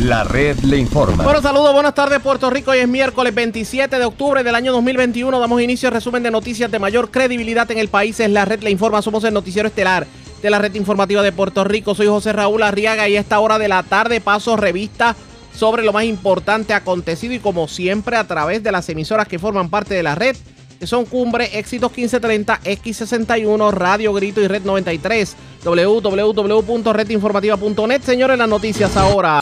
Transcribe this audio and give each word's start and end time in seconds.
La 0.00 0.24
red 0.24 0.58
le 0.60 0.76
informa. 0.76 1.22
Bueno, 1.22 1.40
saludos, 1.40 1.72
buenas 1.72 1.94
tardes 1.94 2.20
Puerto 2.20 2.50
Rico. 2.50 2.72
Hoy 2.72 2.78
es 2.78 2.88
miércoles 2.88 3.34
27 3.34 3.96
de 3.96 4.04
octubre 4.04 4.42
del 4.42 4.54
año 4.54 4.72
2021. 4.72 5.38
Damos 5.38 5.62
inicio 5.62 5.88
al 5.88 5.94
resumen 5.94 6.22
de 6.22 6.30
noticias 6.30 6.70
de 6.70 6.78
mayor 6.78 7.10
credibilidad 7.10 7.70
en 7.70 7.78
el 7.78 7.88
país. 7.88 8.18
Es 8.18 8.28
la 8.28 8.44
red 8.44 8.62
le 8.62 8.70
informa. 8.70 9.02
Somos 9.02 9.22
el 9.24 9.32
noticiero 9.32 9.68
estelar 9.68 10.06
de 10.42 10.50
la 10.50 10.58
red 10.58 10.74
informativa 10.74 11.22
de 11.22 11.32
Puerto 11.32 11.64
Rico. 11.64 11.94
Soy 11.94 12.08
José 12.08 12.32
Raúl 12.32 12.64
Arriaga 12.64 13.08
y 13.08 13.16
a 13.16 13.20
esta 13.20 13.38
hora 13.38 13.58
de 13.58 13.68
la 13.68 13.82
tarde 13.84 14.20
paso 14.20 14.56
revista 14.56 15.14
sobre 15.54 15.84
lo 15.84 15.92
más 15.92 16.04
importante 16.04 16.74
acontecido 16.74 17.32
y 17.32 17.38
como 17.38 17.68
siempre 17.68 18.16
a 18.16 18.26
través 18.26 18.64
de 18.64 18.72
las 18.72 18.88
emisoras 18.88 19.28
que 19.28 19.38
forman 19.38 19.70
parte 19.70 19.94
de 19.94 20.02
la 20.02 20.16
red 20.16 20.36
que 20.78 20.86
son 20.88 21.04
Cumbre, 21.04 21.58
Éxitos 21.58 21.96
1530, 21.96 22.60
X61, 22.64 23.72
Radio 23.72 24.12
Grito 24.12 24.40
y 24.40 24.48
Red 24.48 24.64
93. 24.64 25.36
www.redinformativa.net. 25.64 28.02
Señores, 28.02 28.36
las 28.36 28.48
noticias 28.48 28.96
ahora. 28.96 29.40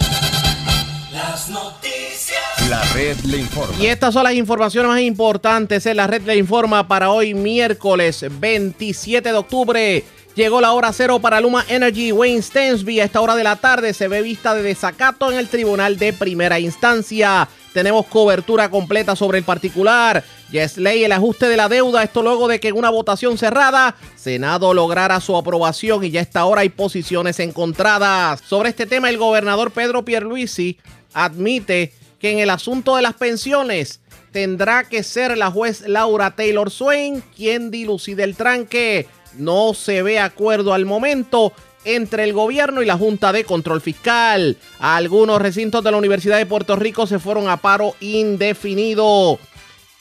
Las 1.13 1.51
noticias. 1.51 2.41
La 2.71 2.83
red 2.95 3.19
le 3.25 3.37
informa. 3.37 3.77
Y 3.79 3.87
estas 3.87 4.15
son 4.15 4.25
las 4.25 4.33
informaciones 4.33 4.89
más 4.89 5.01
importantes 5.01 5.85
en 5.85 5.99
la 5.99 6.07
red 6.07 6.23
le 6.23 6.37
informa 6.37 6.89
para 6.89 7.11
hoy 7.11 7.35
miércoles 7.35 8.25
27 8.31 9.31
de 9.31 9.37
octubre. 9.37 10.05
Llegó 10.35 10.63
la 10.63 10.73
hora 10.73 10.91
cero 10.95 11.19
para 11.21 11.43
Luma 11.43 11.67
Energy. 11.69 12.13
Wayne 12.13 12.41
Stensby 12.41 13.01
a 13.01 13.05
esta 13.05 13.21
hora 13.21 13.37
de 13.37 13.45
la 13.45 13.57
tarde 13.57 13.93
se 13.93 14.09
ve 14.09 14.23
vista 14.23 14.55
de 14.55 14.63
desacato 14.63 15.31
en 15.31 15.39
el 15.39 15.49
tribunal 15.49 15.99
de 15.99 16.15
primera 16.15 16.59
instancia. 16.59 17.47
Tenemos 17.75 18.07
cobertura 18.07 18.71
completa 18.71 19.15
sobre 19.15 19.39
el 19.39 19.45
particular. 19.45 20.25
Yes 20.51 20.79
ley 20.79 21.05
el 21.05 21.13
ajuste 21.13 21.47
de 21.47 21.59
la 21.59 21.69
deuda. 21.69 22.03
Esto 22.03 22.23
luego 22.23 22.49
de 22.49 22.59
que 22.59 22.69
en 22.69 22.79
una 22.79 22.89
votación 22.89 23.37
cerrada, 23.37 23.97
Senado 24.17 24.73
lograra 24.73 25.21
su 25.21 25.37
aprobación 25.37 26.05
y 26.05 26.11
ya 26.11 26.21
a 26.21 26.23
esta 26.23 26.47
hora 26.47 26.63
hay 26.63 26.71
posiciones 26.71 27.39
encontradas. 27.39 28.41
Sobre 28.47 28.71
este 28.71 28.87
tema, 28.87 29.11
el 29.11 29.19
gobernador 29.19 29.71
Pedro 29.73 30.05
Pierluisi 30.07 30.79
admite 31.15 31.93
que 32.19 32.31
en 32.31 32.39
el 32.39 32.51
asunto 32.51 32.97
de 32.97 33.03
las 33.03 33.15
pensiones 33.15 34.01
tendrá 34.31 34.85
que 34.85 35.03
ser 35.03 35.37
la 35.37 35.51
juez 35.51 35.83
Laura 35.87 36.35
Taylor 36.37 36.71
Swain 36.71 37.23
quien 37.37 37.71
dilucide 37.71 38.25
el 38.25 38.37
tranque. 38.37 39.07
No 39.37 39.75
se 39.75 40.03
ve 40.03 40.19
acuerdo 40.19 40.75
al 40.75 40.85
momento 40.85 41.53
entre 41.85 42.25
el 42.25 42.33
gobierno 42.33 42.83
y 42.83 42.87
la 42.87 42.97
Junta 42.97 43.33
de 43.33 43.45
Control 43.45 43.81
Fiscal. 43.81 44.57
Algunos 44.79 45.41
recintos 45.41 45.83
de 45.83 45.91
la 45.91 45.97
Universidad 45.97 46.39
de 46.39 46.47
Puerto 46.47 46.77
Rico 46.77 47.07
se 47.07 47.19
fueron 47.19 47.49
a 47.49 47.57
paro 47.57 47.95
indefinido. 48.01 49.39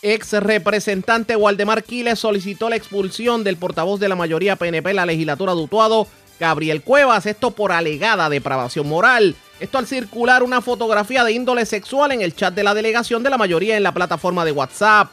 Ex 0.04 0.34
representante 0.34 1.36
Waldemar 1.36 1.84
Quiles 1.84 2.20
solicitó 2.20 2.70
la 2.70 2.76
expulsión 2.76 3.44
del 3.44 3.58
portavoz 3.58 4.00
de 4.00 4.09
la 4.09 4.16
mayoría 4.16 4.56
PNP 4.56 4.92
en 4.92 4.95
la 4.95 5.06
legislatura 5.06 5.54
de 5.54 5.62
Utuado, 5.62 6.08
Gabriel 6.39 6.82
Cuevas, 6.82 7.28
esto 7.28 7.52
por 7.52 7.72
alegada 7.72 8.30
depravación 8.30 8.88
moral. 8.88 9.36
Esto 9.62 9.78
al 9.78 9.86
circular 9.86 10.42
una 10.42 10.59
fotografía 10.59 11.23
de 11.23 11.34
índole 11.34 11.67
sexual 11.67 12.12
en 12.12 12.23
el 12.23 12.36
chat 12.36 12.52
de 12.52 12.64
la 12.64 12.73
delegación 12.73 13.22
de 13.22 13.30
la 13.30 13.38
mayoría 13.38 13.78
en 13.78 13.84
la 13.84 13.94
plataforma 13.94 14.44
de 14.44 14.52
WhatsApp 14.52 15.12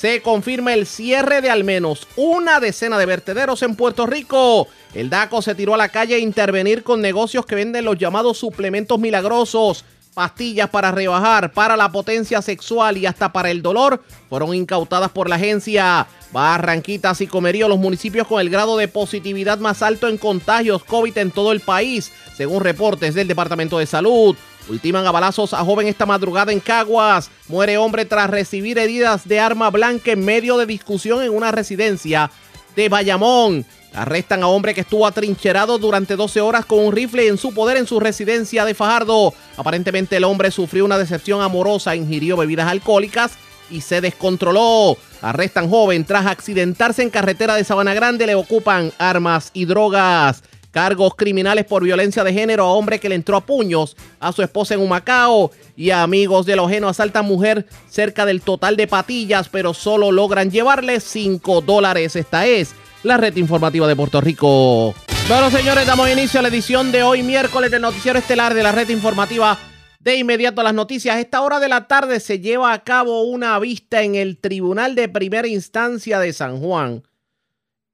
se 0.00 0.22
confirma 0.22 0.72
el 0.72 0.86
cierre 0.86 1.42
de 1.42 1.50
al 1.50 1.62
menos 1.62 2.08
una 2.16 2.58
decena 2.58 2.96
de 2.96 3.04
vertederos 3.04 3.62
en 3.62 3.76
Puerto 3.76 4.06
Rico. 4.06 4.66
El 4.94 5.10
DACO 5.10 5.42
se 5.42 5.54
tiró 5.54 5.74
a 5.74 5.76
la 5.76 5.90
calle 5.90 6.14
a 6.14 6.18
intervenir 6.18 6.82
con 6.82 7.02
negocios 7.02 7.44
que 7.44 7.54
venden 7.54 7.84
los 7.84 7.98
llamados 7.98 8.38
suplementos 8.38 8.98
milagrosos. 8.98 9.84
Pastillas 10.20 10.68
para 10.68 10.92
rebajar, 10.92 11.50
para 11.50 11.78
la 11.78 11.90
potencia 11.90 12.42
sexual 12.42 12.98
y 12.98 13.06
hasta 13.06 13.32
para 13.32 13.50
el 13.50 13.62
dolor 13.62 14.02
fueron 14.28 14.54
incautadas 14.54 15.10
por 15.10 15.30
la 15.30 15.36
agencia. 15.36 16.06
Barranquitas 16.30 17.22
y 17.22 17.26
Comerío, 17.26 17.68
los 17.68 17.78
municipios 17.78 18.26
con 18.26 18.38
el 18.38 18.50
grado 18.50 18.76
de 18.76 18.86
positividad 18.86 19.58
más 19.60 19.80
alto 19.80 20.08
en 20.08 20.18
contagios 20.18 20.84
COVID 20.84 21.16
en 21.16 21.30
todo 21.30 21.52
el 21.52 21.60
país, 21.60 22.12
según 22.36 22.62
reportes 22.62 23.14
del 23.14 23.28
Departamento 23.28 23.78
de 23.78 23.86
Salud. 23.86 24.36
Ultiman 24.68 25.06
a 25.06 25.10
balazos 25.10 25.54
a 25.54 25.64
joven 25.64 25.88
esta 25.88 26.04
madrugada 26.04 26.52
en 26.52 26.60
Caguas. 26.60 27.30
Muere 27.48 27.78
hombre 27.78 28.04
tras 28.04 28.28
recibir 28.28 28.78
heridas 28.78 29.26
de 29.26 29.40
arma 29.40 29.70
blanca 29.70 30.12
en 30.12 30.22
medio 30.22 30.58
de 30.58 30.66
discusión 30.66 31.22
en 31.22 31.34
una 31.34 31.50
residencia 31.50 32.30
de 32.76 32.88
Bayamón. 32.88 33.64
Arrestan 33.92 34.42
a 34.42 34.46
hombre 34.46 34.72
que 34.72 34.82
estuvo 34.82 35.06
atrincherado 35.06 35.78
durante 35.78 36.14
12 36.14 36.40
horas 36.40 36.64
con 36.64 36.78
un 36.78 36.92
rifle 36.92 37.26
en 37.26 37.38
su 37.38 37.52
poder 37.52 37.76
en 37.76 37.86
su 37.86 37.98
residencia 37.98 38.64
de 38.64 38.74
Fajardo. 38.74 39.34
Aparentemente 39.56 40.16
el 40.16 40.24
hombre 40.24 40.50
sufrió 40.50 40.84
una 40.84 40.98
decepción 40.98 41.42
amorosa, 41.42 41.96
ingirió 41.96 42.36
bebidas 42.36 42.68
alcohólicas 42.68 43.32
y 43.68 43.80
se 43.80 44.00
descontroló. 44.00 44.96
Arrestan 45.22 45.68
joven 45.68 46.04
tras 46.04 46.26
accidentarse 46.26 47.02
en 47.02 47.10
carretera 47.10 47.56
de 47.56 47.64
Sabana 47.64 47.94
Grande, 47.94 48.26
le 48.26 48.34
ocupan 48.34 48.92
armas 48.98 49.50
y 49.52 49.64
drogas. 49.64 50.42
Cargos 50.70 51.14
criminales 51.16 51.64
por 51.64 51.82
violencia 51.82 52.22
de 52.22 52.32
género 52.32 52.64
a 52.64 52.72
hombre 52.72 53.00
que 53.00 53.08
le 53.08 53.16
entró 53.16 53.36
a 53.36 53.44
puños 53.44 53.96
a 54.20 54.32
su 54.32 54.42
esposa 54.42 54.74
en 54.74 54.80
Humacao. 54.80 55.50
Y 55.76 55.90
amigos 55.90 56.46
de 56.46 56.56
Lojeno 56.56 56.88
asaltan 56.88 57.24
mujer 57.24 57.66
cerca 57.88 58.24
del 58.24 58.40
total 58.40 58.76
de 58.76 58.86
patillas, 58.86 59.48
pero 59.48 59.74
solo 59.74 60.12
logran 60.12 60.50
llevarle 60.50 61.00
5 61.00 61.60
dólares. 61.62 62.14
Esta 62.14 62.46
es 62.46 62.74
la 63.02 63.16
red 63.16 63.36
informativa 63.36 63.88
de 63.88 63.96
Puerto 63.96 64.20
Rico. 64.20 64.94
Bueno, 65.28 65.50
señores, 65.50 65.86
damos 65.86 66.08
inicio 66.10 66.40
a 66.40 66.42
la 66.42 66.48
edición 66.48 66.92
de 66.92 67.02
hoy, 67.02 67.22
miércoles, 67.22 67.70
del 67.70 67.82
Noticiero 67.82 68.18
Estelar 68.18 68.54
de 68.54 68.62
la 68.62 68.72
red 68.72 68.88
informativa. 68.88 69.58
De 69.98 70.16
inmediato 70.16 70.60
a 70.60 70.64
las 70.64 70.74
noticias. 70.74 71.16
A 71.16 71.20
esta 71.20 71.40
hora 71.42 71.60
de 71.60 71.68
la 71.68 71.86
tarde 71.86 72.20
se 72.20 72.40
lleva 72.40 72.72
a 72.72 72.84
cabo 72.84 73.22
una 73.22 73.58
vista 73.58 74.02
en 74.02 74.14
el 74.14 74.38
Tribunal 74.38 74.94
de 74.94 75.08
Primera 75.08 75.46
Instancia 75.46 76.18
de 76.18 76.32
San 76.32 76.58
Juan, 76.60 77.02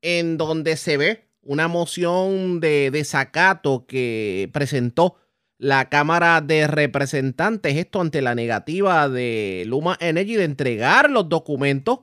en 0.02 0.36
donde 0.36 0.76
se 0.76 0.96
ve 0.96 1.25
una 1.46 1.68
moción 1.68 2.60
de 2.60 2.90
desacato 2.90 3.86
que 3.86 4.50
presentó 4.52 5.16
la 5.58 5.88
Cámara 5.88 6.40
de 6.40 6.66
Representantes, 6.66 7.76
esto 7.76 8.00
ante 8.00 8.20
la 8.20 8.34
negativa 8.34 9.08
de 9.08 9.64
Luma 9.66 9.96
Energy 10.00 10.36
de 10.36 10.44
entregar 10.44 11.10
los 11.10 11.28
documentos 11.28 12.00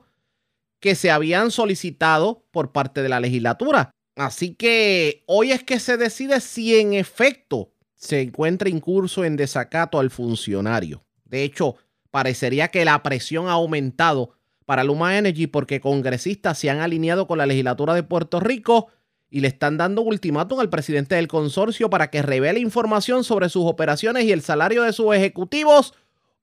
que 0.80 0.94
se 0.94 1.10
habían 1.10 1.50
solicitado 1.50 2.44
por 2.50 2.72
parte 2.72 3.02
de 3.02 3.08
la 3.08 3.20
legislatura. 3.20 3.90
Así 4.16 4.54
que 4.54 5.24
hoy 5.26 5.52
es 5.52 5.62
que 5.62 5.78
se 5.78 5.96
decide 5.96 6.40
si 6.40 6.78
en 6.78 6.94
efecto 6.94 7.72
se 7.94 8.22
encuentra 8.22 8.68
incurso 8.68 9.24
en 9.24 9.36
desacato 9.36 9.98
al 9.98 10.10
funcionario. 10.10 11.04
De 11.24 11.42
hecho, 11.42 11.76
parecería 12.10 12.68
que 12.68 12.84
la 12.84 13.02
presión 13.02 13.48
ha 13.48 13.52
aumentado 13.52 14.36
para 14.66 14.84
Luma 14.84 15.16
Energy 15.16 15.46
porque 15.46 15.80
congresistas 15.80 16.58
se 16.58 16.70
han 16.70 16.80
alineado 16.80 17.26
con 17.26 17.38
la 17.38 17.46
legislatura 17.46 17.94
de 17.94 18.02
Puerto 18.02 18.40
Rico 18.40 18.88
y 19.34 19.40
le 19.40 19.48
están 19.48 19.76
dando 19.76 20.02
ultimátum 20.02 20.60
al 20.60 20.70
presidente 20.70 21.16
del 21.16 21.26
consorcio 21.26 21.90
para 21.90 22.08
que 22.08 22.22
revele 22.22 22.60
información 22.60 23.24
sobre 23.24 23.48
sus 23.48 23.64
operaciones 23.64 24.26
y 24.26 24.30
el 24.30 24.42
salario 24.42 24.84
de 24.84 24.92
sus 24.92 25.12
ejecutivos 25.12 25.92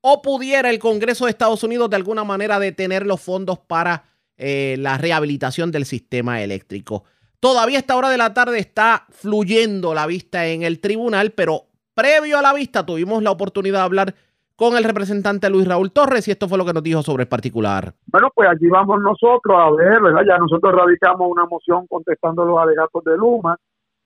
o 0.01 0.21
pudiera 0.21 0.69
el 0.69 0.77
Congreso 0.77 1.23
de 1.23 1.31
Estados 1.31 1.63
Unidos 1.63 1.89
de 1.89 1.95
alguna 1.95 2.25
manera 2.25 2.59
detener 2.59 3.05
los 3.05 3.21
fondos 3.21 3.59
para 3.59 4.09
eh, 4.35 4.75
la 4.77 4.97
rehabilitación 4.97 5.71
del 5.71 5.85
sistema 5.85 6.41
eléctrico. 6.41 7.05
Todavía 7.39 7.77
a 7.77 7.79
esta 7.79 7.95
hora 7.95 8.09
de 8.09 8.17
la 8.17 8.33
tarde 8.33 8.59
está 8.59 9.07
fluyendo 9.09 9.93
la 9.93 10.05
vista 10.05 10.47
en 10.47 10.63
el 10.63 10.81
tribunal, 10.81 11.31
pero 11.31 11.69
previo 11.93 12.39
a 12.39 12.41
la 12.41 12.51
vista 12.51 12.85
tuvimos 12.85 13.23
la 13.23 13.31
oportunidad 13.31 13.79
de 13.79 13.85
hablar 13.85 14.15
con 14.61 14.77
el 14.77 14.83
representante 14.83 15.49
Luis 15.49 15.67
Raúl 15.67 15.91
Torres 15.91 16.27
y 16.27 16.31
esto 16.31 16.47
fue 16.47 16.55
lo 16.55 16.63
que 16.63 16.73
nos 16.73 16.83
dijo 16.83 17.01
sobre 17.01 17.23
el 17.23 17.27
particular. 17.27 17.95
Bueno, 18.05 18.29
pues 18.31 18.47
allí 18.47 18.67
vamos 18.67 19.01
nosotros 19.01 19.57
a 19.57 19.71
ver, 19.71 19.99
¿verdad? 19.99 20.21
Ya 20.23 20.37
nosotros 20.37 20.71
radicamos 20.75 21.31
una 21.31 21.47
moción 21.47 21.87
contestando 21.87 22.45
los 22.45 22.59
alegatos 22.59 23.03
de 23.03 23.17
Luma. 23.17 23.57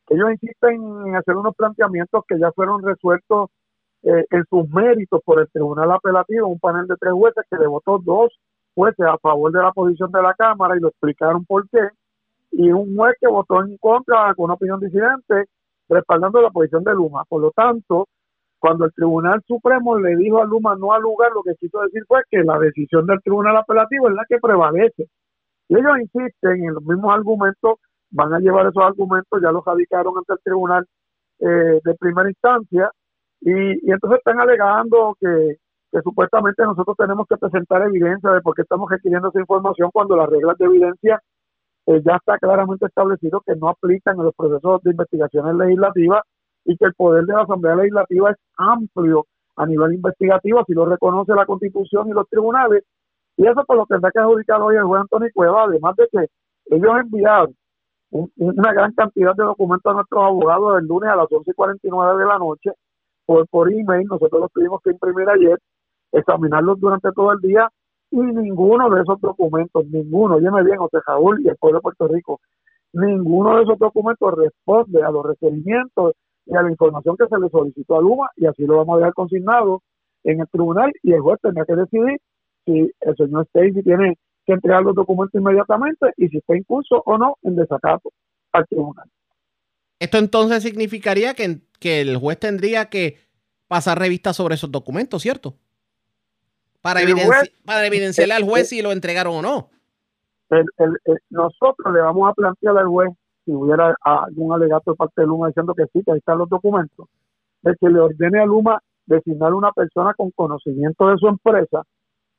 Ellos 0.07 0.31
insisten 0.31 1.07
en 1.07 1.15
hacer 1.17 1.35
unos 1.35 1.53
planteamientos 1.57 2.23
que 2.25 2.39
ya 2.39 2.53
fueron 2.53 2.81
resueltos 2.81 3.49
eh, 4.03 4.25
en 4.31 4.45
sus 4.49 4.69
méritos 4.69 5.19
por 5.25 5.41
el 5.41 5.49
Tribunal 5.49 5.91
Apelativo, 5.91 6.47
un 6.47 6.59
panel 6.59 6.87
de 6.87 6.95
tres 7.01 7.11
jueces 7.11 7.43
que 7.51 7.57
le 7.57 7.67
votó 7.67 7.99
dos 8.01 8.31
jueces 8.73 9.05
a 9.05 9.17
favor 9.17 9.51
de 9.51 9.61
la 9.61 9.73
posición 9.73 10.09
de 10.13 10.21
la 10.21 10.35
Cámara 10.35 10.77
y 10.77 10.79
lo 10.79 10.87
explicaron 10.87 11.43
por 11.43 11.67
qué, 11.67 11.89
y 12.51 12.71
un 12.71 12.95
juez 12.95 13.17
que 13.19 13.27
votó 13.27 13.61
en 13.61 13.75
contra 13.75 14.33
con 14.35 14.45
una 14.45 14.53
opinión 14.53 14.79
disidente 14.79 15.49
respaldando 15.89 16.41
la 16.41 16.49
posición 16.49 16.85
de 16.85 16.93
Luma. 16.93 17.25
Por 17.27 17.41
lo 17.41 17.51
tanto, 17.51 18.07
cuando 18.65 18.85
el 18.85 18.93
Tribunal 18.93 19.43
Supremo 19.45 19.99
le 19.99 20.15
dijo 20.15 20.41
a 20.41 20.45
Luma 20.45 20.75
no 20.75 20.91
al 20.91 21.03
lugar, 21.03 21.31
lo 21.33 21.43
que 21.43 21.53
quiso 21.59 21.81
decir 21.81 22.03
fue 22.07 22.21
que 22.31 22.39
la 22.43 22.57
decisión 22.57 23.05
del 23.05 23.21
Tribunal 23.21 23.55
Apelativo 23.57 24.09
es 24.09 24.15
la 24.15 24.25
que 24.27 24.39
prevalece. 24.39 25.07
Y 25.69 25.77
ellos 25.77 25.99
insisten 26.01 26.63
en 26.63 26.73
los 26.73 26.83
mismos 26.83 27.13
argumentos, 27.13 27.75
van 28.09 28.33
a 28.33 28.39
llevar 28.39 28.65
esos 28.65 28.81
argumentos, 28.81 29.39
ya 29.39 29.51
los 29.51 29.63
radicaron 29.63 30.17
ante 30.17 30.33
el 30.33 30.39
Tribunal 30.43 30.83
eh, 31.41 31.79
de 31.83 31.93
primera 31.99 32.27
instancia, 32.27 32.89
y, 33.41 33.91
entonces 33.91 34.17
están 34.17 34.39
alegando 34.39 35.15
que, 35.19 35.57
supuestamente 36.03 36.63
nosotros 36.63 36.97
tenemos 36.97 37.27
que 37.29 37.37
presentar 37.37 37.83
evidencia 37.83 38.31
de 38.31 38.41
por 38.41 38.55
qué 38.55 38.63
estamos 38.63 38.89
requiriendo 38.89 39.29
esa 39.29 39.39
información 39.41 39.91
cuando 39.93 40.17
las 40.17 40.27
reglas 40.27 40.57
de 40.57 40.65
evidencia 40.65 41.21
eh, 41.85 42.01
ya 42.03 42.15
está 42.15 42.39
claramente 42.39 42.87
establecido 42.87 43.41
que 43.45 43.55
no 43.55 43.69
aplican 43.69 44.17
en 44.17 44.23
los 44.23 44.35
procesos 44.35 44.81
de 44.81 44.89
investigaciones 44.89 45.55
legislativas 45.55 46.23
y 46.65 46.75
que 46.77 46.85
el 46.85 46.93
poder 46.95 47.25
de 47.25 47.33
la 47.33 47.43
Asamblea 47.43 47.75
Legislativa 47.75 48.31
es 48.31 48.37
amplio 48.57 49.25
a 49.55 49.65
nivel 49.65 49.93
investigativo, 49.93 50.59
así 50.59 50.73
lo 50.73 50.85
reconoce 50.85 51.33
la 51.33 51.45
Constitución 51.45 52.09
y 52.09 52.13
los 52.13 52.27
tribunales, 52.27 52.83
y 53.37 53.47
eso 53.47 53.63
por 53.65 53.77
lo 53.77 53.85
tendrá 53.85 54.11
que 54.11 54.19
adjudicar 54.19 54.61
hoy 54.61 54.75
el 54.75 54.83
juez 54.83 55.01
Antonio 55.01 55.29
Cueva, 55.33 55.63
además 55.63 55.95
de 55.95 56.07
que 56.11 56.27
ellos 56.75 56.91
enviaron 56.99 57.55
una 58.37 58.73
gran 58.73 58.93
cantidad 58.93 59.35
de 59.35 59.43
documentos 59.43 59.91
a 59.91 59.95
nuestros 59.95 60.23
abogados 60.23 60.79
el 60.79 60.87
lunes 60.87 61.09
a 61.09 61.15
las 61.15 61.31
11 61.31 61.51
y 61.51 61.53
49 61.53 62.19
de 62.19 62.25
la 62.25 62.39
noche, 62.39 62.71
por, 63.25 63.47
por 63.47 63.71
email, 63.71 64.07
nosotros 64.07 64.41
los 64.41 64.51
tuvimos 64.51 64.81
que 64.83 64.91
imprimir 64.91 65.29
ayer, 65.29 65.57
examinarlos 66.11 66.79
durante 66.79 67.11
todo 67.11 67.33
el 67.33 67.39
día 67.39 67.69
y 68.11 68.17
ninguno 68.17 68.89
de 68.89 69.01
esos 69.01 69.19
documentos, 69.19 69.85
ninguno, 69.87 70.39
me 70.39 70.63
bien, 70.63 70.77
José 70.77 70.99
Raúl 71.05 71.41
y 71.41 71.49
el 71.49 71.57
pueblo 71.57 71.79
de 71.79 71.81
Puerto 71.81 72.07
Rico, 72.07 72.39
ninguno 72.93 73.57
de 73.57 73.63
esos 73.63 73.77
documentos 73.77 74.33
responde 74.37 75.03
a 75.03 75.11
los 75.11 75.25
requerimientos 75.25 76.13
y 76.45 76.55
a 76.55 76.61
la 76.61 76.71
información 76.71 77.17
que 77.17 77.27
se 77.27 77.39
le 77.39 77.49
solicitó 77.49 77.97
a 77.97 78.01
Luma 78.01 78.29
y 78.35 78.45
así 78.45 78.65
lo 78.65 78.77
vamos 78.77 78.95
a 78.95 78.97
dejar 78.99 79.13
consignado 79.13 79.81
en 80.23 80.41
el 80.41 80.47
tribunal 80.47 80.91
y 81.03 81.13
el 81.13 81.21
juez 81.21 81.39
tendrá 81.41 81.65
que 81.65 81.75
decidir 81.75 82.19
si 82.65 82.91
el 83.01 83.15
señor 83.15 83.45
Stacy 83.47 83.83
tiene 83.83 84.17
que 84.45 84.53
entregar 84.53 84.83
los 84.83 84.95
documentos 84.95 85.39
inmediatamente 85.39 86.07
y 86.17 86.27
si 86.29 86.37
está 86.37 86.55
en 86.55 86.63
curso 86.63 87.01
o 87.05 87.17
no 87.17 87.37
en 87.43 87.55
desacato 87.55 88.11
al 88.51 88.65
tribunal. 88.67 89.09
Esto 89.99 90.17
entonces 90.17 90.63
significaría 90.63 91.33
que, 91.33 91.61
que 91.79 92.01
el 92.01 92.17
juez 92.17 92.39
tendría 92.39 92.89
que 92.89 93.17
pasar 93.67 93.97
revista 93.97 94.33
sobre 94.33 94.55
esos 94.55 94.71
documentos, 94.71 95.21
¿cierto? 95.21 95.55
Para, 96.81 97.01
para 97.65 97.87
evidenciarle 97.87 98.33
al 98.33 98.43
juez 98.43 98.69
si 98.69 98.81
lo 98.81 98.91
entregaron 98.91 99.37
o 99.37 99.41
no. 99.41 99.69
nosotros 101.31 101.93
le 101.93 101.99
vamos 102.01 102.29
a 102.29 102.33
plantear 102.33 102.77
al 102.77 102.87
juez 102.87 103.09
si 103.45 103.53
hubiera 103.53 103.95
algún 104.01 104.53
alegato 104.53 104.91
de 104.91 104.97
parte 104.97 105.21
de 105.21 105.27
Luma 105.27 105.47
diciendo 105.47 105.73
que 105.73 105.85
sí, 105.93 106.03
que 106.03 106.11
ahí 106.11 106.17
están 106.17 106.39
los 106.39 106.49
documentos, 106.49 107.07
de 107.61 107.75
que 107.79 107.89
le 107.89 107.99
ordene 107.99 108.41
a 108.41 108.45
Luma 108.45 108.79
designar 109.05 109.53
una 109.53 109.71
persona 109.71 110.13
con 110.13 110.31
conocimiento 110.31 111.07
de 111.07 111.17
su 111.17 111.27
empresa 111.27 111.83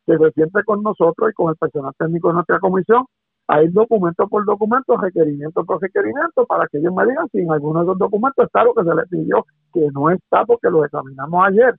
que 0.07 0.19
se 0.19 0.31
siente 0.33 0.65
con 0.65 0.83
nosotros 0.83 1.31
y 1.31 1.35
con 1.35 1.51
el 1.51 1.57
personal 1.57 1.93
técnico 1.99 2.29
de 2.29 2.35
nuestra 2.35 2.59
comisión 2.61 3.07
hay 3.49 3.69
documento 3.69 4.27
por 4.29 4.45
documento, 4.45 4.97
requerimiento 4.97 5.65
por 5.65 5.81
requerimiento, 5.81 6.45
para 6.47 6.67
que 6.67 6.79
ellos 6.79 6.93
me 6.93 7.07
digan 7.07 7.29
si 7.31 7.39
en 7.39 7.53
alguno 7.53 7.81
de 7.81 7.87
esos 7.87 7.99
documentos 7.99 8.45
está 8.45 8.65
lo 8.65 8.75
que 8.75 8.83
se 8.83 8.95
les 8.95 9.09
pidió, 9.09 9.47
que 9.73 9.89
no 9.93 10.11
está 10.11 10.45
porque 10.45 10.69
lo 10.69 10.85
examinamos 10.85 11.47
ayer. 11.47 11.75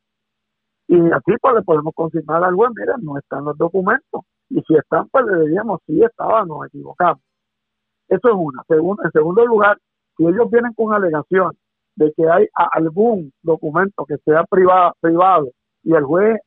Y 0.87 0.97
así 1.11 1.33
pues 1.41 1.55
le 1.55 1.61
podemos 1.63 1.93
confirmar 1.93 2.43
al 2.43 2.55
juez, 2.55 2.71
miren, 2.73 3.03
no 3.03 3.17
están 3.17 3.43
los 3.43 3.57
documentos. 3.57 4.21
Y 4.49 4.61
si 4.61 4.75
están, 4.75 5.09
pues 5.09 5.25
le 5.25 5.41
diríamos, 5.41 5.81
sí 5.85 6.01
estaba, 6.01 6.45
nos 6.45 6.67
equivocamos. 6.67 7.21
Eso 8.09 8.29
es 8.29 8.35
una. 8.35 8.63
en 9.03 9.11
segundo 9.11 9.45
lugar, 9.45 9.77
si 10.15 10.25
ellos 10.25 10.49
vienen 10.49 10.73
con 10.73 10.93
alegación 10.93 11.51
de 11.95 12.13
que 12.15 12.29
hay 12.29 12.47
algún 12.73 13.33
documento 13.41 14.05
que 14.05 14.17
sea 14.25 14.43
privado, 14.45 15.49
y 15.83 15.93
el 15.93 16.03
juez 16.03 16.39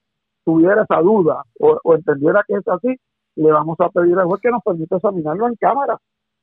tuviera 0.44 0.82
esa 0.82 1.00
duda 1.00 1.42
o, 1.58 1.78
o 1.82 1.94
entendiera 1.94 2.44
que 2.46 2.54
es 2.54 2.68
así, 2.68 2.96
le 3.36 3.52
vamos 3.52 3.76
a 3.80 3.88
pedir 3.90 4.18
al 4.18 4.26
juez 4.26 4.40
que 4.40 4.50
nos 4.50 4.62
permita 4.62 4.96
examinarlo 4.96 5.48
en 5.48 5.54
cámara. 5.56 5.98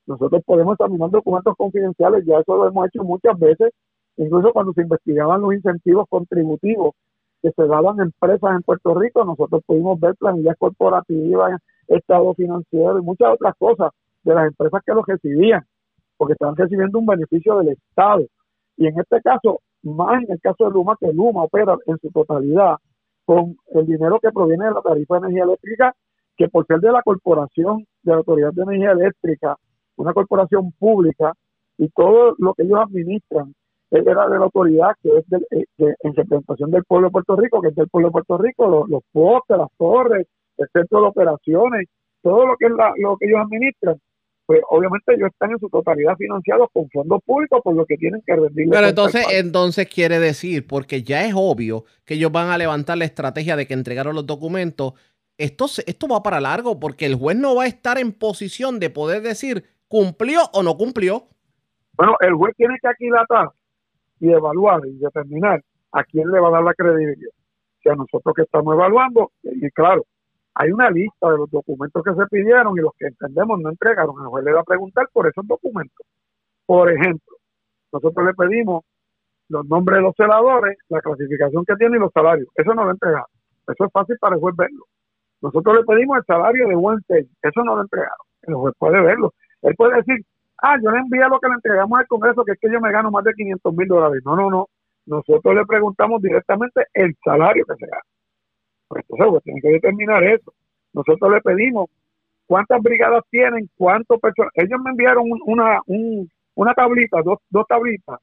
Nosotros 0.06 0.42
podemos 0.46 0.74
examinar 0.74 1.10
documentos 1.10 1.56
confidenciales, 1.58 2.26
ya 2.26 2.40
eso 2.40 2.56
lo 2.56 2.68
hemos 2.68 2.88
hecho 2.88 3.04
muchas 3.04 3.38
veces, 3.40 3.74
incluso 4.16 4.54
cuando 4.54 4.74
se 4.74 4.82
investigaban 4.82 5.42
los 5.42 5.54
incentivos 5.54 6.06
contributivos 6.10 6.96
que 7.42 7.52
se 7.52 7.68
daban 7.68 8.00
a 8.00 8.04
empresas 8.04 8.52
en 8.56 8.64
Puerto 8.64 8.96
Rico, 8.96 9.24
nosotros 9.26 9.62
pudimos 9.66 10.00
ver 10.00 10.16
planillas 10.16 10.56
corporativas, 10.58 11.60
estado 11.88 12.34
financiero 12.34 13.00
y 13.00 13.02
muchas 13.02 13.34
otras 13.34 13.54
cosas 13.58 13.92
de 14.28 14.36
las 14.36 14.48
empresas 14.48 14.82
que 14.86 14.94
los 14.94 15.06
recibían, 15.06 15.64
porque 16.18 16.34
estaban 16.34 16.56
recibiendo 16.56 17.00
un 17.00 17.06
beneficio 17.06 17.58
del 17.60 17.70
Estado. 17.70 18.26
Y 18.76 18.88
en 18.88 19.00
este 19.00 19.22
caso, 19.22 19.62
más 19.84 20.22
en 20.22 20.32
el 20.32 20.42
caso 20.42 20.66
de 20.66 20.72
Luma, 20.72 20.96
que 21.00 21.14
Luma 21.14 21.44
opera 21.44 21.76
en 21.86 21.98
su 22.00 22.12
totalidad 22.12 22.76
con 23.26 23.56
el 23.74 23.86
dinero 23.86 24.20
que 24.20 24.32
proviene 24.32 24.66
de 24.66 24.72
la 24.72 24.82
tarifa 24.82 25.16
de 25.16 25.20
energía 25.20 25.44
eléctrica 25.44 25.96
que 26.36 26.50
por 26.50 26.68
ser 26.68 26.80
de 26.80 26.92
la 26.92 27.02
corporación 27.02 27.86
de 28.04 28.12
la 28.12 28.18
Autoridad 28.18 28.54
de 28.54 28.62
Energía 28.62 28.92
Eléctrica, 28.92 29.56
una 29.96 30.14
corporación 30.14 30.72
pública, 30.74 31.34
y 31.78 31.90
todo 31.90 32.36
lo 32.38 32.54
que 32.54 32.64
ellos 32.64 32.80
administran 32.80 33.54
era 33.90 34.28
de 34.28 34.38
la 34.38 34.46
autoridad 34.46 34.92
que 35.02 35.10
es 35.18 35.26
eh, 35.52 35.66
en 36.02 36.14
representación 36.14 36.72
del 36.72 36.84
pueblo 36.84 37.08
de 37.08 37.12
Puerto 37.12 37.36
Rico, 37.38 37.62
que 37.62 37.70
es 37.70 37.76
del 37.76 37.88
pueblo 37.88 38.10
de 38.10 38.12
Puerto 38.12 38.38
Rico, 38.38 38.68
los, 38.68 38.90
los 38.90 39.04
postes, 39.12 39.58
las 39.58 39.72
torres, 39.78 40.28
el 40.58 40.68
centro 40.74 41.02
de 41.02 41.08
operaciones, 41.08 41.88
todo 42.22 42.46
lo 42.46 42.58
que 42.58 42.66
es 42.66 42.72
lo 42.72 43.18
que 43.18 43.26
ellos 43.28 43.42
administran, 43.42 43.96
pues 44.48 44.62
obviamente 44.70 45.14
ellos 45.14 45.30
están 45.30 45.52
en 45.52 45.60
su 45.60 45.70
totalidad 45.70 46.16
financiados 46.16 46.70
con 46.72 46.90
fondos 46.90 47.22
públicos 47.24 47.60
por 47.62 47.76
lo 47.76 47.86
que 47.86 47.98
tienen 47.98 48.24
que 48.26 48.34
rendir. 48.34 48.70
Pero 48.72 48.88
entonces, 48.88 49.26
entonces 49.34 49.88
quiere 49.88 50.20
decir, 50.20 50.66
porque 50.66 51.04
ya 51.04 51.26
es 51.26 51.34
obvio 51.36 51.84
que 52.06 52.14
ellos 52.14 52.32
van 52.32 52.50
a 52.50 52.58
levantar 52.58 52.98
la 52.98 53.04
estrategia 53.04 53.58
de 53.58 53.68
que 53.68 53.74
entregaron 53.74 54.16
los 54.16 54.26
documentos 54.26 54.94
esto, 55.38 55.66
esto 55.86 56.08
va 56.08 56.24
para 56.24 56.42
largo 56.42 56.80
porque 56.80 57.06
el 57.06 57.16
juez 57.16 57.38
no 57.38 57.56
va 57.56 57.66
a 57.66 57.68
estar 57.68 58.00
en 58.00 58.12
posición 58.12 58.80
de 58.80 58.90
poder 58.90 59.22
decir 59.22 59.66
cumplió 59.88 60.40
o 60.54 60.64
no 60.64 60.76
cumplió. 60.78 61.28
Bueno, 61.94 62.16
el 62.22 62.34
juez 62.34 62.56
tiene 62.56 62.76
que 62.82 62.88
aquilatar 62.88 63.50
y 64.20 64.32
evaluar 64.32 64.82
y 64.88 64.98
determinar 64.98 65.62
a 65.92 66.04
quién 66.06 66.32
le 66.32 66.40
va 66.40 66.48
a 66.48 66.52
dar 66.52 66.64
la 66.64 66.74
credibilidad. 66.74 67.32
Si 67.84 67.90
a 67.90 67.96
nosotros 67.96 68.34
que 68.34 68.44
estamos 68.44 68.74
evaluando, 68.74 69.32
y 69.44 69.70
claro, 69.72 70.06
hay 70.60 70.72
una 70.72 70.90
lista 70.90 71.30
de 71.30 71.38
los 71.38 71.52
documentos 71.52 72.04
que 72.04 72.16
se 72.16 72.26
pidieron 72.28 72.76
y 72.78 72.82
los 72.82 72.92
que 72.98 73.06
entendemos 73.06 73.60
no 73.60 73.70
entregaron. 73.70 74.16
El 74.20 74.28
juez 74.28 74.44
le 74.44 74.54
va 74.54 74.62
a 74.62 74.64
preguntar 74.64 75.08
por 75.14 75.28
esos 75.28 75.46
documentos. 75.46 76.06
Por 76.66 76.92
ejemplo, 76.92 77.38
nosotros 77.94 78.26
le 78.26 78.34
pedimos 78.34 78.84
los 79.50 79.68
nombres 79.68 79.98
de 80.00 80.02
los 80.02 80.16
celadores, 80.16 80.76
la 80.90 81.00
clasificación 81.02 81.64
que 81.64 81.76
tienen 81.76 81.98
y 81.98 82.00
los 82.00 82.12
salarios. 82.12 82.48
Eso 82.56 82.74
no 82.74 82.86
lo 82.86 82.92
entregado. 82.92 83.28
Eso 83.68 83.86
es 83.86 83.92
fácil 83.92 84.18
para 84.20 84.36
el 84.36 84.42
juez 84.42 84.56
verlo. 84.56 84.86
Nosotros 85.42 85.76
le 85.76 85.84
pedimos 85.84 86.18
el 86.18 86.24
salario 86.26 86.68
de 86.68 86.76
buen 86.76 87.00
Eso 87.08 87.64
no 87.64 87.76
lo 87.76 87.84
entregaron. 87.84 88.18
El 88.42 88.56
juez 88.56 88.74
puede 88.80 89.00
verlo. 89.00 89.34
Él 89.62 89.76
puede 89.78 89.98
decir, 89.98 90.26
ah, 90.64 90.78
yo 90.82 90.90
le 90.90 90.98
envié 90.98 91.22
lo 91.30 91.40
que 91.40 91.50
le 91.50 91.54
entregamos 91.54 92.00
al 92.00 92.08
Congreso, 92.08 92.44
que 92.44 92.54
es 92.54 92.60
que 92.60 92.72
yo 92.72 92.82
me 92.82 92.92
gano 92.92 93.12
más 93.12 93.24
de 93.24 93.34
500 93.34 93.74
mil 93.76 93.88
dólares. 93.88 94.24
No, 94.26 94.36
no, 94.36 94.50
no. 94.50 94.68
Nosotros 95.06 95.54
le 95.54 95.66
preguntamos 95.68 96.20
directamente 96.20 96.88
el 96.96 97.16
salario 97.24 97.64
que 97.66 97.76
se 97.76 97.86
gana. 97.86 98.02
Pues 98.88 99.04
entonces, 99.10 99.28
pues, 99.32 99.44
tienen 99.44 99.62
que 99.62 99.70
determinar 99.70 100.24
eso. 100.24 100.54
Nosotros 100.94 101.32
le 101.32 101.42
pedimos 101.42 101.90
cuántas 102.46 102.82
brigadas 102.82 103.24
tienen, 103.30 103.70
cuántos 103.76 104.20
personas. 104.20 104.52
Ellos 104.56 104.80
me 104.84 104.92
enviaron 104.92 105.26
una, 105.46 105.82
una 106.56 106.74
tablita, 106.74 107.22
dos, 107.24 107.40
dos 107.50 107.66
tablitas, 107.68 108.20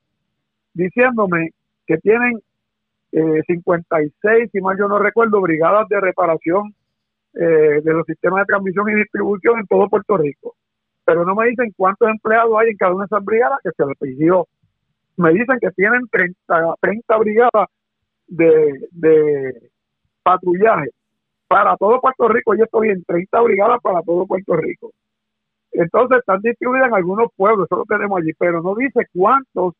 diciéndome 0.73 1.51
que 1.87 1.99
tienen 1.99 2.41
eh, 3.13 3.43
56, 3.47 4.51
si 4.51 4.61
mal 4.61 4.77
yo 4.79 4.89
no 4.89 4.99
recuerdo, 4.99 5.41
brigadas 5.41 5.87
de 5.89 6.01
reparación 6.01 6.75
eh, 7.35 7.81
de 7.83 7.93
los 7.93 8.07
sistemas 8.07 8.41
de 8.41 8.47
transmisión 8.47 8.91
y 8.91 8.95
distribución 8.95 9.61
en 9.61 9.67
todo 9.67 9.89
Puerto 9.89 10.17
Rico. 10.17 10.57
Pero 11.05 11.25
no 11.25 11.35
me 11.35 11.49
dicen 11.49 11.73
cuántos 11.77 12.09
empleados 12.09 12.57
hay 12.59 12.71
en 12.71 12.77
cada 12.77 12.95
una 12.95 13.05
de 13.05 13.07
esas 13.07 13.25
brigadas 13.25 13.59
que 13.63 13.71
se 13.77 13.87
les 13.87 13.99
pidió. 13.99 14.49
Me 15.17 15.33
dicen 15.33 15.59
que 15.61 15.71
tienen 15.73 16.09
30, 16.11 16.75
30 16.81 17.19
brigadas 17.19 17.69
de, 18.27 18.89
de 18.91 19.71
patrullaje 20.25 20.91
para 21.47 21.77
todo 21.77 22.01
Puerto 22.01 22.27
Rico. 22.29 22.57
Yo 22.57 22.65
estoy 22.65 22.89
en 22.89 23.05
30 23.05 23.41
brigadas 23.43 23.81
para 23.81 24.03
todo 24.03 24.27
Puerto 24.27 24.57
Rico. 24.57 24.91
Entonces 25.71 26.19
están 26.19 26.41
distribuidas 26.41 26.89
en 26.89 26.95
algunos 26.95 27.29
pueblos, 27.37 27.67
eso 27.67 27.77
lo 27.77 27.85
tenemos 27.85 28.19
allí, 28.19 28.33
pero 28.39 28.63
no 28.63 28.75
dice 28.77 29.07
cuántos, 29.13 29.75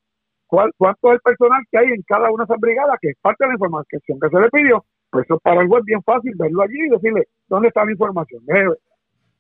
cuál, 0.47 0.71
cuánto 0.77 1.09
es 1.09 1.15
el 1.15 1.21
personal 1.21 1.63
que 1.71 1.79
hay 1.79 1.87
en 1.87 2.03
cada 2.03 2.31
una 2.31 2.45
de 2.45 2.53
esas 2.53 2.61
brigadas, 2.61 2.99
que 3.01 3.11
es 3.11 3.17
parte 3.21 3.45
de 3.45 3.49
la 3.49 3.55
información 3.55 4.03
que 4.21 4.29
se 4.29 4.41
le 4.41 4.49
pidió, 4.51 4.85
pues 5.11 5.25
eso 5.27 5.39
para 5.39 5.63
el 5.63 5.69
juez 5.69 5.81
es 5.81 5.87
bien 5.87 6.03
fácil 6.03 6.33
verlo 6.37 6.63
allí 6.63 6.87
y 6.87 6.89
decirle, 6.89 7.29
¿dónde 7.49 7.69
está 7.69 7.85
la 7.85 7.93
información? 7.93 8.43
O 8.43 8.75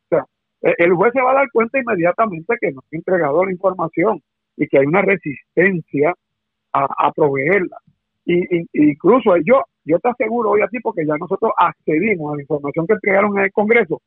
sea, 0.08 0.24
e, 0.62 0.74
el 0.78 0.94
juez 0.94 1.12
se 1.12 1.20
va 1.20 1.32
a 1.32 1.34
dar 1.34 1.50
cuenta 1.52 1.80
inmediatamente 1.80 2.54
que 2.60 2.70
no 2.70 2.80
ha 2.80 2.96
entregado 2.96 3.44
la 3.44 3.50
información 3.50 4.22
y 4.56 4.68
que 4.68 4.78
hay 4.78 4.86
una 4.86 5.02
resistencia 5.02 6.14
a, 6.72 7.12
proveerla. 7.12 7.76
Y, 8.24 8.66
incluso 8.72 9.36
yo, 9.44 9.62
yo 9.84 9.98
te 9.98 10.08
aseguro 10.08 10.50
hoy 10.50 10.62
a 10.62 10.68
ti, 10.68 10.80
porque 10.80 11.06
ya 11.06 11.16
nosotros 11.16 11.52
accedimos 11.56 12.32
a 12.32 12.36
la 12.36 12.42
información 12.42 12.86
que 12.86 12.92
entregaron 12.94 13.38
en 13.38 13.44
el 13.44 13.52
Congreso, 13.52 14.00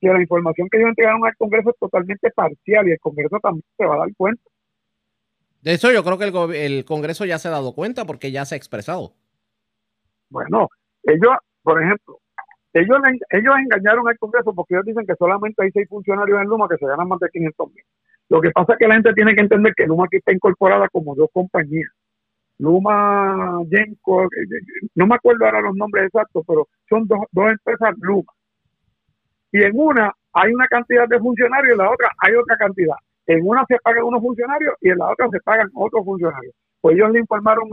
que 0.00 0.08
la 0.08 0.20
información 0.20 0.68
que 0.70 0.78
ellos 0.78 0.90
entregaron 0.90 1.24
al 1.26 1.36
Congreso 1.36 1.70
es 1.70 1.76
totalmente 1.78 2.30
parcial 2.30 2.88
y 2.88 2.92
el 2.92 3.00
Congreso 3.00 3.38
también 3.40 3.64
se 3.76 3.86
va 3.86 3.94
a 3.94 3.98
dar 3.98 4.08
cuenta. 4.16 4.42
De 5.62 5.72
eso 5.72 5.90
yo 5.90 6.04
creo 6.04 6.18
que 6.18 6.24
el, 6.24 6.54
el 6.54 6.84
Congreso 6.84 7.24
ya 7.24 7.38
se 7.38 7.48
ha 7.48 7.52
dado 7.52 7.74
cuenta 7.74 8.04
porque 8.04 8.30
ya 8.30 8.44
se 8.44 8.54
ha 8.54 8.58
expresado. 8.58 9.12
Bueno, 10.28 10.68
ellos, 11.04 11.32
por 11.62 11.82
ejemplo, 11.82 12.18
ellos, 12.74 12.98
ellos 13.30 13.54
engañaron 13.56 14.08
al 14.08 14.18
Congreso 14.18 14.52
porque 14.52 14.74
ellos 14.74 14.86
dicen 14.86 15.06
que 15.06 15.14
solamente 15.14 15.62
hay 15.62 15.70
seis 15.72 15.88
funcionarios 15.88 16.40
en 16.40 16.48
Luma 16.48 16.68
que 16.68 16.76
se 16.76 16.86
ganan 16.86 17.08
más 17.08 17.20
de 17.20 17.30
500 17.30 17.72
mil. 17.72 17.84
Lo 18.28 18.40
que 18.40 18.50
pasa 18.50 18.72
es 18.72 18.78
que 18.78 18.88
la 18.88 18.94
gente 18.94 19.12
tiene 19.14 19.34
que 19.34 19.42
entender 19.42 19.72
que 19.76 19.86
Luma 19.86 20.04
aquí 20.06 20.16
está 20.16 20.32
incorporada 20.32 20.88
como 20.88 21.14
dos 21.14 21.28
compañías. 21.32 21.90
Luma, 22.58 23.60
Genco, 23.68 24.24
eh, 24.24 24.26
eh, 24.42 24.86
no 24.94 25.06
me 25.06 25.16
acuerdo 25.16 25.44
ahora 25.44 25.60
los 25.60 25.74
nombres 25.74 26.06
exactos, 26.06 26.44
pero 26.46 26.68
son 26.88 27.06
dos, 27.06 27.20
dos 27.32 27.50
empresas 27.50 27.94
Luma. 27.98 28.32
Y 29.52 29.62
en 29.62 29.72
una 29.74 30.12
hay 30.32 30.52
una 30.52 30.66
cantidad 30.66 31.08
de 31.08 31.18
funcionarios 31.18 31.70
y 31.70 31.72
en 31.72 31.78
la 31.78 31.90
otra 31.90 32.10
hay 32.18 32.34
otra 32.34 32.56
cantidad. 32.56 32.96
En 33.26 33.40
una 33.46 33.64
se 33.66 33.76
pagan 33.78 34.04
unos 34.04 34.20
funcionarios 34.20 34.74
y 34.80 34.90
en 34.90 34.98
la 34.98 35.10
otra 35.10 35.28
se 35.30 35.40
pagan 35.40 35.70
otros 35.74 36.04
funcionarios. 36.04 36.54
Pues 36.80 36.96
ellos 36.96 37.10
le 37.12 37.20
informaron 37.20 37.68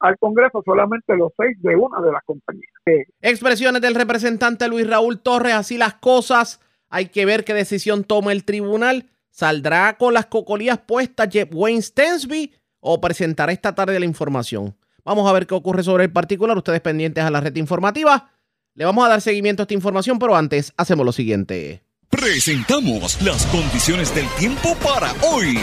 al 0.00 0.18
Congreso 0.18 0.62
solamente 0.64 1.16
los 1.16 1.32
seis 1.36 1.56
de 1.62 1.76
una 1.76 2.00
de 2.00 2.12
las 2.12 2.22
compañías. 2.24 2.72
Expresiones 3.20 3.80
del 3.82 3.94
representante 3.94 4.68
Luis 4.68 4.88
Raúl 4.88 5.20
Torres, 5.20 5.54
así 5.54 5.78
las 5.78 5.94
cosas. 5.94 6.60
Hay 6.88 7.06
que 7.06 7.24
ver 7.24 7.44
qué 7.44 7.54
decisión 7.54 8.04
toma 8.04 8.32
el 8.32 8.44
tribunal. 8.44 9.06
¿Saldrá 9.30 9.96
con 9.96 10.12
las 10.12 10.26
cocolías 10.26 10.78
puestas 10.78 11.28
Jeff 11.30 11.48
Wayne 11.52 11.82
Stensby 11.82 12.52
o 12.82 13.00
presentará 13.00 13.52
esta 13.52 13.74
tarde 13.74 13.98
la 13.98 14.04
información? 14.04 14.76
Vamos 15.04 15.28
a 15.28 15.32
ver 15.32 15.46
qué 15.46 15.54
ocurre 15.54 15.82
sobre 15.82 16.04
el 16.04 16.12
particular. 16.12 16.56
Ustedes 16.56 16.80
pendientes 16.80 17.24
a 17.24 17.30
la 17.30 17.40
red 17.40 17.56
informativa. 17.56 18.30
Le 18.74 18.84
vamos 18.84 19.04
a 19.06 19.08
dar 19.08 19.20
seguimiento 19.20 19.62
a 19.62 19.64
esta 19.64 19.74
información, 19.74 20.18
pero 20.18 20.36
antes 20.36 20.72
hacemos 20.76 21.06
lo 21.06 21.12
siguiente. 21.12 21.82
Presentamos 22.10 23.20
las 23.22 23.46
condiciones 23.46 24.14
del 24.14 24.26
tiempo 24.38 24.76
para 24.82 25.12
hoy. 25.22 25.58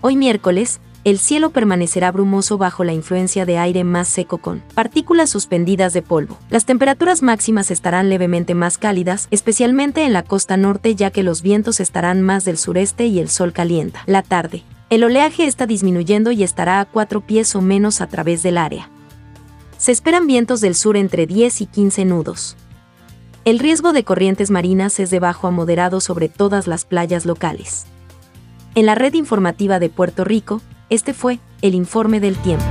Hoy 0.00 0.16
miércoles, 0.16 0.80
el 1.04 1.18
cielo 1.18 1.50
permanecerá 1.50 2.12
brumoso 2.12 2.58
bajo 2.58 2.84
la 2.84 2.92
influencia 2.92 3.44
de 3.44 3.58
aire 3.58 3.84
más 3.84 4.08
seco 4.08 4.38
con 4.38 4.60
partículas 4.74 5.30
suspendidas 5.30 5.92
de 5.92 6.02
polvo. 6.02 6.38
Las 6.48 6.64
temperaturas 6.64 7.22
máximas 7.22 7.70
estarán 7.70 8.08
levemente 8.08 8.54
más 8.54 8.78
cálidas, 8.78 9.28
especialmente 9.30 10.04
en 10.04 10.12
la 10.12 10.22
costa 10.22 10.56
norte 10.56 10.94
ya 10.94 11.10
que 11.10 11.22
los 11.22 11.42
vientos 11.42 11.80
estarán 11.80 12.22
más 12.22 12.44
del 12.44 12.56
sureste 12.56 13.06
y 13.06 13.18
el 13.18 13.28
sol 13.28 13.52
calienta. 13.52 14.02
La 14.06 14.22
tarde. 14.22 14.62
El 14.92 15.04
oleaje 15.04 15.46
está 15.46 15.64
disminuyendo 15.64 16.32
y 16.32 16.42
estará 16.42 16.78
a 16.78 16.84
4 16.84 17.22
pies 17.22 17.56
o 17.56 17.62
menos 17.62 18.02
a 18.02 18.08
través 18.08 18.42
del 18.42 18.58
área. 18.58 18.90
Se 19.78 19.90
esperan 19.90 20.26
vientos 20.26 20.60
del 20.60 20.74
sur 20.74 20.98
entre 20.98 21.26
10 21.26 21.62
y 21.62 21.66
15 21.66 22.04
nudos. 22.04 22.58
El 23.46 23.58
riesgo 23.58 23.94
de 23.94 24.04
corrientes 24.04 24.50
marinas 24.50 25.00
es 25.00 25.08
de 25.08 25.18
bajo 25.18 25.46
a 25.46 25.50
moderado 25.50 26.02
sobre 26.02 26.28
todas 26.28 26.66
las 26.66 26.84
playas 26.84 27.24
locales. 27.24 27.86
En 28.74 28.84
la 28.84 28.94
red 28.94 29.14
informativa 29.14 29.78
de 29.78 29.88
Puerto 29.88 30.24
Rico, 30.24 30.60
este 30.90 31.14
fue 31.14 31.38
el 31.62 31.74
informe 31.74 32.20
del 32.20 32.36
tiempo. 32.36 32.66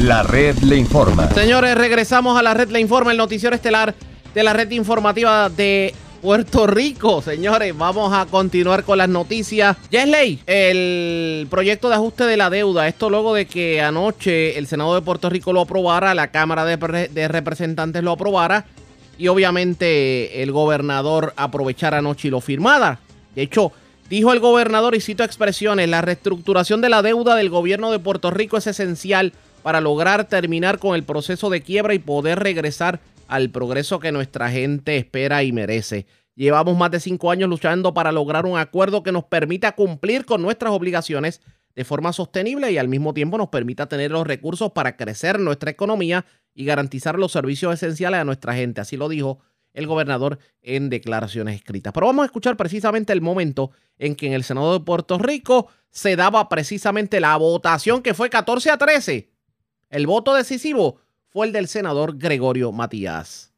La 0.00 0.24
red 0.24 0.58
le 0.58 0.76
informa. 0.76 1.30
Señores, 1.30 1.78
regresamos 1.78 2.36
a 2.36 2.42
la 2.42 2.54
red 2.54 2.68
le 2.70 2.80
informa, 2.80 3.12
el 3.12 3.16
noticiero 3.16 3.54
estelar 3.54 3.94
de 4.34 4.42
la 4.42 4.54
red 4.54 4.72
informativa 4.72 5.48
de 5.50 5.94
Puerto 6.20 6.66
Rico. 6.66 7.22
Señores, 7.22 7.76
vamos 7.76 8.12
a 8.12 8.26
continuar 8.26 8.84
con 8.84 8.98
las 8.98 9.08
noticias. 9.08 9.76
Ya 9.90 10.02
es 10.02 10.08
ley 10.08 10.40
el 10.46 11.46
proyecto 11.48 11.88
de 11.88 11.94
ajuste 11.94 12.24
de 12.24 12.36
la 12.36 12.50
deuda. 12.50 12.88
Esto 12.88 13.08
luego 13.08 13.34
de 13.34 13.46
que 13.46 13.80
anoche 13.80 14.58
el 14.58 14.66
Senado 14.66 14.94
de 14.94 15.02
Puerto 15.02 15.30
Rico 15.30 15.52
lo 15.52 15.60
aprobara, 15.60 16.14
la 16.14 16.30
Cámara 16.30 16.64
de, 16.64 17.28
Representantes 17.28 18.02
lo 18.02 18.12
aprobara 18.12 18.66
y 19.16 19.28
obviamente 19.28 20.42
el 20.42 20.52
gobernador 20.52 21.34
aprovechara 21.36 21.98
anoche 21.98 22.28
y 22.28 22.30
lo 22.30 22.40
firmara. 22.40 23.00
De 23.34 23.42
hecho, 23.42 23.72
Dijo 24.08 24.32
el 24.32 24.40
gobernador, 24.40 24.94
y 24.94 25.02
cito 25.02 25.22
expresiones, 25.22 25.86
la 25.86 26.00
reestructuración 26.00 26.80
de 26.80 26.88
la 26.88 27.02
deuda 27.02 27.34
del 27.34 27.50
gobierno 27.50 27.90
de 27.90 27.98
Puerto 27.98 28.30
Rico 28.30 28.56
es 28.56 28.66
esencial 28.66 29.34
para 29.62 29.82
lograr 29.82 30.24
terminar 30.24 30.78
con 30.78 30.94
el 30.94 31.02
proceso 31.02 31.50
de 31.50 31.60
quiebra 31.60 31.92
y 31.92 31.98
poder 31.98 32.38
regresar 32.38 33.00
al 33.28 33.50
progreso 33.50 34.00
que 34.00 34.10
nuestra 34.10 34.50
gente 34.50 34.96
espera 34.96 35.44
y 35.44 35.52
merece. 35.52 36.06
Llevamos 36.34 36.76
más 36.76 36.90
de 36.90 36.98
cinco 36.98 37.30
años 37.30 37.48
luchando 37.48 37.94
para 37.94 38.10
lograr 38.10 38.46
un 38.46 38.58
acuerdo 38.58 39.02
que 39.02 39.12
nos 39.12 39.24
permita 39.24 39.72
cumplir 39.72 40.24
con 40.24 40.42
nuestras 40.42 40.72
obligaciones 40.72 41.40
de 41.74 41.84
forma 41.84 42.12
sostenible 42.12 42.72
y 42.72 42.78
al 42.78 42.88
mismo 42.88 43.14
tiempo 43.14 43.38
nos 43.38 43.48
permita 43.48 43.86
tener 43.86 44.10
los 44.10 44.26
recursos 44.26 44.72
para 44.72 44.96
crecer 44.96 45.38
nuestra 45.38 45.70
economía 45.70 46.24
y 46.54 46.64
garantizar 46.64 47.18
los 47.18 47.30
servicios 47.30 47.74
esenciales 47.74 48.20
a 48.20 48.24
nuestra 48.24 48.54
gente. 48.54 48.80
Así 48.80 48.96
lo 48.96 49.08
dijo 49.08 49.40
el 49.74 49.86
gobernador 49.86 50.38
en 50.62 50.90
declaraciones 50.90 51.54
escritas. 51.54 51.92
Pero 51.92 52.06
vamos 52.06 52.22
a 52.22 52.26
escuchar 52.26 52.56
precisamente 52.56 53.12
el 53.12 53.20
momento 53.20 53.70
en 53.98 54.16
que 54.16 54.26
en 54.26 54.32
el 54.32 54.42
Senado 54.42 54.72
de 54.72 54.84
Puerto 54.84 55.18
Rico 55.18 55.68
se 55.90 56.16
daba 56.16 56.48
precisamente 56.48 57.20
la 57.20 57.36
votación 57.36 58.02
que 58.02 58.14
fue 58.14 58.30
14 58.30 58.70
a 58.70 58.78
13. 58.78 59.30
El 59.90 60.06
voto 60.06 60.34
decisivo 60.34 61.00
fue 61.38 61.46
el 61.46 61.52
del 61.52 61.68
senador 61.68 62.18
Gregorio 62.18 62.72
Matías. 62.72 63.50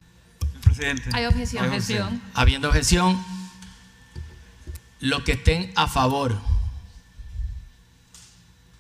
Presidente. 0.63 1.09
Hay 1.15 1.25
objeción. 1.25 1.65
objeción. 1.65 2.23
Habiendo 2.35 2.69
objeción, 2.69 3.19
los 5.01 5.23
que 5.23 5.33
estén 5.33 5.73
a 5.77 5.89
favor 5.89 6.37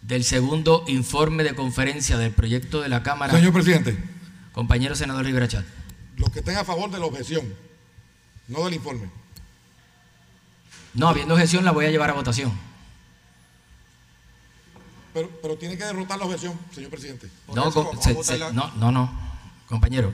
del 0.02 0.22
segundo 0.22 0.84
informe 0.86 1.44
de 1.44 1.54
conferencia 1.54 2.18
del 2.18 2.32
proyecto 2.32 2.82
de 2.82 2.90
la 2.90 3.02
Cámara. 3.02 3.32
Señor 3.32 3.54
presidente. 3.54 3.96
Compañero 4.52 4.94
senador 4.94 5.24
Rivera 5.24 5.48
Chat 5.48 5.64
los 6.18 6.28
que 6.28 6.40
estén 6.40 6.58
a 6.58 6.64
favor 6.64 6.90
de 6.90 6.98
la 6.98 7.06
objeción, 7.06 7.54
no 8.48 8.66
del 8.66 8.74
informe. 8.74 9.08
No, 10.92 11.08
habiendo 11.08 11.32
objeción 11.32 11.64
la 11.64 11.70
voy 11.70 11.86
a 11.86 11.90
llevar 11.90 12.10
a 12.10 12.12
votación. 12.12 12.52
Pero, 15.12 15.28
pero 15.42 15.56
tiene 15.56 15.76
que 15.76 15.84
derrotar 15.84 16.18
la 16.18 16.24
objeción, 16.24 16.58
señor 16.72 16.90
presidente. 16.90 17.28
No, 17.48 17.70
no, 18.52 18.70
no, 18.76 18.92
no, 18.92 19.20
compañero. 19.68 20.12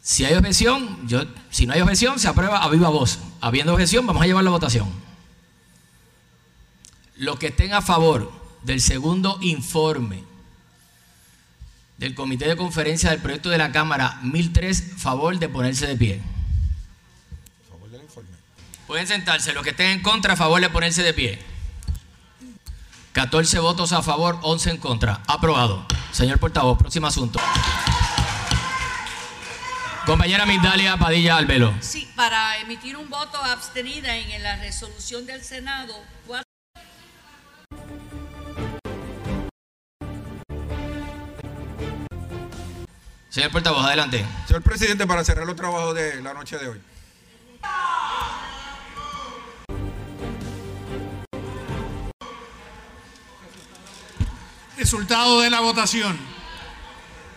Si 0.00 0.24
hay 0.24 0.34
objeción, 0.34 1.08
yo, 1.08 1.24
si 1.50 1.66
no 1.66 1.72
hay 1.72 1.80
objeción, 1.80 2.20
se 2.20 2.28
aprueba 2.28 2.62
a 2.62 2.68
viva 2.68 2.88
voz. 2.88 3.18
Habiendo 3.40 3.72
objeción, 3.72 4.06
vamos 4.06 4.22
a 4.22 4.26
llevar 4.26 4.44
la 4.44 4.50
votación. 4.50 4.88
Los 7.16 7.38
que 7.38 7.48
estén 7.48 7.72
a 7.72 7.82
favor 7.82 8.30
del 8.62 8.80
segundo 8.80 9.38
informe 9.40 10.22
del 11.98 12.14
Comité 12.14 12.46
de 12.46 12.56
Conferencia 12.56 13.10
del 13.10 13.20
Proyecto 13.20 13.48
de 13.48 13.58
la 13.58 13.72
Cámara 13.72 14.20
1003, 14.22 14.92
favor 14.96 15.38
de 15.38 15.48
ponerse 15.48 15.86
de 15.86 15.96
pie. 15.96 16.20
Favor 17.68 17.90
del 17.90 18.02
informe. 18.02 18.28
Pueden 18.86 19.06
sentarse, 19.06 19.52
los 19.54 19.64
que 19.64 19.70
estén 19.70 19.90
en 19.90 20.02
contra, 20.02 20.36
favor 20.36 20.60
de 20.60 20.70
ponerse 20.70 21.02
de 21.02 21.14
pie. 21.14 21.55
14 23.16 23.60
votos 23.60 23.94
a 23.94 24.02
favor, 24.02 24.38
11 24.42 24.72
en 24.72 24.76
contra. 24.76 25.22
Aprobado. 25.26 25.86
Señor 26.12 26.38
portavoz, 26.38 26.76
próximo 26.76 27.06
asunto. 27.06 27.40
Compañera 30.04 30.44
Migdalia 30.44 30.98
Padilla 30.98 31.38
Albelo. 31.38 31.72
Sí, 31.80 32.06
para 32.14 32.58
emitir 32.58 32.94
un 32.94 33.08
voto 33.08 33.38
abstenida 33.42 34.14
en 34.14 34.42
la 34.42 34.56
resolución 34.56 35.24
del 35.24 35.42
Senado 35.42 35.94
Señor 43.30 43.50
portavoz, 43.50 43.86
adelante. 43.86 44.26
Señor 44.46 44.62
presidente, 44.62 45.06
para 45.06 45.24
cerrar 45.24 45.46
los 45.46 45.56
trabajos 45.56 45.94
de 45.94 46.20
la 46.20 46.34
noche 46.34 46.58
de 46.58 46.68
hoy. 46.68 46.82
Resultado 54.76 55.40
de 55.40 55.50
la 55.50 55.60
votación. 55.60 56.16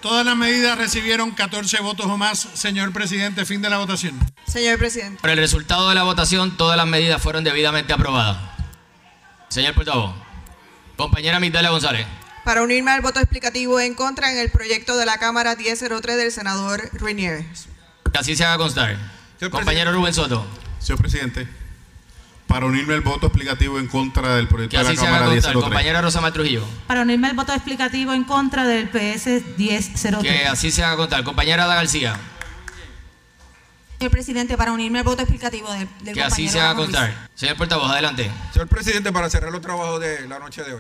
Todas 0.01 0.25
las 0.25 0.36
medidas 0.36 0.77
recibieron 0.77 1.31
14 1.31 1.79
votos 1.81 2.05
o 2.05 2.17
más. 2.17 2.48
Señor 2.53 2.91
presidente, 2.93 3.46
fin 3.46 3.62
de 3.62 3.69
la 3.69 3.77
votación. 3.77 4.17
Señor 4.48 4.77
presidente. 4.77 5.19
Por 5.22 5.29
el 5.29 5.38
resultado 5.38 5.89
de 5.89 5.96
la 5.96 6.03
votación, 6.03 6.55
todas 6.58 6.77
las 6.77 6.88
medidas 6.88 7.22
fueron 7.22 7.43
debidamente 7.43 7.93
aprobadas. 7.93 8.38
Señor 9.50 9.74
portavoz. 9.74 10.15
Compañera 10.96 11.39
Migdalia 11.39 11.69
González 11.69 12.05
para 12.50 12.63
unirme 12.63 12.89
al 12.89 13.01
voto 13.01 13.19
explicativo 13.19 13.79
en 13.79 13.93
contra 13.93 14.31
en 14.31 14.39
el 14.39 14.50
proyecto 14.50 14.98
de 14.98 15.05
la 15.05 15.19
Cámara 15.19 15.55
1003 15.55 16.17
del 16.17 16.31
senador 16.31 16.81
Ruinier. 16.93 17.46
Que 18.12 18.17
así 18.17 18.36
se 18.36 18.43
haga 18.43 18.58
constar. 18.58 18.98
Compañero 19.51 19.91
Rubén 19.91 20.15
Soto. 20.15 20.48
Señor 20.79 21.00
presidente, 21.00 21.48
para 22.50 22.65
unirme 22.65 22.96
al 22.96 23.01
voto 23.01 23.27
explicativo 23.27 23.77
en 23.77 23.88
contra 23.88 24.36
del 24.36 24.48
proyecto 24.48 24.75
de 24.79 24.84
la 24.84 24.96
Cámara 24.96 25.27
1003. 25.27 25.53
Compañera 25.53 26.01
Rosa 26.01 26.32
Trujillo. 26.32 26.65
Para 26.88 27.03
unirme 27.03 27.27
al 27.27 27.36
voto 27.36 27.53
explicativo 27.53 28.12
en 28.12 28.24
contra 28.24 28.65
del 28.65 28.89
PS 28.89 29.56
1003. 29.56 30.18
Que 30.24 30.46
así 30.48 30.72
se 30.72 30.84
haga 30.84 30.98
constar. 30.98 31.24
Compañera 31.24 31.65
Ada 31.65 31.75
García. 31.75 32.20
Señor 34.00 34.12
presidente, 34.12 34.58
para 34.58 34.72
unirme 34.72 34.98
al 34.98 35.06
voto 35.06 35.22
explicativo 35.22 35.72
del, 35.72 35.88
del 36.01 36.15
Que 36.15 36.24
así 36.24 36.50
se 36.50 36.60
haga 36.60 36.74
contar. 36.74 37.29
Señor 37.36 37.56
portavoz, 37.56 37.91
adelante. 37.91 38.32
Señor 38.51 38.68
presidente, 38.68 39.12
para 39.12 39.29
cerrar 39.29 39.51
los 39.51 39.62
trabajos 39.62 40.00
de 40.00 40.27
la 40.27 40.39
noche 40.39 40.63
de 40.63 40.74
hoy. 40.74 40.79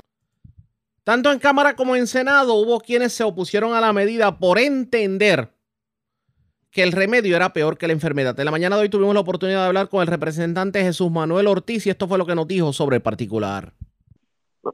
Tanto 1.03 1.31
en 1.31 1.37
Cámara 1.37 1.75
como 1.75 1.95
en 1.95 2.07
Senado 2.07 2.55
hubo 2.55 2.79
quienes 2.79 3.13
se 3.13 3.23
opusieron 3.23 3.75
a 3.75 3.79
la 3.79 3.93
medida 3.93 4.39
por 4.39 4.57
entender 4.57 5.53
que 6.71 6.83
el 6.83 6.91
remedio 6.91 7.35
era 7.35 7.49
peor 7.49 7.77
que 7.77 7.87
la 7.87 7.93
enfermedad. 7.93 8.39
En 8.39 8.45
la 8.45 8.51
mañana 8.51 8.75
de 8.75 8.83
hoy 8.83 8.89
tuvimos 8.89 9.13
la 9.13 9.21
oportunidad 9.21 9.61
de 9.61 9.67
hablar 9.67 9.89
con 9.89 10.01
el 10.01 10.07
representante 10.07 10.81
Jesús 10.81 11.11
Manuel 11.11 11.47
Ortiz 11.47 11.85
y 11.87 11.89
esto 11.89 12.07
fue 12.07 12.17
lo 12.17 12.25
que 12.25 12.35
nos 12.35 12.47
dijo 12.47 12.73
sobre 12.73 12.97
el 12.97 13.01
particular. 13.01 13.71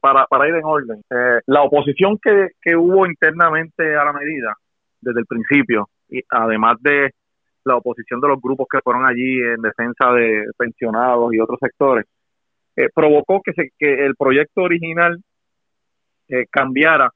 Para, 0.01 0.25
para 0.25 0.47
ir 0.49 0.55
en 0.55 0.65
orden, 0.65 1.01
eh, 1.09 1.41
la 1.45 1.61
oposición 1.61 2.17
que, 2.21 2.49
que 2.61 2.75
hubo 2.75 3.05
internamente 3.05 3.95
a 3.95 4.03
la 4.03 4.13
medida 4.13 4.55
desde 4.99 5.19
el 5.19 5.25
principio, 5.25 5.87
y 6.09 6.21
además 6.29 6.77
de 6.81 7.11
la 7.63 7.77
oposición 7.77 8.19
de 8.19 8.27
los 8.27 8.41
grupos 8.41 8.67
que 8.69 8.79
fueron 8.83 9.05
allí 9.05 9.39
en 9.39 9.61
defensa 9.61 10.11
de 10.11 10.45
pensionados 10.57 11.33
y 11.33 11.39
otros 11.39 11.59
sectores, 11.61 12.05
eh, 12.75 12.89
provocó 12.93 13.41
que, 13.43 13.53
se, 13.53 13.69
que 13.77 14.05
el 14.05 14.15
proyecto 14.15 14.61
original 14.61 15.21
eh, 16.27 16.45
cambiara 16.49 17.11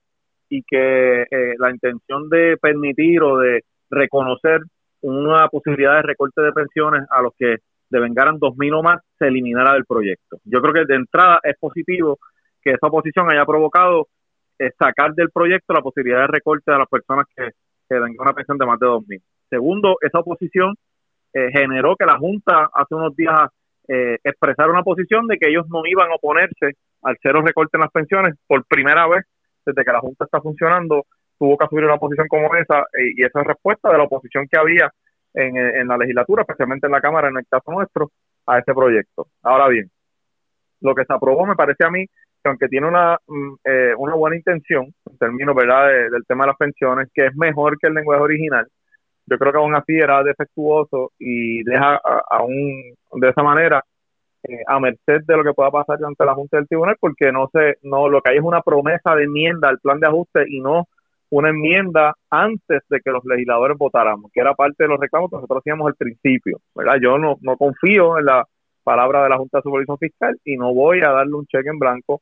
y 0.49 0.63
que 0.63 1.23
eh, 1.23 1.55
la 1.57 1.71
intención 1.71 2.29
de 2.29 2.57
permitir 2.57 3.21
o 3.21 3.37
de 3.37 3.63
reconocer 3.89 4.61
una 5.01 5.47
posibilidad 5.47 5.95
de 5.95 6.01
recorte 6.03 6.41
de 6.41 6.51
pensiones 6.51 7.03
a 7.09 7.21
los 7.21 7.33
que 7.37 7.57
devengaran 7.89 8.37
dos 8.37 8.55
mil 8.57 8.73
o 8.73 8.83
más 8.83 9.01
se 9.17 9.27
eliminara 9.27 9.73
del 9.73 9.85
proyecto. 9.85 10.37
Yo 10.43 10.61
creo 10.61 10.73
que 10.73 10.85
de 10.85 10.95
entrada 10.95 11.39
es 11.43 11.55
positivo 11.59 12.19
que 12.61 12.71
esa 12.71 12.87
oposición 12.87 13.31
haya 13.31 13.45
provocado 13.45 14.07
eh, 14.59 14.71
sacar 14.77 15.13
del 15.13 15.31
proyecto 15.31 15.73
la 15.73 15.81
posibilidad 15.81 16.21
de 16.21 16.27
recorte 16.27 16.71
a 16.71 16.77
las 16.77 16.87
personas 16.87 17.25
que, 17.35 17.49
que 17.87 17.95
una 17.95 18.33
pensión 18.33 18.57
de 18.57 18.65
más 18.65 18.79
de 18.79 18.87
dos 18.87 19.07
mil. 19.07 19.21
Segundo, 19.49 19.95
esa 20.01 20.19
oposición 20.19 20.75
generó 21.31 21.95
que 21.95 22.05
la 22.05 22.17
Junta 22.17 22.69
hace 22.73 22.95
unos 22.95 23.15
días 23.15 23.49
expresara 24.23 24.71
una 24.71 24.83
posición 24.83 25.27
de 25.27 25.37
que 25.37 25.49
ellos 25.49 25.67
no 25.69 25.81
iban 25.85 26.11
a 26.11 26.15
oponerse 26.15 26.75
al 27.01 27.17
cero 27.21 27.41
recorte 27.43 27.77
en 27.77 27.81
las 27.81 27.91
pensiones, 27.91 28.35
por 28.47 28.65
primera 28.65 29.07
vez 29.07 29.25
desde 29.65 29.83
que 29.83 29.91
la 29.91 29.99
Junta 29.99 30.25
está 30.25 30.41
funcionando, 30.41 31.05
tuvo 31.39 31.57
que 31.57 31.65
asumir 31.65 31.85
una 31.85 31.97
posición 31.97 32.27
como 32.27 32.53
esa 32.55 32.79
eh, 32.81 33.13
y 33.15 33.23
esa 33.23 33.41
es 33.41 33.47
respuesta 33.47 33.89
de 33.89 33.97
la 33.97 34.03
oposición 34.03 34.47
que 34.51 34.59
había 34.59 34.91
en, 35.33 35.57
en, 35.57 35.87
la 35.87 35.97
legislatura, 35.97 36.41
especialmente 36.41 36.87
en 36.87 36.91
la 36.91 37.01
Cámara, 37.01 37.29
en 37.29 37.37
el 37.37 37.47
caso 37.47 37.71
nuestro, 37.71 38.11
a 38.45 38.59
este 38.59 38.73
proyecto. 38.73 39.27
Ahora 39.43 39.67
bien, 39.67 39.89
lo 40.81 40.93
que 40.95 41.05
se 41.05 41.13
aprobó 41.13 41.45
me 41.45 41.55
parece 41.55 41.85
a 41.85 41.91
mí 41.91 42.05
que 42.05 42.49
aunque 42.49 42.67
tiene 42.67 42.87
una, 42.87 43.17
mm, 43.27 43.53
eh, 43.63 43.93
una 43.97 44.15
buena 44.15 44.35
intención 44.37 44.93
en 45.09 45.17
términos 45.17 45.55
¿verdad? 45.55 45.87
del 46.11 46.25
tema 46.27 46.43
de 46.43 46.47
las 46.47 46.57
pensiones, 46.57 47.09
que 47.13 47.27
es 47.27 47.35
mejor 47.35 47.77
que 47.77 47.87
el 47.87 47.93
lenguaje 47.93 48.21
original, 48.23 48.67
yo 49.25 49.37
creo 49.37 49.51
que 49.51 49.57
aún 49.59 49.75
así 49.75 49.93
era 49.95 50.23
defectuoso 50.23 51.11
y 51.19 51.63
deja 51.63 52.01
aún 52.29 52.95
de 53.13 53.29
esa 53.29 53.43
manera 53.43 53.83
eh, 54.43 54.63
a 54.67 54.79
merced 54.79 55.21
de 55.27 55.37
lo 55.37 55.43
que 55.43 55.53
pueda 55.53 55.69
pasar 55.69 55.97
ante 56.03 56.25
la 56.25 56.33
Junta 56.33 56.57
del 56.57 56.67
Tribunal, 56.67 56.95
porque 56.99 57.31
no 57.31 57.49
sé, 57.53 57.77
no 57.83 58.09
lo 58.09 58.21
que 58.21 58.31
hay 58.31 58.37
es 58.37 58.43
una 58.43 58.61
promesa 58.61 59.15
de 59.15 59.25
enmienda 59.25 59.69
al 59.69 59.79
plan 59.79 59.99
de 59.99 60.07
ajuste 60.07 60.45
y 60.47 60.61
no 60.61 60.87
una 61.31 61.49
enmienda 61.49 62.15
antes 62.29 62.81
de 62.89 62.99
que 63.01 63.11
los 63.11 63.23
legisladores 63.25 63.77
votáramos, 63.77 64.31
que 64.33 64.41
era 64.41 64.55
parte 64.55 64.83
de 64.83 64.89
los 64.89 64.99
reclamos 64.99 65.29
que 65.29 65.35
nosotros 65.35 65.59
hacíamos 65.59 65.87
al 65.87 65.95
principio, 65.95 66.59
¿verdad? 66.73 66.97
Yo 67.01 67.17
no, 67.17 67.37
no 67.41 67.55
confío 67.57 68.17
en 68.17 68.25
la 68.25 68.45
palabra 68.83 69.23
de 69.23 69.29
la 69.29 69.37
Junta 69.37 69.59
de 69.59 69.63
Supervisión 69.63 69.97
Fiscal 69.97 70.39
y 70.43 70.57
no 70.57 70.73
voy 70.73 71.01
a 71.01 71.11
darle 71.11 71.35
un 71.35 71.45
cheque 71.45 71.69
en 71.69 71.77
blanco 71.77 72.21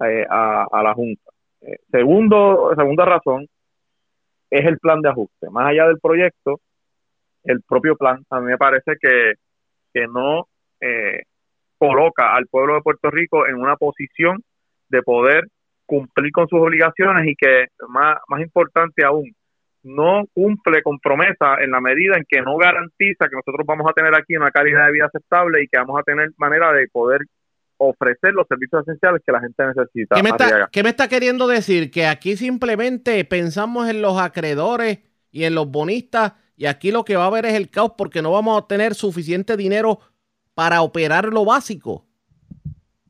eh, 0.00 0.24
a, 0.28 0.82
la 0.82 0.94
Junta. 0.94 1.30
Eh, 1.60 1.76
segundo, 1.90 2.72
segunda 2.74 3.04
razón 3.04 3.46
es 4.50 4.64
el 4.64 4.78
plan 4.78 5.00
de 5.02 5.10
ajuste. 5.10 5.50
Más 5.50 5.68
allá 5.68 5.86
del 5.88 5.98
proyecto, 6.00 6.60
el 7.44 7.62
propio 7.62 7.96
plan 7.96 8.24
a 8.30 8.40
mí 8.40 8.46
me 8.46 8.56
parece 8.56 8.92
que, 9.00 9.34
que 9.92 10.06
no 10.06 10.48
eh, 10.80 11.22
coloca 11.78 12.34
al 12.34 12.46
pueblo 12.46 12.74
de 12.74 12.82
Puerto 12.82 13.10
Rico 13.10 13.46
en 13.46 13.56
una 13.56 13.76
posición 13.76 14.42
de 14.88 15.02
poder 15.02 15.44
cumplir 15.86 16.32
con 16.32 16.48
sus 16.48 16.60
obligaciones 16.60 17.26
y 17.28 17.34
que, 17.36 17.66
más, 17.88 18.18
más 18.28 18.40
importante 18.40 19.04
aún, 19.04 19.32
no 19.82 20.24
cumple 20.34 20.82
con 20.82 20.98
promesa 20.98 21.56
en 21.60 21.70
la 21.70 21.80
medida 21.80 22.16
en 22.16 22.24
que 22.28 22.42
no 22.42 22.56
garantiza 22.56 23.28
que 23.28 23.36
nosotros 23.36 23.64
vamos 23.64 23.86
a 23.88 23.92
tener 23.92 24.14
aquí 24.14 24.36
una 24.36 24.50
calidad 24.50 24.86
de 24.86 24.92
vida 24.92 25.06
aceptable 25.06 25.62
y 25.62 25.68
que 25.68 25.78
vamos 25.78 26.00
a 26.00 26.02
tener 26.02 26.30
manera 26.36 26.72
de 26.72 26.88
poder 26.88 27.20
ofrecer 27.78 28.32
los 28.32 28.48
servicios 28.48 28.82
esenciales 28.82 29.22
que 29.24 29.32
la 29.32 29.40
gente 29.40 29.64
necesita. 29.64 30.16
¿Qué 30.16 30.22
me, 30.22 30.30
está, 30.30 30.68
¿Qué 30.72 30.82
me 30.82 30.88
está 30.88 31.08
queriendo 31.08 31.46
decir? 31.46 31.90
Que 31.90 32.06
aquí 32.06 32.36
simplemente 32.36 33.24
pensamos 33.24 33.88
en 33.88 34.02
los 34.02 34.18
acreedores 34.18 35.00
y 35.30 35.44
en 35.44 35.54
los 35.54 35.70
bonistas 35.70 36.32
y 36.56 36.66
aquí 36.66 36.90
lo 36.90 37.04
que 37.04 37.16
va 37.16 37.24
a 37.24 37.26
haber 37.26 37.46
es 37.46 37.54
el 37.54 37.70
caos 37.70 37.92
porque 37.96 38.22
no 38.22 38.32
vamos 38.32 38.60
a 38.60 38.66
tener 38.66 38.94
suficiente 38.94 39.56
dinero 39.56 40.00
para 40.54 40.80
operar 40.80 41.26
lo 41.26 41.44
básico. 41.44 42.06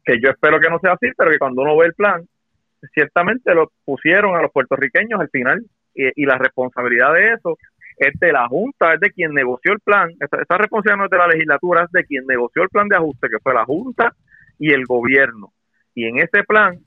Que 0.04 0.20
yo 0.20 0.30
espero 0.30 0.58
que 0.60 0.68
no 0.68 0.78
sea 0.80 0.92
así, 0.92 1.06
pero 1.16 1.30
que 1.30 1.38
cuando 1.38 1.62
uno 1.62 1.76
ve 1.76 1.86
el 1.86 1.94
plan, 1.94 2.26
ciertamente 2.92 3.54
lo 3.54 3.70
pusieron 3.84 4.36
a 4.36 4.42
los 4.42 4.52
puertorriqueños 4.52 5.20
al 5.20 5.30
final 5.30 5.64
y, 5.94 6.26
la 6.26 6.36
responsabilidad 6.36 7.14
de 7.14 7.32
eso 7.32 7.56
es 7.96 8.12
de 8.20 8.32
la 8.32 8.46
Junta, 8.48 8.94
es 8.94 9.00
de 9.00 9.10
quien 9.10 9.32
negoció 9.32 9.72
el 9.72 9.80
plan, 9.80 10.10
esta, 10.20 10.42
esta 10.42 10.58
responsabilidad 10.58 10.98
no 10.98 11.04
es 11.04 11.10
de 11.10 11.18
la 11.18 11.28
legislatura, 11.28 11.84
es 11.84 11.92
de 11.92 12.04
quien 12.04 12.26
negoció 12.26 12.62
el 12.62 12.68
plan 12.68 12.88
de 12.88 12.96
ajuste, 12.96 13.28
que 13.30 13.38
fue 13.42 13.54
la 13.54 13.64
Junta 13.64 14.14
y 14.58 14.72
el 14.72 14.84
gobierno. 14.84 15.52
Y 15.94 16.04
en 16.04 16.18
ese 16.18 16.44
plan, 16.44 16.78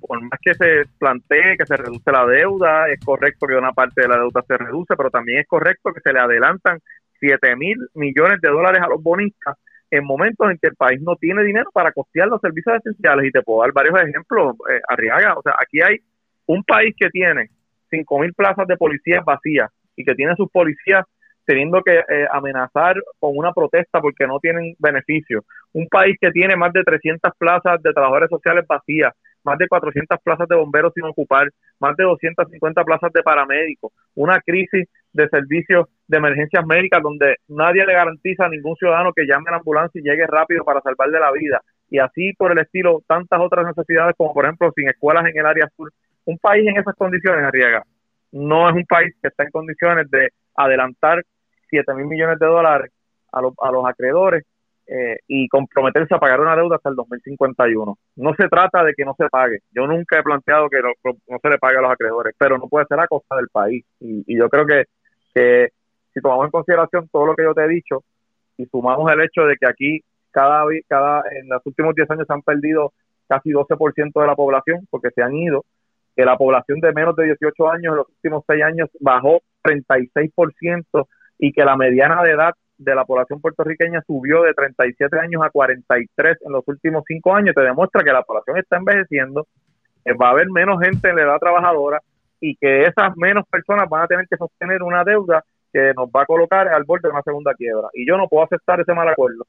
por 0.00 0.20
más 0.20 0.40
que 0.42 0.54
se 0.54 0.84
plantee 0.98 1.56
que 1.56 1.66
se 1.66 1.76
reduce 1.76 2.10
la 2.10 2.26
deuda, 2.26 2.88
es 2.88 2.98
correcto 3.04 3.46
que 3.46 3.54
una 3.54 3.72
parte 3.72 4.02
de 4.02 4.08
la 4.08 4.16
deuda 4.16 4.42
se 4.46 4.56
reduce, 4.56 4.96
pero 4.96 5.10
también 5.10 5.38
es 5.38 5.46
correcto 5.46 5.92
que 5.92 6.00
se 6.00 6.12
le 6.12 6.18
adelantan 6.18 6.80
7 7.20 7.56
mil 7.56 7.78
millones 7.94 8.40
de 8.40 8.50
dólares 8.50 8.82
a 8.82 8.88
los 8.88 9.02
bonistas 9.02 9.56
en 9.90 10.04
momentos 10.04 10.50
en 10.50 10.58
que 10.58 10.68
el 10.68 10.76
país 10.76 11.00
no 11.00 11.16
tiene 11.16 11.42
dinero 11.44 11.70
para 11.72 11.92
costear 11.92 12.28
los 12.28 12.40
servicios 12.40 12.76
esenciales. 12.76 13.26
Y 13.26 13.30
te 13.30 13.42
puedo 13.42 13.62
dar 13.62 13.72
varios 13.72 14.00
ejemplos, 14.00 14.56
eh, 14.70 14.80
Arriaga. 14.88 15.34
O 15.34 15.42
sea, 15.42 15.54
aquí 15.60 15.80
hay 15.80 15.98
un 16.46 16.62
país 16.64 16.94
que 16.98 17.10
tiene 17.10 17.50
5 17.90 18.18
mil 18.20 18.34
plazas 18.34 18.66
de 18.66 18.76
policías 18.76 19.24
vacías 19.24 19.70
y 19.96 20.04
que 20.04 20.14
tiene 20.14 20.34
sus 20.36 20.50
policías 20.50 21.04
teniendo 21.44 21.80
que 21.82 21.98
eh, 21.98 22.26
amenazar 22.32 22.96
con 23.20 23.36
una 23.36 23.52
protesta 23.52 24.00
porque 24.00 24.26
no 24.26 24.40
tienen 24.40 24.74
beneficios. 24.78 25.44
Un 25.72 25.86
país 25.88 26.16
que 26.20 26.32
tiene 26.32 26.56
más 26.56 26.72
de 26.72 26.82
300 26.82 27.32
plazas 27.38 27.80
de 27.82 27.92
trabajadores 27.92 28.28
sociales 28.28 28.64
vacías, 28.66 29.12
más 29.44 29.56
de 29.56 29.68
400 29.68 30.18
plazas 30.24 30.48
de 30.48 30.56
bomberos 30.56 30.92
sin 30.92 31.04
ocupar, 31.04 31.48
más 31.78 31.96
de 31.96 32.02
250 32.02 32.82
plazas 32.82 33.12
de 33.12 33.22
paramédicos, 33.22 33.92
una 34.16 34.40
crisis 34.40 34.88
de 35.12 35.28
servicios 35.28 35.86
de 36.08 36.16
emergencias 36.16 36.64
médicas 36.66 37.02
donde 37.02 37.36
nadie 37.48 37.84
le 37.84 37.92
garantiza 37.92 38.46
a 38.46 38.48
ningún 38.48 38.76
ciudadano 38.76 39.12
que 39.12 39.26
llame 39.26 39.44
a 39.48 39.52
la 39.52 39.56
ambulancia 39.58 40.00
y 40.00 40.04
llegue 40.04 40.26
rápido 40.26 40.64
para 40.64 40.80
salvarle 40.80 41.18
la 41.18 41.32
vida. 41.32 41.60
Y 41.90 41.98
así 41.98 42.32
por 42.34 42.52
el 42.52 42.58
estilo, 42.58 43.02
tantas 43.06 43.40
otras 43.40 43.66
necesidades 43.66 44.14
como 44.16 44.32
por 44.32 44.44
ejemplo 44.44 44.72
sin 44.74 44.88
escuelas 44.88 45.26
en 45.26 45.38
el 45.38 45.46
área 45.46 45.68
sur. 45.76 45.92
Un 46.24 46.38
país 46.38 46.66
en 46.66 46.76
esas 46.76 46.94
condiciones, 46.94 47.44
Arriaga, 47.44 47.84
no 48.32 48.68
es 48.68 48.74
un 48.74 48.84
país 48.84 49.14
que 49.20 49.28
está 49.28 49.44
en 49.44 49.50
condiciones 49.50 50.10
de 50.10 50.30
adelantar 50.56 51.22
7 51.70 51.94
mil 51.94 52.06
millones 52.06 52.38
de 52.38 52.46
dólares 52.46 52.92
a, 53.32 53.38
a 53.38 53.70
los 53.70 53.86
acreedores 53.86 54.44
eh, 54.88 55.18
y 55.26 55.48
comprometerse 55.48 56.14
a 56.14 56.20
pagar 56.20 56.40
una 56.40 56.54
deuda 56.54 56.76
hasta 56.76 56.90
el 56.90 56.94
2051. 56.94 57.98
No 58.16 58.34
se 58.34 58.48
trata 58.48 58.84
de 58.84 58.94
que 58.94 59.04
no 59.04 59.16
se 59.18 59.28
pague. 59.28 59.58
Yo 59.72 59.84
nunca 59.86 60.18
he 60.18 60.22
planteado 60.22 60.68
que 60.68 60.80
no, 60.80 61.38
se 61.42 61.48
le 61.48 61.58
pague 61.58 61.78
a 61.78 61.80
los 61.80 61.90
acreedores, 61.90 62.34
pero 62.38 62.56
no 62.56 62.68
puede 62.68 62.86
ser 62.86 63.00
a 63.00 63.08
costa 63.08 63.34
del 63.34 63.48
país. 63.48 63.84
Y, 63.98 64.38
yo 64.38 64.48
creo 64.48 64.64
que, 64.64 64.84
que 65.34 65.70
si 66.16 66.22
tomamos 66.22 66.46
en 66.46 66.50
consideración 66.50 67.08
todo 67.12 67.26
lo 67.26 67.34
que 67.34 67.42
yo 67.42 67.52
te 67.52 67.62
he 67.62 67.68
dicho 67.68 68.02
y 68.56 68.64
sumamos 68.66 69.12
el 69.12 69.20
hecho 69.20 69.42
de 69.42 69.56
que 69.56 69.66
aquí 69.68 70.00
cada, 70.30 70.64
cada 70.88 71.22
en 71.30 71.46
los 71.46 71.60
últimos 71.66 71.94
10 71.94 72.10
años 72.10 72.26
se 72.26 72.32
han 72.32 72.40
perdido 72.40 72.94
casi 73.28 73.50
12% 73.50 74.18
de 74.18 74.26
la 74.26 74.34
población 74.34 74.86
porque 74.88 75.10
se 75.10 75.22
han 75.22 75.34
ido, 75.34 75.66
que 76.14 76.24
la 76.24 76.38
población 76.38 76.80
de 76.80 76.94
menos 76.94 77.14
de 77.16 77.24
18 77.24 77.70
años 77.70 77.92
en 77.92 77.96
los 77.96 78.08
últimos 78.08 78.44
6 78.46 78.64
años 78.64 78.88
bajó 78.98 79.42
36% 79.62 81.06
y 81.38 81.52
que 81.52 81.64
la 81.66 81.76
mediana 81.76 82.22
de 82.22 82.30
edad 82.30 82.54
de 82.78 82.94
la 82.94 83.04
población 83.04 83.42
puertorriqueña 83.42 84.02
subió 84.06 84.42
de 84.42 84.54
37 84.54 85.18
años 85.18 85.42
a 85.44 85.50
43 85.50 86.38
en 86.46 86.52
los 86.52 86.66
últimos 86.66 87.04
cinco 87.06 87.34
años, 87.34 87.54
te 87.54 87.60
demuestra 87.60 88.02
que 88.02 88.12
la 88.12 88.22
población 88.22 88.56
está 88.56 88.78
envejeciendo, 88.78 89.46
va 90.18 90.28
a 90.28 90.30
haber 90.30 90.48
menos 90.48 90.80
gente 90.80 91.10
en 91.10 91.16
la 91.16 91.22
edad 91.22 91.38
trabajadora 91.38 92.00
y 92.40 92.56
que 92.56 92.84
esas 92.84 93.14
menos 93.16 93.44
personas 93.50 93.86
van 93.90 94.04
a 94.04 94.06
tener 94.06 94.26
que 94.28 94.36
sostener 94.38 94.82
una 94.82 95.04
deuda 95.04 95.44
que 95.76 95.92
nos 95.94 96.08
va 96.08 96.22
a 96.22 96.26
colocar 96.26 96.68
al 96.68 96.84
borde 96.84 97.06
de 97.06 97.12
una 97.12 97.22
segunda 97.22 97.52
quiebra. 97.52 97.88
Y 97.92 98.08
yo 98.08 98.16
no 98.16 98.28
puedo 98.28 98.44
aceptar 98.44 98.80
ese 98.80 98.94
mal 98.94 99.06
acuerdo. 99.08 99.46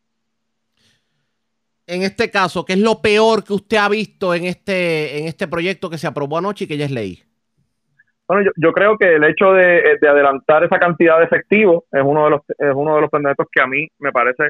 En 1.85 2.03
este 2.03 2.29
caso, 2.29 2.65
¿qué 2.65 2.73
es 2.73 2.79
lo 2.79 3.01
peor 3.01 3.45
que 3.45 3.53
usted 3.53 3.77
ha 3.77 3.87
visto 3.87 4.33
en 4.33 4.43
este, 4.43 5.19
en 5.19 5.27
este 5.27 5.47
proyecto 5.47 5.89
que 5.89 5.97
se 5.97 6.05
aprobó 6.05 6.37
anoche 6.37 6.65
y 6.65 6.67
que 6.67 6.75
ya 6.75 6.83
es 6.83 6.91
ley? 6.91 7.23
Bueno, 8.27 8.51
yo, 8.57 8.73
creo 8.73 8.97
que 8.97 9.15
el 9.15 9.23
hecho 9.23 9.53
de, 9.53 9.97
adelantar 10.01 10.65
esa 10.65 10.77
cantidad 10.79 11.17
de 11.17 11.23
efectivo 11.23 11.85
es 11.93 12.03
uno 12.03 12.25
de 12.25 12.29
los 12.31 12.41
es 12.49 12.75
uno 12.75 12.95
de 12.95 13.01
los 13.01 13.09
pendientes 13.09 13.47
que 13.49 13.61
a 13.61 13.67
mí 13.67 13.87
me 13.99 14.11
parece 14.11 14.49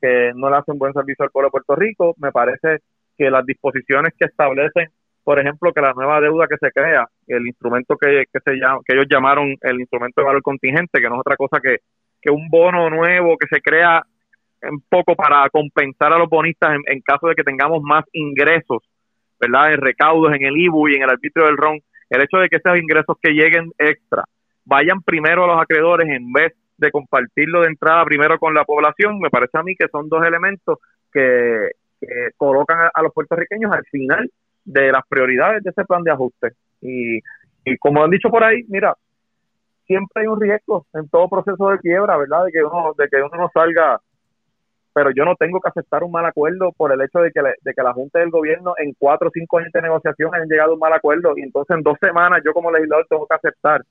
que 0.00 0.32
no 0.34 0.48
le 0.48 0.56
hacen 0.56 0.78
buen 0.78 0.94
servicio 0.94 1.22
al 1.22 1.30
pueblo 1.30 1.48
de 1.48 1.50
Puerto 1.50 1.76
Rico. 1.76 2.14
Me 2.16 2.32
parece 2.32 2.78
que 3.18 3.30
las 3.30 3.44
disposiciones 3.44 4.14
que 4.18 4.24
establecen, 4.24 4.88
por 5.30 5.38
ejemplo, 5.38 5.72
que 5.72 5.80
la 5.80 5.92
nueva 5.92 6.20
deuda 6.20 6.48
que 6.48 6.56
se 6.56 6.72
crea, 6.72 7.06
el 7.28 7.46
instrumento 7.46 7.96
que, 7.96 8.24
que, 8.32 8.40
se 8.44 8.56
llama, 8.56 8.80
que 8.84 8.96
ellos 8.96 9.06
llamaron 9.08 9.54
el 9.60 9.78
instrumento 9.78 10.20
de 10.20 10.26
valor 10.26 10.42
contingente, 10.42 11.00
que 11.00 11.08
no 11.08 11.14
es 11.14 11.20
otra 11.20 11.36
cosa 11.36 11.60
que, 11.62 11.76
que 12.20 12.32
un 12.32 12.48
bono 12.48 12.90
nuevo 12.90 13.36
que 13.36 13.46
se 13.46 13.60
crea 13.60 14.02
un 14.68 14.82
poco 14.88 15.14
para 15.14 15.48
compensar 15.50 16.12
a 16.12 16.18
los 16.18 16.28
bonistas 16.28 16.74
en, 16.74 16.82
en 16.92 17.00
caso 17.02 17.28
de 17.28 17.36
que 17.36 17.44
tengamos 17.44 17.80
más 17.80 18.04
ingresos, 18.12 18.82
¿verdad? 19.38 19.72
En 19.72 19.80
recaudos 19.80 20.34
en 20.34 20.44
el 20.44 20.56
IBU 20.56 20.88
y 20.88 20.96
en 20.96 21.02
el 21.02 21.10
arbitrio 21.10 21.46
del 21.46 21.56
RON 21.56 21.78
el 22.08 22.22
hecho 22.22 22.38
de 22.38 22.48
que 22.48 22.56
esos 22.56 22.76
ingresos 22.76 23.16
que 23.22 23.30
lleguen 23.30 23.70
extra 23.78 24.24
vayan 24.64 25.00
primero 25.00 25.44
a 25.44 25.46
los 25.46 25.62
acreedores 25.62 26.08
en 26.08 26.32
vez 26.32 26.54
de 26.76 26.90
compartirlo 26.90 27.60
de 27.60 27.68
entrada 27.68 28.04
primero 28.04 28.36
con 28.40 28.52
la 28.52 28.64
población, 28.64 29.20
me 29.20 29.30
parece 29.30 29.56
a 29.58 29.62
mí 29.62 29.76
que 29.76 29.86
son 29.92 30.08
dos 30.08 30.26
elementos 30.26 30.78
que, 31.12 31.70
colocan 32.36 32.88
a, 32.92 33.02
los 33.02 33.12
puertorriqueños 33.12 33.70
al 33.70 33.84
final 33.84 34.28
de 34.64 34.92
las 34.92 35.06
prioridades 35.08 35.62
de 35.62 35.70
ese 35.70 35.84
plan 35.84 36.02
de 36.02 36.12
ajuste. 36.12 36.52
Y, 36.80 37.18
y 37.64 37.78
como 37.78 38.02
han 38.02 38.10
dicho 38.10 38.30
por 38.30 38.44
ahí, 38.44 38.62
mira, 38.68 38.94
siempre 39.86 40.22
hay 40.22 40.28
un 40.28 40.40
riesgo 40.40 40.86
en 40.94 41.08
todo 41.08 41.28
proceso 41.28 41.68
de 41.70 41.78
quiebra, 41.78 42.16
¿verdad? 42.16 42.44
De 42.44 42.52
que 42.52 42.62
uno, 42.62 42.92
de 42.96 43.08
que 43.08 43.16
uno 43.16 43.36
no 43.36 43.50
salga 43.52 44.00
pero 44.92 45.10
yo 45.12 45.24
no 45.24 45.36
tengo 45.36 45.60
que 45.60 45.68
aceptar 45.68 46.02
un 46.02 46.10
mal 46.10 46.24
acuerdo 46.26 46.72
por 46.72 46.92
el 46.92 47.00
hecho 47.00 47.20
de 47.20 47.30
que, 47.30 47.40
de 47.40 47.74
que 47.74 47.82
la 47.82 47.92
Junta 47.92 48.18
del 48.18 48.30
Gobierno 48.30 48.74
en 48.78 48.94
cuatro 48.98 49.28
o 49.28 49.30
cinco 49.32 49.58
años 49.58 49.72
de 49.72 49.82
negociación 49.82 50.34
hayan 50.34 50.48
llegado 50.48 50.72
a 50.72 50.74
un 50.74 50.80
mal 50.80 50.92
acuerdo 50.92 51.34
y 51.36 51.42
entonces 51.42 51.76
en 51.76 51.82
dos 51.82 51.96
semanas 52.00 52.42
yo 52.44 52.52
como 52.52 52.72
legislador 52.72 53.06
tengo 53.08 53.26
que 53.26 53.34
aceptar 53.34 53.82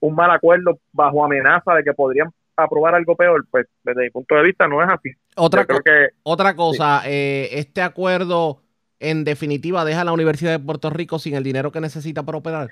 un 0.00 0.14
mal 0.14 0.30
acuerdo 0.30 0.78
bajo 0.92 1.24
amenaza 1.24 1.74
de 1.74 1.82
que 1.82 1.92
podrían 1.92 2.30
aprobar 2.56 2.94
algo 2.94 3.16
peor, 3.16 3.44
pues 3.50 3.66
desde 3.82 4.02
mi 4.02 4.10
punto 4.10 4.36
de 4.36 4.42
vista 4.44 4.68
no 4.68 4.80
es 4.82 4.88
así. 4.88 5.10
Otra, 5.34 5.64
que, 5.66 6.10
otra 6.22 6.54
cosa, 6.54 7.02
eh, 7.04 7.48
este 7.52 7.82
acuerdo 7.82 8.60
en 9.00 9.24
definitiva 9.24 9.84
deja 9.84 10.04
la 10.04 10.12
Universidad 10.12 10.52
de 10.52 10.64
Puerto 10.64 10.90
Rico 10.90 11.18
sin 11.18 11.34
el 11.34 11.44
dinero 11.44 11.72
que 11.72 11.80
necesita 11.80 12.22
para 12.22 12.38
operar. 12.38 12.70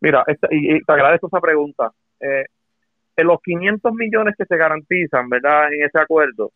Mira, 0.00 0.24
este, 0.26 0.48
y, 0.50 0.82
te 0.82 0.92
agradezco 0.92 1.26
esa 1.26 1.40
pregunta. 1.40 1.92
Eh, 2.20 2.44
en 3.16 3.26
los 3.26 3.40
500 3.42 3.92
millones 3.92 4.34
que 4.36 4.46
se 4.46 4.56
garantizan, 4.56 5.28
¿verdad? 5.28 5.72
En 5.72 5.84
ese 5.84 5.98
acuerdo, 5.98 6.52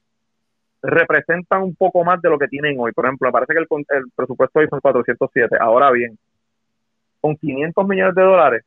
representan 0.83 1.63
un 1.63 1.75
poco 1.75 2.05
más 2.05 2.21
de 2.23 2.31
lo 2.31 2.39
que 2.39 2.49
tienen 2.49 2.77
hoy. 2.79 2.93
Por 2.93 3.05
ejemplo, 3.05 3.29
me 3.29 3.33
parece 3.33 3.55
que 3.55 3.61
el, 3.61 3.67
el 3.71 4.05
presupuesto 4.15 4.61
hoy 4.61 4.69
son 4.69 4.81
407. 4.81 5.57
Ahora 5.61 5.91
bien, 5.91 6.19
con 7.21 7.37
500 7.37 7.87
millones 7.87 8.15
de 8.15 8.23
dólares, 8.23 8.65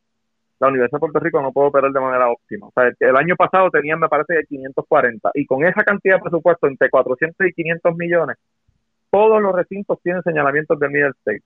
la 0.60 0.69
Universidad 0.69 0.97
de 0.97 0.99
Puerto 0.99 1.19
Rico 1.19 1.41
no 1.41 1.51
puede 1.51 1.67
operar 1.67 1.91
de 1.91 1.99
manera 1.99 2.30
óptima. 2.30 2.67
O 2.67 2.71
sea, 2.71 2.91
el 2.99 3.15
año 3.15 3.36
pasado 3.36 3.69
tenían, 3.69 3.99
me 3.99 4.10
parece, 4.10 4.34
de 4.34 4.45
540. 4.45 5.32
Y 5.36 5.45
con 5.45 5.63
esa 5.63 5.84
cantidad 5.84 6.15
de 6.15 6.21
presupuesto, 6.21 6.67
entre 6.67 6.89
400 6.89 7.47
y 7.47 7.53
500 7.53 7.95
millones, 7.95 8.38
todos 9.10 9.41
los 9.41 9.56
recintos 9.56 10.00
tienen 10.04 10.22
señalamientos 10.24 10.80
del 10.80 10.91
Middle 10.91 11.13
State. 11.20 11.43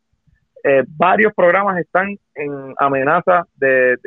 Eh, 0.63 0.83
varios 0.87 1.33
programas 1.33 1.77
están 1.79 2.17
en 2.35 2.73
amenaza 2.77 3.45
de, 3.55 3.97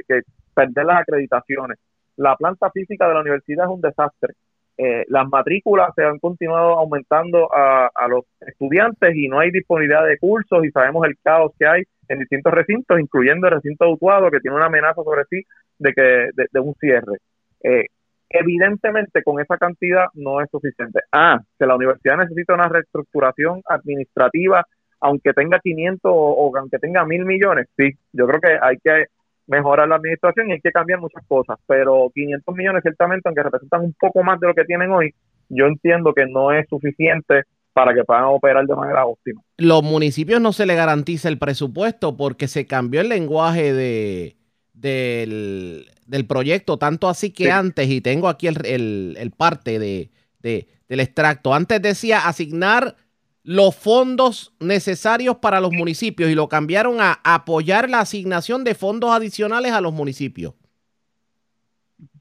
perder 0.55 0.85
las 0.85 1.01
acreditaciones. 1.01 1.79
La 2.17 2.37
planta 2.37 2.71
física 2.71 3.09
de 3.09 3.15
la 3.15 3.21
universidad 3.21 3.67
es 3.67 3.71
un 3.71 3.81
desastre. 3.81 4.35
Eh, 4.77 5.05
las 5.09 5.29
matrículas 5.29 5.91
se 5.95 6.05
han 6.05 6.19
continuado 6.19 6.79
aumentando 6.79 7.49
a, 7.53 7.91
los 8.09 8.25
estudiantes 8.41 9.15
y 9.15 9.29
no 9.29 9.39
hay 9.39 9.51
disponibilidad 9.51 10.05
de 10.05 10.19
cursos 10.19 10.65
y 10.65 10.71
sabemos 10.71 11.07
el 11.07 11.17
caos 11.23 11.53
que 11.59 11.67
hay 11.67 11.83
en 12.09 12.19
distintos 12.19 12.53
recintos, 12.53 13.01
incluyendo 13.01 13.47
el 13.49 13.55
recinto 13.55 13.89
Utuado, 13.89 14.31
que 14.31 14.41
tiene 14.41 14.57
una 14.57 14.67
amenaza 14.67 15.03
sobre 15.03 15.25
sí 15.31 15.43
de, 15.79 15.93
que, 15.93 16.31
de, 16.53 16.61
un 16.61 16.75
cierre. 16.75 17.19
Eh, 17.63 17.87
evidentemente, 18.29 19.23
con 19.23 19.41
esa 19.41 19.57
cantidad 19.57 20.07
no 20.15 20.41
es 20.41 20.51
suficiente. 20.51 21.01
Ah, 21.13 21.41
que 21.59 21.67
la 21.67 21.77
universidad 21.77 22.17
necesita 22.19 22.55
una 22.55 22.69
reestructuración 22.69 23.63
administrativa, 23.67 24.67
aunque 25.01 25.33
tenga 25.33 25.59
500 25.59 26.01
o, 26.05 26.53
aunque 26.57 26.79
tenga 26.79 27.05
mil 27.05 27.25
millones, 27.25 27.69
sí, 27.77 27.91
yo 28.13 28.27
creo 28.27 28.41
que 28.41 28.59
hay 28.61 28.79
que 28.83 29.07
mejorar 29.47 29.89
la 29.89 29.97
administración 29.97 30.49
y 30.49 30.53
hay 30.55 30.61
que 30.61 30.73
cambiar 30.73 31.01
muchas 31.01 31.23
cosas, 31.29 31.59
pero 31.67 32.11
500 32.15 32.55
millones 32.55 32.83
ciertamente, 32.83 33.29
aunque 33.29 33.43
representan 33.43 33.83
un 33.83 33.95
poco 33.99 34.23
más 34.23 34.41
de 34.41 34.49
lo 34.49 34.55
que 34.55 34.65
tienen 34.65 34.91
hoy, 34.91 35.15
yo 35.51 35.67
entiendo 35.67 36.15
que 36.15 36.27
no 36.27 36.53
es 36.53 36.67
suficiente 36.69 37.43
para 37.75 37.93
que 37.93 38.05
puedan 38.05 38.25
operar 38.25 38.65
de 38.65 38.75
manera 38.75 39.05
óptima. 39.05 39.43
Los 39.59 39.83
municipios 39.83 40.41
no 40.41 40.53
se 40.53 40.65
le 40.65 40.75
garantiza 40.75 41.29
el 41.29 41.39
presupuesto 41.39 42.17
porque 42.17 42.49
se 42.49 42.67
cambió 42.67 43.01
el 43.01 43.11
lenguaje 43.11 43.75
de, 43.75 44.37
del, 44.75 45.87
proyecto, 46.29 46.77
tanto 46.77 47.09
así 47.09 47.33
que 47.33 47.51
antes, 47.51 47.89
y 47.89 48.01
tengo 48.01 48.29
aquí 48.29 48.47
el, 48.47 49.17
el, 49.17 49.31
parte 49.31 49.79
de, 49.79 50.11
del 50.43 51.01
extracto, 51.01 51.55
antes 51.55 51.81
decía 51.81 52.27
asignar 52.27 52.97
los 53.43 53.77
fondos 53.77 54.55
necesarios 54.59 55.37
para 55.37 55.61
los 55.61 55.73
municipios 55.73 56.31
y 56.31 56.35
lo 56.35 56.49
cambiaron 56.49 56.97
a 57.01 57.21
apoyar 57.25 57.91
la 57.91 58.01
asignación 58.01 58.65
de 58.65 58.75
fondos 58.75 59.11
adicionales 59.11 59.73
a 59.73 59.81
los 59.81 59.93
municipios. 59.93 60.55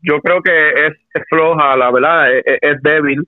Yo 0.01 0.19
creo 0.19 0.41
que 0.41 0.51
es, 0.87 0.93
floja, 1.29 1.77
la 1.77 1.91
verdad, 1.91 2.27
es 2.33 2.81
débil 2.81 3.25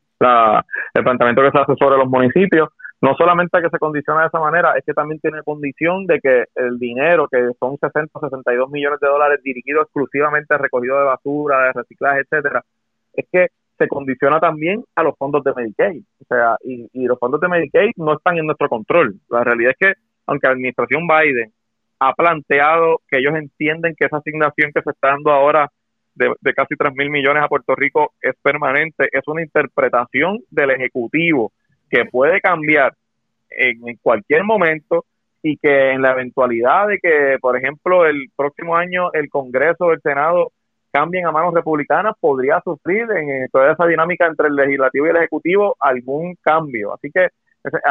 el 0.93 1.03
planteamiento 1.03 1.41
que 1.41 1.51
se 1.51 1.59
hace 1.59 1.73
sobre 1.79 1.97
los 1.97 2.07
municipios, 2.07 2.69
no 3.05 3.15
solamente 3.15 3.61
que 3.61 3.69
se 3.69 3.77
condiciona 3.77 4.21
de 4.21 4.27
esa 4.27 4.39
manera, 4.39 4.73
es 4.75 4.83
que 4.83 4.93
también 4.93 5.19
tiene 5.19 5.43
condición 5.43 6.07
de 6.07 6.19
que 6.19 6.45
el 6.55 6.79
dinero, 6.79 7.27
que 7.31 7.51
son 7.59 7.77
60 7.77 8.19
62 8.19 8.69
millones 8.71 8.99
de 8.99 9.07
dólares 9.07 9.41
dirigidos 9.43 9.83
exclusivamente 9.83 10.55
a 10.55 10.57
recogido 10.57 10.97
de 10.97 11.05
basura, 11.05 11.65
de 11.65 11.73
reciclaje, 11.73 12.21
etcétera, 12.21 12.63
es 13.13 13.25
que 13.31 13.47
se 13.77 13.87
condiciona 13.87 14.39
también 14.39 14.83
a 14.95 15.03
los 15.03 15.15
fondos 15.19 15.43
de 15.43 15.53
Medicaid. 15.55 16.01
O 16.19 16.25
sea, 16.27 16.57
y, 16.63 16.89
los 17.05 17.19
fondos 17.19 17.39
de 17.41 17.47
Medicaid 17.47 17.91
no 17.97 18.13
están 18.13 18.39
en 18.39 18.47
nuestro 18.47 18.69
control. 18.69 19.13
La 19.29 19.43
realidad 19.43 19.73
es 19.77 19.87
que, 19.87 20.01
aunque 20.25 20.47
la 20.47 20.53
administración 20.53 21.07
Biden 21.07 21.51
ha 21.99 22.13
planteado 22.13 23.01
que 23.07 23.19
ellos 23.19 23.35
entienden 23.35 23.93
que 23.95 24.05
esa 24.05 24.17
asignación 24.17 24.71
que 24.73 24.81
se 24.81 24.89
está 24.89 25.09
dando 25.09 25.31
ahora 25.31 25.69
de, 26.15 26.53
casi 26.55 26.75
3 26.75 26.93
mil 26.95 27.11
millones 27.11 27.43
a 27.43 27.49
Puerto 27.49 27.75
Rico 27.75 28.13
es 28.19 28.33
permanente, 28.41 29.09
es 29.11 29.27
una 29.27 29.43
interpretación 29.43 30.39
del 30.49 30.71
Ejecutivo 30.71 31.51
que 31.89 32.05
puede 32.05 32.41
cambiar 32.41 32.93
en, 33.49 33.79
cualquier 34.01 34.43
momento 34.43 35.05
y 35.41 35.57
que 35.57 35.91
en 35.91 36.01
la 36.01 36.11
eventualidad 36.11 36.87
de 36.87 36.99
que, 36.99 37.37
por 37.39 37.57
ejemplo, 37.57 38.05
el 38.05 38.29
próximo 38.35 38.75
año 38.75 39.11
el 39.13 39.29
Congreso 39.29 39.85
o 39.85 39.91
el 39.91 40.01
Senado 40.01 40.51
cambien 40.91 41.27
a 41.27 41.31
manos 41.31 41.53
republicanas, 41.53 42.15
podría 42.19 42.61
sufrir 42.63 43.05
en 43.11 43.47
toda 43.51 43.73
esa 43.73 43.85
dinámica 43.85 44.27
entre 44.27 44.47
el 44.47 44.55
legislativo 44.55 45.05
y 45.05 45.09
el 45.09 45.17
ejecutivo 45.17 45.75
algún 45.79 46.35
cambio. 46.41 46.93
Así 46.93 47.11
que 47.11 47.27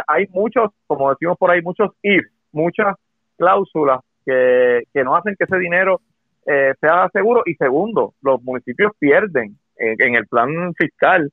hay 0.06 0.26
muchos, 0.30 0.70
como 0.86 1.10
decimos 1.10 1.36
por 1.36 1.50
ahí, 1.50 1.60
muchos 1.60 1.90
if, 2.02 2.24
muchas 2.52 2.96
cláusulas 3.36 4.00
que, 4.24 4.84
que 4.92 5.04
no 5.04 5.16
hacen 5.16 5.36
que 5.36 5.44
ese 5.44 5.58
dinero 5.58 6.00
eh, 6.46 6.74
sea 6.80 7.08
seguro 7.12 7.42
y 7.46 7.54
segundo, 7.54 8.14
los 8.22 8.42
municipios 8.42 8.92
pierden 8.98 9.58
eh, 9.76 9.94
en 9.98 10.14
el 10.14 10.26
plan 10.26 10.74
fiscal 10.74 11.30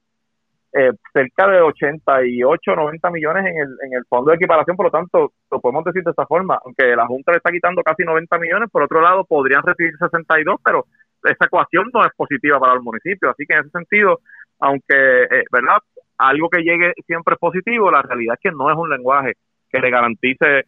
eh, 0.74 0.92
cerca 1.14 1.48
de 1.48 1.62
88, 1.62 2.76
90 2.76 3.12
millones 3.12 3.46
en 3.46 3.58
el, 3.58 3.70
en 3.86 3.94
el 3.94 4.06
fondo 4.08 4.32
de 4.32 4.38
equiparación, 4.38 4.78
por 4.78 4.86
lo 4.86 4.92
tanto, 4.92 5.34
lo 5.52 5.60
podemos 5.60 5.84
decir 5.84 6.04
de 6.04 6.12
esta 6.12 6.26
forma, 6.26 6.60
aunque 6.64 6.96
la 6.96 7.08
Junta 7.08 7.32
le 7.32 7.38
está 7.38 7.52
quitando 7.52 7.84
casi 7.84 8.04
90 8.04 8.38
millones, 8.40 8.70
por 8.72 8.84
otro 8.84 9.02
lado 9.02 9.26
podrían 9.26 9.64
recibir 9.64 9.94
62, 9.98 10.60
pero 10.64 10.86
esa 11.24 11.46
ecuación 11.46 11.90
no 11.94 12.06
es 12.06 12.12
positiva 12.16 12.60
para 12.60 12.76
los 12.76 12.84
municipios, 12.84 13.32
así 13.32 13.46
que 13.46 13.54
en 13.54 13.60
ese 13.62 13.70
sentido, 13.70 14.20
aunque, 14.60 15.24
eh, 15.24 15.44
¿verdad? 15.52 15.78
Algo 16.18 16.50
que 16.50 16.64
llegue 16.64 16.94
siempre 17.06 17.34
es 17.34 17.40
positivo, 17.40 17.92
la 17.92 18.02
realidad 18.02 18.36
es 18.36 18.52
que 18.52 18.56
no 18.56 18.72
es 18.72 18.78
un 18.78 18.90
lenguaje 18.90 19.34
que 19.70 19.80
le 19.80 19.90
garantice 19.90 20.66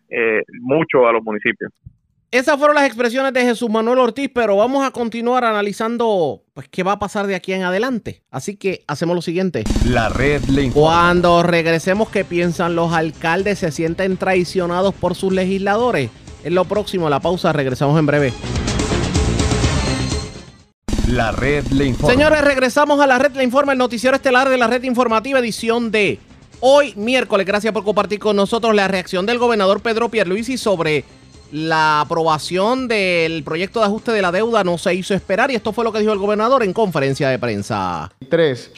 mucho 0.62 1.06
a 1.08 1.12
los 1.12 1.22
municipios. 1.22 1.72
Esas 2.34 2.58
fueron 2.58 2.74
las 2.74 2.88
expresiones 2.88 3.32
de 3.32 3.44
Jesús 3.44 3.70
Manuel 3.70 4.00
Ortiz, 4.00 4.28
pero 4.34 4.56
vamos 4.56 4.84
a 4.84 4.90
continuar 4.90 5.46
analizando 5.46 6.42
pues, 6.56 6.68
qué 6.68 6.82
va 6.82 6.94
a 6.94 6.98
pasar 6.98 7.28
de 7.28 7.36
aquí 7.36 7.54
en 7.54 7.62
adelante. 7.62 8.24
Así 8.32 8.56
que 8.56 8.84
hacemos 8.88 9.16
lo 9.16 9.22
siguiente. 9.22 9.64
La 9.86 10.10
red 10.10 10.44
le 10.46 10.72
Cuando 10.72 11.44
regresemos, 11.44 12.10
¿qué 12.10 12.26
piensan 12.26 12.76
los 12.76 12.92
alcaldes? 12.92 13.60
¿Se 13.60 13.72
sienten 13.72 14.18
traicionados 14.18 14.96
por 14.96 15.14
sus 15.14 15.32
legisladores? 15.32 16.10
En 16.44 16.56
lo 16.56 16.66
próximo, 16.66 17.08
la 17.08 17.20
pausa, 17.20 17.54
regresamos 17.54 18.00
en 18.00 18.08
breve. 18.08 18.34
La 21.10 21.34
red 21.34 21.68
le 21.68 21.86
informa. 21.86 22.16
Señores, 22.16 22.42
regresamos 22.42 23.00
a 23.00 23.06
la 23.06 23.20
red 23.20 23.36
le 23.36 23.44
informa, 23.44 23.74
el 23.74 23.78
noticiero 23.78 24.16
estelar 24.16 24.50
de 24.50 24.58
la 24.58 24.66
red 24.66 24.82
informativa, 24.82 25.38
edición 25.38 25.92
de 25.92 26.18
hoy, 26.62 26.96
miércoles. 26.96 27.46
Gracias 27.46 27.72
por 27.72 27.84
compartir 27.84 28.18
con 28.18 28.36
nosotros 28.36 28.74
la 28.74 28.88
reacción 28.88 29.28
del 29.28 29.38
gobernador 29.38 29.82
Pedro 29.82 30.10
Pierluisi 30.10 30.58
sobre 30.58 31.06
la 31.54 32.02
aprobación 32.02 32.88
del 32.88 33.44
proyecto 33.44 33.80
de 33.80 33.86
ajuste 33.86 34.12
de 34.12 34.24
la 34.24 34.32
deuda 34.32 34.64
no 34.64 34.80
se 34.80 34.96
hizo 34.96 35.14
esperar 35.14 35.52
y 35.52 35.56
esto 35.56 35.72
fue 35.72 35.84
lo 35.84 35.94
que 35.94 36.00
dijo 36.00 36.12
el 36.12 36.18
gobernador 36.18 36.64
en 36.64 36.74
conferencia 36.74 37.30
de 37.30 37.38
prensa. 37.38 38.12
Tres, 38.28 38.72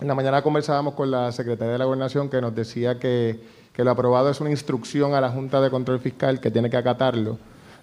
en 0.00 0.06
la 0.06 0.14
mañana 0.14 0.40
conversábamos 0.40 0.94
con 0.94 1.10
la 1.10 1.32
secretaria 1.32 1.72
de 1.72 1.78
la 1.78 1.86
gobernación 1.86 2.30
que 2.30 2.40
nos 2.40 2.54
decía 2.54 3.00
que, 3.00 3.40
lo 3.76 3.90
aprobado 3.90 4.30
es 4.30 4.40
una 4.40 4.50
instrucción 4.50 5.12
a 5.14 5.20
la 5.20 5.30
Junta 5.30 5.60
de 5.60 5.70
Control 5.70 5.98
Fiscal 5.98 6.38
que 6.38 6.52
tiene 6.52 6.70
que 6.70 6.76
acatarlo. 6.76 7.36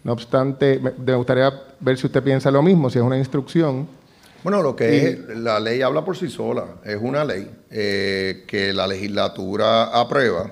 No 0.05 0.13
obstante, 0.13 0.79
me 0.79 1.15
gustaría 1.15 1.51
ver 1.81 1.97
si 1.97 2.07
usted 2.07 2.23
piensa 2.23 2.49
lo 2.49 2.63
mismo, 2.63 2.89
si 2.89 2.99
es 2.99 3.03
una 3.03 3.17
instrucción. 3.17 3.85
Bueno, 4.43 4.61
lo 4.61 4.77
que 4.77 5.09
es, 5.09 5.19
la 5.39 5.59
ley 5.59 5.81
habla 5.81 6.05
por 6.05 6.15
sí 6.15 6.29
sola, 6.29 6.65
es 6.85 6.97
una 7.01 7.25
ley 7.25 7.51
eh, 7.69 8.45
que 8.47 8.71
la 8.71 8.87
legislatura 8.87 9.99
aprueba 9.99 10.49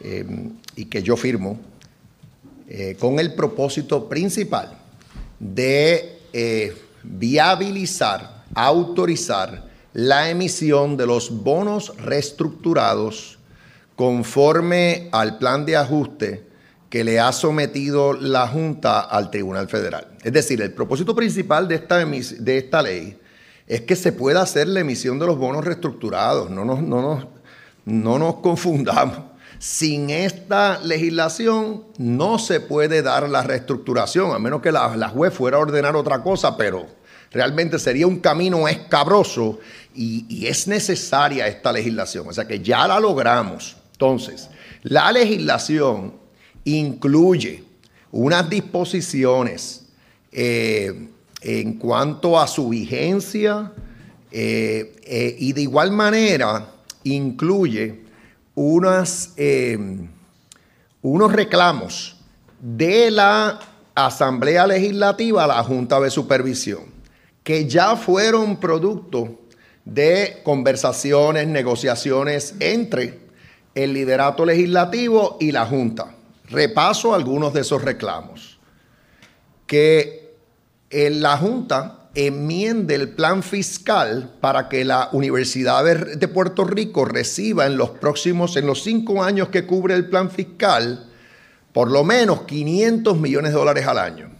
eh, 0.00 0.26
y 0.74 0.86
que 0.86 1.04
yo 1.04 1.16
firmo 1.16 1.69
eh, 2.72 2.96
con 3.00 3.18
el 3.18 3.34
propósito 3.34 4.08
principal 4.08 4.78
de 5.40 6.20
eh, 6.32 6.72
viabilizar, 7.02 8.44
autorizar 8.54 9.68
la 9.92 10.30
emisión 10.30 10.96
de 10.96 11.04
los 11.04 11.42
bonos 11.42 11.92
reestructurados 11.98 13.40
conforme 13.96 15.08
al 15.10 15.38
plan 15.38 15.66
de 15.66 15.76
ajuste 15.76 16.46
que 16.88 17.02
le 17.02 17.18
ha 17.18 17.32
sometido 17.32 18.12
la 18.12 18.46
Junta 18.46 19.00
al 19.00 19.32
Tribunal 19.32 19.68
Federal. 19.68 20.06
Es 20.22 20.32
decir, 20.32 20.62
el 20.62 20.72
propósito 20.72 21.12
principal 21.16 21.66
de 21.66 21.74
esta, 21.74 22.04
de 22.04 22.56
esta 22.56 22.82
ley 22.82 23.18
es 23.66 23.80
que 23.80 23.96
se 23.96 24.12
pueda 24.12 24.42
hacer 24.42 24.68
la 24.68 24.78
emisión 24.78 25.18
de 25.18 25.26
los 25.26 25.36
bonos 25.36 25.64
reestructurados. 25.64 26.50
No 26.50 26.64
nos, 26.64 26.80
no 26.80 27.28
no 27.84 28.18
nos 28.18 28.36
confundamos. 28.36 29.29
Sin 29.60 30.10
esta 30.10 30.80
legislación 30.80 31.84
no 31.98 32.38
se 32.38 32.60
puede 32.60 33.02
dar 33.02 33.28
la 33.28 33.42
reestructuración, 33.42 34.32
a 34.32 34.38
menos 34.38 34.60
que 34.62 34.72
la, 34.72 35.08
juez 35.10 35.32
fuera 35.32 35.58
a 35.58 35.60
ordenar 35.60 35.94
otra 35.94 36.22
cosa, 36.22 36.56
pero 36.56 36.86
realmente 37.30 37.78
sería 37.78 38.06
un 38.06 38.18
camino 38.18 38.66
escabroso 38.66 39.60
y, 39.94 40.24
y 40.28 40.46
es 40.46 40.66
necesaria 40.66 41.46
esta 41.46 41.72
legislación. 41.72 42.26
O 42.26 42.32
sea 42.32 42.48
que 42.48 42.60
ya 42.60 42.88
la 42.88 42.98
logramos. 42.98 43.76
Entonces, 43.92 44.48
la 44.82 45.12
legislación 45.12 46.14
incluye 46.64 47.62
unas 48.12 48.48
disposiciones 48.48 49.86
eh, 50.32 51.08
en 51.42 51.74
cuanto 51.74 52.38
a 52.38 52.46
su 52.46 52.68
vigencia 52.68 53.72
eh, 54.30 54.94
eh, 55.04 55.36
y 55.38 55.52
de 55.52 55.62
igual 55.62 55.90
manera 55.90 56.74
incluye 57.04 57.99
unas, 58.60 59.32
em, 59.38 60.10
unos 61.00 61.32
reclamos 61.32 62.16
de 62.60 63.10
la 63.10 63.58
Asamblea 63.94 64.66
Legislativa 64.66 65.44
a 65.44 65.46
la 65.46 65.64
Junta 65.64 65.98
de 65.98 66.10
Supervisión, 66.10 66.82
que 67.42 67.66
ya 67.66 67.96
fueron 67.96 68.60
producto 68.60 69.40
de 69.86 70.42
conversaciones, 70.44 71.48
negociaciones 71.48 72.54
entre 72.60 73.20
el 73.74 73.94
liderato 73.94 74.44
legislativo 74.44 75.38
y 75.40 75.52
la 75.52 75.64
Junta. 75.64 76.14
Repaso 76.44 77.14
algunos 77.14 77.54
de 77.54 77.62
esos 77.62 77.80
reclamos. 77.80 78.58
que 79.66 80.34
eh, 80.90 81.08
la 81.08 81.36
Junta 81.38 81.99
enmiende 82.14 82.96
el 82.96 83.10
plan 83.10 83.42
fiscal 83.42 84.32
para 84.40 84.68
que 84.68 84.84
la 84.84 85.08
Universidad 85.12 85.84
de, 85.84 86.28
Puerto 86.28 86.64
Rico 86.64 87.04
reciba 87.04 87.66
en 87.66 87.76
los 87.76 87.90
próximos, 87.90 88.56
en 88.56 88.66
los 88.66 88.82
cinco 88.82 89.22
años 89.22 89.48
que 89.48 89.66
cubre 89.66 89.94
el 89.94 90.08
plan 90.08 90.30
fiscal, 90.30 91.06
por 91.72 91.90
lo 91.90 92.02
menos 92.02 92.42
500 92.42 93.18
millones 93.18 93.52
de 93.52 93.58
dólares 93.58 93.86
al 93.86 93.98
año. 93.98 94.30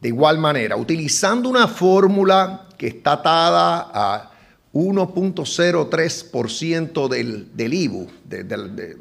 De 0.00 0.08
igual 0.08 0.38
manera, 0.38 0.76
utilizando 0.76 1.48
una 1.48 1.68
fórmula 1.68 2.66
que 2.76 2.88
está 2.88 3.12
atada 3.12 3.90
a 3.94 4.32
1.03% 4.74 7.08
del, 7.08 7.56
del 7.56 7.74
IBU, 7.74 8.08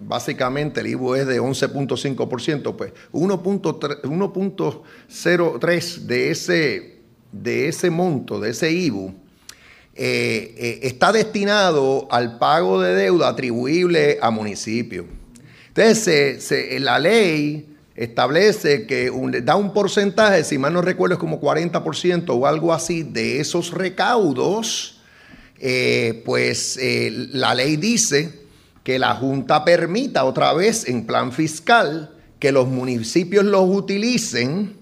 básicamente 0.01 0.81
el 0.81 0.87
IBU 0.87 1.15
es 1.15 1.25
de 1.25 1.41
11.5%, 1.41 2.75
pues 2.75 2.93
1.03 3.11 5.99
de 6.01 6.29
ese, 6.29 6.92
de 7.33 7.67
ese 7.67 7.89
monto, 7.89 8.39
de 8.39 8.51
ese 8.51 8.71
IBU, 8.71 9.13
eh, 9.95 10.55
eh, 10.57 10.79
está 10.83 11.11
destinado 11.11 12.07
al 12.09 12.37
pago 12.37 12.81
de 12.81 12.95
deuda 12.95 13.29
atribuible 13.29 14.17
a 14.21 14.31
municipios. 14.31 15.05
Entonces, 15.67 16.51
la 16.79 16.99
ley 16.99 17.67
establece 17.95 18.87
que 18.87 19.11
da 19.43 19.55
un 19.55 19.73
porcentaje, 19.73 20.43
si 20.43 20.57
mal 20.57 20.73
no 20.73 20.81
recuerdo 20.81 21.15
es 21.15 21.19
como 21.19 21.41
40% 21.41 22.29
o 22.29 22.47
algo 22.47 22.73
así, 22.73 23.03
de 23.03 23.39
esos 23.39 23.71
recaudos, 23.71 25.01
eh, 25.59 26.21
pues 26.25 26.79
la 27.31 27.53
ley 27.55 27.77
dice 27.77 28.43
que 28.83 28.99
la 28.99 29.15
Junta 29.15 29.63
permita 29.63 30.25
otra 30.25 30.53
vez 30.53 30.87
en 30.87 31.05
plan 31.05 31.31
fiscal 31.31 32.11
que 32.39 32.51
los 32.51 32.67
municipios 32.67 33.45
los 33.45 33.63
utilicen, 33.69 34.75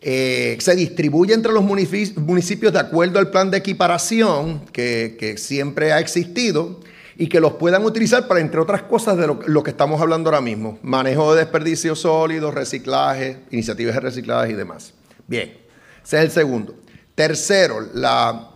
eh, 0.00 0.56
se 0.60 0.76
distribuye 0.76 1.34
entre 1.34 1.52
los 1.52 1.64
municipios 1.64 2.72
de 2.72 2.78
acuerdo 2.78 3.18
al 3.18 3.30
plan 3.30 3.50
de 3.50 3.58
equiparación 3.58 4.60
que, 4.72 5.34
siempre 5.38 5.92
ha 5.92 6.00
existido 6.00 6.80
y 7.16 7.28
que 7.28 7.40
los 7.40 7.54
puedan 7.54 7.84
utilizar 7.84 8.28
para, 8.28 8.40
entre 8.40 8.60
otras 8.60 8.82
cosas, 8.82 9.16
de 9.16 9.26
lo, 9.26 9.62
que 9.62 9.70
estamos 9.70 10.00
hablando 10.00 10.28
ahora 10.28 10.42
mismo. 10.42 10.78
Manejo 10.82 11.34
de 11.34 11.40
desperdicios 11.40 12.00
sólidos, 12.00 12.52
reciclaje, 12.54 13.38
iniciativas 13.50 13.94
de 13.94 14.00
reciclaje 14.00 14.52
y 14.52 14.54
demás. 14.54 14.92
Bien, 15.26 15.56
ese 16.04 16.18
es 16.18 16.24
el 16.24 16.30
segundo. 16.30 16.74
Tercero, 17.14 17.80
la, 17.94 18.50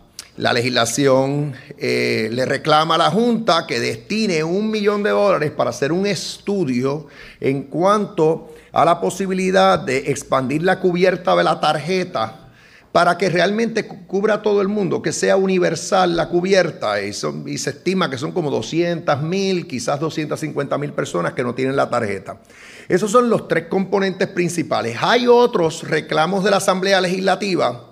legislación 0.54 1.52
eh, 1.76 2.30
le 2.32 2.46
reclama 2.46 2.94
a 2.94 2.98
la 2.98 3.10
Junta 3.10 3.66
que 3.66 3.78
destine 3.78 4.42
un 4.42 4.70
millón 4.70 5.02
de 5.02 5.10
dólares 5.10 5.50
para 5.50 5.68
hacer 5.68 5.92
un 5.92 6.06
estudio 6.06 7.08
en 7.40 7.64
cuanto 7.64 8.50
a 8.72 8.86
la 8.86 9.02
posibilidad 9.02 9.78
de 9.78 10.10
expandir 10.10 10.62
la 10.62 10.80
cubierta 10.80 11.36
de 11.36 11.44
la 11.44 11.60
tarjeta 11.60 12.48
para 12.90 13.18
que 13.18 13.28
realmente 13.28 13.86
cubra 13.86 14.34
a 14.34 14.42
todo 14.42 14.62
el 14.62 14.68
mundo, 14.68 15.02
que 15.02 15.12
sea 15.12 15.36
universal 15.36 16.16
la 16.16 16.28
cubierta. 16.28 17.02
Y, 17.02 17.12
se 17.12 17.70
estima 17.70 18.08
que 18.08 18.16
son 18.16 18.32
como 18.32 18.50
200 18.50 19.22
mil, 19.22 19.68
quizás 19.68 20.00
250 20.00 20.76
mil 20.78 20.92
personas 20.92 21.34
que 21.34 21.44
no 21.44 21.54
tienen 21.54 21.76
la 21.76 21.90
tarjeta. 21.90 22.40
Esos 22.88 23.10
son 23.10 23.28
los 23.28 23.46
tres 23.46 23.66
componentes 23.68 24.26
principales. 24.26 24.96
Hay 25.00 25.28
otros 25.28 25.86
reclamos 25.86 26.42
de 26.42 26.50
la 26.50 26.56
Asamblea 26.56 27.00
Legislativa 27.00 27.89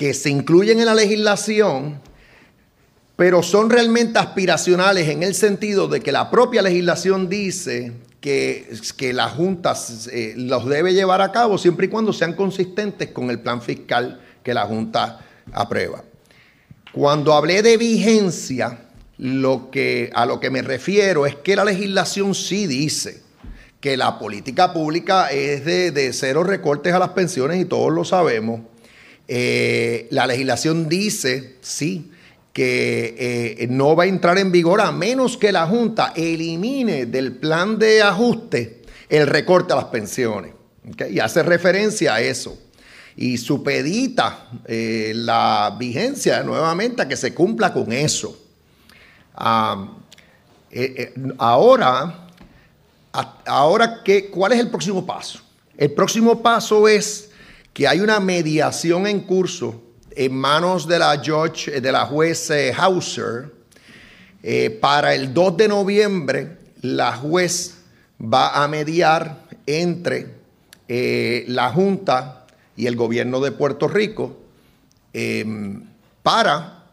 que 0.00 0.14
se 0.14 0.30
incluyen 0.30 0.80
en 0.80 0.86
la 0.86 0.94
legislación, 0.94 2.00
pero 3.16 3.42
son 3.42 3.68
realmente 3.68 4.18
aspiracionales 4.18 5.10
en 5.10 5.22
el 5.22 5.34
sentido 5.34 5.88
de 5.88 6.00
que 6.00 6.10
la 6.10 6.30
propia 6.30 6.62
legislación 6.62 7.28
dice 7.28 7.92
que, 8.18 8.74
que 8.96 9.12
la 9.12 9.28
Junta 9.28 9.74
eh, 10.10 10.32
los 10.38 10.64
debe 10.64 10.94
llevar 10.94 11.20
a 11.20 11.32
cabo 11.32 11.58
siempre 11.58 11.84
y 11.84 11.90
cuando 11.90 12.14
sean 12.14 12.32
consistentes 12.32 13.10
con 13.10 13.28
el 13.28 13.40
plan 13.40 13.60
fiscal 13.60 14.18
que 14.42 14.54
la 14.54 14.64
Junta 14.64 15.20
aprueba. 15.52 16.02
Cuando 16.92 17.34
hablé 17.34 17.60
de 17.60 17.76
vigencia, 17.76 18.78
lo 19.18 19.70
que, 19.70 20.10
a 20.14 20.24
lo 20.24 20.40
que 20.40 20.48
me 20.48 20.62
refiero 20.62 21.26
es 21.26 21.34
que 21.34 21.54
la 21.54 21.64
legislación 21.66 22.34
sí 22.34 22.66
dice 22.66 23.20
que 23.82 23.98
la 23.98 24.18
política 24.18 24.72
pública 24.72 25.30
es 25.30 25.66
de, 25.66 26.10
cero 26.14 26.42
recortes 26.42 26.94
a 26.94 26.98
las 26.98 27.10
pensiones 27.10 27.60
y 27.60 27.66
todos 27.66 27.92
lo 27.92 28.06
sabemos. 28.06 28.69
Eh, 29.32 30.08
la 30.10 30.26
legislación 30.26 30.88
dice, 30.88 31.54
sí, 31.60 32.10
que 32.52 33.14
eh, 33.60 33.66
no 33.68 33.94
va 33.94 34.02
a 34.02 34.06
entrar 34.08 34.36
en 34.38 34.50
vigor 34.50 34.80
a 34.80 34.90
menos 34.90 35.36
que 35.36 35.52
la 35.52 35.68
Junta 35.68 36.12
elimine 36.16 37.06
del 37.06 37.36
plan 37.36 37.78
de 37.78 38.02
ajuste 38.02 38.82
el 39.08 39.28
recorte 39.28 39.72
a 39.72 39.76
las 39.76 39.84
pensiones. 39.84 40.52
Y 41.08 41.20
hace 41.20 41.44
referencia 41.44 42.14
a 42.14 42.20
eso. 42.20 42.58
Y 43.14 43.38
supedita 43.38 44.48
eh, 44.64 45.12
la 45.14 45.76
vigencia 45.78 46.42
nuevamente 46.42 47.02
a 47.02 47.06
que 47.06 47.16
se 47.16 47.32
cumpla 47.32 47.72
con 47.72 47.92
eso. 47.92 48.36
Eh, 50.72 51.14
ahora, 51.38 52.26
ahora 53.46 54.00
¿cuál 54.32 54.52
es 54.54 54.58
el 54.58 54.70
próximo 54.70 55.06
paso? 55.06 55.38
El 55.76 55.92
próximo 55.92 56.42
paso 56.42 56.88
es 56.88 57.29
que 57.72 57.86
hay 57.86 58.00
una 58.00 58.20
mediación 58.20 59.06
en 59.06 59.20
curso 59.20 59.80
en 60.12 60.34
manos 60.34 60.86
de 60.86 60.98
la, 60.98 61.16
judge, 61.24 61.80
de 61.80 61.92
la 61.92 62.06
juez 62.06 62.50
eh, 62.50 62.72
Hauser. 62.76 63.52
Eh, 64.42 64.70
para 64.80 65.14
el 65.14 65.34
2 65.34 65.56
de 65.56 65.68
noviembre, 65.68 66.56
la 66.80 67.14
juez 67.14 67.76
va 68.20 68.62
a 68.62 68.68
mediar 68.68 69.44
entre 69.66 70.34
eh, 70.88 71.44
la 71.48 71.70
Junta 71.70 72.46
y 72.76 72.86
el 72.86 72.96
gobierno 72.96 73.40
de 73.40 73.52
Puerto 73.52 73.86
Rico 73.86 74.36
em, 75.12 75.84
para 76.22 76.84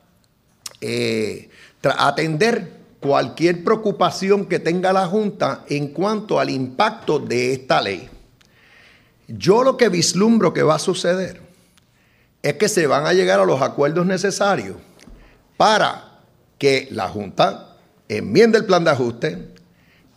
atender 1.98 2.72
cualquier 3.00 3.64
preocupación 3.64 4.46
que 4.46 4.60
tenga 4.60 4.92
la 4.92 5.08
Junta 5.08 5.64
en 5.70 5.88
cuanto 5.90 6.40
al 6.40 6.50
impacto 6.50 7.18
de 7.20 7.54
esta 7.54 7.82
ley. 7.82 8.10
Yo 9.28 9.64
lo 9.64 9.78
que 9.78 9.90
vislumbro 9.90 10.54
que 10.54 10.64
va 10.64 10.76
a 10.76 10.80
suceder 10.80 11.42
es 12.42 12.54
que 12.54 12.70
se 12.70 12.88
van 12.88 13.06
a 13.06 13.14
llegar 13.14 13.40
a 13.40 13.46
los 13.46 13.62
acuerdos 13.62 14.06
necesarios 14.06 14.78
para 15.58 16.22
que 16.58 16.88
la 16.92 17.10
Junta 17.10 17.76
enmiende 18.08 18.58
el 18.58 18.66
plan 18.66 18.84
de 18.84 18.92
ajuste 18.92 19.54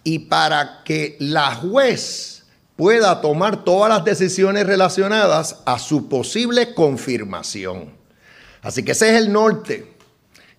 y 0.04 0.20
para 0.20 0.82
que 0.84 1.16
la 1.18 1.54
juez 1.56 2.44
pueda 2.76 3.20
tomar 3.20 3.64
todas 3.64 3.90
las 3.90 4.04
decisiones 4.04 4.66
relacionadas 4.66 5.56
a 5.64 5.78
su 5.78 6.08
posible 6.08 6.72
confirmación. 6.72 7.92
Así 8.62 8.82
que 8.84 8.92
ese 8.92 9.10
es 9.10 9.16
el 9.16 9.32
norte. 9.32 9.96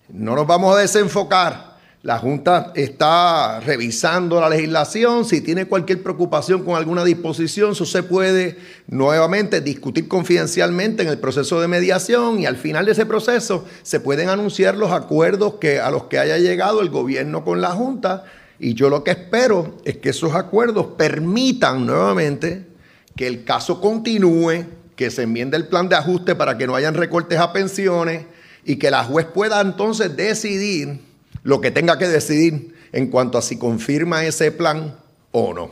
No 0.08 0.36
nos 0.36 0.46
vamos 0.46 0.76
a 0.76 0.80
desenfocar 0.80 1.71
la 2.02 2.18
Junta 2.18 2.72
está 2.74 3.60
revisando 3.60 4.40
la 4.40 4.48
legislación. 4.48 5.24
Si 5.24 5.40
tiene 5.40 5.66
cualquier 5.66 6.02
preocupación 6.02 6.64
con 6.64 6.74
alguna 6.74 7.04
disposición, 7.04 7.72
eso 7.72 7.86
se 7.86 8.02
puede 8.02 8.56
nuevamente 8.88 9.60
discutir 9.60 10.08
confidencialmente 10.08 11.04
en 11.04 11.08
el 11.08 11.18
proceso 11.18 11.60
de 11.60 11.68
mediación 11.68 12.40
y 12.40 12.46
al 12.46 12.56
final 12.56 12.86
de 12.86 12.92
ese 12.92 13.06
proceso 13.06 13.64
se 13.84 14.00
pueden 14.00 14.30
anunciar 14.30 14.76
los 14.76 14.90
acuerdos 14.90 15.54
que, 15.60 15.78
a 15.78 15.92
los 15.92 16.04
que 16.04 16.18
haya 16.18 16.38
llegado 16.38 16.80
el 16.80 16.90
gobierno 16.90 17.44
con 17.44 17.60
la 17.60 17.70
Junta. 17.70 18.24
Y 18.58 18.74
yo 18.74 18.90
lo 18.90 19.04
que 19.04 19.12
espero 19.12 19.76
es 19.84 19.98
que 19.98 20.10
esos 20.10 20.34
acuerdos 20.34 20.86
permitan 20.98 21.86
nuevamente 21.86 22.66
que 23.14 23.28
el 23.28 23.44
caso 23.44 23.80
continúe, 23.80 24.64
que 24.96 25.12
se 25.12 25.22
enmiende 25.22 25.56
el 25.56 25.68
plan 25.68 25.88
de 25.88 25.94
ajuste 25.94 26.34
para 26.34 26.58
que 26.58 26.66
no 26.66 26.74
hayan 26.74 26.94
recortes 26.94 27.38
a 27.38 27.52
pensiones 27.52 28.24
y 28.64 28.74
que 28.76 28.90
la 28.90 29.04
juez 29.04 29.26
pueda 29.26 29.60
entonces 29.60 30.16
decidir 30.16 31.11
lo 31.42 31.60
que 31.60 31.70
tenga 31.70 31.98
que 31.98 32.08
decidir 32.08 32.74
en 32.92 33.08
cuanto 33.08 33.38
a 33.38 33.42
si 33.42 33.58
confirma 33.58 34.24
ese 34.24 34.52
plan 34.52 34.96
o 35.32 35.54
no. 35.54 35.70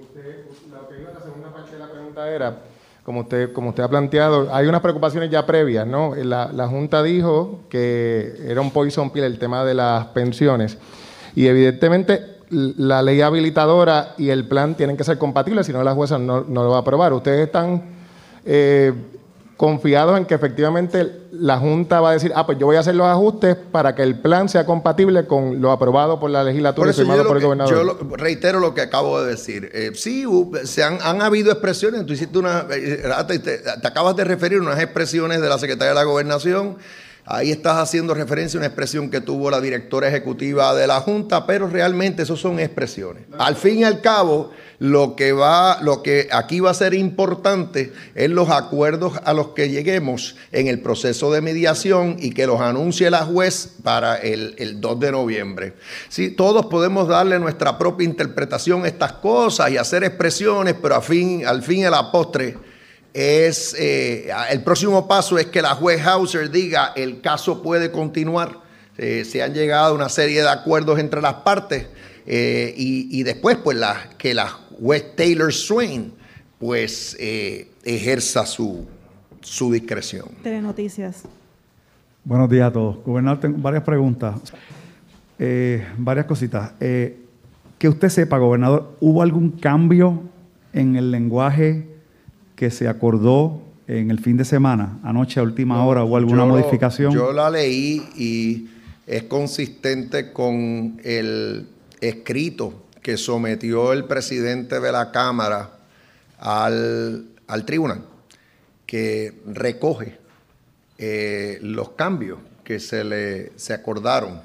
Usted, 0.00 0.44
lo 0.70 0.88
que 0.88 1.00
iba 1.00 1.10
a 1.10 1.14
la 1.14 1.20
segunda 1.20 1.52
parte 1.52 1.72
de 1.72 1.78
la 1.78 1.90
pregunta 1.90 2.30
era, 2.30 2.62
como 3.04 3.20
usted, 3.20 3.52
como 3.52 3.70
usted 3.70 3.82
ha 3.82 3.88
planteado, 3.88 4.54
hay 4.54 4.66
unas 4.66 4.80
preocupaciones 4.80 5.30
ya 5.30 5.46
previas, 5.46 5.86
¿no? 5.86 6.14
La, 6.14 6.50
la 6.52 6.68
Junta 6.68 7.02
dijo 7.02 7.60
que 7.68 8.34
era 8.46 8.60
un 8.60 8.70
poison 8.70 9.10
pill 9.10 9.24
el 9.24 9.38
tema 9.38 9.64
de 9.64 9.74
las 9.74 10.06
pensiones 10.06 10.78
y 11.34 11.46
evidentemente 11.46 12.38
la 12.50 13.00
ley 13.02 13.20
habilitadora 13.20 14.14
y 14.18 14.30
el 14.30 14.46
plan 14.46 14.74
tienen 14.74 14.96
que 14.96 15.04
ser 15.04 15.18
compatibles, 15.18 15.66
si 15.66 15.72
no 15.72 15.82
la 15.82 15.94
jueza 15.94 16.18
no, 16.18 16.42
no 16.42 16.64
lo 16.64 16.70
va 16.70 16.78
a 16.78 16.80
aprobar. 16.80 17.12
Ustedes 17.12 17.46
están 17.46 17.82
eh, 18.44 18.92
confiados 19.60 20.16
en 20.16 20.24
que 20.24 20.34
efectivamente 20.34 21.20
la 21.32 21.58
Junta 21.58 22.00
va 22.00 22.08
a 22.08 22.12
decir, 22.14 22.32
ah, 22.34 22.46
pues 22.46 22.56
yo 22.58 22.64
voy 22.64 22.76
a 22.76 22.80
hacer 22.80 22.94
los 22.94 23.06
ajustes 23.06 23.56
para 23.70 23.94
que 23.94 24.02
el 24.02 24.18
plan 24.18 24.48
sea 24.48 24.64
compatible 24.64 25.26
con 25.26 25.60
lo 25.60 25.70
aprobado 25.70 26.18
por 26.18 26.30
la 26.30 26.42
legislatura 26.42 26.92
y 26.92 26.94
firmado 26.94 27.26
por 27.26 27.36
el 27.36 27.42
gobernador. 27.42 27.98
Yo 28.00 28.16
reitero 28.16 28.58
lo 28.58 28.72
que 28.72 28.80
acabo 28.80 29.20
de 29.20 29.32
decir. 29.32 29.68
Eh, 29.74 29.90
sí, 29.94 30.24
se 30.64 30.82
han, 30.82 30.96
han, 31.02 31.20
habido 31.20 31.52
expresiones, 31.52 32.06
tú 32.06 32.14
hiciste 32.14 32.38
una, 32.38 32.64
eh, 32.70 33.02
te, 33.28 33.38
te, 33.38 33.86
acabas 33.86 34.16
de 34.16 34.24
referir 34.24 34.62
unas 34.62 34.80
expresiones 34.80 35.42
de 35.42 35.48
la 35.50 35.58
Secretaría 35.58 35.90
de 35.90 35.94
la 35.94 36.04
Gobernación 36.04 36.78
Ahí 37.32 37.52
estás 37.52 37.76
haciendo 37.76 38.12
referencia 38.12 38.58
a 38.58 38.60
una 38.60 38.66
expresión 38.66 39.08
que 39.08 39.20
tuvo 39.20 39.52
la 39.52 39.60
directora 39.60 40.08
ejecutiva 40.08 40.74
de 40.74 40.88
la 40.88 41.00
Junta, 41.00 41.46
pero 41.46 41.68
realmente 41.68 42.24
eso 42.24 42.36
son 42.36 42.58
expresiones. 42.58 43.22
Al 43.38 43.54
fin 43.54 43.78
y 43.78 43.84
al 43.84 44.00
cabo, 44.00 44.50
lo 44.80 45.14
que 45.14 45.30
va, 45.30 45.80
lo 45.80 46.02
que 46.02 46.26
aquí 46.32 46.58
va 46.58 46.72
a 46.72 46.74
ser 46.74 46.92
importante 46.92 47.92
es 48.16 48.30
los 48.30 48.50
acuerdos 48.50 49.12
a 49.22 49.32
los 49.32 49.50
que 49.50 49.68
lleguemos 49.68 50.34
en 50.50 50.66
el 50.66 50.80
proceso 50.80 51.30
de 51.30 51.40
mediación 51.40 52.16
y 52.18 52.30
que 52.30 52.48
los 52.48 52.60
anuncie 52.60 53.08
la 53.10 53.24
juez 53.24 53.74
para 53.84 54.16
el, 54.16 54.56
el 54.58 54.80
2 54.80 54.98
de 54.98 55.12
noviembre. 55.12 55.74
Sí, 56.08 56.32
todos 56.32 56.66
podemos 56.66 57.06
darle 57.06 57.38
nuestra 57.38 57.78
propia 57.78 58.06
interpretación 58.06 58.84
a 58.84 58.88
estas 58.88 59.12
cosas 59.12 59.70
y 59.70 59.76
hacer 59.76 60.02
expresiones, 60.02 60.74
pero 60.82 60.96
al 60.96 61.02
fin, 61.02 61.46
al 61.46 61.62
fin 61.62 61.78
y 61.78 61.84
a 61.84 61.90
la 61.90 62.10
postre 62.10 62.69
es 63.12 63.74
eh, 63.78 64.30
el 64.50 64.62
próximo 64.62 65.08
paso 65.08 65.38
es 65.38 65.46
que 65.46 65.62
la 65.62 65.74
juez 65.74 66.04
Hauser 66.06 66.50
diga 66.50 66.92
el 66.94 67.20
caso 67.20 67.62
puede 67.62 67.90
continuar. 67.90 68.58
Eh, 68.98 69.24
se 69.24 69.42
han 69.42 69.54
llegado 69.54 69.92
a 69.92 69.94
una 69.94 70.08
serie 70.08 70.42
de 70.42 70.48
acuerdos 70.48 70.98
entre 70.98 71.20
las 71.20 71.34
partes 71.34 71.86
eh, 72.26 72.74
y, 72.76 73.22
después 73.22 73.56
pues 73.56 73.76
la, 73.78 74.10
que 74.18 74.34
la 74.34 74.48
juez 74.48 75.16
Taylor 75.16 75.52
Swain 75.52 76.12
pues 76.58 77.16
ejerza 77.18 78.44
su, 78.44 78.86
su 79.40 79.72
discreción. 79.72 80.28
Telenoticias. 80.42 81.22
Buenos 82.22 82.50
días 82.50 82.68
a 82.68 82.72
todos. 82.72 83.02
Gobernador, 83.04 83.40
tengo 83.40 83.56
varias 83.58 83.82
preguntas, 83.82 84.34
varias 85.96 86.26
cositas. 86.26 86.72
que 86.78 87.88
usted 87.88 88.10
sepa, 88.10 88.36
gobernador, 88.36 88.94
¿hubo 89.00 89.22
algún 89.22 89.52
cambio 89.52 90.22
en 90.74 90.96
el 90.96 91.10
lenguaje 91.10 91.89
que 92.60 92.70
se 92.70 92.88
acordó 92.88 93.62
en 93.88 94.10
el 94.10 94.20
fin 94.20 94.36
de 94.36 94.44
semana, 94.44 94.98
anoche 95.02 95.40
a 95.40 95.42
última 95.42 95.82
hora, 95.82 96.04
o 96.04 96.14
alguna 96.14 96.44
modificación? 96.44 97.10
Yo 97.10 97.32
la 97.32 97.48
leí 97.48 98.06
y 98.14 98.68
es 99.06 99.22
consistente 99.22 100.30
con 100.30 101.00
el 101.02 101.66
escrito 102.02 102.84
que 103.00 103.16
sometió 103.16 103.94
el 103.94 104.04
presidente 104.04 104.78
de 104.78 104.92
la 104.92 105.10
Cámara 105.10 105.70
al, 106.38 107.24
tribunal, 107.64 108.02
que 108.84 109.40
recoge 109.46 110.18
eh, 110.98 111.60
los 111.62 111.92
cambios 111.92 112.40
que 112.62 112.78
se 112.78 113.04
le 113.04 113.52
se 113.56 113.72
acordaron 113.72 114.38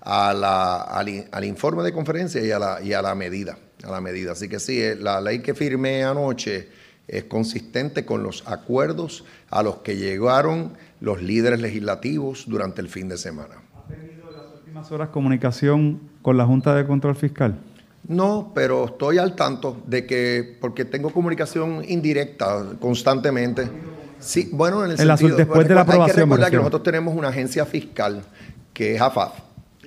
a 0.00 0.32
la, 0.32 0.80
al, 0.80 1.44
informe 1.44 1.82
de 1.82 1.92
conferencia 1.92 2.42
y 2.42 2.52
a 2.52 2.58
la, 2.58 2.80
y 2.80 2.94
a 2.94 3.02
la 3.02 3.14
medida. 3.14 3.58
A 3.82 3.90
la 3.90 4.00
medida. 4.00 4.32
Así 4.32 4.48
que 4.48 4.58
sí, 4.58 4.80
eh, 4.80 4.96
la 4.96 5.20
ley 5.20 5.40
que 5.40 5.54
firmé 5.54 6.04
anoche 6.04 6.79
es 7.10 7.24
consistente 7.24 8.04
con 8.04 8.22
los 8.22 8.46
acuerdos 8.46 9.24
a 9.50 9.62
los 9.62 9.78
que 9.78 9.96
llegaron 9.96 10.74
los 11.00 11.22
líderes 11.22 11.60
legislativos 11.60 12.44
durante 12.46 12.80
el 12.80 12.88
fin 12.88 13.08
de 13.08 13.18
semana. 13.18 13.56
¿Ha 13.74 13.88
tenido 13.88 14.30
en 14.30 14.36
las 14.36 14.54
últimas 14.54 14.92
horas 14.92 15.08
comunicación 15.08 16.00
con 16.22 16.36
la 16.36 16.46
Junta 16.46 16.74
de 16.74 16.86
Control 16.86 17.16
Fiscal? 17.16 17.58
No, 18.06 18.52
pero 18.54 18.86
estoy 18.86 19.18
al 19.18 19.34
tanto 19.34 19.82
de 19.86 20.06
que, 20.06 20.56
porque 20.60 20.84
tengo 20.84 21.10
comunicación 21.10 21.84
indirecta 21.86 22.64
constantemente. 22.80 23.68
Sí, 24.18 24.48
bueno, 24.52 24.84
en 24.84 24.92
el 24.92 24.98
sentido, 24.98 25.36
después 25.36 25.66
de 25.66 25.74
la 25.74 25.82
aprobación. 25.82 26.08
Hay 26.08 26.14
que 26.14 26.20
recordar 26.20 26.50
que 26.50 26.56
nosotros 26.56 26.82
tenemos 26.82 27.14
una 27.14 27.28
agencia 27.28 27.66
fiscal 27.66 28.22
que 28.72 28.94
es 28.94 29.00
AFAF, 29.00 29.32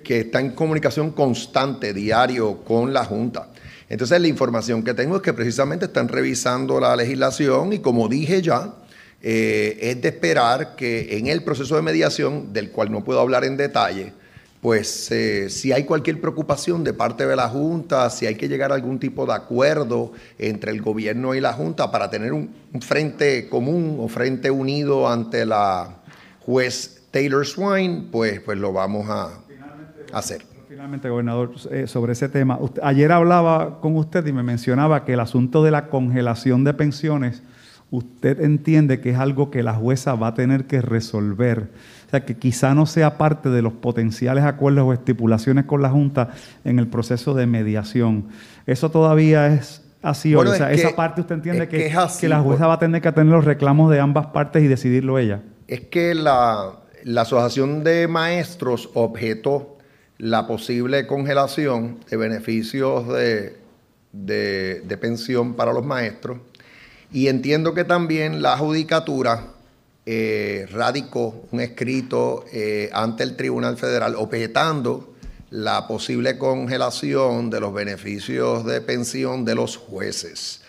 que 0.03 0.21
está 0.21 0.39
en 0.39 0.51
comunicación 0.51 1.11
constante, 1.11 1.93
diario, 1.93 2.63
con 2.63 2.93
la 2.93 3.05
Junta. 3.05 3.47
Entonces 3.89 4.19
la 4.19 4.27
información 4.27 4.83
que 4.83 4.93
tengo 4.93 5.17
es 5.17 5.21
que 5.21 5.33
precisamente 5.33 5.85
están 5.85 6.07
revisando 6.07 6.79
la 6.79 6.95
legislación 6.95 7.73
y 7.73 7.79
como 7.79 8.07
dije 8.07 8.41
ya, 8.41 8.73
eh, 9.21 9.77
es 9.81 10.01
de 10.01 10.09
esperar 10.09 10.75
que 10.75 11.17
en 11.17 11.27
el 11.27 11.43
proceso 11.43 11.75
de 11.75 11.81
mediación, 11.81 12.51
del 12.53 12.71
cual 12.71 12.91
no 12.91 13.03
puedo 13.03 13.19
hablar 13.19 13.45
en 13.45 13.55
detalle, 13.55 14.13
pues 14.61 15.11
eh, 15.11 15.49
si 15.49 15.73
hay 15.73 15.83
cualquier 15.83 16.21
preocupación 16.21 16.83
de 16.85 16.93
parte 16.93 17.25
de 17.25 17.35
la 17.35 17.49
Junta, 17.49 18.09
si 18.09 18.25
hay 18.25 18.35
que 18.35 18.47
llegar 18.47 18.71
a 18.71 18.75
algún 18.75 18.97
tipo 18.99 19.25
de 19.25 19.33
acuerdo 19.33 20.13
entre 20.37 20.71
el 20.71 20.81
gobierno 20.81 21.35
y 21.35 21.41
la 21.41 21.51
Junta 21.51 21.91
para 21.91 22.09
tener 22.09 22.31
un, 22.31 22.49
frente 22.81 23.49
común 23.49 23.97
o 23.99 24.07
frente 24.07 24.49
unido 24.51 25.09
ante 25.09 25.45
la 25.45 25.97
juez 26.45 27.01
Taylor 27.11 27.45
Swine, 27.45 28.07
pues, 28.11 28.39
pues 28.39 28.57
lo 28.57 28.71
vamos 28.71 29.09
a 29.09 29.31
hacer. 30.13 30.52
Finalmente, 30.73 31.07
gobernador, 31.07 31.51
eh, 31.69 31.85
sobre 31.85 32.13
ese 32.13 32.29
tema, 32.29 32.57
ayer 32.81 33.11
hablaba 33.11 33.79
con 33.79 33.95
usted 33.95 34.25
y 34.25 34.33
me 34.33 34.41
mencionaba 34.41 35.05
que 35.05 35.13
el 35.13 35.19
asunto 35.19 35.63
de 35.63 35.69
la 35.69 35.85
congelación 35.85 36.63
de 36.63 36.73
pensiones, 36.73 37.43
usted 37.91 38.41
entiende 38.41 38.99
que 38.99 39.11
es 39.11 39.19
algo 39.19 39.51
que 39.51 39.61
la 39.61 39.75
jueza 39.75 40.15
va 40.15 40.29
a 40.29 40.33
tener 40.33 40.65
que 40.65 40.81
resolver. 40.81 41.69
O 42.07 42.09
sea, 42.09 42.25
que 42.25 42.37
quizá 42.37 42.73
no 42.73 42.87
sea 42.87 43.19
parte 43.19 43.49
de 43.49 43.61
los 43.61 43.73
potenciales 43.73 44.45
acuerdos 44.45 44.85
o 44.85 44.93
estipulaciones 44.93 45.65
con 45.65 45.83
la 45.83 45.91
Junta 45.91 46.29
en 46.65 46.79
el 46.79 46.87
proceso 46.87 47.35
de 47.35 47.45
mediación. 47.45 48.29
Eso 48.65 48.89
todavía 48.89 49.53
es 49.53 49.83
así. 50.01 50.33
o 50.33 50.43
sea, 50.55 50.71
esa 50.71 50.95
parte 50.95 51.21
usted 51.21 51.35
entiende 51.35 51.67
que, 51.67 51.93
que, 52.19 52.27
la 52.27 52.39
jueza 52.39 52.65
va 52.65 52.73
a 52.73 52.79
tener 52.79 52.99
que 52.99 53.11
tener 53.11 53.31
los 53.31 53.45
reclamos 53.45 53.91
de 53.91 53.99
ambas 53.99 54.25
partes 54.25 54.63
y 54.63 54.67
decidirlo 54.67 55.19
ella. 55.19 55.43
Es 55.67 55.81
que 55.81 56.15
la, 56.15 56.79
la 57.03 57.21
Asociación 57.21 57.83
de 57.83 58.07
Maestros 58.07 58.89
objetó 58.95 59.72
la 60.17 60.47
posible 60.47 61.07
congelación 61.07 61.99
de 62.09 62.17
beneficios 62.17 63.07
de, 63.07 63.57
de, 64.13 64.97
pensión 64.97 65.55
para 65.55 65.73
los 65.73 65.85
maestros. 65.85 66.39
Y 67.11 67.27
entiendo 67.27 67.73
que 67.73 67.83
también 67.83 68.41
la 68.41 68.57
judicatura 68.57 69.47
eh, 70.05 70.67
radicó 70.71 71.45
un 71.51 71.59
escrito 71.59 72.45
eh, 72.51 72.89
ante 72.93 73.23
el 73.23 73.35
Tribunal 73.35 73.77
Federal 73.77 74.15
objetando 74.15 75.13
la 75.49 75.87
posible 75.87 76.37
congelación 76.37 77.49
de 77.49 77.59
los 77.59 77.73
beneficios 77.73 78.65
de 78.65 78.81
pensión 78.81 79.45
de 79.45 79.55
los 79.55 79.77
jueces. 79.77 80.61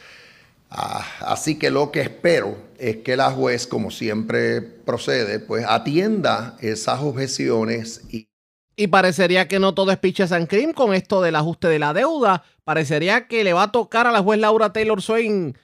Ah, 0.68 1.06
así 1.20 1.58
que 1.58 1.70
lo 1.70 1.90
que 1.90 2.00
espero 2.00 2.56
es 2.78 2.96
que 2.98 3.16
la 3.16 3.30
juez, 3.30 3.66
como 3.66 3.90
siempre 3.90 4.60
procede, 4.60 5.38
pues 5.38 5.64
atienda 5.66 6.56
esas 6.60 7.00
objeciones 7.00 8.02
y 8.10 8.28
y 8.76 8.88
parecería 8.88 9.48
que 9.48 9.58
no 9.58 9.74
todo 9.74 9.90
es 9.92 9.98
pitches 9.98 10.32
and 10.32 10.48
cream 10.48 10.72
con 10.72 10.94
esto 10.94 11.22
del 11.22 11.36
ajuste 11.36 11.68
de 11.68 11.78
la 11.78 11.92
deuda. 11.92 12.42
Parecería 12.64 13.26
que 13.28 13.44
le 13.44 13.52
va 13.52 13.64
a 13.64 13.72
tocar 13.72 14.06
a 14.06 14.12
la 14.12 14.22
juez 14.22 14.40
Laura 14.40 14.72
Taylor 14.72 15.00
Swain 15.00 15.56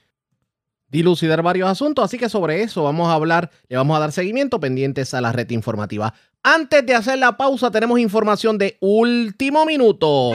dilucidar 0.91 1.41
varios 1.41 1.69
asuntos. 1.69 2.05
Así 2.05 2.17
que 2.17 2.29
sobre 2.29 2.61
eso 2.61 2.83
vamos 2.83 3.07
a 3.09 3.13
hablar, 3.13 3.49
le 3.69 3.77
vamos 3.77 3.97
a 3.97 3.99
dar 3.99 4.11
seguimiento 4.11 4.59
pendientes 4.59 5.13
a 5.13 5.21
la 5.21 5.31
red 5.31 5.49
informativa. 5.49 6.13
Antes 6.43 6.85
de 6.85 6.95
hacer 6.95 7.17
la 7.17 7.37
pausa, 7.37 7.71
tenemos 7.71 7.99
información 7.99 8.57
de 8.57 8.77
último 8.79 9.65
minuto. 9.65 10.31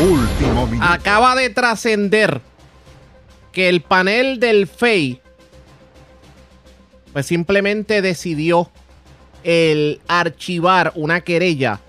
Último 0.00 0.66
minuto. 0.66 0.86
Acaba 0.88 1.34
de 1.34 1.50
trascender 1.50 2.40
que 3.52 3.68
el 3.68 3.82
panel 3.82 4.38
del 4.38 4.66
FEI 4.66 5.20
pues 7.12 7.26
simplemente 7.26 8.02
decidió 8.02 8.70
el 9.44 10.00
archivar 10.08 10.92
una 10.94 11.20
querella 11.20 11.80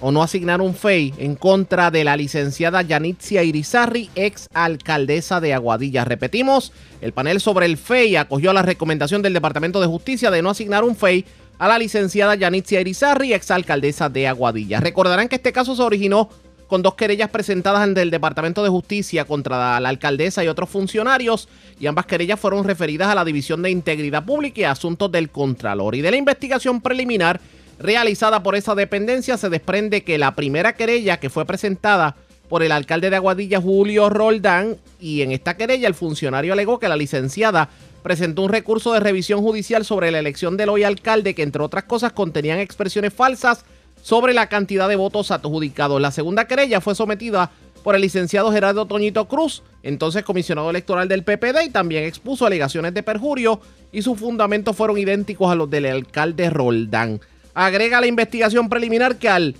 o 0.00 0.10
no 0.10 0.22
asignar 0.22 0.60
un 0.60 0.74
FEI 0.74 1.14
en 1.18 1.36
contra 1.36 1.90
de 1.90 2.04
la 2.04 2.16
licenciada 2.16 2.82
Yanitzia 2.82 3.42
Irizarri, 3.42 4.10
ex 4.14 4.48
alcaldesa 4.54 5.40
de 5.40 5.54
Aguadilla. 5.54 6.04
Repetimos, 6.04 6.72
el 7.00 7.12
panel 7.12 7.40
sobre 7.40 7.66
el 7.66 7.76
FEI 7.76 8.16
acogió 8.16 8.52
la 8.52 8.62
recomendación 8.62 9.22
del 9.22 9.34
Departamento 9.34 9.80
de 9.80 9.86
Justicia 9.86 10.30
de 10.30 10.42
no 10.42 10.50
asignar 10.50 10.84
un 10.84 10.96
FEI 10.96 11.24
a 11.58 11.68
la 11.68 11.78
licenciada 11.78 12.34
Yanitzia 12.34 12.80
Irizarri, 12.80 13.34
ex 13.34 13.50
alcaldesa 13.50 14.08
de 14.08 14.26
Aguadilla. 14.26 14.80
Recordarán 14.80 15.28
que 15.28 15.36
este 15.36 15.52
caso 15.52 15.76
se 15.76 15.82
originó 15.82 16.30
con 16.70 16.82
dos 16.82 16.94
querellas 16.94 17.30
presentadas 17.30 17.80
ante 17.80 18.00
el 18.00 18.12
Departamento 18.12 18.62
de 18.62 18.68
Justicia 18.68 19.24
contra 19.24 19.80
la 19.80 19.88
alcaldesa 19.88 20.44
y 20.44 20.46
otros 20.46 20.70
funcionarios, 20.70 21.48
y 21.80 21.88
ambas 21.88 22.06
querellas 22.06 22.38
fueron 22.38 22.62
referidas 22.62 23.08
a 23.08 23.16
la 23.16 23.24
División 23.24 23.60
de 23.60 23.70
Integridad 23.70 24.24
Pública 24.24 24.60
y 24.60 24.64
Asuntos 24.64 25.10
del 25.10 25.30
Contralor. 25.30 25.96
Y 25.96 26.00
de 26.00 26.12
la 26.12 26.16
investigación 26.16 26.80
preliminar 26.80 27.40
realizada 27.80 28.44
por 28.44 28.54
esa 28.54 28.76
dependencia 28.76 29.36
se 29.36 29.48
desprende 29.48 30.04
que 30.04 30.16
la 30.16 30.36
primera 30.36 30.74
querella 30.74 31.18
que 31.18 31.28
fue 31.28 31.44
presentada 31.44 32.14
por 32.48 32.62
el 32.62 32.70
alcalde 32.70 33.10
de 33.10 33.16
Aguadilla, 33.16 33.60
Julio 33.60 34.08
Roldán, 34.08 34.76
y 35.00 35.22
en 35.22 35.32
esta 35.32 35.56
querella 35.56 35.88
el 35.88 35.94
funcionario 35.94 36.52
alegó 36.52 36.78
que 36.78 36.88
la 36.88 36.96
licenciada 36.96 37.68
presentó 38.04 38.42
un 38.42 38.48
recurso 38.48 38.92
de 38.92 39.00
revisión 39.00 39.42
judicial 39.42 39.84
sobre 39.84 40.12
la 40.12 40.20
elección 40.20 40.56
del 40.56 40.68
hoy 40.68 40.84
alcalde 40.84 41.34
que 41.34 41.42
entre 41.42 41.64
otras 41.64 41.84
cosas 41.84 42.12
contenían 42.12 42.60
expresiones 42.60 43.12
falsas 43.12 43.64
sobre 44.02 44.34
la 44.34 44.48
cantidad 44.48 44.88
de 44.88 44.96
votos 44.96 45.30
adjudicados. 45.30 46.00
La 46.00 46.10
segunda 46.10 46.46
querella 46.46 46.80
fue 46.80 46.94
sometida 46.94 47.50
por 47.82 47.94
el 47.94 48.02
licenciado 48.02 48.52
Gerardo 48.52 48.86
Toñito 48.86 49.26
Cruz, 49.26 49.62
entonces 49.82 50.22
comisionado 50.22 50.70
electoral 50.70 51.08
del 51.08 51.24
PPD, 51.24 51.64
y 51.66 51.70
también 51.70 52.04
expuso 52.04 52.46
alegaciones 52.46 52.94
de 52.94 53.02
perjurio 53.02 53.60
y 53.92 54.02
sus 54.02 54.18
fundamentos 54.18 54.76
fueron 54.76 54.98
idénticos 54.98 55.50
a 55.50 55.54
los 55.54 55.70
del 55.70 55.86
alcalde 55.86 56.50
Roldán. 56.50 57.20
Agrega 57.54 58.00
la 58.00 58.06
investigación 58.06 58.68
preliminar 58.68 59.16
que 59.16 59.28
al 59.28 59.56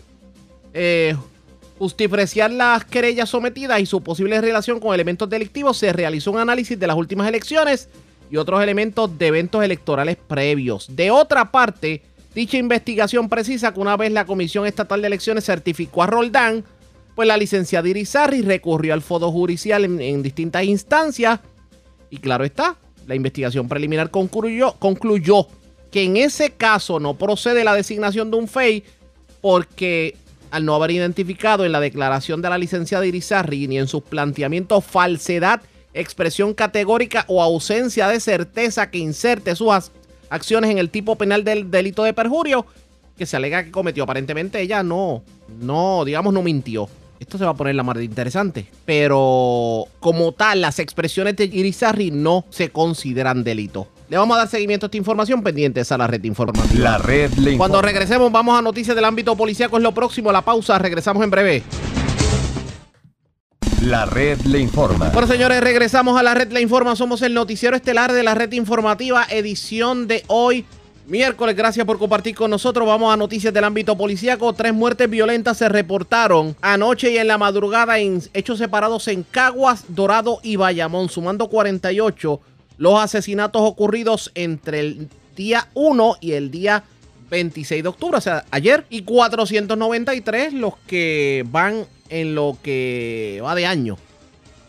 eh, 0.72 1.16
las 2.50 2.84
querellas 2.84 3.28
sometidas 3.30 3.80
y 3.80 3.86
su 3.86 4.02
posible 4.02 4.40
relación 4.40 4.80
con 4.80 4.94
elementos 4.94 5.28
delictivos, 5.28 5.78
se 5.78 5.92
realizó 5.92 6.30
un 6.30 6.38
análisis 6.38 6.78
de 6.78 6.86
las 6.86 6.96
últimas 6.96 7.26
elecciones 7.26 7.88
y 8.30 8.36
otros 8.36 8.62
elementos 8.62 9.18
de 9.18 9.26
eventos 9.28 9.64
electorales 9.64 10.16
previos. 10.16 10.94
De 10.94 11.10
otra 11.10 11.50
parte, 11.50 12.02
dicha 12.34 12.56
investigación 12.56 13.28
precisa 13.28 13.72
que 13.72 13.80
una 13.80 13.96
vez 13.96 14.12
la 14.12 14.24
Comisión 14.24 14.66
Estatal 14.66 15.00
de 15.00 15.08
Elecciones 15.08 15.44
certificó 15.44 16.02
a 16.02 16.06
Roldán, 16.06 16.64
pues 17.14 17.26
la 17.26 17.36
licenciada 17.36 17.88
Irizarry 17.88 18.42
recurrió 18.42 18.94
al 18.94 19.02
fodo 19.02 19.30
judicial 19.30 19.84
en, 19.84 20.22
distintas 20.22 20.64
instancias. 20.64 21.40
Y 22.08 22.18
claro 22.18 22.44
está, 22.44 22.76
la 23.06 23.14
investigación 23.14 23.68
preliminar 23.68 24.10
concluyó, 24.10 24.72
concluyó 24.78 25.46
que 25.90 26.04
en 26.04 26.16
ese 26.16 26.50
caso 26.52 27.00
no 27.00 27.14
procede 27.14 27.64
la 27.64 27.74
designación 27.74 28.30
de 28.30 28.36
un 28.36 28.48
FEI 28.48 28.84
porque 29.40 30.16
al 30.50 30.64
no 30.64 30.74
haber 30.74 30.92
identificado 30.92 31.64
en 31.64 31.72
la 31.72 31.80
declaración 31.80 32.42
de 32.42 32.50
la 32.50 32.58
licenciada 32.58 33.06
Irizarry 33.06 33.68
ni 33.68 33.78
en 33.78 33.86
sus 33.86 34.02
planteamientos 34.02 34.84
falsedad, 34.84 35.62
expresión 35.94 36.54
categórica 36.54 37.24
o 37.28 37.42
ausencia 37.42 38.08
de 38.08 38.20
certeza 38.20 38.90
que 38.90 38.98
inserte 38.98 39.54
sus 39.54 39.90
acciones 40.30 40.70
en 40.70 40.78
el 40.78 40.88
tipo 40.90 41.16
penal 41.16 41.44
del 41.44 41.70
delito 41.70 42.02
de 42.02 42.14
perjurio 42.14 42.66
que 43.18 43.26
se 43.26 43.36
alega 43.36 43.62
que 43.62 43.70
cometió. 43.70 44.04
Aparentemente 44.04 44.60
ella 44.62 44.82
no, 44.82 45.22
no, 45.60 46.04
digamos, 46.06 46.32
no 46.32 46.42
mintió. 46.42 46.88
Esto 47.18 47.36
se 47.36 47.44
va 47.44 47.50
a 47.50 47.54
poner 47.54 47.74
la 47.74 47.82
más 47.82 48.00
interesante. 48.00 48.66
Pero 48.86 49.84
como 50.00 50.32
tal, 50.32 50.62
las 50.62 50.78
expresiones 50.78 51.36
de 51.36 51.44
Irizarry 51.44 52.10
no 52.10 52.46
se 52.48 52.70
consideran 52.70 53.44
delito. 53.44 53.88
Le 54.08 54.16
vamos 54.16 54.36
a 54.36 54.38
dar 54.38 54.48
seguimiento 54.48 54.86
a 54.86 54.88
esta 54.88 54.96
información 54.96 55.42
pendientes 55.42 55.92
a 55.92 55.98
la 55.98 56.06
red 56.06 56.24
informativa. 56.24 56.74
La 56.80 56.96
red 56.96 57.30
le 57.34 57.58
Cuando 57.58 57.82
regresemos, 57.82 58.32
vamos 58.32 58.58
a 58.58 58.62
noticias 58.62 58.96
del 58.96 59.04
ámbito 59.04 59.36
policíaco. 59.36 59.76
Es 59.76 59.82
lo 59.82 59.92
próximo. 59.92 60.32
La 60.32 60.40
pausa. 60.40 60.78
Regresamos 60.78 61.22
en 61.22 61.30
breve. 61.30 61.62
La 63.82 64.04
red 64.04 64.38
le 64.42 64.58
informa. 64.58 65.08
Bueno, 65.08 65.26
señores, 65.26 65.62
regresamos 65.62 66.20
a 66.20 66.22
la 66.22 66.34
red 66.34 66.52
le 66.52 66.60
informa. 66.60 66.94
Somos 66.96 67.22
el 67.22 67.32
noticiero 67.32 67.74
estelar 67.74 68.12
de 68.12 68.22
la 68.22 68.34
red 68.34 68.52
informativa, 68.52 69.24
edición 69.30 70.06
de 70.06 70.22
hoy, 70.26 70.66
miércoles. 71.06 71.56
Gracias 71.56 71.86
por 71.86 71.98
compartir 71.98 72.34
con 72.34 72.50
nosotros. 72.50 72.86
Vamos 72.86 73.10
a 73.10 73.16
noticias 73.16 73.54
del 73.54 73.64
ámbito 73.64 73.96
policíaco. 73.96 74.52
Tres 74.52 74.74
muertes 74.74 75.08
violentas 75.08 75.56
se 75.56 75.70
reportaron 75.70 76.54
anoche 76.60 77.10
y 77.10 77.16
en 77.16 77.28
la 77.28 77.38
madrugada 77.38 77.98
en 77.98 78.22
hechos 78.34 78.58
separados 78.58 79.08
en 79.08 79.22
Caguas, 79.22 79.84
Dorado 79.88 80.40
y 80.42 80.56
Bayamón, 80.56 81.08
sumando 81.08 81.48
48 81.48 82.38
los 82.76 83.00
asesinatos 83.00 83.62
ocurridos 83.62 84.30
entre 84.34 84.80
el 84.80 85.08
día 85.36 85.68
1 85.72 86.16
y 86.20 86.32
el 86.32 86.50
día 86.50 86.84
26 87.30 87.82
de 87.82 87.88
octubre, 87.88 88.18
o 88.18 88.20
sea, 88.20 88.44
ayer, 88.50 88.84
y 88.90 89.02
493 89.02 90.52
los 90.52 90.74
que 90.86 91.46
van 91.48 91.86
en 92.10 92.34
lo 92.34 92.56
que 92.62 93.40
va 93.42 93.54
de 93.54 93.66
año. 93.66 93.96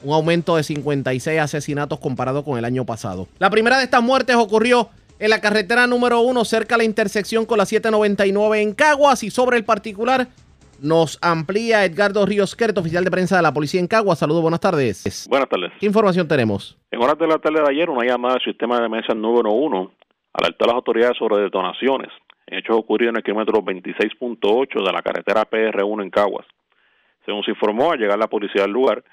Un 0.03 0.13
aumento 0.13 0.55
de 0.55 0.63
56 0.63 1.39
asesinatos 1.39 1.99
comparado 1.99 2.43
con 2.43 2.57
el 2.57 2.65
año 2.65 2.85
pasado. 2.85 3.27
La 3.39 3.49
primera 3.49 3.77
de 3.77 3.83
estas 3.83 4.01
muertes 4.01 4.35
ocurrió 4.35 4.89
en 5.19 5.29
la 5.29 5.41
carretera 5.41 5.85
número 5.85 6.21
1 6.21 6.45
cerca 6.45 6.75
de 6.75 6.79
la 6.79 6.83
intersección 6.85 7.45
con 7.45 7.57
la 7.57 7.65
799 7.65 8.61
en 8.61 8.73
Caguas 8.73 9.23
y 9.23 9.29
sobre 9.29 9.57
el 9.57 9.65
particular 9.65 10.27
nos 10.81 11.19
amplía 11.21 11.85
Edgardo 11.85 12.25
Ríos 12.25 12.55
Queret, 12.55 12.75
oficial 12.77 13.03
de 13.03 13.11
prensa 13.11 13.35
de 13.35 13.43
la 13.43 13.53
policía 13.53 13.79
en 13.79 13.87
Caguas. 13.87 14.17
Saludos, 14.17 14.41
buenas 14.41 14.59
tardes. 14.59 15.27
Buenas 15.29 15.47
tardes. 15.47 15.71
¿Qué 15.79 15.85
información 15.85 16.27
tenemos? 16.27 16.75
En 16.89 16.99
horas 17.01 17.19
de 17.19 17.27
la 17.27 17.37
tarde 17.37 17.61
de 17.61 17.69
ayer, 17.69 17.87
una 17.89 18.03
llamada 18.03 18.35
del 18.35 18.43
sistema 18.43 18.79
de 18.79 18.87
emergencia 18.87 19.13
número 19.13 19.51
1 19.51 19.91
alertó 20.33 20.65
a 20.65 20.67
las 20.67 20.75
autoridades 20.75 21.17
sobre 21.17 21.43
detonaciones 21.43 22.09
hechos 22.51 22.77
ocurridos 22.77 23.11
en 23.11 23.17
el 23.17 23.23
kilómetro 23.23 23.63
26.8 23.63 24.85
de 24.85 24.91
la 24.91 25.01
carretera 25.01 25.49
PR1 25.49 26.03
en 26.03 26.09
Caguas. 26.09 26.45
Según 27.25 27.43
se 27.43 27.51
informó, 27.51 27.91
al 27.91 27.99
llegar 27.99 28.17
la 28.17 28.27
policía 28.27 28.63
al 28.63 28.71
lugar, 28.71 29.03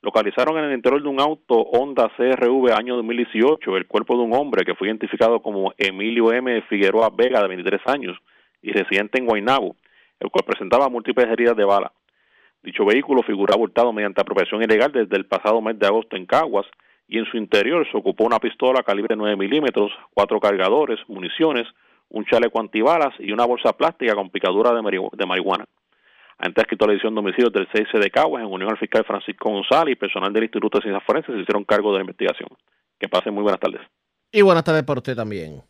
localizaron 0.00 0.58
en 0.58 0.64
el 0.64 0.74
interior 0.74 1.02
de 1.02 1.08
un 1.08 1.20
auto 1.20 1.54
Honda 1.54 2.10
CRV 2.16 2.72
año 2.72 2.96
2018 2.96 3.76
el 3.76 3.86
cuerpo 3.86 4.16
de 4.16 4.22
un 4.22 4.34
hombre 4.34 4.64
que 4.64 4.74
fue 4.74 4.88
identificado 4.88 5.40
como 5.40 5.72
Emilio 5.76 6.32
M. 6.32 6.62
Figueroa 6.62 7.10
Vega, 7.10 7.42
de 7.42 7.48
23 7.48 7.80
años, 7.86 8.16
y 8.62 8.72
residente 8.72 9.18
en 9.18 9.26
Guaynabo, 9.26 9.76
el 10.20 10.30
cual 10.30 10.44
presentaba 10.46 10.88
múltiples 10.88 11.28
heridas 11.28 11.56
de 11.56 11.64
bala. 11.64 11.92
Dicho 12.62 12.84
vehículo 12.84 13.22
figura 13.22 13.54
abultado 13.54 13.92
mediante 13.92 14.20
apropiación 14.20 14.62
ilegal 14.62 14.92
desde 14.92 15.16
el 15.16 15.26
pasado 15.26 15.60
mes 15.60 15.78
de 15.78 15.86
agosto 15.86 16.16
en 16.16 16.26
Caguas 16.26 16.66
y 17.06 17.18
en 17.18 17.24
su 17.26 17.36
interior 17.36 17.86
se 17.90 17.96
ocupó 17.96 18.24
una 18.24 18.38
pistola 18.38 18.82
calibre 18.82 19.16
9 19.16 19.36
milímetros, 19.36 19.92
cuatro 20.12 20.40
cargadores, 20.40 20.98
municiones, 21.08 21.66
un 22.10 22.24
chaleco 22.24 22.60
antibalas 22.60 23.14
y 23.18 23.32
una 23.32 23.46
bolsa 23.46 23.72
plástica 23.72 24.14
con 24.14 24.30
picadura 24.30 24.72
de, 24.72 25.26
marihuana. 25.26 25.64
Ante 26.38 26.60
escrito 26.60 26.86
la 26.86 26.92
edición 26.92 27.14
de 27.14 27.20
homicidios 27.20 27.52
del 27.52 27.68
6 27.72 27.88
de 28.00 28.10
Caguas, 28.10 28.42
en 28.42 28.52
unión 28.52 28.70
al 28.70 28.78
fiscal 28.78 29.04
Francisco 29.04 29.50
González 29.50 29.92
y 29.92 29.96
personal 29.96 30.32
del 30.32 30.44
Instituto 30.44 30.78
de 30.78 30.82
Ciencias 30.82 31.04
Forenses, 31.04 31.34
se 31.34 31.40
hicieron 31.40 31.64
cargo 31.64 31.90
de 31.92 31.98
la 31.98 32.02
investigación. 32.02 32.48
Que 32.98 33.08
pasen 33.08 33.34
muy 33.34 33.42
buenas 33.42 33.60
tardes. 33.60 33.80
Y 34.30 34.42
buenas 34.42 34.64
tardes 34.64 34.84
para 34.84 34.98
usted 34.98 35.16
también. 35.16 35.62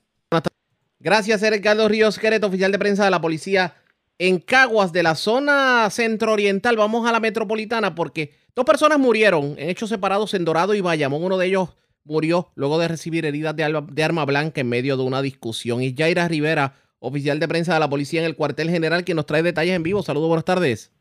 Gracias, 1.01 1.49
Ricardo 1.49 1.89
Ríos 1.89 2.19
Quereto, 2.19 2.49
oficial 2.49 2.73
de 2.73 2.79
prensa 2.79 3.05
de 3.05 3.11
la 3.11 3.21
Policía 3.21 3.75
en 4.19 4.41
Caguas, 4.41 4.93
de 4.93 5.05
la 5.05 5.15
zona 5.15 5.89
centro-oriental. 5.91 6.77
Vamos 6.77 7.09
a 7.09 7.13
la 7.13 7.21
metropolitana 7.21 7.95
porque 7.95 8.35
dos 8.57 8.65
personas 8.65 8.99
murieron 8.99 9.55
en 9.59 9.71
hechos 9.71 9.89
separados 9.89 10.35
en 10.35 10.45
Dorado 10.45 10.75
y 10.75 10.81
Bayamón. 10.81 11.23
Uno 11.23 11.39
de 11.39 11.47
ellos 11.47 11.77
murió 12.03 12.51
luego 12.57 12.79
de 12.81 12.89
recibir 12.89 13.25
heridas 13.27 13.55
de, 13.55 14.03
arma 14.03 14.25
blanca 14.25 14.61
en 14.61 14.69
medio 14.69 14.97
de 14.97 15.05
una 15.05 15.23
discusión. 15.23 15.83
Y 15.83 15.95
Jaira 15.97 16.27
Rivera, 16.27 16.75
oficial 17.01 17.39
de 17.39 17.49
prensa 17.49 17.75
de 17.75 17.81
la 17.81 17.89
policía 17.89 18.21
en 18.21 18.27
el 18.27 18.37
cuartel 18.37 18.71
general, 18.71 19.05
que 19.05 19.15
nos 19.15 19.27
trae 19.27 19.43
detalles 19.43 19.75
en 19.75 19.83
vivo. 19.83 20.03
Saludos, 20.03 20.29
buenas 20.29 20.45
tardes. 20.45 20.93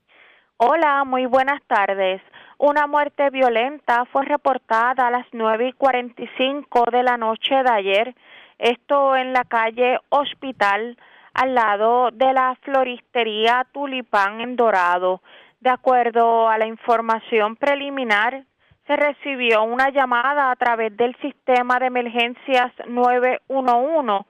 Hola, 0.58 1.04
muy 1.04 1.26
buenas 1.26 1.62
tardes. 1.68 2.22
Una 2.58 2.88
muerte 2.88 3.30
violenta 3.30 4.06
fue 4.06 4.26
reportada 4.26 5.08
a 5.08 5.12
las 5.12 5.28
9 5.32 5.70
y 5.70 5.74
45 5.74 6.86
de 6.91 7.04
la 7.04 7.18
noche 7.18 7.54
de 7.54 7.70
ayer. 7.70 8.16
Esto 8.58 9.16
en 9.16 9.34
la 9.34 9.43
calle 9.43 10.00
Hospital 10.10 10.98
al 11.36 11.54
lado 11.54 12.10
de 12.12 12.34
la 12.34 12.58
floristería 12.64 13.68
Tulipán 13.72 14.41
en 14.41 14.56
Dorado. 14.56 15.22
De 15.60 15.70
acuerdo 15.70 16.50
a 16.50 16.58
la 16.58 16.66
información 16.66 17.56
preliminar, 17.56 18.43
se 18.88 18.95
recibió 18.95 19.64
una 19.64 19.89
llamada 19.89 20.50
a 20.50 20.56
través 20.56 20.98
del 20.98 21.16
sistema 21.18 21.78
de 21.78 21.88
emergencias 21.88 22.72
911, 22.88 24.26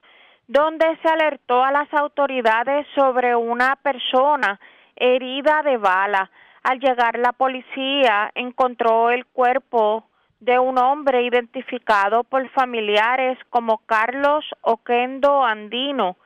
donde 0.48 0.98
se 1.02 1.08
alertó 1.08 1.62
a 1.62 1.70
las 1.70 1.92
autoridades 1.92 2.86
sobre 2.94 3.36
una 3.36 3.76
persona 3.76 4.58
herida 4.96 5.62
de 5.62 5.76
bala. 5.76 6.30
Al 6.62 6.80
llegar 6.80 7.18
la 7.18 7.32
policía 7.32 8.32
encontró 8.34 9.10
el 9.10 9.26
cuerpo 9.26 10.08
de 10.40 10.58
un 10.58 10.78
hombre 10.78 11.22
identificado 11.22 12.24
por 12.24 12.48
familiares 12.50 13.38
como 13.50 13.78
Carlos 13.86 14.44
Oquendo 14.62 15.44
Andino, 15.44 16.16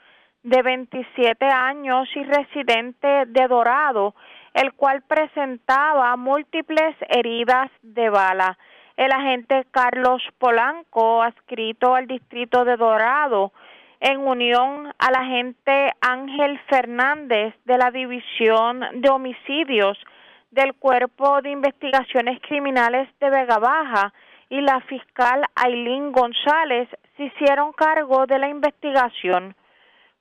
de 0.45 0.63
27 0.63 1.47
años 1.47 2.09
y 2.15 2.23
residente 2.25 3.27
de 3.27 3.49
Dorado, 3.49 4.15
el 4.55 4.73
cual 4.75 5.03
presentaba 5.03 6.17
múltiples 6.17 6.97
heridas 7.09 7.71
de 7.83 8.09
bala. 8.09 8.59
El 8.97 9.11
agente 9.13 9.67
Carlos 9.71 10.23
Polanco, 10.39 11.23
adscrito 11.23 11.95
al 11.95 12.07
distrito 12.07 12.65
de 12.65 12.77
Dorado, 12.77 13.53
en 14.03 14.19
unión 14.19 14.93
al 14.99 15.15
agente 15.15 15.93
Ángel 16.01 16.59
Fernández 16.69 17.55
de 17.65 17.79
la 17.79 17.93
División 17.93 18.81
de 18.95 19.09
Homicidios 19.09 19.97
del 20.51 20.75
Cuerpo 20.75 21.41
de 21.41 21.51
Investigaciones 21.51 22.41
Criminales 22.43 23.09
de 23.21 23.31
Vega 23.31 23.59
Baja 23.59 24.13
y 24.51 24.61
la 24.61 24.81
fiscal 24.81 25.45
Ailín 25.55 26.11
González 26.11 26.89
se 27.17 27.25
hicieron 27.27 27.73
cargo 27.73 28.27
de 28.27 28.41
la 28.41 28.49
investigación. 28.49 29.55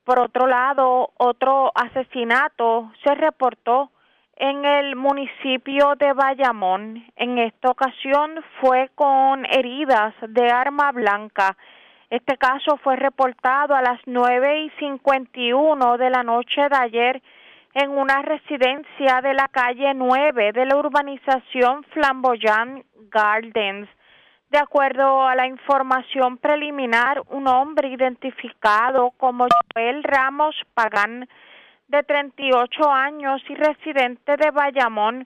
Por 0.04 0.20
otro 0.20 0.46
lado, 0.46 1.10
otro 1.18 1.72
asesinato 1.74 2.92
se 3.04 3.16
reportó 3.16 3.90
en 4.36 4.64
el 4.64 4.96
municipio 4.96 5.96
de 5.98 6.14
Bayamón. 6.14 7.04
En 7.16 7.40
esta 7.40 7.72
ocasión 7.72 8.44
fue 8.60 8.92
con 8.94 9.46
heridas 9.48 10.14
de 10.22 10.52
arma 10.52 10.92
blanca. 10.92 11.58
Este 12.12 12.38
caso 12.38 12.76
fue 12.84 12.98
reportado 12.98 13.74
a 13.74 13.82
las 13.82 14.02
nueve 14.06 14.64
y 14.64 14.70
cincuenta 14.72 15.40
y 15.40 15.54
uno 15.54 15.98
de 15.98 16.10
la 16.10 16.24
noche 16.24 16.68
de 16.68 16.76
ayer 16.76 17.22
en 17.74 17.90
una 17.90 18.22
residencia 18.22 19.22
de 19.22 19.34
la 19.34 19.48
calle 19.48 19.94
9 19.94 20.52
de 20.52 20.66
la 20.66 20.76
urbanización 20.76 21.86
Flamboyant 21.94 22.86
Gardens. 23.10 23.88
De 24.50 24.58
acuerdo 24.58 25.26
a 25.26 25.36
la 25.36 25.48
información 25.48 26.38
preliminar, 26.38 27.22
un 27.30 27.48
hombre 27.48 27.88
identificado 27.88 29.12
como 29.12 29.48
Joel 29.74 30.04
Ramos 30.04 30.56
Pagán, 30.74 31.30
de 31.88 32.04
38 32.04 32.92
años 32.92 33.42
y 33.48 33.56
residente 33.56 34.36
de 34.36 34.52
Bayamón, 34.52 35.26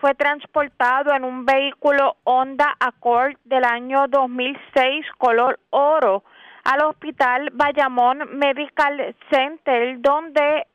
fue 0.00 0.14
transportado 0.14 1.14
en 1.14 1.24
un 1.24 1.44
vehículo 1.44 2.16
Honda 2.24 2.74
Accord 2.80 3.36
del 3.44 3.64
año 3.64 4.08
2006 4.08 5.06
color 5.18 5.60
oro 5.70 6.24
al 6.64 6.82
hospital 6.82 7.50
Bayamón 7.52 8.36
Medical 8.38 9.14
Center, 9.30 10.00
donde 10.00 10.66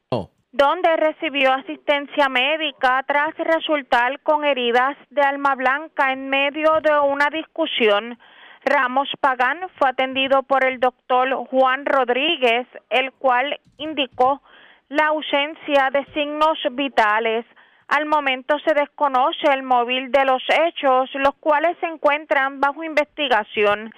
donde 0.51 0.95
recibió 0.95 1.51
asistencia 1.51 2.29
médica 2.29 3.03
tras 3.05 3.35
resultar 3.37 4.21
con 4.21 4.45
heridas 4.45 4.95
de 5.09 5.21
alma 5.21 5.53
blanca 5.53 6.13
en 6.13 6.29
medio 6.29 6.79
de 6.81 6.97
una 6.97 7.29
discusión. 7.29 8.17
Ramos 8.63 9.09
Pagán 9.19 9.59
fue 9.77 9.89
atendido 9.89 10.43
por 10.43 10.63
el 10.63 10.79
doctor 10.79 11.29
Juan 11.49 11.85
Rodríguez, 11.85 12.67
el 12.89 13.11
cual 13.11 13.59
indicó 13.79 14.41
la 14.87 15.07
ausencia 15.07 15.89
de 15.91 16.05
signos 16.13 16.57
vitales. 16.71 17.45
Al 17.87 18.05
momento 18.07 18.57
se 18.65 18.73
desconoce 18.73 19.47
el 19.53 19.63
móvil 19.63 20.11
de 20.11 20.25
los 20.25 20.41
hechos, 20.49 21.09
los 21.13 21.35
cuales 21.35 21.77
se 21.79 21.85
encuentran 21.85 22.59
bajo 22.59 22.83
investigación. 22.83 23.93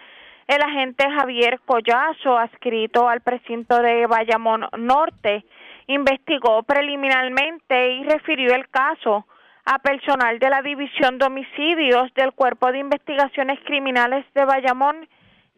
El 0.47 0.61
agente 0.61 1.05
Javier 1.09 1.59
Collazo, 1.65 2.37
adscrito 2.37 3.07
al 3.07 3.21
precinto 3.21 3.81
de 3.81 4.05
Bayamón 4.07 4.67
Norte, 4.77 5.45
investigó 5.87 6.63
preliminarmente 6.63 7.93
y 7.93 8.03
refirió 8.03 8.55
el 8.55 8.69
caso 8.69 9.25
a 9.65 9.79
personal 9.79 10.39
de 10.39 10.49
la 10.49 10.61
División 10.61 11.17
de 11.17 11.25
Homicidios 11.25 12.13
del 12.13 12.31
Cuerpo 12.33 12.71
de 12.71 12.79
Investigaciones 12.79 13.59
Criminales 13.65 14.25
de 14.33 14.45
Bayamón 14.45 15.07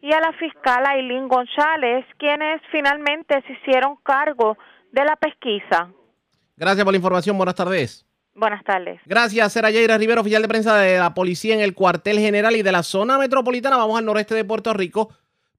y 0.00 0.12
a 0.12 0.20
la 0.20 0.32
fiscal 0.32 0.84
Aileen 0.86 1.28
González, 1.28 2.04
quienes 2.18 2.60
finalmente 2.72 3.42
se 3.46 3.52
hicieron 3.52 3.96
cargo 4.02 4.56
de 4.92 5.04
la 5.04 5.16
pesquisa. 5.16 5.90
Gracias 6.56 6.84
por 6.84 6.92
la 6.92 6.96
información. 6.98 7.36
Buenas 7.36 7.54
tardes. 7.54 8.09
Buenas 8.34 8.64
tardes. 8.64 9.00
Gracias, 9.06 9.52
Sera 9.52 9.70
Yeira 9.70 9.98
Rivero, 9.98 10.20
oficial 10.20 10.42
de 10.42 10.48
prensa 10.48 10.76
de 10.76 10.98
la 10.98 11.14
policía 11.14 11.54
en 11.54 11.60
el 11.60 11.74
cuartel 11.74 12.18
general 12.18 12.56
y 12.56 12.62
de 12.62 12.72
la 12.72 12.82
zona 12.82 13.18
metropolitana. 13.18 13.76
Vamos 13.76 13.98
al 13.98 14.04
noreste 14.04 14.34
de 14.34 14.44
Puerto 14.44 14.72
Rico 14.72 15.12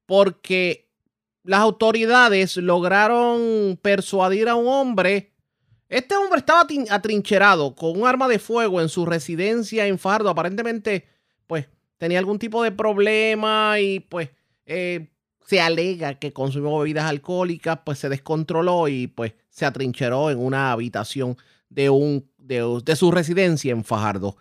porque 0.05 0.89
las 1.43 1.59
autoridades 1.59 2.57
lograron 2.57 3.80
persuadir 3.82 4.47
a 4.49 4.55
un 4.55 4.67
hombre. 4.67 5.34
Este 5.89 6.15
hombre 6.15 6.39
estaba 6.39 6.65
atrincherado 6.89 7.76
con 7.76 7.99
un 7.99 8.07
arma 8.07 8.28
de 8.28 8.39
fuego 8.39 8.80
en 8.80 8.89
su 8.89 9.05
residencia 9.05 9.86
en 9.88 9.99
Fardo. 9.99 10.30
Aparentemente, 10.30 11.07
pues, 11.47 11.67
tenía 11.97 12.19
algún 12.19 12.39
tipo 12.39 12.63
de 12.63 12.72
problema 12.72 13.80
y 13.80 13.99
pues 13.99 14.30
eh, 14.65 15.11
se 15.45 15.59
alega 15.59 16.15
que 16.15 16.32
consumió 16.32 16.80
bebidas 16.80 17.05
alcohólicas, 17.05 17.80
pues 17.86 17.99
se 17.99 18.07
descontroló 18.07 18.88
y 18.88 19.07
pues 19.07 19.34
se 19.49 19.65
atrincheró 19.65 20.30
en 20.30 20.39
una 20.39 20.72
habitación 20.72 21.38
de, 21.69 21.89
un, 21.89 22.30
de, 22.41 22.81
de 22.83 22.95
su 22.95 23.11
residencia 23.11 23.71
en 23.71 23.83
Fajardo. 23.83 24.35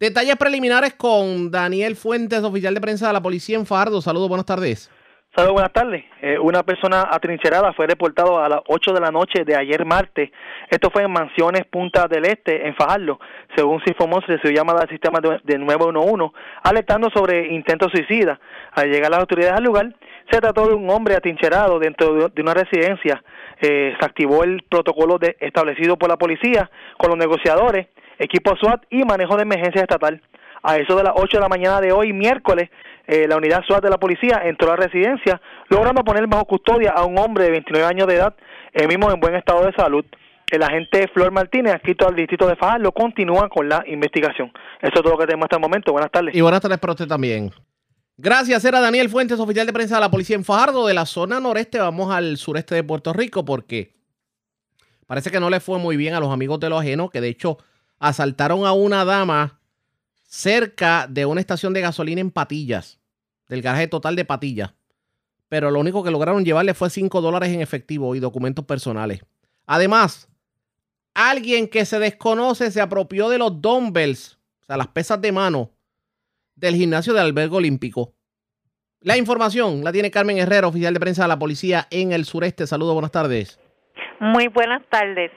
Detalles 0.00 0.36
preliminares 0.36 0.94
con 0.94 1.50
Daniel 1.50 1.94
Fuentes, 1.94 2.42
oficial 2.42 2.74
de 2.74 2.80
prensa 2.80 3.06
de 3.06 3.12
la 3.12 3.22
policía 3.22 3.56
en 3.56 3.66
Fajardo. 3.66 4.02
Saludos, 4.02 4.28
buenas 4.28 4.46
tardes. 4.46 4.90
Saludos, 5.34 5.54
buenas 5.54 5.72
tardes. 5.72 6.04
Eh, 6.20 6.38
una 6.38 6.62
persona 6.62 7.08
atrincherada 7.10 7.72
fue 7.72 7.86
reportado 7.86 8.38
a 8.38 8.50
las 8.50 8.60
8 8.66 8.92
de 8.92 9.00
la 9.00 9.10
noche 9.10 9.44
de 9.46 9.56
ayer 9.56 9.82
martes. 9.86 10.30
Esto 10.68 10.90
fue 10.90 11.04
en 11.04 11.10
Mansiones 11.10 11.64
Punta 11.64 12.06
del 12.06 12.26
Este, 12.26 12.68
en 12.68 12.74
Fajardo. 12.74 13.18
Según 13.56 13.82
se 13.82 13.92
informó, 13.92 14.20
se 14.20 14.26
recibió 14.26 14.58
llamada 14.58 14.82
al 14.82 14.90
sistema 14.90 15.20
de, 15.20 15.58
911 15.58 16.36
alertando 16.62 17.08
sobre 17.08 17.46
intento 17.50 17.88
suicida. 17.88 18.38
Al 18.72 18.90
llegar 18.90 19.10
las 19.10 19.20
autoridades 19.20 19.56
al 19.56 19.64
lugar, 19.64 19.94
se 20.30 20.38
trató 20.38 20.68
de 20.68 20.74
un 20.74 20.90
hombre 20.90 21.16
atrincherado 21.16 21.78
dentro 21.78 22.28
de, 22.28 22.42
una 22.42 22.52
residencia. 22.52 23.24
Eh, 23.58 23.96
se 23.98 24.04
activó 24.04 24.44
el 24.44 24.62
protocolo 24.68 25.16
de, 25.16 25.38
establecido 25.40 25.96
por 25.96 26.10
la 26.10 26.18
policía 26.18 26.70
con 26.98 27.08
los 27.08 27.18
negociadores, 27.18 27.86
equipo 28.18 28.54
SWAT 28.56 28.82
y 28.90 29.02
manejo 29.04 29.36
de 29.36 29.44
emergencia 29.44 29.80
estatal. 29.80 30.20
A 30.62 30.76
eso 30.76 30.94
de 30.94 31.04
las 31.04 31.14
8 31.16 31.38
de 31.38 31.42
la 31.42 31.48
mañana 31.48 31.80
de 31.80 31.90
hoy, 31.90 32.12
miércoles, 32.12 32.68
eh, 33.12 33.28
la 33.28 33.36
unidad 33.36 33.62
SWAT 33.66 33.84
de 33.84 33.90
la 33.90 33.98
policía 33.98 34.40
entró 34.42 34.68
a 34.68 34.76
la 34.76 34.86
residencia, 34.86 35.38
logrando 35.68 36.02
poner 36.02 36.26
bajo 36.26 36.46
custodia 36.46 36.92
a 36.92 37.04
un 37.04 37.18
hombre 37.18 37.44
de 37.44 37.50
29 37.50 37.86
años 37.86 38.06
de 38.06 38.14
edad, 38.14 38.34
el 38.72 38.88
mismo 38.88 39.10
en 39.10 39.20
buen 39.20 39.34
estado 39.34 39.66
de 39.66 39.72
salud. 39.74 40.02
El 40.50 40.62
agente 40.62 41.06
Flor 41.12 41.30
Martínez, 41.30 41.74
escrito 41.74 42.08
al 42.08 42.16
distrito 42.16 42.46
de 42.46 42.56
Fajardo, 42.56 42.90
continúa 42.92 43.50
con 43.50 43.68
la 43.68 43.84
investigación. 43.86 44.50
Eso 44.80 44.92
es 44.94 45.02
todo 45.02 45.10
lo 45.12 45.18
que 45.18 45.26
tenemos 45.26 45.44
hasta 45.44 45.56
el 45.56 45.62
momento. 45.62 45.92
Buenas 45.92 46.10
tardes. 46.10 46.34
Y 46.34 46.40
buenas 46.40 46.62
tardes 46.62 46.78
para 46.78 46.94
usted 46.94 47.06
también. 47.06 47.50
Gracias, 48.16 48.64
era 48.64 48.80
Daniel 48.80 49.10
Fuentes, 49.10 49.38
oficial 49.38 49.66
de 49.66 49.74
prensa 49.74 49.96
de 49.96 50.00
la 50.00 50.10
policía 50.10 50.36
en 50.36 50.44
Fajardo. 50.44 50.86
De 50.86 50.94
la 50.94 51.04
zona 51.04 51.38
noreste 51.38 51.78
vamos 51.78 52.10
al 52.14 52.38
sureste 52.38 52.74
de 52.74 52.82
Puerto 52.82 53.12
Rico 53.12 53.44
porque 53.44 53.94
parece 55.06 55.30
que 55.30 55.38
no 55.38 55.50
le 55.50 55.60
fue 55.60 55.78
muy 55.78 55.98
bien 55.98 56.14
a 56.14 56.20
los 56.20 56.32
amigos 56.32 56.60
de 56.60 56.70
lo 56.70 56.78
ajeno, 56.78 57.10
que 57.10 57.20
de 57.20 57.28
hecho 57.28 57.58
asaltaron 57.98 58.64
a 58.64 58.72
una 58.72 59.04
dama 59.04 59.60
cerca 60.32 61.06
de 61.10 61.26
una 61.26 61.42
estación 61.42 61.74
de 61.74 61.82
gasolina 61.82 62.22
en 62.22 62.30
Patillas, 62.30 63.01
del 63.52 63.60
garaje 63.60 63.86
total 63.86 64.16
de 64.16 64.24
Patillas. 64.24 64.72
Pero 65.50 65.70
lo 65.70 65.78
único 65.78 66.02
que 66.02 66.10
lograron 66.10 66.42
llevarle 66.42 66.72
fue 66.72 66.88
5 66.88 67.20
dólares 67.20 67.50
en 67.50 67.60
efectivo 67.60 68.14
y 68.14 68.18
documentos 68.18 68.64
personales. 68.64 69.20
Además, 69.66 70.26
alguien 71.12 71.68
que 71.68 71.84
se 71.84 71.98
desconoce 71.98 72.70
se 72.70 72.80
apropió 72.80 73.28
de 73.28 73.36
los 73.36 73.60
dumbbells, 73.60 74.38
o 74.62 74.64
sea, 74.64 74.78
las 74.78 74.88
pesas 74.88 75.20
de 75.20 75.32
mano, 75.32 75.70
del 76.54 76.76
gimnasio 76.76 77.12
del 77.12 77.24
albergue 77.24 77.56
olímpico. 77.56 78.14
La 79.02 79.18
información 79.18 79.84
la 79.84 79.92
tiene 79.92 80.10
Carmen 80.10 80.38
Herrera, 80.38 80.68
oficial 80.68 80.94
de 80.94 81.00
prensa 81.00 81.24
de 81.24 81.28
la 81.28 81.38
policía 81.38 81.88
en 81.90 82.12
el 82.12 82.24
sureste. 82.24 82.66
Saludos, 82.66 82.94
buenas 82.94 83.12
tardes. 83.12 83.60
Muy 84.18 84.48
buenas 84.48 84.82
tardes. 84.88 85.30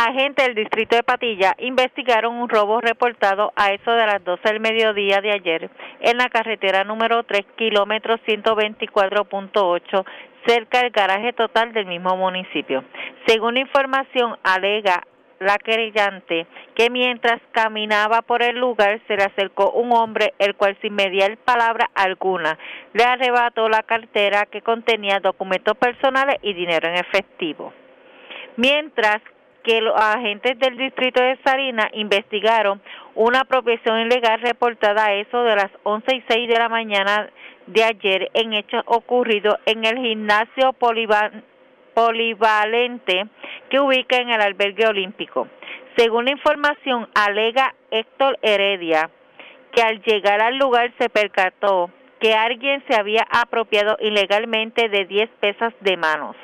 Agentes 0.00 0.46
del 0.46 0.54
distrito 0.54 0.94
de 0.94 1.02
Patilla 1.02 1.56
investigaron 1.58 2.36
un 2.36 2.48
robo 2.48 2.80
reportado 2.80 3.52
a 3.56 3.72
eso 3.72 3.90
de 3.90 4.06
las 4.06 4.22
12 4.22 4.48
del 4.48 4.60
mediodía 4.60 5.20
de 5.20 5.32
ayer 5.32 5.68
en 5.98 6.18
la 6.18 6.28
carretera 6.28 6.84
número 6.84 7.24
3, 7.24 7.44
kilómetro 7.56 8.16
124.8, 8.18 10.04
cerca 10.46 10.82
del 10.82 10.92
garaje 10.92 11.32
total 11.32 11.72
del 11.72 11.86
mismo 11.86 12.16
municipio. 12.16 12.84
Según 13.26 13.54
la 13.54 13.60
información, 13.60 14.36
alega 14.44 15.02
la 15.40 15.58
querellante 15.58 16.46
que 16.76 16.90
mientras 16.90 17.40
caminaba 17.50 18.22
por 18.22 18.44
el 18.44 18.56
lugar 18.56 19.00
se 19.08 19.16
le 19.16 19.24
acercó 19.24 19.72
un 19.72 19.90
hombre 19.90 20.32
el 20.38 20.54
cual 20.54 20.78
sin 20.80 20.94
mediar 20.94 21.36
palabra 21.38 21.90
alguna 21.96 22.56
le 22.92 23.02
arrebató 23.02 23.68
la 23.68 23.82
cartera 23.82 24.46
que 24.46 24.62
contenía 24.62 25.18
documentos 25.18 25.76
personales 25.76 26.36
y 26.42 26.52
dinero 26.52 26.88
en 26.88 26.98
efectivo. 26.98 27.72
Mientras 28.56 29.20
que 29.68 29.82
los 29.82 29.94
agentes 30.00 30.58
del 30.58 30.78
distrito 30.78 31.22
de 31.22 31.38
Sarina 31.44 31.90
investigaron 31.92 32.80
una 33.14 33.40
apropiación 33.40 34.00
ilegal 34.00 34.40
reportada 34.40 35.04
a 35.04 35.12
eso 35.12 35.42
de 35.42 35.56
las 35.56 35.70
11 35.82 36.16
y 36.16 36.24
6 36.26 36.48
de 36.48 36.58
la 36.58 36.70
mañana 36.70 37.28
de 37.66 37.84
ayer 37.84 38.30
en 38.32 38.54
hechos 38.54 38.82
ocurridos 38.86 39.56
en 39.66 39.84
el 39.84 39.98
gimnasio 39.98 40.72
polivalente 41.92 43.26
que 43.68 43.78
ubica 43.78 44.16
en 44.16 44.30
el 44.30 44.40
albergue 44.40 44.86
olímpico. 44.86 45.48
Según 45.98 46.24
la 46.24 46.30
información, 46.30 47.06
alega 47.14 47.74
Héctor 47.90 48.38
Heredia 48.40 49.10
que 49.72 49.82
al 49.82 50.00
llegar 50.00 50.40
al 50.40 50.56
lugar 50.56 50.94
se 50.98 51.10
percató 51.10 51.90
que 52.20 52.32
alguien 52.32 52.82
se 52.88 52.98
había 52.98 53.26
apropiado 53.30 53.98
ilegalmente 54.00 54.88
de 54.88 55.04
10 55.04 55.28
pesas 55.40 55.74
de 55.80 55.98
manos. 55.98 56.36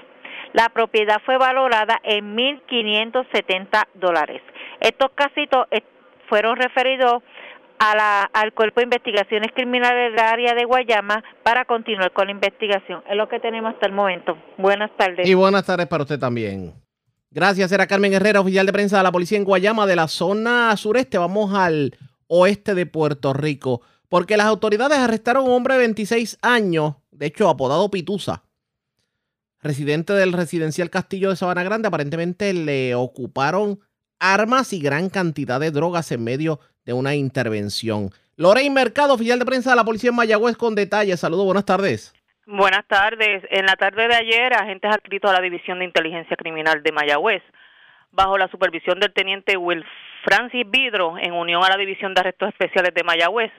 La 0.54 0.68
propiedad 0.68 1.20
fue 1.26 1.36
valorada 1.36 2.00
en 2.04 2.36
1.570 2.36 3.88
dólares. 3.94 4.40
Estos 4.80 5.10
casitos 5.16 5.66
eh, 5.72 5.82
fueron 6.28 6.56
referidos 6.56 7.24
a 7.80 7.96
la, 7.96 8.22
al 8.22 8.52
Cuerpo 8.54 8.78
de 8.78 8.84
Investigaciones 8.84 9.50
Criminales 9.52 10.12
del 10.12 10.24
área 10.24 10.54
de 10.54 10.64
Guayama 10.64 11.24
para 11.42 11.64
continuar 11.64 12.12
con 12.12 12.26
la 12.26 12.30
investigación. 12.30 13.02
Es 13.10 13.16
lo 13.16 13.28
que 13.28 13.40
tenemos 13.40 13.74
hasta 13.74 13.86
el 13.86 13.92
momento. 13.94 14.38
Buenas 14.56 14.96
tardes. 14.96 15.28
Y 15.28 15.34
buenas 15.34 15.66
tardes 15.66 15.88
para 15.88 16.04
usted 16.04 16.20
también. 16.20 16.72
Gracias, 17.32 17.72
era 17.72 17.88
Carmen 17.88 18.14
Herrera, 18.14 18.40
oficial 18.40 18.64
de 18.64 18.72
prensa 18.72 18.98
de 18.98 19.02
la 19.02 19.10
policía 19.10 19.38
en 19.38 19.44
Guayama 19.44 19.88
de 19.88 19.96
la 19.96 20.06
zona 20.06 20.76
sureste. 20.76 21.18
Vamos 21.18 21.52
al 21.52 21.96
oeste 22.28 22.76
de 22.76 22.86
Puerto 22.86 23.32
Rico, 23.32 23.80
porque 24.08 24.36
las 24.36 24.46
autoridades 24.46 24.98
arrestaron 24.98 25.46
a 25.46 25.48
un 25.48 25.52
hombre 25.56 25.74
de 25.74 25.80
26 25.80 26.38
años, 26.42 26.94
de 27.10 27.26
hecho 27.26 27.48
apodado 27.48 27.90
Pitusa, 27.90 28.44
residente 29.64 30.12
del 30.12 30.34
residencial 30.34 30.90
Castillo 30.90 31.30
de 31.30 31.36
Sabana 31.36 31.64
Grande, 31.64 31.88
aparentemente 31.88 32.52
le 32.52 32.94
ocuparon 32.94 33.80
armas 34.20 34.72
y 34.72 34.80
gran 34.80 35.08
cantidad 35.08 35.58
de 35.58 35.70
drogas 35.70 36.12
en 36.12 36.22
medio 36.22 36.60
de 36.84 36.92
una 36.92 37.14
intervención. 37.14 38.10
Lorraine 38.36 38.74
Mercado, 38.74 39.14
oficial 39.14 39.38
de 39.38 39.46
prensa 39.46 39.70
de 39.70 39.76
la 39.76 39.84
policía 39.84 40.10
en 40.10 40.16
Mayagüez, 40.16 40.56
con 40.56 40.74
detalles. 40.74 41.18
Saludos, 41.18 41.46
buenas 41.46 41.64
tardes. 41.64 42.12
Buenas 42.46 42.86
tardes. 42.86 43.42
En 43.50 43.64
la 43.64 43.76
tarde 43.76 44.06
de 44.06 44.14
ayer, 44.14 44.52
agentes 44.52 44.90
adscritos 44.92 45.30
a 45.30 45.34
la 45.34 45.40
División 45.40 45.78
de 45.78 45.86
Inteligencia 45.86 46.36
Criminal 46.36 46.82
de 46.82 46.92
Mayagüez, 46.92 47.42
bajo 48.12 48.36
la 48.36 48.48
supervisión 48.48 49.00
del 49.00 49.14
teniente 49.14 49.56
Will 49.56 49.84
Francis 50.24 50.64
Vidro, 50.70 51.16
en 51.18 51.32
unión 51.32 51.64
a 51.64 51.70
la 51.70 51.78
División 51.78 52.12
de 52.12 52.20
Arrestos 52.20 52.50
Especiales 52.50 52.92
de 52.94 53.02
Mayagüez, 53.02 53.50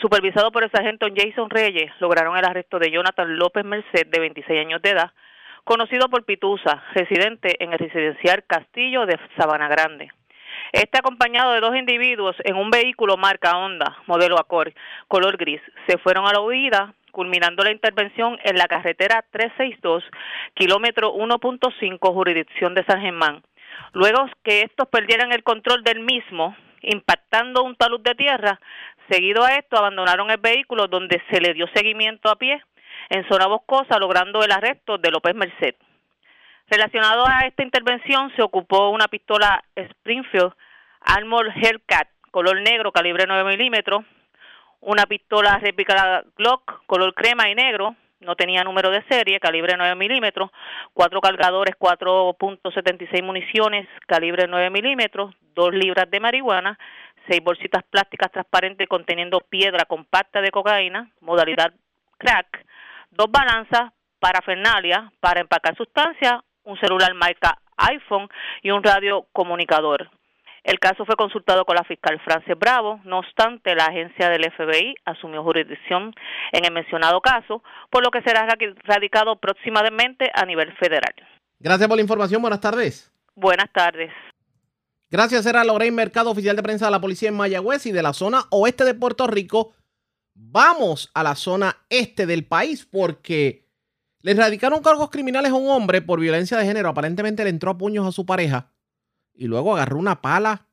supervisado 0.00 0.52
por 0.52 0.62
el 0.62 0.70
sargento 0.70 1.08
Jason 1.14 1.50
Reyes, 1.50 1.90
lograron 1.98 2.36
el 2.36 2.44
arresto 2.44 2.78
de 2.78 2.92
Jonathan 2.92 3.36
López 3.36 3.64
Merced, 3.64 4.06
de 4.06 4.20
26 4.20 4.60
años 4.60 4.82
de 4.82 4.90
edad, 4.90 5.10
conocido 5.68 6.08
por 6.08 6.24
Pitusa, 6.24 6.82
residente 6.94 7.62
en 7.62 7.74
el 7.74 7.78
residencial 7.78 8.42
Castillo 8.46 9.04
de 9.04 9.18
Sabana 9.36 9.68
Grande. 9.68 10.08
Este 10.72 10.96
acompañado 10.98 11.52
de 11.52 11.60
dos 11.60 11.76
individuos 11.76 12.34
en 12.44 12.56
un 12.56 12.70
vehículo 12.70 13.18
marca 13.18 13.58
Honda, 13.58 13.98
modelo 14.06 14.38
Accord, 14.38 14.72
color 15.08 15.36
gris, 15.36 15.60
se 15.86 15.98
fueron 15.98 16.26
a 16.26 16.32
la 16.32 16.40
huida, 16.40 16.94
culminando 17.12 17.62
la 17.62 17.70
intervención 17.70 18.38
en 18.44 18.56
la 18.56 18.66
carretera 18.66 19.22
362, 19.30 20.04
kilómetro 20.54 21.14
1.5, 21.14 22.14
jurisdicción 22.14 22.74
de 22.74 22.84
San 22.84 23.02
Germán. 23.02 23.42
Luego 23.92 24.24
que 24.42 24.62
estos 24.62 24.88
perdieran 24.88 25.32
el 25.32 25.42
control 25.42 25.84
del 25.84 26.00
mismo, 26.00 26.56
impactando 26.80 27.62
un 27.62 27.76
talud 27.76 28.00
de 28.00 28.14
tierra, 28.14 28.58
Seguido 29.10 29.42
a 29.42 29.54
esto, 29.54 29.78
abandonaron 29.78 30.30
el 30.30 30.36
vehículo 30.36 30.86
donde 30.86 31.22
se 31.30 31.40
le 31.40 31.54
dio 31.54 31.66
seguimiento 31.74 32.28
a 32.28 32.36
pie 32.36 32.62
en 33.08 33.26
zona 33.28 33.46
boscosa, 33.46 33.98
logrando 33.98 34.42
el 34.42 34.52
arresto 34.52 34.98
de 34.98 35.10
López 35.10 35.34
Merced. 35.34 35.74
Relacionado 36.68 37.24
a 37.26 37.46
esta 37.46 37.62
intervención, 37.62 38.30
se 38.36 38.42
ocupó 38.42 38.90
una 38.90 39.08
pistola 39.08 39.64
Springfield 39.74 40.52
Armor 41.00 41.50
Hellcat 41.54 42.08
color 42.30 42.60
negro, 42.60 42.92
calibre 42.92 43.24
9 43.26 43.44
milímetros, 43.50 44.04
una 44.80 45.06
pistola 45.06 45.58
réplica 45.58 46.22
Glock, 46.36 46.84
color 46.86 47.14
crema 47.14 47.48
y 47.48 47.54
negro, 47.54 47.96
no 48.20 48.36
tenía 48.36 48.64
número 48.64 48.90
de 48.90 49.02
serie, 49.08 49.40
calibre 49.40 49.74
9 49.76 49.94
milímetros, 49.94 50.50
cuatro 50.92 51.20
cargadores, 51.20 51.74
4.76 51.78 53.22
municiones, 53.22 53.88
calibre 54.06 54.46
9 54.48 54.70
milímetros, 54.70 55.34
dos 55.54 55.72
libras 55.72 56.10
de 56.10 56.20
marihuana, 56.20 56.78
seis 57.28 57.42
bolsitas 57.42 57.84
plásticas 57.84 58.30
transparentes 58.32 58.88
conteniendo 58.88 59.40
piedra 59.40 59.84
compacta 59.84 60.40
de 60.40 60.50
cocaína, 60.50 61.10
modalidad 61.20 61.72
crack, 62.18 62.64
dos 63.10 63.30
balanzas, 63.30 63.92
parafernalia 64.18 65.12
para 65.20 65.40
empacar 65.40 65.76
sustancia, 65.76 66.42
un 66.64 66.78
celular 66.78 67.14
marca 67.14 67.58
iPhone 67.76 68.28
y 68.62 68.70
un 68.70 68.82
radio 68.82 69.26
comunicador. 69.32 70.10
El 70.64 70.78
caso 70.80 71.06
fue 71.06 71.16
consultado 71.16 71.64
con 71.64 71.76
la 71.76 71.84
fiscal 71.84 72.20
Frances 72.24 72.58
Bravo, 72.58 73.00
no 73.04 73.20
obstante, 73.20 73.74
la 73.74 73.86
agencia 73.86 74.28
del 74.28 74.52
FBI 74.52 74.96
asumió 75.04 75.42
jurisdicción 75.42 76.12
en 76.52 76.64
el 76.64 76.72
mencionado 76.72 77.20
caso, 77.20 77.62
por 77.90 78.04
lo 78.04 78.10
que 78.10 78.20
será 78.22 78.46
radicado 78.84 79.36
próximamente 79.36 80.30
a 80.34 80.44
nivel 80.44 80.70
federal. 80.76 81.14
Gracias 81.60 81.88
por 81.88 81.96
la 81.96 82.02
información, 82.02 82.42
buenas 82.42 82.60
tardes. 82.60 83.10
Buenas 83.34 83.72
tardes. 83.72 84.10
Gracias, 85.10 85.46
era 85.46 85.64
Lorraine 85.64 85.96
Mercado, 85.96 86.30
oficial 86.30 86.54
de 86.54 86.62
prensa 86.62 86.84
de 86.84 86.90
la 86.90 87.00
policía 87.00 87.30
en 87.30 87.36
Mayagüez 87.36 87.86
y 87.86 87.92
de 87.92 88.02
la 88.02 88.12
zona 88.12 88.42
oeste 88.50 88.84
de 88.84 88.92
Puerto 88.92 89.26
Rico. 89.26 89.72
Vamos 90.40 91.10
a 91.14 91.24
la 91.24 91.34
zona 91.34 91.78
este 91.90 92.24
del 92.24 92.46
país 92.46 92.86
porque 92.86 93.68
le 94.20 94.34
radicaron 94.34 94.80
cargos 94.82 95.10
criminales 95.10 95.50
a 95.50 95.56
un 95.56 95.68
hombre 95.68 96.00
por 96.00 96.20
violencia 96.20 96.56
de 96.56 96.64
género. 96.64 96.88
Aparentemente 96.88 97.42
le 97.42 97.50
entró 97.50 97.72
a 97.72 97.78
puños 97.78 98.06
a 98.06 98.12
su 98.12 98.24
pareja 98.24 98.72
y 99.34 99.46
luego 99.46 99.74
agarró 99.74 99.98
una 99.98 100.22
pala 100.22 100.68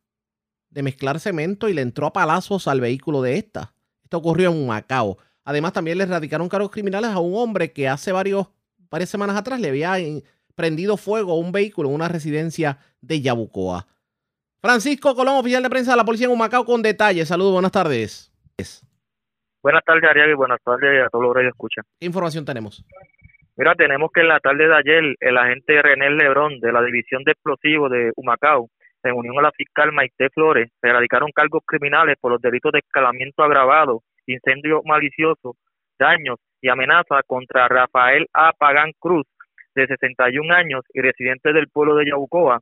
de 0.69 0.83
mezclar 0.83 1.19
cemento 1.19 1.67
y 1.67 1.73
le 1.73 1.81
entró 1.81 2.05
a 2.05 2.13
palazos 2.13 2.67
al 2.67 2.79
vehículo 2.79 3.23
de 3.23 3.37
esta. 3.37 3.73
Esto 4.03 4.17
ocurrió 4.17 4.51
en 4.51 4.67
Macao. 4.67 5.17
Además, 5.43 5.73
también 5.73 5.97
le 5.97 6.05
radicaron 6.05 6.47
cargos 6.47 6.69
criminales 6.69 7.09
a 7.09 7.19
un 7.19 7.35
hombre 7.35 7.73
que 7.73 7.89
hace 7.89 8.11
varios, 8.11 8.47
varias 8.91 9.09
semanas 9.09 9.35
atrás 9.35 9.59
le 9.59 9.69
había 9.69 9.95
prendido 10.53 10.95
fuego 10.95 11.31
a 11.31 11.37
un 11.37 11.51
vehículo 11.51 11.89
en 11.89 11.95
una 11.95 12.07
residencia 12.07 12.77
de 13.01 13.21
Yabucoa. 13.21 13.87
Francisco 14.59 15.15
Colón, 15.15 15.37
oficial 15.37 15.63
de 15.63 15.69
prensa 15.71 15.91
de 15.91 15.97
la 15.97 16.05
policía 16.05 16.27
en 16.27 16.33
Humacao, 16.33 16.65
con 16.65 16.83
detalles. 16.83 17.27
Saludos, 17.27 17.53
buenas 17.53 17.71
tardes. 17.71 18.31
Buenas 19.65 19.83
tardes, 19.83 20.03
Ariel, 20.03 20.29
y 20.29 20.35
buenas 20.35 20.61
tardes 20.63 21.03
a 21.03 21.09
todos 21.09 21.23
los 21.25 21.33
que 21.33 21.47
escuchan. 21.47 21.83
¿Qué 21.99 22.05
información 22.05 22.45
tenemos? 22.45 22.85
Mira, 23.57 23.73
tenemos 23.73 24.11
que 24.13 24.21
en 24.21 24.27
la 24.27 24.39
tarde 24.39 24.67
de 24.67 24.75
ayer 24.75 25.15
el 25.19 25.37
agente 25.39 25.81
René 25.81 26.11
Lebrón 26.11 26.59
de 26.59 26.71
la 26.71 26.83
División 26.83 27.23
de 27.23 27.31
Explosivos 27.31 27.89
de 27.89 28.11
Humacao, 28.15 28.69
en 29.01 29.15
unión 29.15 29.39
a 29.39 29.41
la 29.41 29.51
fiscal 29.53 29.91
Maite 29.91 30.29
Flores, 30.29 30.69
se 30.79 30.87
erradicaron 30.87 31.31
cargos 31.33 31.63
criminales 31.65 32.15
por 32.21 32.31
los 32.31 32.41
delitos 32.43 32.73
de 32.73 32.77
escalamiento 32.85 33.41
agravado, 33.41 34.03
incendio 34.27 34.83
malicioso, 34.85 35.55
daños 35.97 36.37
y 36.61 36.69
amenaza 36.69 37.23
contra 37.25 37.67
Rafael 37.67 38.27
A. 38.33 38.51
Pagán 38.53 38.91
Cruz, 38.99 39.25
de 39.73 39.87
61 39.87 40.53
años 40.53 40.81
y 40.93 41.01
residente 41.01 41.53
del 41.53 41.69
pueblo 41.69 41.95
de 41.95 42.05
Yabucoa. 42.05 42.59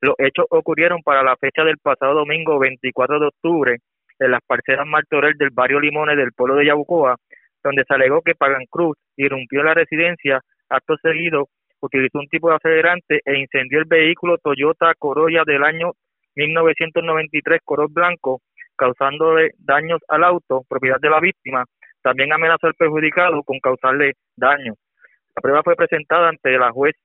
Los 0.00 0.16
hechos 0.18 0.46
ocurrieron 0.50 1.00
para 1.04 1.22
la 1.22 1.36
fecha 1.36 1.62
del 1.62 1.78
pasado 1.78 2.14
domingo 2.14 2.58
24 2.58 3.20
de 3.20 3.26
octubre 3.26 3.78
en 4.24 4.32
las 4.32 4.42
parcelas 4.46 4.86
Martorell 4.86 5.36
del 5.36 5.50
barrio 5.50 5.80
Limones 5.80 6.16
del 6.16 6.32
pueblo 6.32 6.56
de 6.56 6.66
Yabucoa, 6.66 7.16
donde 7.62 7.84
se 7.86 7.94
alegó 7.94 8.22
que 8.22 8.34
Pagan 8.34 8.64
Cruz 8.70 8.96
irrumpió 9.16 9.62
la 9.62 9.74
residencia, 9.74 10.40
acto 10.68 10.96
seguido 11.02 11.48
utilizó 11.80 12.18
un 12.18 12.28
tipo 12.28 12.48
de 12.48 12.56
acelerante 12.56 13.20
e 13.24 13.38
incendió 13.38 13.78
el 13.78 13.84
vehículo 13.84 14.38
Toyota 14.38 14.92
Corolla 14.98 15.42
del 15.44 15.62
año 15.62 15.92
1993 16.34 17.60
color 17.64 17.90
blanco, 17.90 18.40
causando 18.76 19.36
daños 19.58 20.00
al 20.08 20.24
auto, 20.24 20.62
propiedad 20.68 20.98
de 21.00 21.10
la 21.10 21.20
víctima. 21.20 21.64
También 22.02 22.32
amenazó 22.32 22.66
al 22.66 22.74
perjudicado 22.74 23.42
con 23.42 23.60
causarle 23.60 24.14
daños. 24.36 24.76
La 25.36 25.42
prueba 25.42 25.62
fue 25.62 25.76
presentada 25.76 26.28
ante 26.28 26.58
la 26.58 26.70
juez 26.70 26.96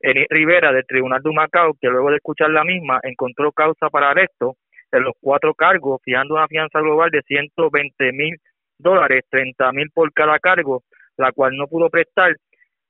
Eni 0.00 0.26
Rivera 0.28 0.72
del 0.72 0.84
Tribunal 0.84 1.22
de 1.22 1.32
Macao, 1.32 1.74
que 1.80 1.88
luego 1.88 2.10
de 2.10 2.16
escuchar 2.16 2.50
la 2.50 2.64
misma 2.64 3.00
encontró 3.02 3.52
causa 3.52 3.88
para 3.88 4.10
arresto 4.10 4.56
en 4.92 5.04
los 5.04 5.14
cuatro 5.20 5.54
cargos, 5.54 6.00
fijando 6.04 6.34
una 6.34 6.48
fianza 6.48 6.80
global 6.80 7.10
de 7.10 7.22
120 7.22 8.12
mil 8.12 8.36
dólares, 8.78 9.24
30 9.30 9.72
mil 9.72 9.90
por 9.90 10.12
cada 10.12 10.38
cargo, 10.38 10.82
la 11.16 11.32
cual 11.32 11.56
no 11.56 11.66
pudo 11.66 11.88
prestar, 11.88 12.36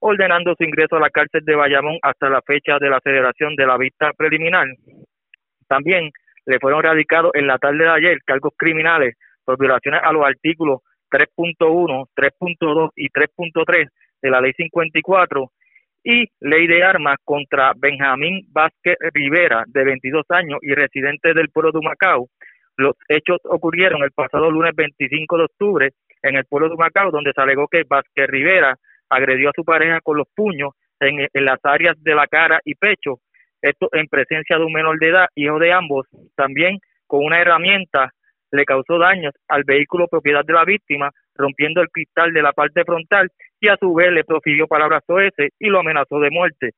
ordenando 0.01 0.55
su 0.57 0.65
ingreso 0.65 0.97
a 0.97 1.01
la 1.01 1.11
cárcel 1.11 1.45
de 1.45 1.55
Bayamón 1.55 1.99
hasta 2.03 2.29
la 2.29 2.43
fecha 2.43 2.79
de 2.79 2.91
la 2.91 3.01
celebración 3.01 3.55
de 3.55 3.67
la 3.67 3.77
vista 3.77 4.13
preliminar. 4.17 4.67
También 5.69 6.11
le 6.45 6.59
fueron 6.59 6.83
radicados 6.83 7.31
en 7.35 7.47
la 7.47 7.59
tarde 7.59 7.85
de 7.85 7.91
ayer 7.91 8.19
cargos 8.25 8.53
criminales 8.57 9.17
por 9.45 9.59
violaciones 9.59 10.01
a 10.03 10.13
los 10.13 10.25
artículos 10.25 10.81
3.1, 11.11 12.07
3.2 12.17 12.91
y 12.97 13.09
3.3 13.11 13.89
de 14.23 14.31
la 14.31 14.41
Ley 14.41 14.53
54 14.57 15.53
y 16.05 16.27
Ley 16.41 16.67
de 16.67 16.83
Armas 16.83 17.17
contra 17.25 17.73
Benjamín 17.77 18.47
Vázquez 18.51 18.97
Rivera, 19.13 19.65
de 19.67 19.85
22 19.85 20.25
años 20.31 20.59
y 20.63 20.75
residente 20.75 21.35
del 21.35 21.51
pueblo 21.51 21.73
de 21.73 21.81
Macao, 21.87 22.29
los 22.77 22.95
hechos 23.09 23.39
ocurrieron 23.45 24.03
el 24.03 24.13
pasado 24.13 24.51
lunes 24.51 24.73
25 24.75 25.39
de 25.39 25.45
octubre 25.45 25.91
en 26.23 26.37
el 26.37 26.45
pueblo 26.47 26.69
de 26.69 26.77
Macao, 26.77 27.11
donde 27.11 27.33
se 27.35 27.41
alegó 27.41 27.69
que 27.69 27.85
Vázquez 27.89 28.27
Rivera 28.29 28.77
agredió 29.09 29.51
a 29.51 29.53
su 29.55 29.65
pareja 29.65 30.01
con 30.01 30.17
los 30.17 30.27
puños 30.35 30.71
en, 31.01 31.29
las 31.35 31.59
áreas 31.65 31.97
de 32.03 32.15
la 32.15 32.27
cara 32.27 32.61
y 32.65 32.75
pecho, 32.75 33.19
esto 33.61 33.89
en 33.93 34.07
presencia 34.07 34.57
de 34.57 34.65
un 34.65 34.73
menor 34.73 34.99
de 34.99 35.09
edad, 35.09 35.27
hijo 35.35 35.59
de 35.59 35.73
ambos, 35.73 36.07
también 36.35 36.79
con 37.07 37.25
una 37.25 37.41
herramienta 37.41 38.11
le 38.53 38.65
causó 38.65 38.99
daños 38.99 39.35
al 39.49 39.65
vehículo 39.65 40.07
propiedad 40.09 40.45
de 40.45 40.53
la 40.53 40.65
víctima, 40.65 41.11
rompiendo 41.35 41.81
el 41.81 41.89
cristal 41.89 42.33
de 42.33 42.43
la 42.43 42.53
parte 42.53 42.85
frontal 42.85 43.29
y 43.59 43.69
a 43.69 43.77
su 43.79 43.93
vez 43.95 44.13
le 44.13 44.25
profirió 44.25 44.67
palabras 44.67 45.03
ese 45.09 45.51
y 45.59 45.69
lo 45.69 45.81
amenazó 45.81 46.21
de 46.21 46.31
muerte. 46.31 46.71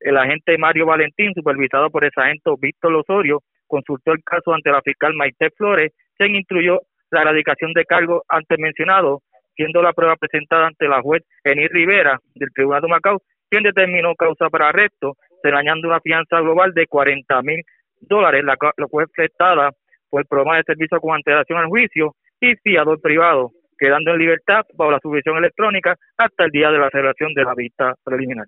El 0.00 0.18
agente 0.18 0.58
Mario 0.58 0.86
Valentín, 0.86 1.32
supervisado 1.32 1.88
por 1.90 2.04
el 2.04 2.10
agente 2.14 2.50
Víctor 2.60 2.94
Osorio, 2.94 3.40
consultó 3.68 4.12
el 4.12 4.22
caso 4.24 4.52
ante 4.52 4.70
la 4.70 4.82
fiscal 4.82 5.14
Maite 5.14 5.50
Flores, 5.56 5.92
se 6.18 6.26
instruyó 6.26 6.80
la 7.10 7.22
erradicación 7.22 7.72
de 7.72 7.84
cargos 7.84 8.22
antes 8.28 8.58
mencionados, 8.58 9.20
siendo 9.54 9.80
la 9.80 9.92
prueba 9.92 10.16
presentada 10.16 10.66
ante 10.66 10.88
la 10.88 11.00
juez 11.02 11.22
Eni 11.44 11.68
Rivera 11.68 12.18
del 12.34 12.50
Tribunal 12.52 12.82
de 12.82 12.88
Macao, 12.88 13.22
quien 13.48 13.62
determinó 13.62 14.14
causa 14.16 14.50
para 14.50 14.70
arresto, 14.70 15.14
señalando 15.42 15.88
una 15.88 16.00
fianza 16.00 16.40
global 16.40 16.72
de 16.74 16.86
40 16.86 17.42
mil 17.42 17.62
dólares, 18.00 18.42
la 18.44 18.56
cual 18.56 18.72
fue 18.90 19.06
prestada 19.06 19.70
por 20.12 20.20
el 20.20 20.26
programa 20.26 20.58
de 20.58 20.64
servicio 20.64 21.00
con 21.00 21.14
antelación 21.14 21.58
al 21.58 21.68
juicio 21.68 22.14
y 22.38 22.54
fiador 22.56 23.00
privado, 23.00 23.52
quedando 23.78 24.10
en 24.10 24.18
libertad 24.18 24.60
bajo 24.74 24.90
la 24.90 25.00
subvención 25.02 25.38
electrónica 25.38 25.96
hasta 26.18 26.44
el 26.44 26.50
día 26.50 26.70
de 26.70 26.78
la 26.78 26.90
celebración 26.90 27.32
de 27.32 27.42
la 27.42 27.54
vista 27.54 27.94
preliminar. 28.04 28.46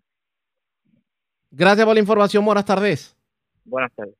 Gracias 1.50 1.86
por 1.86 1.94
la 1.94 2.00
información. 2.00 2.44
Buenas 2.44 2.66
tardes. 2.66 3.16
Buenas 3.64 3.90
tardes. 3.94 4.14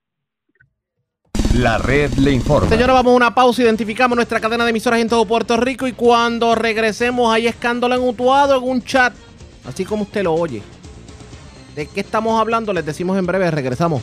La 1.59 1.76
red 1.76 2.11
le 2.14 2.32
informa. 2.32 2.70
Señora, 2.70 2.95
vamos 2.95 3.12
a 3.12 3.16
una 3.16 3.34
pausa. 3.34 3.62
Identificamos 3.62 4.16
nuestra 4.16 4.40
cadena 4.40 4.64
de 4.64 4.70
emisoras 4.70 5.01
en 5.01 5.09
todo 5.11 5.26
Puerto 5.26 5.59
Rico 5.59 5.86
y 5.86 5.92
cuando 5.92 6.55
regresemos 6.55 7.32
hay 7.32 7.47
escándalo 7.47 7.95
en 7.95 8.09
Utuado 8.09 8.57
en 8.57 8.64
un 8.64 8.82
chat, 8.82 9.12
así 9.66 9.84
como 9.84 10.05
usted 10.05 10.22
lo 10.22 10.32
oye. 10.32 10.62
¿De 11.76 11.86
qué 11.88 12.01
estamos 12.01 12.40
hablando? 12.40 12.72
Les 12.72 12.86
decimos 12.86 13.18
en 13.18 13.26
breve. 13.26 13.51
Regresamos. 13.51 14.03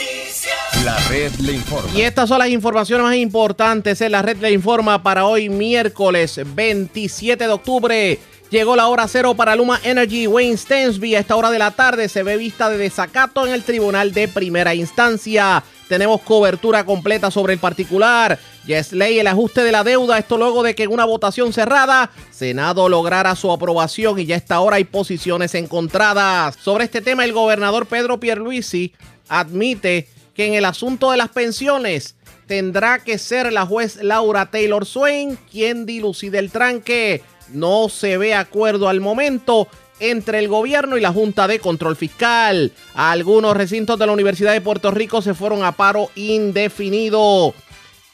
La 0.85 0.97
red 1.09 1.31
le 1.35 1.53
informa. 1.53 1.91
Y 1.93 2.01
estas 2.01 2.27
son 2.27 2.39
las 2.39 2.49
informaciones 2.49 3.05
más 3.05 3.15
importantes 3.15 4.01
en 4.01 4.13
la 4.13 4.23
red 4.23 4.37
le 4.37 4.51
informa 4.51 5.03
para 5.03 5.25
hoy 5.25 5.47
miércoles 5.47 6.41
27 6.43 7.45
de 7.45 7.51
octubre. 7.51 8.19
Llegó 8.49 8.75
la 8.75 8.87
hora 8.87 9.07
cero 9.07 9.35
para 9.35 9.55
Luma 9.55 9.79
Energy. 9.83 10.25
Wayne 10.25 10.57
Stensby 10.57 11.13
a 11.13 11.19
esta 11.19 11.35
hora 11.35 11.51
de 11.51 11.59
la 11.59 11.69
tarde 11.69 12.09
se 12.09 12.23
ve 12.23 12.35
vista 12.35 12.67
de 12.69 12.77
desacato 12.77 13.45
en 13.45 13.53
el 13.53 13.63
tribunal 13.63 14.11
de 14.11 14.27
primera 14.27 14.73
instancia. 14.73 15.63
Tenemos 15.87 16.21
cobertura 16.21 16.83
completa 16.83 17.29
sobre 17.29 17.53
el 17.53 17.59
particular. 17.59 18.39
Ya 18.65 18.79
es 18.79 18.91
ley 18.91 19.19
el 19.19 19.27
ajuste 19.27 19.63
de 19.63 19.71
la 19.71 19.83
deuda. 19.83 20.17
Esto 20.17 20.37
luego 20.37 20.63
de 20.63 20.73
que 20.73 20.83
en 20.83 20.91
una 20.91 21.05
votación 21.05 21.53
cerrada, 21.53 22.09
Senado 22.31 22.89
lograra 22.89 23.35
su 23.35 23.51
aprobación 23.51 24.17
y 24.17 24.25
ya 24.25 24.35
está 24.35 24.55
ahora 24.55 24.77
hay 24.77 24.85
posiciones 24.85 25.53
encontradas. 25.53 26.57
Sobre 26.59 26.85
este 26.85 27.01
tema, 27.01 27.23
el 27.23 27.33
gobernador 27.33 27.85
Pedro 27.85 28.19
Pierluisi 28.19 28.93
admite 29.29 30.09
que 30.33 30.45
en 30.45 30.53
el 30.53 30.65
asunto 30.65 31.11
de 31.11 31.17
las 31.17 31.29
pensiones 31.29 32.15
tendrá 32.47 33.03
que 33.03 33.17
ser 33.17 33.51
la 33.51 33.65
juez 33.65 33.97
Laura 34.01 34.51
Taylor 34.51 34.85
Swain 34.85 35.37
quien 35.49 35.85
dilucide 35.85 36.39
el 36.39 36.51
tranque. 36.51 37.23
No 37.49 37.89
se 37.89 38.17
ve 38.17 38.33
acuerdo 38.33 38.89
al 38.89 39.01
momento 39.01 39.67
entre 39.99 40.39
el 40.39 40.47
gobierno 40.47 40.97
y 40.97 41.01
la 41.01 41.13
Junta 41.13 41.47
de 41.47 41.59
Control 41.59 41.95
Fiscal. 41.95 42.71
Algunos 42.95 43.55
recintos 43.55 43.99
de 43.99 44.07
la 44.07 44.11
Universidad 44.11 44.51
de 44.51 44.61
Puerto 44.61 44.91
Rico 44.91 45.21
se 45.21 45.33
fueron 45.33 45.63
a 45.63 45.73
paro 45.73 46.09
indefinido. 46.15 47.53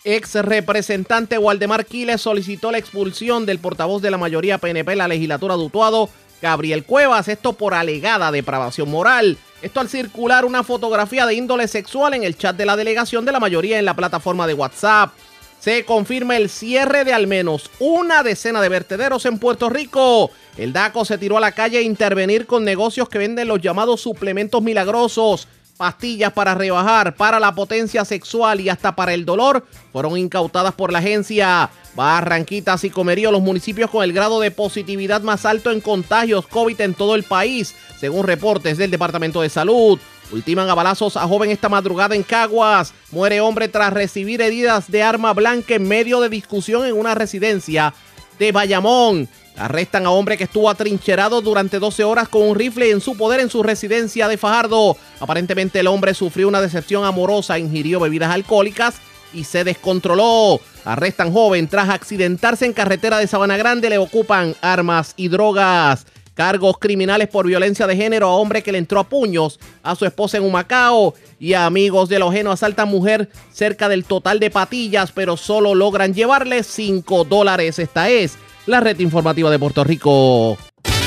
Ex 0.03 0.35
representante 0.35 1.37
Waldemar 1.37 1.85
Quiles 1.85 2.21
solicitó 2.21 2.71
la 2.71 2.77
expulsión 2.77 3.45
del 3.45 3.59
portavoz 3.59 4.01
de 4.01 4.11
la 4.11 4.17
mayoría 4.17 4.57
PNP 4.57 4.93
en 4.93 4.97
la 4.99 5.07
legislatura 5.07 5.57
de 5.57 5.63
Utuado, 5.63 6.09
Gabriel 6.41 6.83
Cuevas, 6.83 7.27
esto 7.27 7.53
por 7.53 7.73
alegada 7.73 8.31
depravación 8.31 8.89
moral. 8.89 9.37
Esto 9.61 9.79
al 9.79 9.89
circular 9.89 10.45
una 10.45 10.63
fotografía 10.63 11.25
de 11.25 11.33
índole 11.33 11.67
sexual 11.67 12.13
en 12.13 12.23
el 12.23 12.37
chat 12.37 12.55
de 12.55 12.65
la 12.65 12.75
delegación 12.75 13.25
de 13.25 13.31
la 13.31 13.39
mayoría 13.39 13.79
en 13.79 13.85
la 13.85 13.95
plataforma 13.95 14.45
de 14.45 14.53
WhatsApp. 14.53 15.11
Se 15.59 15.83
confirma 15.83 16.37
el 16.37 16.49
cierre 16.49 17.03
de 17.03 17.13
al 17.13 17.25
menos 17.25 17.71
una 17.79 18.21
decena 18.21 18.61
de 18.61 18.69
vertederos 18.69 19.25
en 19.25 19.39
Puerto 19.39 19.69
Rico. 19.69 20.29
El 20.57 20.73
DACO 20.73 21.05
se 21.05 21.17
tiró 21.17 21.37
a 21.37 21.41
la 21.41 21.53
calle 21.53 21.79
a 21.79 21.81
intervenir 21.81 22.45
con 22.45 22.63
negocios 22.63 23.09
que 23.09 23.17
venden 23.17 23.47
los 23.47 23.59
llamados 23.59 23.99
suplementos 23.99 24.61
milagrosos, 24.61 25.47
pastillas 25.77 26.33
para 26.33 26.55
rebajar, 26.55 27.15
para 27.15 27.39
la 27.39 27.53
potencia 27.53 28.03
sexual 28.03 28.59
y 28.59 28.69
hasta 28.69 28.95
para 28.95 29.13
el 29.13 29.25
dolor. 29.25 29.65
Fueron 29.93 30.17
incautadas 30.17 30.73
por 30.73 30.91
la 30.91 30.99
agencia. 30.99 31.69
Barranquitas 31.95 32.83
y 32.83 32.89
Comerío, 32.89 33.31
los 33.31 33.41
municipios 33.41 33.89
con 33.89 34.03
el 34.03 34.13
grado 34.13 34.39
de 34.39 34.51
positividad 34.51 35.21
más 35.21 35.45
alto 35.45 35.71
en 35.71 35.81
contagios 35.81 36.45
COVID 36.45 36.79
en 36.81 36.93
todo 36.93 37.15
el 37.15 37.23
país, 37.23 37.73
según 37.99 38.27
reportes 38.27 38.77
del 38.77 38.91
Departamento 38.91 39.41
de 39.41 39.49
Salud. 39.49 39.99
Ultiman 40.31 40.69
a 40.69 40.75
balazos 40.75 41.15
a 41.15 41.25
joven 41.25 41.51
esta 41.51 41.69
madrugada 41.69 42.15
en 42.15 42.23
Caguas. 42.23 42.93
Muere 43.11 43.39
hombre 43.39 43.67
tras 43.67 43.93
recibir 43.93 44.41
heridas 44.41 44.91
de 44.91 45.01
arma 45.01 45.33
blanca 45.33 45.75
en 45.75 45.87
medio 45.87 46.19
de 46.19 46.29
discusión 46.29 46.85
en 46.85 46.97
una 46.97 47.15
residencia 47.15 47.93
de 48.39 48.51
Bayamón. 48.51 49.27
Arrestan 49.57 50.05
a 50.05 50.11
hombre 50.11 50.37
que 50.37 50.43
estuvo 50.43 50.69
atrincherado 50.69 51.41
durante 51.41 51.79
12 51.79 52.03
horas 52.03 52.29
con 52.29 52.43
un 52.43 52.55
rifle 52.55 52.91
en 52.91 53.01
su 53.01 53.17
poder 53.17 53.39
en 53.39 53.49
su 53.49 53.63
residencia 53.63 54.27
de 54.27 54.37
Fajardo. 54.37 54.97
Aparentemente 55.19 55.79
el 55.79 55.87
hombre 55.87 56.13
sufrió 56.13 56.47
una 56.47 56.61
decepción 56.61 57.05
amorosa, 57.05 57.57
ingirió 57.57 57.99
bebidas 57.99 58.31
alcohólicas 58.31 58.95
y 59.33 59.45
se 59.45 59.63
descontroló. 59.63 60.61
Arrestan 60.85 61.33
joven 61.33 61.67
tras 61.67 61.89
accidentarse 61.89 62.65
en 62.65 62.73
carretera 62.73 63.17
de 63.17 63.27
Sabana 63.27 63.57
Grande, 63.57 63.89
le 63.89 63.97
ocupan 63.97 64.55
armas 64.61 65.13
y 65.17 65.27
drogas. 65.27 66.05
Cargos 66.37 66.77
criminales 66.77 67.27
por 67.27 67.45
violencia 67.45 67.85
de 67.85 67.97
género 67.97 68.27
a 68.27 68.35
hombre 68.35 68.63
que 68.63 68.71
le 68.71 68.77
entró 68.77 69.01
a 69.01 69.09
puños 69.09 69.59
a 69.83 69.95
su 69.95 70.05
esposa 70.05 70.37
en 70.37 70.43
Humacao. 70.43 71.15
Y 71.37 71.53
amigos 71.53 72.07
de 72.07 72.19
Lojeno 72.19 72.53
asaltan 72.53 72.87
mujer 72.87 73.29
cerca 73.51 73.89
del 73.89 74.05
total 74.05 74.39
de 74.39 74.49
patillas, 74.49 75.11
pero 75.11 75.35
solo 75.35 75.75
logran 75.75 76.13
llevarle 76.13 76.63
5 76.63 77.25
dólares. 77.25 77.79
Esta 77.79 78.09
es 78.09 78.37
la 78.65 78.79
red 78.79 78.97
informativa 78.99 79.51
de 79.51 79.59
Puerto 79.59 79.83
Rico. 79.83 80.57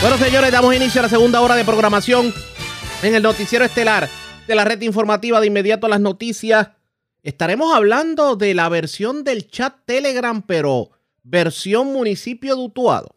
Bueno, 0.02 0.18
señores, 0.18 0.52
damos 0.52 0.74
inicio 0.74 1.00
a 1.00 1.04
la 1.04 1.08
segunda 1.08 1.40
hora 1.40 1.54
de 1.54 1.64
programación 1.64 2.34
en 3.02 3.14
el 3.14 3.22
noticiero 3.22 3.64
estelar 3.64 4.08
de 4.46 4.54
la 4.54 4.64
red 4.64 4.82
informativa 4.82 5.40
de 5.40 5.46
inmediato 5.46 5.86
a 5.86 5.90
las 5.90 6.00
noticias 6.00 6.68
Estaremos 7.22 7.74
hablando 7.74 8.34
de 8.34 8.54
la 8.54 8.70
versión 8.70 9.24
del 9.24 9.46
chat 9.46 9.74
Telegram, 9.84 10.40
pero 10.40 10.90
versión 11.22 11.92
municipio 11.92 12.56
de 12.56 12.62
Utuado. 12.62 13.14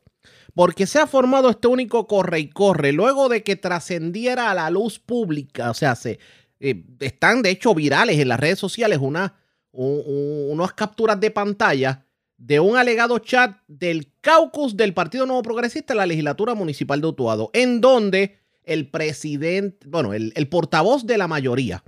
Porque 0.54 0.86
se 0.86 1.00
ha 1.00 1.08
formado 1.08 1.50
este 1.50 1.68
único 1.68 2.08
corre 2.08 2.40
y 2.40 2.50
corre 2.50 2.92
luego 2.92 3.30
de 3.30 3.44
que 3.44 3.56
trascendiera 3.56 4.52
a 4.52 4.54
la 4.54 4.70
luz 4.70 5.00
pública. 5.00 5.72
O 5.72 5.74
sea, 5.74 5.96
se, 5.96 6.20
eh, 6.60 6.84
están 7.00 7.42
de 7.42 7.50
hecho 7.50 7.74
virales 7.74 8.20
en 8.20 8.28
las 8.28 8.40
redes 8.40 8.60
sociales 8.60 9.00
una, 9.02 9.36
unas 9.72 10.74
capturas 10.74 11.20
de 11.20 11.32
pantalla 11.32 12.06
de 12.38 12.60
un 12.60 12.78
alegado 12.78 13.20
chat 13.20 13.58
del 13.68 14.12
caucus 14.22 14.78
del 14.78 14.94
Partido 14.94 15.26
Nuevo 15.26 15.42
Progresista 15.44 15.94
en 15.94 15.98
la 15.98 16.06
legislatura 16.06 16.54
municipal 16.56 17.02
de 17.02 17.08
Utuado, 17.08 17.50
en 17.54 17.82
donde 17.82 18.40
el 18.64 18.90
presidente, 18.90 19.88
bueno, 19.90 20.14
el 20.14 20.48
portavoz 20.50 21.06
de 21.06 21.18
la 21.18 21.28
mayoría, 21.28 21.84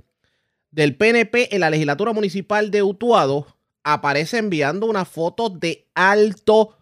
del 0.70 0.94
PNP 0.94 1.54
en 1.54 1.60
la 1.60 1.70
legislatura 1.70 2.12
municipal 2.12 2.70
de 2.70 2.82
Utuado 2.82 3.46
aparece 3.82 4.38
enviando 4.38 4.86
una 4.86 5.04
foto 5.04 5.48
de 5.48 5.88
alto 5.94 6.75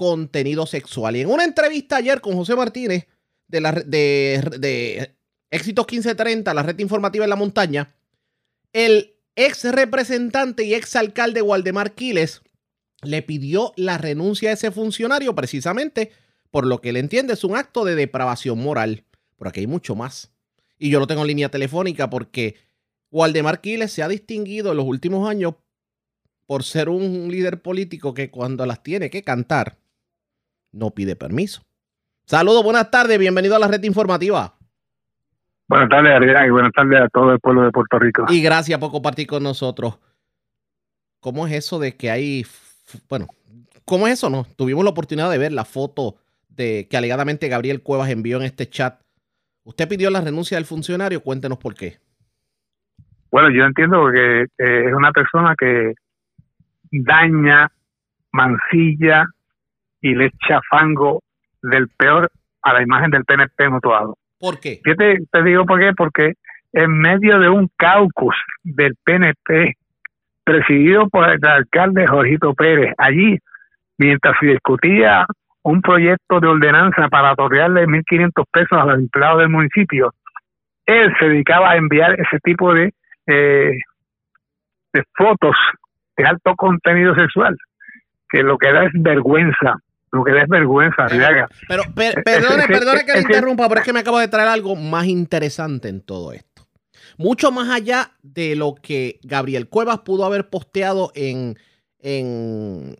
contenido 0.00 0.64
sexual. 0.64 1.14
Y 1.14 1.20
en 1.20 1.28
una 1.28 1.44
entrevista 1.44 1.96
ayer 1.96 2.22
con 2.22 2.34
José 2.34 2.56
Martínez 2.56 3.06
de, 3.48 3.60
la, 3.60 3.72
de, 3.72 4.42
de 4.58 5.14
Éxitos 5.50 5.84
1530, 5.84 6.54
la 6.54 6.62
red 6.62 6.78
informativa 6.78 7.26
en 7.26 7.28
la 7.28 7.36
montaña, 7.36 7.92
el 8.72 9.12
ex 9.36 9.64
representante 9.64 10.64
y 10.64 10.72
ex 10.72 10.96
alcalde 10.96 11.42
Waldemar 11.42 11.92
Quiles 11.92 12.40
le 13.02 13.20
pidió 13.20 13.74
la 13.76 13.98
renuncia 13.98 14.48
a 14.48 14.52
ese 14.54 14.70
funcionario 14.70 15.34
precisamente 15.34 16.12
por 16.50 16.66
lo 16.66 16.80
que 16.80 16.88
él 16.88 16.96
entiende 16.96 17.34
es 17.34 17.44
un 17.44 17.54
acto 17.54 17.84
de 17.84 17.94
depravación 17.94 18.58
moral. 18.58 19.04
Pero 19.36 19.50
aquí 19.50 19.60
hay 19.60 19.66
mucho 19.66 19.94
más. 19.94 20.32
Y 20.78 20.88
yo 20.88 20.98
lo 20.98 21.06
tengo 21.06 21.20
en 21.20 21.26
línea 21.26 21.50
telefónica 21.50 22.08
porque 22.08 22.56
Waldemar 23.10 23.60
Quiles 23.60 23.92
se 23.92 24.02
ha 24.02 24.08
distinguido 24.08 24.70
en 24.70 24.78
los 24.78 24.86
últimos 24.86 25.28
años 25.28 25.56
por 26.46 26.64
ser 26.64 26.88
un 26.88 27.30
líder 27.30 27.60
político 27.60 28.14
que 28.14 28.30
cuando 28.30 28.64
las 28.64 28.82
tiene 28.82 29.10
que 29.10 29.22
cantar, 29.22 29.76
no 30.72 30.90
pide 30.90 31.16
permiso. 31.16 31.62
Saludos, 32.24 32.62
buenas 32.62 32.90
tardes, 32.90 33.18
bienvenido 33.18 33.56
a 33.56 33.58
la 33.58 33.68
red 33.68 33.82
informativa. 33.82 34.54
Buenas 35.68 35.88
tardes, 35.88 36.12
Adrián, 36.12 36.46
y 36.46 36.50
buenas 36.50 36.72
tardes 36.72 37.00
a 37.00 37.08
todo 37.08 37.32
el 37.32 37.40
pueblo 37.40 37.62
de 37.62 37.70
Puerto 37.70 37.98
Rico. 37.98 38.26
Y 38.28 38.42
gracias 38.42 38.78
por 38.78 38.90
compartir 38.90 39.26
con 39.26 39.42
nosotros. 39.42 39.98
¿Cómo 41.20 41.46
es 41.46 41.52
eso 41.52 41.78
de 41.78 41.96
que 41.96 42.10
hay, 42.10 42.46
bueno, 43.08 43.26
cómo 43.84 44.06
es 44.06 44.14
eso, 44.14 44.30
no? 44.30 44.46
Tuvimos 44.56 44.84
la 44.84 44.90
oportunidad 44.90 45.30
de 45.30 45.38
ver 45.38 45.52
la 45.52 45.64
foto 45.64 46.16
de 46.48 46.88
que 46.90 46.96
alegadamente 46.96 47.48
Gabriel 47.48 47.82
Cuevas 47.82 48.10
envió 48.10 48.38
en 48.38 48.44
este 48.44 48.68
chat. 48.68 49.00
Usted 49.62 49.88
pidió 49.88 50.10
la 50.10 50.20
renuncia 50.20 50.56
del 50.56 50.64
funcionario, 50.64 51.22
cuéntenos 51.22 51.58
por 51.58 51.74
qué. 51.74 51.98
Bueno, 53.30 53.50
yo 53.50 53.64
entiendo 53.64 54.10
que 54.12 54.42
es 54.42 54.94
una 54.94 55.12
persona 55.12 55.54
que 55.56 55.94
daña, 56.90 57.70
mancilla 58.32 59.26
y 60.00 60.14
le 60.14 60.26
echa 60.26 60.60
fango 60.70 61.22
del 61.62 61.88
peor 61.88 62.30
a 62.62 62.72
la 62.72 62.82
imagen 62.82 63.10
del 63.10 63.24
PNP 63.24 63.68
mutuado. 63.68 64.16
¿Por 64.38 64.58
qué? 64.58 64.80
Yo 64.84 64.94
te, 64.96 65.42
digo 65.42 65.66
por 65.66 65.80
qué, 65.80 65.92
porque 65.96 66.34
en 66.72 66.98
medio 66.98 67.38
de 67.38 67.48
un 67.48 67.68
caucus 67.76 68.34
del 68.62 68.94
PNP 69.04 69.76
presidido 70.44 71.08
por 71.08 71.28
el 71.28 71.44
alcalde 71.44 72.06
Jorgito 72.06 72.54
Pérez, 72.54 72.94
allí, 72.98 73.38
mientras 73.98 74.36
se 74.40 74.46
discutía 74.46 75.26
un 75.62 75.82
proyecto 75.82 76.40
de 76.40 76.48
ordenanza 76.48 77.08
para 77.08 77.32
otorgarle 77.32 77.86
1.500 77.86 78.44
pesos 78.50 78.78
a 78.78 78.86
los 78.86 78.98
empleados 78.98 79.40
del 79.40 79.50
municipio, 79.50 80.14
él 80.86 81.12
se 81.18 81.28
dedicaba 81.28 81.72
a 81.72 81.76
enviar 81.76 82.18
ese 82.18 82.38
tipo 82.42 82.72
de 82.72 82.92
eh, 83.26 83.78
de 84.92 85.04
fotos 85.16 85.56
de 86.16 86.24
alto 86.24 86.54
contenido 86.56 87.14
sexual, 87.14 87.56
que 88.28 88.42
lo 88.42 88.58
que 88.58 88.72
da 88.72 88.84
es 88.84 88.92
vergüenza, 88.94 89.76
lo 90.12 90.24
que 90.24 90.32
da 90.32 90.42
es 90.42 90.48
vergüenza, 90.48 91.06
Pero, 91.68 91.82
perdone, 91.94 92.66
perdone 92.66 93.04
que 93.04 93.12
le 93.12 93.20
interrumpa, 93.20 93.68
pero 93.68 93.80
es 93.80 93.86
que 93.86 93.92
me 93.92 94.00
acabo 94.00 94.18
de 94.18 94.28
traer 94.28 94.48
algo 94.48 94.74
más 94.74 95.06
interesante 95.06 95.88
en 95.88 96.00
todo 96.00 96.32
esto. 96.32 96.66
Mucho 97.16 97.52
más 97.52 97.68
allá 97.68 98.12
de 98.22 98.56
lo 98.56 98.74
que 98.74 99.20
Gabriel 99.22 99.68
Cuevas 99.68 100.00
pudo 100.00 100.24
haber 100.24 100.48
posteado 100.48 101.12
en, 101.14 101.58
en, 101.98 102.96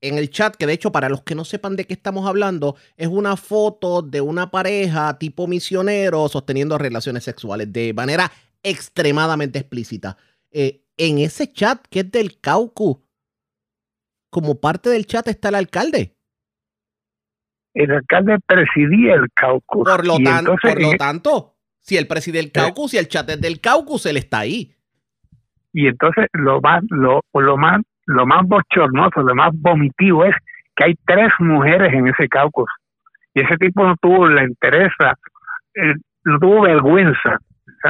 en 0.00 0.18
el 0.18 0.30
chat, 0.30 0.54
que 0.54 0.66
de 0.66 0.74
hecho 0.74 0.92
para 0.92 1.08
los 1.08 1.22
que 1.22 1.34
no 1.34 1.44
sepan 1.44 1.74
de 1.76 1.86
qué 1.86 1.94
estamos 1.94 2.26
hablando, 2.28 2.76
es 2.96 3.08
una 3.08 3.36
foto 3.36 4.02
de 4.02 4.20
una 4.20 4.50
pareja 4.50 5.18
tipo 5.18 5.46
misionero 5.46 6.28
sosteniendo 6.28 6.78
relaciones 6.78 7.24
sexuales 7.24 7.72
de 7.72 7.92
manera 7.94 8.30
extremadamente 8.62 9.58
explícita. 9.58 10.16
Eh, 10.50 10.82
en 10.96 11.18
ese 11.18 11.52
chat 11.52 11.84
que 11.88 12.00
es 12.00 12.10
del 12.10 12.38
Caucu, 12.40 13.02
como 14.30 14.60
parte 14.60 14.90
del 14.90 15.06
chat 15.06 15.26
está 15.28 15.48
el 15.48 15.54
alcalde. 15.54 16.13
El 17.74 17.90
alcalde 17.90 18.38
presidía 18.46 19.14
el 19.14 19.30
Caucus. 19.34 19.84
Por 19.84 20.06
lo, 20.06 20.16
por 20.16 20.80
lo 20.80 20.92
tanto, 20.96 21.54
si 21.80 21.96
él 21.96 22.06
preside 22.06 22.38
el 22.38 22.52
Caucus 22.52 22.94
y 22.94 22.98
el 22.98 23.08
chat 23.08 23.28
es 23.30 23.40
del 23.40 23.60
Caucus, 23.60 24.06
él 24.06 24.16
está 24.16 24.40
ahí. 24.40 24.74
Y 25.72 25.88
entonces 25.88 26.26
lo 26.32 26.60
más, 26.60 26.82
lo, 26.90 27.20
lo 27.32 27.56
más, 27.56 27.80
lo 28.06 28.26
más 28.26 28.46
bochornoso, 28.46 29.22
lo 29.22 29.34
más 29.34 29.50
vomitivo 29.54 30.24
es 30.24 30.34
que 30.76 30.84
hay 30.84 30.94
tres 31.04 31.32
mujeres 31.40 31.92
en 31.92 32.08
ese 32.08 32.28
Caucus. 32.28 32.70
Y 33.34 33.40
ese 33.40 33.56
tipo 33.56 33.84
no 33.84 33.96
tuvo 34.00 34.28
la 34.28 34.44
interesa, 34.44 35.18
eh, 35.74 35.94
no 36.24 36.38
tuvo 36.38 36.62
vergüenza 36.62 37.38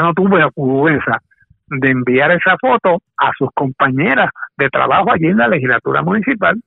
no 0.03 0.14
tuvo 0.14 0.37
vergüenza 0.37 1.18
de 1.66 1.91
enviar 1.91 2.30
esa 2.32 2.57
foto 2.61 3.03
a 3.18 3.32
sus 3.39 3.49
compañeras 3.55 4.30
de 4.57 4.68
trabajo 4.68 5.12
allí 5.12 5.26
en 5.26 5.39
la 5.39 5.49
legislatura 5.49 6.03
municipal. 6.03 6.61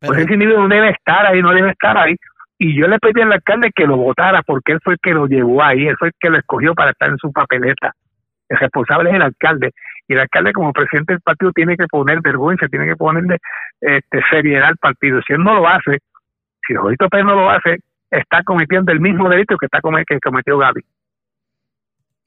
pues 0.00 0.18
ese 0.18 0.34
individuo 0.34 0.62
no 0.62 0.68
debe 0.68 0.90
estar 0.90 1.26
ahí, 1.26 1.40
no 1.40 1.52
debe 1.52 1.70
estar 1.70 1.96
ahí. 1.96 2.16
Y 2.58 2.78
yo 2.78 2.88
le 2.88 2.98
pedí 2.98 3.20
al 3.20 3.32
alcalde 3.32 3.70
que 3.74 3.86
lo 3.86 3.96
votara 3.96 4.42
porque 4.42 4.72
él 4.72 4.80
fue 4.82 4.94
el 4.94 4.98
que 5.00 5.12
lo 5.12 5.26
llevó 5.26 5.62
ahí, 5.62 5.86
él 5.86 5.96
fue 5.98 6.08
el 6.08 6.14
que 6.18 6.30
lo 6.30 6.38
escogió 6.38 6.74
para 6.74 6.92
estar 6.92 7.10
en 7.10 7.18
su 7.18 7.30
papeleta. 7.32 7.94
El 8.48 8.58
responsable 8.58 9.10
es 9.10 9.16
el 9.16 9.22
alcalde. 9.22 9.72
Y 10.08 10.14
el 10.14 10.20
alcalde 10.20 10.52
como 10.52 10.72
presidente 10.72 11.14
del 11.14 11.20
partido 11.20 11.52
tiene 11.52 11.76
que 11.76 11.86
poner 11.86 12.20
vergüenza, 12.22 12.68
tiene 12.68 12.86
que 12.86 12.96
ponerle 12.96 13.38
este, 13.80 14.20
seriedad 14.30 14.68
al 14.68 14.76
partido. 14.76 15.20
Si 15.26 15.32
él 15.32 15.42
no 15.42 15.54
lo 15.54 15.66
hace, 15.68 15.98
si 16.66 16.74
Jovito 16.74 17.08
Pérez 17.08 17.26
no 17.26 17.34
lo 17.34 17.50
hace, 17.50 17.80
está 18.10 18.42
cometiendo 18.44 18.92
el 18.92 19.00
mismo 19.00 19.28
delito 19.28 19.56
que 19.56 19.66
está 19.66 19.80
que 20.06 20.20
cometió 20.20 20.58
Gaby. 20.58 20.84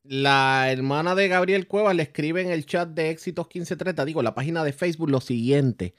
La 0.04 0.72
hermana 0.72 1.14
de 1.14 1.28
Gabriel 1.28 1.68
Cuevas 1.68 1.96
le 1.96 2.04
escribe 2.04 2.42
en 2.42 2.52
el 2.52 2.66
chat 2.66 2.90
de 2.90 3.12
Éxitos 3.12 3.46
1530, 3.46 4.06
digo, 4.06 4.24
la 4.24 4.34
página 4.34 4.64
de 4.64 4.74
Facebook, 4.74 5.10
lo 5.10 5.22
siguiente. 5.22 5.94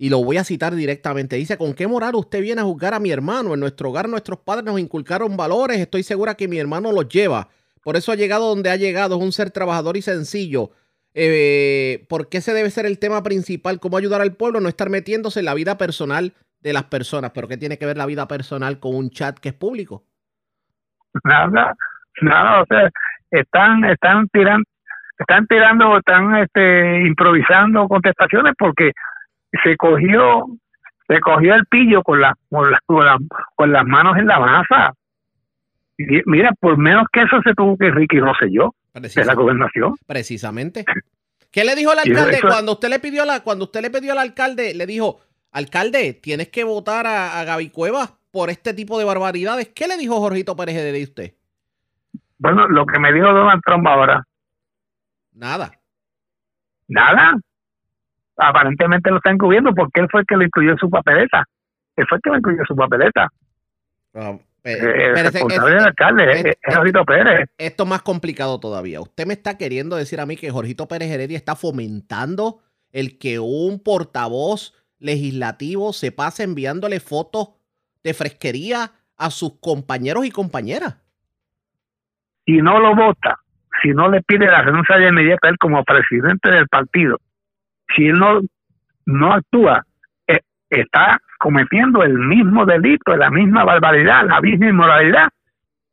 Y 0.00 0.10
lo 0.10 0.22
voy 0.22 0.36
a 0.36 0.44
citar 0.44 0.74
directamente. 0.76 1.34
Dice, 1.34 1.58
¿con 1.58 1.74
qué 1.74 1.88
moral 1.88 2.14
usted 2.14 2.40
viene 2.40 2.60
a 2.60 2.64
juzgar 2.64 2.94
a 2.94 3.00
mi 3.00 3.10
hermano? 3.10 3.54
En 3.54 3.60
nuestro 3.60 3.90
hogar 3.90 4.08
nuestros 4.08 4.38
padres 4.38 4.64
nos 4.64 4.78
inculcaron 4.78 5.36
valores. 5.36 5.80
Estoy 5.80 6.04
segura 6.04 6.36
que 6.36 6.46
mi 6.46 6.58
hermano 6.58 6.92
los 6.92 7.08
lleva. 7.08 7.48
Por 7.82 7.96
eso 7.96 8.12
ha 8.12 8.14
llegado 8.14 8.48
donde 8.48 8.70
ha 8.70 8.76
llegado. 8.76 9.16
Es 9.16 9.22
un 9.22 9.32
ser 9.32 9.50
trabajador 9.50 9.96
y 9.96 10.02
sencillo. 10.02 10.70
Eh, 11.14 12.06
¿Por 12.08 12.28
qué 12.28 12.38
ese 12.38 12.54
debe 12.54 12.70
ser 12.70 12.86
el 12.86 13.00
tema 13.00 13.24
principal? 13.24 13.80
¿Cómo 13.80 13.96
ayudar 13.96 14.20
al 14.20 14.36
pueblo? 14.36 14.60
No 14.60 14.68
estar 14.68 14.88
metiéndose 14.88 15.40
en 15.40 15.46
la 15.46 15.54
vida 15.54 15.76
personal 15.76 16.32
de 16.60 16.72
las 16.72 16.84
personas. 16.84 17.32
¿Pero 17.34 17.48
qué 17.48 17.56
tiene 17.56 17.76
que 17.76 17.86
ver 17.86 17.96
la 17.96 18.06
vida 18.06 18.28
personal 18.28 18.78
con 18.78 18.94
un 18.94 19.10
chat 19.10 19.36
que 19.38 19.48
es 19.48 19.54
público? 19.54 20.04
Nada, 21.24 21.74
nada. 22.20 22.62
O 22.62 22.66
sea, 22.66 22.88
están 23.32 23.84
están 23.84 24.28
tirando 24.28 24.64
están 25.18 25.46
tirando 25.48 25.98
están 25.98 26.36
este 26.36 27.06
improvisando 27.06 27.88
contestaciones 27.88 28.54
porque 28.56 28.92
se 29.62 29.76
cogió 29.76 30.46
se 31.06 31.20
cogió 31.20 31.54
el 31.54 31.64
pillo 31.66 32.02
con 32.02 32.20
la 32.20 32.34
con, 32.50 32.66
con, 33.54 33.72
las 33.72 33.86
manos 33.86 34.16
en 34.18 34.26
la 34.26 34.38
masa. 34.38 34.94
Y 35.96 36.20
mira 36.26 36.52
por 36.60 36.76
menos 36.76 37.06
que 37.12 37.22
eso 37.22 37.40
se 37.42 37.54
tuvo 37.54 37.76
que 37.76 37.90
Ricky 37.90 38.18
yo 38.50 38.74
de 38.94 39.24
la 39.24 39.34
gobernación. 39.34 39.94
Precisamente. 40.06 40.84
Qué 41.50 41.64
le 41.64 41.74
dijo 41.74 41.92
el 41.92 41.98
alcalde 42.04 42.40
cuando 42.42 42.72
usted 42.72 42.88
le 42.88 42.98
pidió 42.98 43.24
la 43.24 43.40
cuando 43.40 43.64
usted 43.64 43.80
le 43.80 43.90
pidió 43.90 44.12
al 44.12 44.18
alcalde 44.18 44.74
le 44.74 44.86
dijo 44.86 45.20
alcalde 45.52 46.12
tienes 46.12 46.48
que 46.48 46.64
votar 46.64 47.06
a, 47.06 47.40
a 47.40 47.44
Gaby 47.44 47.70
Cuevas 47.70 48.14
por 48.30 48.50
este 48.50 48.74
tipo 48.74 48.98
de 48.98 49.06
barbaridades 49.06 49.68
qué 49.68 49.88
le 49.88 49.96
dijo 49.96 50.20
Jorgito 50.20 50.54
Pérez 50.54 50.76
de 50.76 51.02
usted 51.02 51.32
bueno, 52.38 52.68
lo 52.68 52.86
que 52.86 52.98
me 52.98 53.12
dijo 53.12 53.26
Donald 53.26 53.60
Trump 53.64 53.86
ahora. 53.86 54.24
Nada. 55.32 55.72
Nada. 56.86 57.36
Aparentemente 58.38 59.10
lo 59.10 59.16
está 59.16 59.30
encubriendo 59.30 59.74
porque 59.74 60.00
él 60.00 60.08
fue 60.10 60.20
el 60.20 60.26
que 60.26 60.36
lo 60.36 60.44
incluyó 60.44 60.72
en 60.72 60.78
su 60.78 60.88
papeleta. 60.88 61.44
Él 61.96 62.06
fue 62.08 62.16
el 62.16 62.22
que 62.22 62.30
lo 62.30 62.36
incluyó 62.36 62.60
en 62.60 62.66
su 62.66 62.76
papeleta. 62.76 63.28
Ah, 64.14 64.36
el 64.64 65.14
responsable 65.14 65.74
del 65.74 65.84
alcalde 65.84 66.40
es, 66.40 66.74
Jorgito 66.74 67.04
Pérez. 67.04 67.48
Esto 67.58 67.82
es 67.84 67.88
más 67.88 68.02
complicado 68.02 68.60
todavía. 68.60 69.00
Usted 69.00 69.26
me 69.26 69.34
está 69.34 69.56
queriendo 69.56 69.96
decir 69.96 70.20
a 70.20 70.26
mí 70.26 70.36
que 70.36 70.50
Jorgito 70.50 70.88
Pérez 70.88 71.10
Heredia 71.10 71.36
está 71.36 71.56
fomentando 71.56 72.60
el 72.92 73.18
que 73.18 73.38
un 73.38 73.82
portavoz 73.82 74.74
legislativo 74.98 75.92
se 75.92 76.12
pase 76.12 76.42
enviándole 76.42 77.00
fotos 77.00 77.50
de 78.02 78.14
fresquería 78.14 78.92
a 79.16 79.30
sus 79.30 79.58
compañeros 79.60 80.26
y 80.26 80.30
compañeras 80.30 80.96
y 82.48 82.62
no 82.62 82.80
lo 82.80 82.96
vota, 82.96 83.38
si 83.82 83.90
no 83.90 84.08
le 84.08 84.22
pide 84.22 84.46
la 84.46 84.62
renuncia 84.62 84.96
de 84.96 85.08
inmediata 85.08 85.50
él 85.50 85.58
como 85.58 85.84
presidente 85.84 86.50
del 86.50 86.66
partido, 86.66 87.18
si 87.94 88.06
él 88.06 88.18
no, 88.18 88.40
no 89.06 89.32
actúa, 89.32 89.84
eh, 90.26 90.40
está 90.70 91.18
cometiendo 91.38 92.02
el 92.02 92.18
mismo 92.18 92.66
delito, 92.66 93.16
la 93.16 93.30
misma 93.30 93.64
barbaridad, 93.64 94.26
la 94.26 94.40
misma 94.40 94.68
inmoralidad 94.68 95.28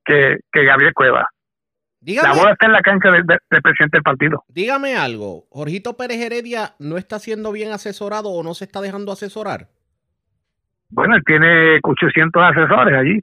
que, 0.04 0.40
Gabriel 0.54 0.94
Cueva. 0.94 1.28
la 2.02 2.34
bola 2.34 2.52
está 2.52 2.66
en 2.68 2.72
la 2.72 2.82
cancha 2.82 3.12
del, 3.12 3.26
presidente 3.26 3.98
del 3.98 4.04
partido. 4.04 4.44
Dígame 4.48 4.96
algo, 4.96 5.46
¿Jorgito 5.50 5.98
Pérez 5.98 6.22
Heredia 6.22 6.74
no 6.80 6.98
está 6.98 7.20
siendo 7.20 7.52
bien 7.52 7.72
asesorado 7.72 8.30
o 8.30 8.44
no 8.44 8.54
se 8.54 8.66
está 8.66 8.82
dejando 8.82 9.12
asesorar? 9.12 9.68
Bueno, 10.90 11.16
él 11.16 11.24
tiene 11.26 11.80
800 11.82 12.44
asesores 12.44 12.98
allí, 12.98 13.20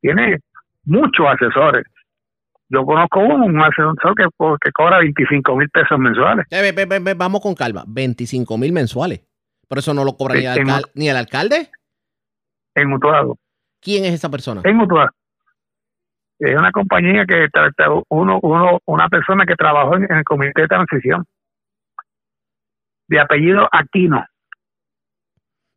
tiene 0.00 0.38
muchos 0.84 1.26
asesores 1.26 1.84
yo 2.72 2.86
conozco 2.86 3.20
uno, 3.20 3.44
un 3.44 3.60
asesor 3.60 4.14
que, 4.16 4.24
que 4.62 4.72
cobra 4.72 4.98
25 5.00 5.56
mil 5.56 5.68
pesos 5.68 5.98
mensuales. 5.98 6.46
Eh, 6.50 7.14
vamos 7.14 7.42
con 7.42 7.54
calma, 7.54 7.84
25 7.86 8.56
mil 8.56 8.72
mensuales. 8.72 9.20
Por 9.68 9.78
eso 9.78 9.92
no 9.92 10.04
lo 10.04 10.16
cobra 10.16 10.36
ni, 10.94 11.08
el 11.08 11.16
alcalde. 11.16 11.70
En 12.74 12.92
Utuado. 12.92 13.36
¿Quién 13.80 14.06
es 14.06 14.14
esa 14.14 14.30
persona? 14.30 14.62
En 14.64 14.80
Utuado. 14.80 15.10
Es 16.38 16.56
una 16.56 16.72
compañía 16.72 17.26
que 17.26 17.46
uno, 18.08 18.40
uno, 18.42 18.78
una 18.86 19.08
persona 19.08 19.44
que 19.44 19.54
trabajó 19.54 19.96
en, 19.96 20.10
el 20.10 20.24
comité 20.24 20.62
de 20.62 20.68
transición. 20.68 21.24
De 23.06 23.20
apellido 23.20 23.68
Aquino. 23.70 24.24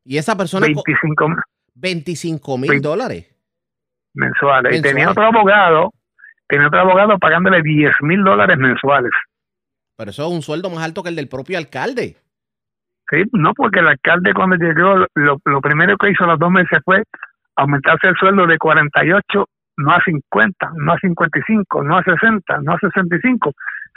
Y 0.05 0.17
esa 0.17 0.37
persona. 0.37 0.67
25 1.73 2.57
mil 2.57 2.81
dólares. 2.81 3.35
Mensuales. 4.13 4.79
Y 4.79 4.81
tenía 4.81 5.11
otro 5.11 5.23
abogado 5.23 5.91
tiene 6.47 6.67
otro 6.67 6.79
abogado 6.79 7.17
pagándole 7.19 7.61
10 7.61 7.93
mil 8.01 8.23
dólares 8.23 8.57
mensuales. 8.57 9.11
Pero 9.97 10.11
eso 10.11 10.27
es 10.27 10.33
un 10.33 10.41
sueldo 10.41 10.69
más 10.69 10.83
alto 10.83 11.03
que 11.03 11.09
el 11.09 11.15
del 11.15 11.29
propio 11.29 11.57
alcalde. 11.57 12.17
Sí, 13.09 13.23
no, 13.33 13.53
porque 13.53 13.79
el 13.79 13.87
alcalde 13.87 14.33
cuando 14.33 14.55
llegó, 14.55 15.05
lo, 15.15 15.61
primero 15.61 15.95
que 15.97 16.11
hizo 16.11 16.23
a 16.23 16.27
los 16.27 16.39
dos 16.39 16.51
meses 16.51 16.79
fue 16.83 17.03
aumentarse 17.55 18.07
el 18.07 18.15
sueldo 18.15 18.47
de 18.47 18.57
48, 18.57 19.45
no 19.77 19.91
a 19.91 20.01
50, 20.03 20.71
no 20.75 20.93
a 20.93 20.97
55, 20.99 21.83
no 21.83 21.97
a 21.97 22.03
60, 22.03 22.57
no 22.61 22.73
a 22.73 22.79
65. 22.79 23.51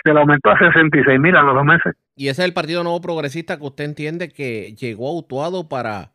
Se 0.04 0.12
lo 0.12 0.20
aumentó 0.20 0.50
a 0.50 0.58
66 0.58 1.18
mil 1.18 1.34
a 1.36 1.42
los 1.42 1.54
dos 1.54 1.64
meses. 1.64 1.94
Y 2.14 2.28
ese 2.28 2.42
es 2.42 2.48
el 2.48 2.54
Partido 2.54 2.84
Nuevo 2.84 3.00
Progresista 3.00 3.56
que 3.56 3.64
usted 3.64 3.84
entiende 3.84 4.28
que 4.28 4.74
llegó 4.74 5.08
autuado 5.08 5.68
para 5.68 6.12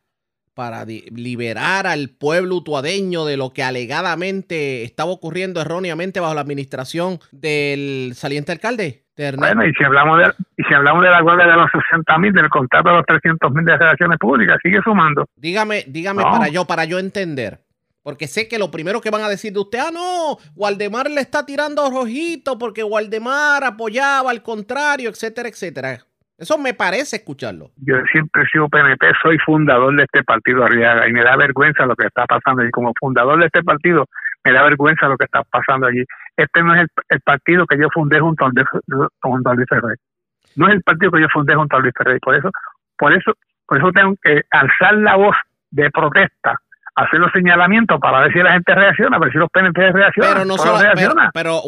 para 0.53 0.85
liberar 0.85 1.87
al 1.87 2.09
pueblo 2.09 2.55
utuadeño 2.55 3.25
de 3.25 3.37
lo 3.37 3.53
que 3.53 3.63
alegadamente 3.63 4.83
estaba 4.83 5.11
ocurriendo 5.11 5.61
erróneamente 5.61 6.19
bajo 6.19 6.33
la 6.33 6.41
administración 6.41 7.19
del 7.31 8.13
saliente 8.15 8.51
alcalde. 8.51 9.03
bueno, 9.37 9.65
y 9.65 9.73
si 9.73 9.83
hablamos 9.83 10.19
de, 10.19 10.31
y 10.57 10.63
si 10.63 10.73
hablamos 10.73 11.03
de 11.03 11.09
la 11.09 11.21
guardia 11.21 11.47
de 11.47 11.55
los 11.55 11.69
60 11.89 12.17
mil, 12.19 12.33
del 12.33 12.49
contrato 12.49 12.89
de 12.89 12.95
los 12.97 13.05
300 13.05 13.51
mil 13.51 13.65
de 13.65 13.77
relaciones 13.77 14.19
públicas, 14.19 14.57
sigue 14.61 14.79
sumando. 14.83 15.25
Dígame, 15.35 15.85
dígame 15.87 16.23
para 16.23 16.49
yo, 16.49 16.65
para 16.65 16.85
yo 16.85 16.99
entender. 16.99 17.59
Porque 18.03 18.27
sé 18.27 18.49
que 18.49 18.59
lo 18.59 18.69
primero 18.69 18.99
que 18.99 19.09
van 19.09 19.21
a 19.21 19.29
decir 19.29 19.53
de 19.53 19.59
usted, 19.59 19.79
ah, 19.79 19.91
no, 19.91 20.37
Waldemar 20.55 21.09
le 21.09 21.21
está 21.21 21.45
tirando 21.45 21.89
rojito 21.89 22.57
porque 22.59 22.83
Waldemar 22.83 23.63
apoyaba 23.63 24.29
al 24.29 24.43
contrario, 24.43 25.09
etcétera, 25.09 25.47
etcétera. 25.47 26.05
Eso 26.43 26.57
me 26.57 26.73
parece 26.73 27.17
escucharlo. 27.17 27.71
Yo 27.77 27.95
siempre 28.11 28.43
he 28.43 28.47
sido 28.47 28.69
PNP, 28.69 29.07
soy 29.21 29.37
fundador 29.39 29.95
de 29.95 30.03
este 30.03 30.23
partido 30.23 30.63
Arriaga 30.63 31.07
y 31.07 31.13
me 31.13 31.23
da 31.23 31.35
vergüenza 31.35 31.85
lo 31.85 31.95
que 31.95 32.07
está 32.07 32.25
pasando. 32.25 32.63
Y 32.63 32.71
como 32.71 32.93
fundador 32.99 33.39
de 33.39 33.45
este 33.47 33.63
partido, 33.63 34.05
me 34.43 34.51
da 34.51 34.63
vergüenza 34.63 35.07
lo 35.07 35.17
que 35.17 35.25
está 35.25 35.43
pasando 35.43 35.87
allí. 35.87 36.03
Este 36.35 36.61
no 36.61 36.75
es 36.75 36.87
el, 37.09 37.21
partido 37.21 37.65
que 37.65 37.77
yo 37.77 37.87
fundé 37.93 38.19
junto 38.19 38.45
a, 38.45 38.51
junto 39.21 39.49
a 39.49 39.53
Luis 39.53 39.67
Ferrer. 39.69 39.97
No 40.55 40.67
es 40.67 40.75
el 40.75 40.81
partido 40.81 41.11
que 41.11 41.21
yo 41.21 41.27
fundé 41.29 41.55
junto 41.55 41.75
a 41.75 41.79
Luis 41.79 41.93
Ferrer. 41.97 42.19
Por 42.19 42.35
eso, 42.35 42.49
por 42.97 43.13
eso, 43.13 43.33
por 43.65 43.77
eso 43.77 43.91
tengo 43.91 44.15
que 44.21 44.41
alzar 44.51 44.95
la 44.95 45.15
voz 45.15 45.35
de 45.71 45.89
protesta 45.91 46.55
hacer 46.95 47.19
los 47.19 47.31
señalamientos 47.31 47.99
para 47.99 48.21
ver 48.21 48.33
si 48.33 48.39
la 48.39 48.53
gente 48.53 48.75
reacciona, 48.75 49.17
ver 49.17 49.31
si 49.31 49.37
los 49.37 49.49
PNP 49.49 49.91
reaccionan. 49.91 50.33
Pero 50.33 50.45
no 50.45 50.57
solo, 50.57 50.79
pero, 50.93 51.13
pero 51.33 51.61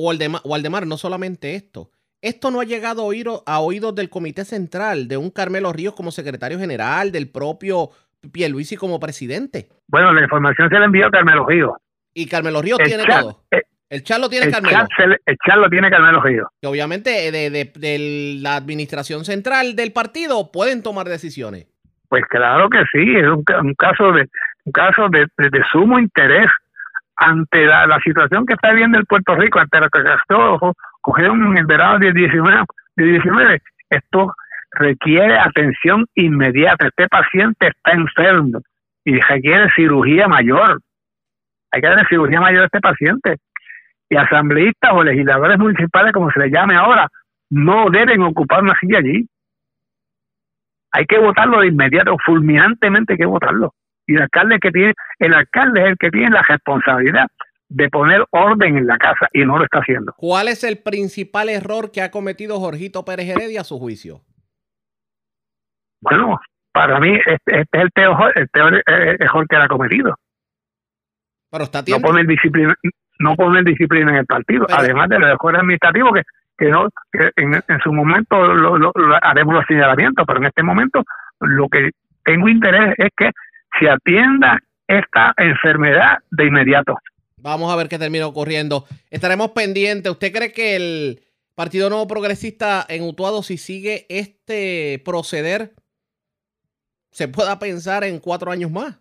Waldemar, 0.44 0.86
no 0.86 0.98
solamente 0.98 1.56
esto. 1.56 1.90
Esto 2.26 2.50
no 2.50 2.60
ha 2.60 2.64
llegado 2.64 3.04
a, 3.04 3.06
oír, 3.06 3.28
a 3.46 3.60
oídos 3.60 3.94
del 3.94 4.10
Comité 4.10 4.46
Central, 4.46 5.08
de 5.08 5.16
un 5.16 5.30
Carmelo 5.30 5.72
Ríos 5.72 5.94
como 5.94 6.10
secretario 6.10 6.58
general, 6.58 7.12
del 7.12 7.30
propio 7.30 7.92
Pierluisi 8.32 8.78
como 8.78 9.00
presidente. 9.00 9.68
Bueno, 9.88 10.12
la 10.12 10.24
información 10.24 10.68
se 10.68 10.80
la 10.80 10.86
envió 10.86 11.06
a 11.06 11.12
Carmelo 11.12 11.46
Ríos. 11.46 11.74
Y 12.16 12.26
Carmelo 12.26 12.64
Ríos 12.64 12.80
tiene 12.84 13.06
todo. 13.06 13.44
Eh, 13.52 13.62
el 13.92 14.04
chat 14.04 14.20
lo 14.20 14.28
tiene 14.28 14.50
Carmelo. 14.50 14.88
el 15.24 15.38
chat 15.46 15.56
lo 15.58 15.70
tiene 15.70 15.92
Carmelo 15.92 16.20
Ríos. 16.20 16.48
Que 16.60 16.68
obviamente 16.68 17.32
de, 17.32 17.52
de, 17.52 18.38
la 18.42 18.56
administración 18.56 19.24
central 19.24 19.76
del 19.76 19.94
partido 19.94 20.52
pueden 20.52 20.82
tomar 20.82 21.08
decisiones. 21.08 21.68
Pues 22.10 22.26
claro 22.26 22.72
que 22.72 22.80
sí, 22.92 23.18
es 23.18 23.28
un, 23.28 23.44
caso 23.76 24.12
de 24.12 24.28
un 24.64 24.72
caso 24.72 25.10
de, 25.10 25.28
sumo 25.72 26.00
interés 26.00 26.50
ante 27.18 27.66
la, 27.66 28.00
situación 28.04 28.46
que 28.46 28.54
está 28.54 28.72
viviendo 28.72 28.98
el 28.98 29.06
Puerto 29.06 29.36
Rico, 29.36 29.60
ante 29.60 29.80
la 29.80 29.90
catástrofe 29.90 30.72
cogieron 31.02 31.46
en 31.48 31.58
el 31.60 31.66
verano 31.66 32.00
de 32.00 32.12
19, 32.12 32.64
de 32.96 33.04
19. 33.06 33.62
Esto 33.90 34.34
requiere 34.72 35.38
atención 35.38 36.06
inmediata. 36.16 36.88
Este 36.88 37.08
paciente 37.08 37.68
está 37.68 37.92
enfermo 37.92 38.62
y 39.04 39.20
requiere 39.20 39.70
cirugía 39.76 40.28
mayor. 40.28 40.80
Hay 41.72 41.82
que 41.82 41.88
darle 41.88 42.06
cirugía 42.10 42.42
mayor 42.42 42.64
a 42.64 42.66
este 42.66 42.82
paciente. 42.82 43.38
Y 44.10 44.18
asambleístas 44.18 44.92
o 44.94 45.04
legisladores 45.04 45.58
municipales, 45.58 46.14
como 46.14 46.32
se 46.32 46.40
le 46.40 46.52
llame 46.52 46.76
ahora, 46.76 47.08
no 47.50 47.90
deben 47.90 48.22
ocupar 48.22 48.62
una 48.64 48.78
silla 48.80 49.00
allí. 49.00 49.28
Hay 50.92 51.06
que 51.06 51.20
votarlo 51.20 51.60
de 51.60 51.68
inmediato, 51.68 52.16
fulminantemente 52.24 53.14
hay 53.14 53.18
que 53.18 53.26
votarlo. 53.26 53.74
Y 54.08 54.16
el 54.16 54.24
alcalde 54.24 54.60
que 54.60 54.72
tiene, 54.72 54.94
el 55.20 55.34
alcalde 55.34 55.82
es 55.82 55.88
el 55.92 55.98
que 55.98 56.12
tiene 56.12 56.30
la 56.30 56.44
responsabilidad 56.44 57.28
de 57.70 57.90
poner 57.90 58.26
orden 58.30 58.78
en 58.78 58.88
la 58.88 58.98
casa 58.98 59.28
y 59.34 59.44
no 59.44 59.58
lo 59.58 59.66
está 59.66 59.80
haciendo. 59.80 60.14
¿Cuál 60.18 60.48
es 60.48 60.64
el 60.64 60.78
principal 60.78 61.50
error 61.50 61.92
que 61.92 62.02
ha 62.02 62.12
cometido 62.12 62.60
Jorgito 62.60 63.04
Pérez 63.04 63.30
Heredia 63.30 63.62
a 63.62 63.64
su 63.64 63.80
juicio? 63.80 64.22
Bueno, 66.02 66.40
para 66.72 67.00
mí 67.00 67.16
este, 67.26 67.62
este 67.62 67.78
es 67.78 67.84
el 67.84 67.92
peor, 67.92 68.32
el 68.36 68.48
peor 68.50 68.76
eh, 68.76 69.18
error 69.20 69.48
que 69.48 69.56
él 69.56 69.62
ha 69.62 69.68
cometido. 69.68 70.16
Pero 71.50 71.64
está 71.64 71.84
no 71.88 72.00
poner 72.00 72.28
disciplina, 72.28 72.76
no 73.20 73.36
poner 73.36 73.64
disciplina 73.64 74.12
en 74.12 74.18
el 74.18 74.26
partido, 74.26 74.68
además 74.70 75.10
de 75.10 75.20
los 75.20 75.30
errores 75.30 75.62
administrativos 75.62 76.14
que, 76.14 76.22
que 76.58 76.70
no 76.70 76.90
que 77.12 77.32
en, 77.38 77.80
su 77.84 77.94
momento 77.94 78.46
lo, 78.54 78.92
haremos 79.22 79.56
los 79.56 79.66
señalamientos, 79.66 80.26
pero 80.28 80.40
en 80.40 80.46
este 80.46 80.64
momento 80.64 81.04
lo 81.40 81.70
que 81.70 81.92
tengo 82.24 82.50
interés 82.50 82.94
es 82.98 83.10
que 83.16 83.32
se 83.80 83.90
atienda 83.90 84.60
esta 84.88 85.34
enfermedad 85.38 86.18
de 86.32 86.46
inmediato. 86.46 86.98
Vamos 87.38 87.72
a 87.72 87.76
ver 87.76 87.88
qué 87.88 88.00
termina 88.00 88.28
ocurriendo. 88.28 88.86
Estaremos 89.10 89.52
pendientes. 89.52 90.12
¿Usted 90.12 90.32
cree 90.32 90.52
que 90.52 90.76
el 90.76 91.22
Partido 91.54 91.90
Nuevo 91.90 92.08
Progresista 92.08 92.86
en 92.88 93.04
Utuado, 93.04 93.44
si 93.44 93.58
sigue 93.58 94.06
este 94.10 95.02
proceder, 95.06 95.74
se 97.12 97.28
pueda 97.28 97.60
pensar 97.60 98.04
en 98.04 98.20
cuatro 98.20 98.52
años 98.52 98.72
más? 98.72 99.00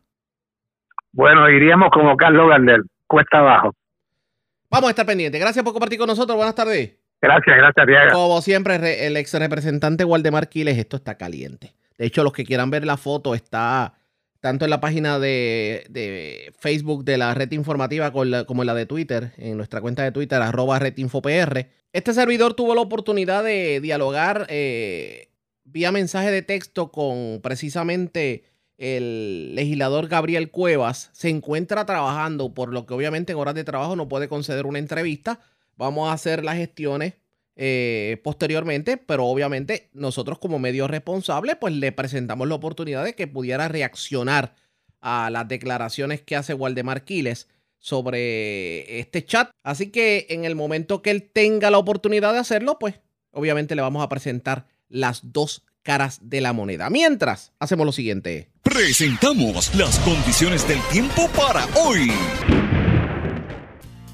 Bueno, 1.12 1.49
iríamos 1.49 1.91
como 1.93 2.16
Carlos 2.16 2.49
Gardel, 2.49 2.83
cuesta 3.07 3.39
abajo. 3.39 3.72
Vamos 4.68 4.89
a 4.89 4.91
estar 4.91 5.07
pendientes. 5.07 5.41
Gracias 5.41 5.64
por 5.64 5.72
compartir 5.72 5.99
con 5.99 6.09
nosotros. 6.09 6.37
Buenas 6.37 6.55
tardes. 6.55 6.99
Gracias, 7.22 7.57
gracias, 7.57 7.87
Diego. 7.87 8.11
Como 8.12 8.43
siempre, 8.43 9.07
el 9.07 9.16
ex 9.16 9.33
representante 9.35 10.05
Waldemar 10.05 10.49
Quiles, 10.49 10.77
esto 10.77 10.97
está 10.97 11.16
caliente. 11.16 11.75
De 11.97 12.07
hecho, 12.07 12.25
los 12.25 12.33
que 12.33 12.45
quieran 12.45 12.70
ver 12.70 12.85
la 12.85 12.97
foto 12.97 13.35
está 13.35 13.95
tanto 14.45 14.67
en 14.67 14.71
la 14.71 14.79
página 14.83 15.19
de, 15.19 16.53
Facebook 16.59 17.07
de 17.07 17.17
la 17.17 17.33
red 17.33 17.51
informativa 17.53 18.13
como 18.13 18.63
en 18.63 18.67
la 18.67 18.75
de 18.75 18.85
Twitter, 18.85 19.33
en 19.39 19.57
nuestra 19.57 19.81
cuenta 19.81 20.03
de 20.03 20.13
Twitter, 20.13 20.43
arroba 20.43 20.79
redinfopr. 20.79 21.67
Este 21.95 22.13
servidor 22.13 22.53
tuvo 22.53 22.75
la 22.75 22.83
oportunidad 22.83 23.43
de 23.43 23.81
dialogar 23.81 24.45
eh, 24.51 25.31
vía 25.65 25.93
mensaje 25.93 26.31
de 26.31 26.43
texto 26.43 26.93
con 26.93 27.41
precisamente 27.43 28.45
el 28.77 29.55
legislador 29.55 30.09
Gabriel 30.09 30.51
Cuevas. 30.51 31.09
Se 31.15 31.31
encuentra 31.31 31.87
trabajando, 31.87 32.53
por 32.53 32.71
lo 32.71 32.85
que 32.85 32.93
obviamente 32.93 33.33
en 33.33 33.39
horas 33.39 33.55
de 33.55 33.65
trabajo 33.65 33.97
no 33.97 34.09
puede 34.09 34.29
conceder 34.29 34.67
una 34.67 34.79
entrevista. 34.79 35.41
Vamos 35.79 36.11
a 36.11 36.13
hacer 36.13 36.45
las 36.45 36.57
gestiones 36.57 37.15
eh, 37.57 38.21
posteriormente, 38.25 38.97
pero 38.97 39.27
obviamente 39.27 39.89
nosotros 39.93 40.39
como 40.39 40.59
medios 40.59 40.91
responsables, 40.91 41.57
pues 41.57 41.75
le 41.75 41.93
presentamos 41.93 42.49
la 42.49 42.57
oportunidad 42.57 43.05
de 43.05 43.15
que 43.15 43.27
pudiera 43.27 43.69
reaccionar 43.69 44.55
a 45.01 45.31
las 45.31 45.47
declaraciones 45.47 46.23
que 46.23 46.35
hace 46.35 46.55
Waldemar 46.55 47.05
Quiles 47.05 47.49
sobre 47.79 48.99
este 48.99 49.25
chat. 49.25 49.51
Así 49.63 49.91
que 49.91 50.27
en 50.31 50.45
el 50.45 50.57
momento 50.57 51.03
que 51.03 51.11
él 51.11 51.31
tenga 51.31 51.71
la 51.71 51.79
oportunidad 51.79 52.33
de 52.33 52.39
hacerlo, 52.39 52.79
pues 52.79 52.95
obviamente 53.31 53.75
le 53.75 53.83
vamos 53.83 54.03
a 54.03 54.09
presentar 54.09 54.67
las 54.89 55.33
dos 55.33 55.65
caras 55.83 56.19
de 56.23 56.41
la 56.41 56.53
moneda. 56.53 56.89
Mientras, 56.91 57.53
hacemos 57.59 57.87
lo 57.87 57.93
siguiente. 57.93 58.49
Presentamos 58.63 59.75
las 59.75 59.99
condiciones 60.01 60.67
del 60.67 60.81
tiempo 60.91 61.29
para 61.37 61.67
hoy. 61.77 62.11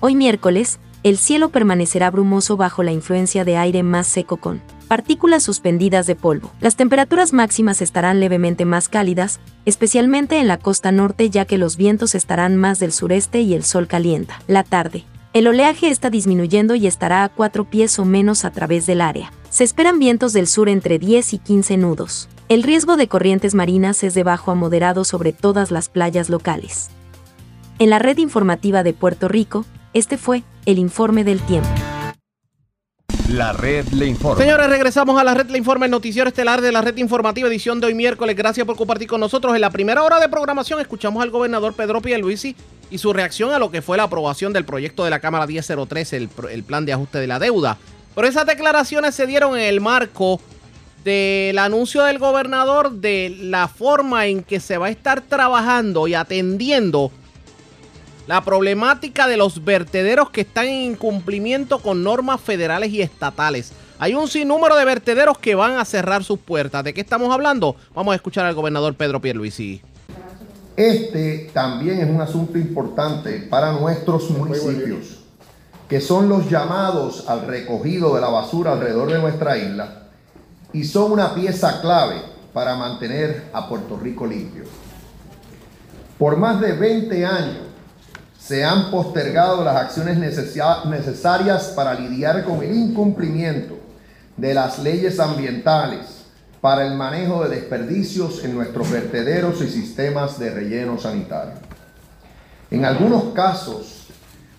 Hoy 0.01 0.17
miércoles, 0.17 0.81
el 1.03 1.17
cielo 1.17 1.49
permanecerá 1.49 2.11
brumoso 2.11 2.57
bajo 2.57 2.83
la 2.83 2.93
influencia 2.93 3.45
de 3.45 3.57
aire 3.57 3.83
más 3.83 4.07
seco 4.07 4.37
con 4.37 4.61
partículas 4.87 5.43
suspendidas 5.43 6.07
de 6.07 6.17
polvo. 6.17 6.51
Las 6.61 6.77
temperaturas 6.77 7.33
máximas 7.33 7.81
estarán 7.81 8.21
levemente 8.21 8.65
más 8.65 8.89
cálidas, 8.89 9.41
especialmente 9.65 10.39
en 10.41 10.49
la 10.49 10.59
costa 10.59 10.93
norte 10.93 11.31
ya 11.31 11.45
que 11.45 11.59
los 11.59 11.77
vientos 11.77 12.15
estarán 12.15 12.57
más 12.57 12.81
del 12.81 12.93
sureste 12.93 13.41
y 13.41 13.55
el 13.55 13.65
sol 13.65 13.87
calienta. 13.87 14.43
La 14.47 14.65
tarde. 14.65 15.05
El 15.33 15.47
oleaje 15.47 15.89
está 15.89 16.11
disminuyendo 16.11 16.75
y 16.75 16.89
estará 16.89 17.23
a 17.23 17.29
4 17.29 17.65
pies 17.71 17.99
o 18.01 18.05
menos 18.05 18.45
a 18.45 18.51
través 18.51 18.85
del 18.85 19.01
área. 19.01 19.33
Se 19.49 19.63
esperan 19.63 20.01
vientos 20.01 20.33
del 20.33 20.49
sur 20.49 20.69
entre 20.69 20.99
10 20.99 21.35
y 21.35 21.39
15 21.39 21.77
nudos. 21.77 22.29
El 22.49 22.65
riesgo 22.65 22.97
de 22.97 23.07
corrientes 23.07 23.55
marinas 23.55 24.03
es 24.03 24.15
de 24.15 24.25
bajo 24.25 24.51
a 24.51 24.57
moderado 24.57 25.05
sobre 25.05 25.33
todas 25.33 25.71
las 25.71 25.89
playas 25.89 26.29
locales. 26.31 26.91
En 27.79 27.91
la 27.91 28.01
red 28.01 28.19
informativa 28.19 28.83
de 28.83 28.93
Puerto 28.93 29.29
Rico, 29.29 29.65
este 29.93 30.17
fue 30.19 30.43
el 30.67 30.79
informe 30.79 31.25
del 31.25 31.41
tiempo. 31.41 31.69
La 33.29 33.53
red 33.53 33.87
le 33.89 34.07
informa. 34.07 34.43
Señores, 34.43 34.69
regresamos 34.69 35.21
a 35.21 35.23
la 35.23 35.35
red 35.35 35.49
le 35.51 35.59
informa, 35.59 35.85
el 35.85 35.91
noticiero 35.93 36.29
estelar 36.29 36.61
de 36.61 36.73
la 36.73 36.81
red 36.81 36.97
informativa, 36.97 37.49
edición 37.49 37.81
de 37.81 37.87
hoy 37.87 37.95
miércoles. 37.95 38.35
Gracias 38.35 38.67
por 38.67 38.77
compartir 38.77 39.07
con 39.07 39.21
nosotros. 39.21 39.55
En 39.55 39.61
la 39.61 39.71
primera 39.71 40.03
hora 40.03 40.19
de 40.19 40.29
programación 40.29 40.81
escuchamos 40.81 41.23
al 41.23 41.31
gobernador 41.31 41.75
Pedro 41.75 42.01
Pierluisi 42.01 42.57
y 42.91 42.99
su 42.99 43.13
reacción 43.13 43.53
a 43.53 43.59
lo 43.61 43.71
que 43.71 43.83
fue 43.83 43.97
la 43.97 44.05
aprobación 44.05 44.53
del 44.53 44.65
proyecto 44.65 45.05
de 45.05 45.11
la 45.11 45.21
Cámara 45.21 45.47
1003, 45.47 46.13
el, 46.15 46.29
el 46.51 46.65
plan 46.65 46.85
de 46.85 46.93
ajuste 46.93 47.19
de 47.19 47.29
la 47.29 47.39
deuda. 47.39 47.79
Pero 48.17 48.27
esas 48.27 48.47
declaraciones 48.47 49.15
se 49.15 49.29
dieron 49.29 49.57
en 49.57 49.65
el 49.65 49.81
marco 49.81 50.41
del 51.05 51.57
anuncio 51.59 52.03
del 52.03 52.19
gobernador 52.19 52.91
de 52.91 53.37
la 53.41 53.69
forma 53.69 54.27
en 54.27 54.43
que 54.43 54.59
se 54.59 54.77
va 54.77 54.87
a 54.87 54.91
estar 54.91 55.21
trabajando 55.21 56.09
y 56.09 56.15
atendiendo 56.15 57.13
la 58.27 58.45
problemática 58.45 59.27
de 59.27 59.37
los 59.37 59.65
vertederos 59.65 60.31
que 60.31 60.43
están 60.43 60.67
en 60.67 60.93
incumplimiento 60.93 61.81
con 61.81 62.03
normas 62.03 62.41
federales 62.41 62.91
y 62.91 63.03
estatales. 63.03 63.73
Hay 63.99 64.15
un 64.15 64.29
sinnúmero 64.29 64.77
de 64.77 64.85
vertederos 64.85 65.39
que 65.39 65.55
van 65.55 65.77
a 65.79 65.85
cerrar 65.85 66.25
sus 66.25 66.39
puertas. 66.39 66.85
¿De 66.85 66.95
qué 66.95 67.01
estamos 67.01 67.33
hablando? 67.33 67.77
Vamos 67.95 68.13
a 68.13 68.17
escuchar 68.17 68.47
al 68.47 68.55
gobernador 68.55 68.95
Pedro 68.95 69.21
Pierluisi. 69.21 69.83
Este 70.77 71.51
también 71.53 72.01
es 72.01 72.09
un 72.09 72.21
asunto 72.21 72.57
importante 72.57 73.47
para 73.51 73.73
nuestros 73.73 74.31
municipios, 74.31 75.19
que 75.89 76.01
son 76.01 76.29
los 76.29 76.49
llamados 76.49 77.29
al 77.29 77.47
recogido 77.47 78.15
de 78.15 78.23
la 78.23 78.29
basura 78.29 78.73
alrededor 78.73 79.13
de 79.13 79.19
nuestra 79.19 79.59
isla 79.59 80.05
y 80.73 80.85
son 80.85 81.13
una 81.13 81.35
pieza 81.35 81.81
clave 81.81 82.23
para 82.53 82.77
mantener 82.77 83.51
a 83.53 83.69
Puerto 83.69 83.99
Rico 83.99 84.27
limpio. 84.27 84.65
Por 86.19 86.37
más 86.37 86.61
de 86.61 86.73
20 86.73 87.27
años, 87.27 87.70
se 88.41 88.65
han 88.65 88.91
postergado 88.91 89.63
las 89.63 89.77
acciones 89.77 90.17
necesarias 90.19 91.73
para 91.77 91.95
lidiar 91.95 92.45
con 92.45 92.63
el 92.63 92.75
incumplimiento 92.75 93.79
de 94.37 94.55
las 94.55 94.79
leyes 94.79 95.21
ambientales 95.21 96.21
para 96.61 96.87
el 96.87 96.95
manejo 96.95 97.45
de 97.45 97.57
desperdicios 97.57 98.45
en 98.45 98.55
nuestros 98.55 98.91
vertederos 98.91 99.61
y 99.63 99.69
sistemas 99.69 100.39
de 100.39 100.51
relleno 100.51 100.99
sanitario. 100.99 101.55
En 102.71 102.85
algunos 102.85 103.35
casos 103.35 104.07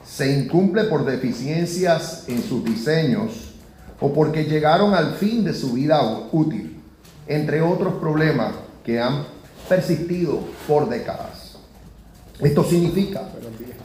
se 0.05 0.31
incumple 0.39 0.85
por 0.85 1.05
deficiencias 1.05 2.25
en 2.27 2.43
sus 2.43 2.63
diseños 2.63 3.53
o 3.99 4.13
porque 4.13 4.45
llegaron 4.45 4.93
al 4.93 5.15
fin 5.15 5.43
de 5.43 5.53
su 5.53 5.73
vida 5.73 6.01
útil, 6.31 6.81
entre 7.27 7.61
otros 7.61 7.95
problemas 7.95 8.53
que 8.83 8.99
han 8.99 9.25
persistido 9.69 10.39
por 10.67 10.89
décadas. 10.89 11.57
Esto 12.39 12.63
significa 12.63 13.21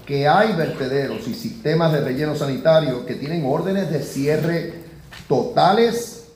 que 0.07 0.29
hay 0.29 0.55
vertederos 0.55 1.27
y 1.27 1.35
sistemas 1.35 1.93
de 1.93 2.01
relleno 2.01 2.37
sanitario 2.37 3.05
que 3.05 3.17
tienen 3.17 3.45
órdenes 3.45 3.91
de 3.91 4.03
cierre 4.03 4.75
totales 5.29 6.29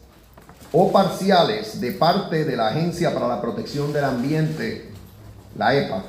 o 0.73 0.91
parciales 0.91 1.81
de 1.81 1.93
parte 1.93 2.45
de 2.45 2.57
la 2.57 2.69
Agencia 2.69 3.15
para 3.15 3.29
la 3.29 3.41
Protección 3.41 3.93
del 3.93 4.05
Ambiente, 4.05 4.91
la 5.57 5.75
EPA, 5.75 6.03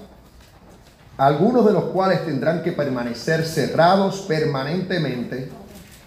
algunos 1.18 1.66
de 1.66 1.74
los 1.74 1.86
cuales 1.86 2.26
tendrán 2.26 2.64
que 2.64 2.72
permanecer 2.72 3.45
cerrados 3.45 4.22
permanentemente 4.22 5.49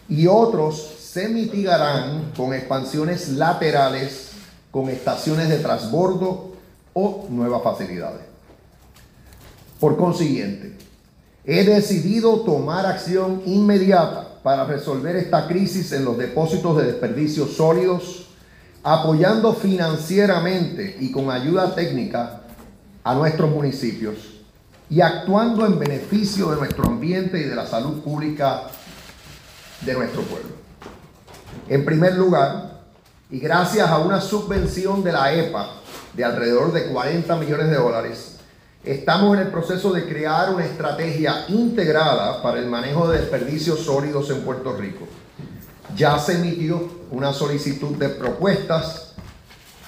y 0.08 0.26
otros 0.26 0.96
se 0.98 1.28
mitigarán 1.28 2.32
con 2.36 2.52
expansiones 2.52 3.28
laterales, 3.28 4.32
con 4.72 4.88
estaciones 4.88 5.48
de 5.48 5.58
transbordo 5.58 6.52
o 6.94 7.26
nuevas 7.30 7.62
facilidades. 7.62 8.22
Por 9.78 9.96
consiguiente, 9.96 10.83
he 11.46 11.64
decidido 11.64 12.40
tomar 12.40 12.86
acción 12.86 13.42
inmediata 13.44 14.40
para 14.42 14.64
resolver 14.64 15.16
esta 15.16 15.46
crisis 15.46 15.92
en 15.92 16.04
los 16.04 16.16
depósitos 16.16 16.76
de 16.76 16.86
desperdicios 16.86 17.54
sólidos, 17.54 18.28
apoyando 18.82 19.54
financieramente 19.54 20.96
y 21.00 21.10
con 21.10 21.30
ayuda 21.30 21.74
técnica 21.74 22.42
a 23.02 23.14
nuestros 23.14 23.50
municipios 23.50 24.16
y 24.88 25.00
actuando 25.00 25.66
en 25.66 25.78
beneficio 25.78 26.50
de 26.50 26.56
nuestro 26.56 26.84
ambiente 26.84 27.40
y 27.40 27.44
de 27.44 27.54
la 27.54 27.66
salud 27.66 28.02
pública 28.02 28.64
de 29.80 29.94
nuestro 29.94 30.22
pueblo. 30.22 30.50
En 31.68 31.84
primer 31.84 32.14
lugar, 32.14 32.82
y 33.30 33.38
gracias 33.38 33.88
a 33.88 33.98
una 33.98 34.20
subvención 34.20 35.02
de 35.02 35.12
la 35.12 35.32
EPA 35.32 35.70
de 36.12 36.24
alrededor 36.24 36.72
de 36.72 36.86
40 36.88 37.36
millones 37.36 37.70
de 37.70 37.76
dólares, 37.76 38.33
Estamos 38.84 39.34
en 39.34 39.46
el 39.46 39.48
proceso 39.48 39.94
de 39.94 40.06
crear 40.06 40.52
una 40.54 40.66
estrategia 40.66 41.46
integrada 41.48 42.42
para 42.42 42.58
el 42.58 42.66
manejo 42.66 43.08
de 43.08 43.18
desperdicios 43.18 43.80
sólidos 43.80 44.28
en 44.28 44.42
Puerto 44.42 44.76
Rico, 44.76 45.06
ya 45.96 46.18
se 46.18 46.34
emitió 46.34 46.90
una 47.10 47.32
solicitud 47.32 47.96
de 47.96 48.10
propuestas 48.10 49.14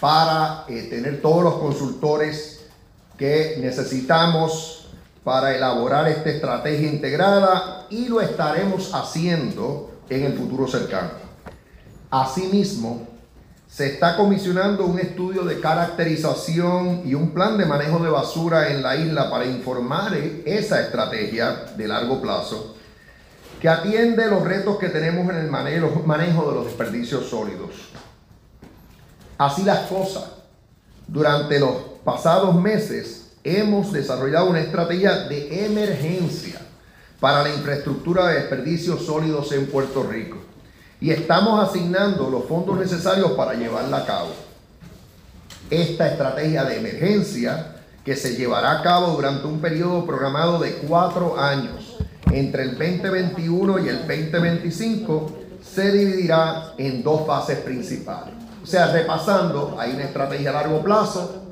para 0.00 0.64
eh, 0.68 0.86
tener 0.88 1.20
todos 1.20 1.44
los 1.44 1.54
consultores 1.56 2.64
que 3.18 3.58
necesitamos 3.60 4.88
para 5.22 5.54
elaborar 5.54 6.08
esta 6.08 6.30
estrategia 6.30 6.90
integrada 6.90 7.86
y 7.90 8.08
lo 8.08 8.22
estaremos 8.22 8.94
haciendo 8.94 9.90
en 10.08 10.24
el 10.24 10.38
futuro 10.38 10.66
cercano. 10.68 11.10
Asimismo, 12.10 13.06
se 13.76 13.88
está 13.88 14.16
comisionando 14.16 14.86
un 14.86 14.98
estudio 14.98 15.44
de 15.44 15.60
caracterización 15.60 17.02
y 17.04 17.12
un 17.12 17.32
plan 17.32 17.58
de 17.58 17.66
manejo 17.66 17.98
de 17.98 18.08
basura 18.08 18.70
en 18.70 18.82
la 18.82 18.96
isla 18.96 19.30
para 19.30 19.44
informar 19.44 20.14
esa 20.46 20.80
estrategia 20.80 21.66
de 21.76 21.86
largo 21.86 22.22
plazo 22.22 22.74
que 23.60 23.68
atiende 23.68 24.28
los 24.28 24.42
retos 24.44 24.78
que 24.78 24.88
tenemos 24.88 25.28
en 25.28 25.40
el 25.40 25.50
manejo, 25.50 26.48
de 26.48 26.54
los 26.54 26.64
desperdicios 26.64 27.28
sólidos. 27.28 27.72
Así 29.36 29.62
las 29.62 29.80
cosas, 29.80 30.24
durante 31.06 31.60
los 31.60 31.76
pasados 32.02 32.54
meses 32.54 33.32
hemos 33.44 33.92
desarrollado 33.92 34.48
una 34.48 34.60
estrategia 34.60 35.28
de 35.28 35.66
emergencia 35.66 36.62
para 37.20 37.42
la 37.42 37.50
infraestructura 37.50 38.28
de 38.28 38.36
desperdicios 38.36 39.04
sólidos 39.04 39.52
en 39.52 39.66
Puerto 39.66 40.02
Rico 40.02 40.45
y 41.00 41.10
estamos 41.10 41.68
asignando 41.68 42.30
los 42.30 42.44
fondos 42.46 42.78
necesarios 42.78 43.32
para 43.32 43.54
llevarla 43.54 43.98
a 43.98 44.06
cabo. 44.06 44.30
Esta 45.70 46.08
estrategia 46.08 46.64
de 46.64 46.78
emergencia 46.78 47.76
que 48.04 48.16
se 48.16 48.36
llevará 48.36 48.78
a 48.78 48.82
cabo 48.82 49.08
durante 49.08 49.46
un 49.46 49.60
periodo 49.60 50.06
programado 50.06 50.58
de 50.60 50.74
cuatro 50.74 51.38
años, 51.38 51.96
entre 52.30 52.62
el 52.62 52.78
2021 52.78 53.84
y 53.84 53.88
el 53.88 53.98
2025, 53.98 55.32
se 55.62 55.92
dividirá 55.92 56.72
en 56.78 57.02
dos 57.02 57.26
fases 57.26 57.58
principales. 57.58 58.34
O 58.62 58.66
sea, 58.66 58.92
repasando, 58.92 59.76
hay 59.78 59.92
una 59.92 60.04
estrategia 60.04 60.50
a 60.50 60.54
largo 60.54 60.82
plazo, 60.82 61.42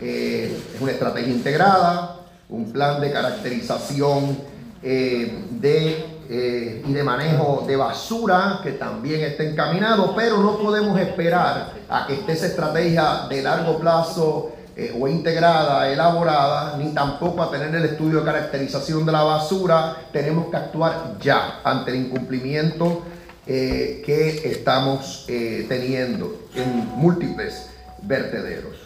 eh, 0.00 0.58
es 0.74 0.80
una 0.80 0.92
estrategia 0.92 1.32
integrada, 1.32 2.16
un 2.48 2.72
plan 2.72 3.00
de 3.00 3.12
caracterización 3.12 4.38
eh, 4.82 5.44
de 5.50 6.19
eh, 6.32 6.84
y 6.86 6.92
de 6.92 7.02
manejo 7.02 7.64
de 7.66 7.74
basura 7.74 8.60
que 8.62 8.70
también 8.70 9.20
está 9.22 9.42
encaminado, 9.42 10.14
pero 10.14 10.38
no 10.38 10.58
podemos 10.58 10.96
esperar 11.00 11.72
a 11.88 12.06
que 12.06 12.14
esté 12.14 12.34
esa 12.34 12.46
estrategia 12.46 13.26
de 13.28 13.42
largo 13.42 13.80
plazo 13.80 14.52
eh, 14.76 14.96
o 14.96 15.08
integrada, 15.08 15.90
elaborada, 15.90 16.76
ni 16.76 16.94
tampoco 16.94 17.42
a 17.42 17.50
tener 17.50 17.74
el 17.74 17.84
estudio 17.84 18.20
de 18.20 18.26
caracterización 18.26 19.04
de 19.04 19.10
la 19.10 19.24
basura. 19.24 19.96
Tenemos 20.12 20.50
que 20.52 20.56
actuar 20.56 21.16
ya 21.20 21.62
ante 21.64 21.90
el 21.90 21.96
incumplimiento 21.96 23.02
eh, 23.44 24.00
que 24.06 24.48
estamos 24.52 25.26
teniendo 25.26 26.46
en 26.54 26.90
múltiples 26.94 27.70
vertederos. 28.02 28.76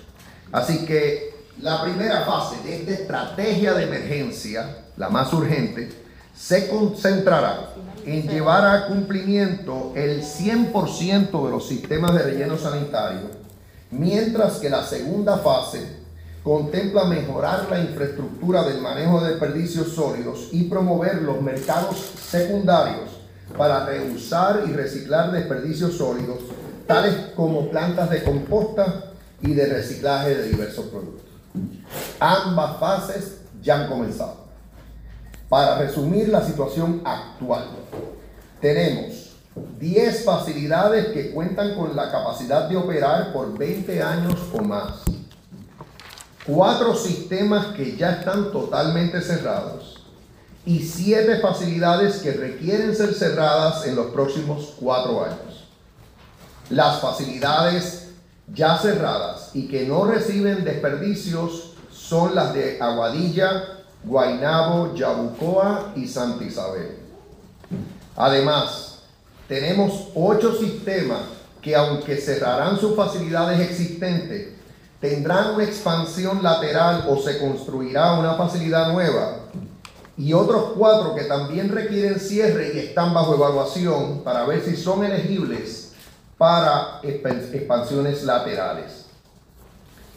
Así 0.50 0.86
que 0.86 1.34
la 1.60 1.82
primera 1.82 2.22
fase 2.22 2.56
de 2.64 2.76
esta 2.76 2.92
estrategia 2.92 3.74
de 3.74 3.84
emergencia, 3.84 4.78
la 4.96 5.10
más 5.10 5.30
urgente, 5.34 6.03
se 6.36 6.68
concentrará 6.68 7.70
en 8.04 8.28
llevar 8.28 8.66
a 8.66 8.86
cumplimiento 8.86 9.92
el 9.94 10.22
100% 10.22 11.44
de 11.44 11.50
los 11.50 11.66
sistemas 11.66 12.12
de 12.14 12.22
relleno 12.22 12.58
sanitario, 12.58 13.30
mientras 13.90 14.58
que 14.58 14.68
la 14.68 14.84
segunda 14.84 15.38
fase 15.38 16.04
contempla 16.42 17.04
mejorar 17.04 17.68
la 17.70 17.80
infraestructura 17.80 18.64
del 18.64 18.80
manejo 18.80 19.20
de 19.20 19.30
desperdicios 19.30 19.88
sólidos 19.88 20.48
y 20.52 20.64
promover 20.64 21.22
los 21.22 21.40
mercados 21.40 21.96
secundarios 22.28 23.10
para 23.56 23.86
reusar 23.86 24.64
y 24.68 24.72
reciclar 24.72 25.32
desperdicios 25.32 25.96
sólidos, 25.96 26.40
tales 26.86 27.14
como 27.34 27.70
plantas 27.70 28.10
de 28.10 28.22
composta 28.22 29.12
y 29.40 29.54
de 29.54 29.66
reciclaje 29.66 30.34
de 30.34 30.48
diversos 30.48 30.86
productos. 30.86 31.24
Ambas 32.20 32.78
fases 32.78 33.38
ya 33.62 33.82
han 33.82 33.88
comenzado. 33.88 34.43
Para 35.54 35.78
resumir 35.78 36.30
la 36.30 36.44
situación 36.44 37.00
actual, 37.04 37.66
tenemos 38.60 39.36
10 39.78 40.24
facilidades 40.24 41.12
que 41.12 41.30
cuentan 41.30 41.76
con 41.76 41.94
la 41.94 42.10
capacidad 42.10 42.68
de 42.68 42.76
operar 42.76 43.32
por 43.32 43.56
20 43.56 44.02
años 44.02 44.34
o 44.52 44.62
más. 44.64 45.02
Cuatro 46.44 46.96
sistemas 46.96 47.66
que 47.66 47.96
ya 47.96 48.14
están 48.14 48.50
totalmente 48.50 49.20
cerrados 49.20 50.02
y 50.66 50.80
siete 50.80 51.38
facilidades 51.38 52.16
que 52.16 52.32
requieren 52.32 52.92
ser 52.96 53.14
cerradas 53.14 53.86
en 53.86 53.94
los 53.94 54.06
próximos 54.06 54.74
cuatro 54.80 55.22
años. 55.22 55.68
Las 56.68 57.00
facilidades 57.00 58.08
ya 58.52 58.76
cerradas 58.76 59.50
y 59.54 59.68
que 59.68 59.86
no 59.86 60.04
reciben 60.04 60.64
desperdicios 60.64 61.74
son 61.92 62.34
las 62.34 62.52
de 62.54 62.82
Aguadilla, 62.82 63.73
Guainabo, 64.04 64.94
Yabucoa 64.94 65.92
y 65.96 66.06
Santa 66.06 66.44
Isabel. 66.44 66.98
Además, 68.16 69.00
tenemos 69.48 70.08
ocho 70.14 70.54
sistemas 70.54 71.22
que 71.60 71.74
aunque 71.74 72.16
cerrarán 72.16 72.78
sus 72.78 72.94
facilidades 72.94 73.60
existentes, 73.60 74.54
tendrán 75.00 75.54
una 75.54 75.64
expansión 75.64 76.42
lateral 76.42 77.06
o 77.08 77.16
se 77.20 77.38
construirá 77.38 78.14
una 78.14 78.34
facilidad 78.34 78.92
nueva. 78.92 79.38
Y 80.16 80.32
otros 80.32 80.72
cuatro 80.76 81.14
que 81.14 81.24
también 81.24 81.70
requieren 81.70 82.20
cierre 82.20 82.72
y 82.74 82.78
están 82.78 83.12
bajo 83.12 83.34
evaluación 83.34 84.22
para 84.22 84.44
ver 84.44 84.62
si 84.62 84.76
son 84.76 85.04
elegibles 85.04 85.92
para 86.38 87.00
expansiones 87.02 88.22
laterales. 88.24 89.06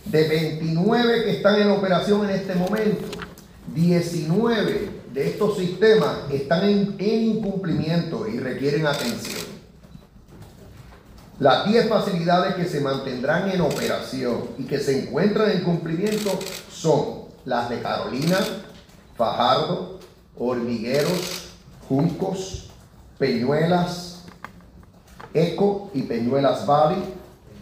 De 0.06 0.28
29 0.28 1.24
que 1.24 1.32
están 1.32 1.62
en 1.62 1.72
operación 1.72 2.30
en 2.30 2.36
este 2.36 2.56
momento, 2.56 3.06
19 3.78 4.90
de 5.14 5.30
estos 5.30 5.56
sistemas 5.56 6.32
están 6.32 6.68
en, 6.68 6.96
incumplimiento 7.00 8.28
y 8.28 8.40
requieren 8.40 8.88
atención. 8.88 9.46
Las 11.40 11.68
10 11.68 11.88
facilidades 11.88 12.56
que 12.56 12.66
se 12.66 12.82
mantendrán 12.82 13.52
en 13.52 13.62
operación 13.62 14.46
y 14.58 14.64
que 14.64 14.80
se 14.80 15.04
encuentran 15.04 15.52
en 15.52 15.64
cumplimiento 15.64 16.40
son 16.72 17.26
las 17.46 17.70
de 17.70 17.80
Carolina, 17.80 18.40
Fajardo, 19.16 20.00
Hormigueros, 20.36 21.50
Juncos, 21.88 22.72
Peñuelas, 23.20 24.24
Eco 25.36 25.92
y 25.94 26.02
Peñuelas 26.02 26.66
Valley, 26.66 27.14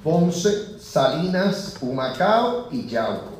Ponce, 0.01 0.80
Salinas, 0.80 1.76
Humacao 1.82 2.70
y 2.72 2.88
Yauco. 2.88 3.35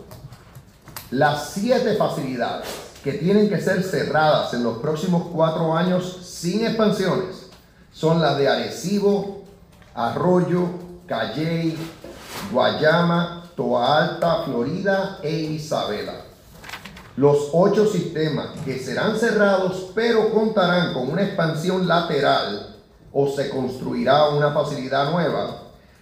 Las 1.12 1.52
siete 1.52 1.96
facilidades 1.96 2.68
que 3.04 3.14
tienen 3.14 3.48
que 3.48 3.62
ser 3.62 3.84
cerradas 3.84 4.54
en 4.56 4.64
los 4.64 4.80
próximos 4.80 5.28
cuatro 5.32 5.76
años 5.76 6.18
sin 6.24 6.66
expansiones 6.66 7.48
son 7.92 8.20
las 8.20 8.38
de 8.38 8.50
Arecibo, 8.50 9.44
Arroyo, 9.94 10.68
Calley, 11.08 11.78
Guayama, 12.52 13.44
Toa 13.56 13.98
Alta, 14.04 14.44
Florida 14.46 15.20
e 15.22 15.32
Isabela. 15.32 16.16
Los 17.16 17.50
ocho 17.54 17.86
sistemas 17.86 18.48
que 18.66 18.80
serán 18.80 19.16
cerrados 19.18 19.92
pero 19.94 20.34
contarán 20.34 20.94
con 20.94 21.12
una 21.12 21.22
expansión 21.22 21.88
lateral 21.88 22.78
o 23.14 23.30
se 23.30 23.50
construirá 23.50 24.30
una 24.30 24.52
facilidad 24.52 25.12
nueva 25.12 25.62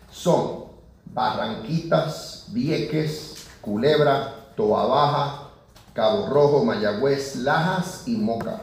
son 0.09 0.63
Barranquitas, 1.05 2.45
Vieques, 2.47 3.45
Culebra, 3.61 4.42
Toa 4.55 4.85
Baja, 4.85 5.49
Cabo 5.93 6.27
Rojo, 6.27 6.63
Mayagüez, 6.65 7.37
Lajas 7.37 8.03
y 8.07 8.17
Moca. 8.17 8.61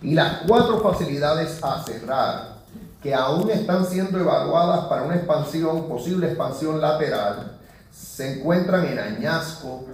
Y 0.00 0.14
las 0.14 0.42
cuatro 0.46 0.80
facilidades 0.80 1.62
a 1.62 1.82
cerrar 1.84 2.58
que 3.02 3.14
aún 3.14 3.50
están 3.50 3.84
siendo 3.84 4.18
evaluadas 4.18 4.86
para 4.86 5.02
una 5.02 5.16
expansión, 5.16 5.88
posible 5.88 6.28
expansión 6.28 6.80
lateral, 6.80 7.58
se 7.90 8.38
encuentran 8.38 8.86
en 8.86 8.98
Añasco, 8.98 9.84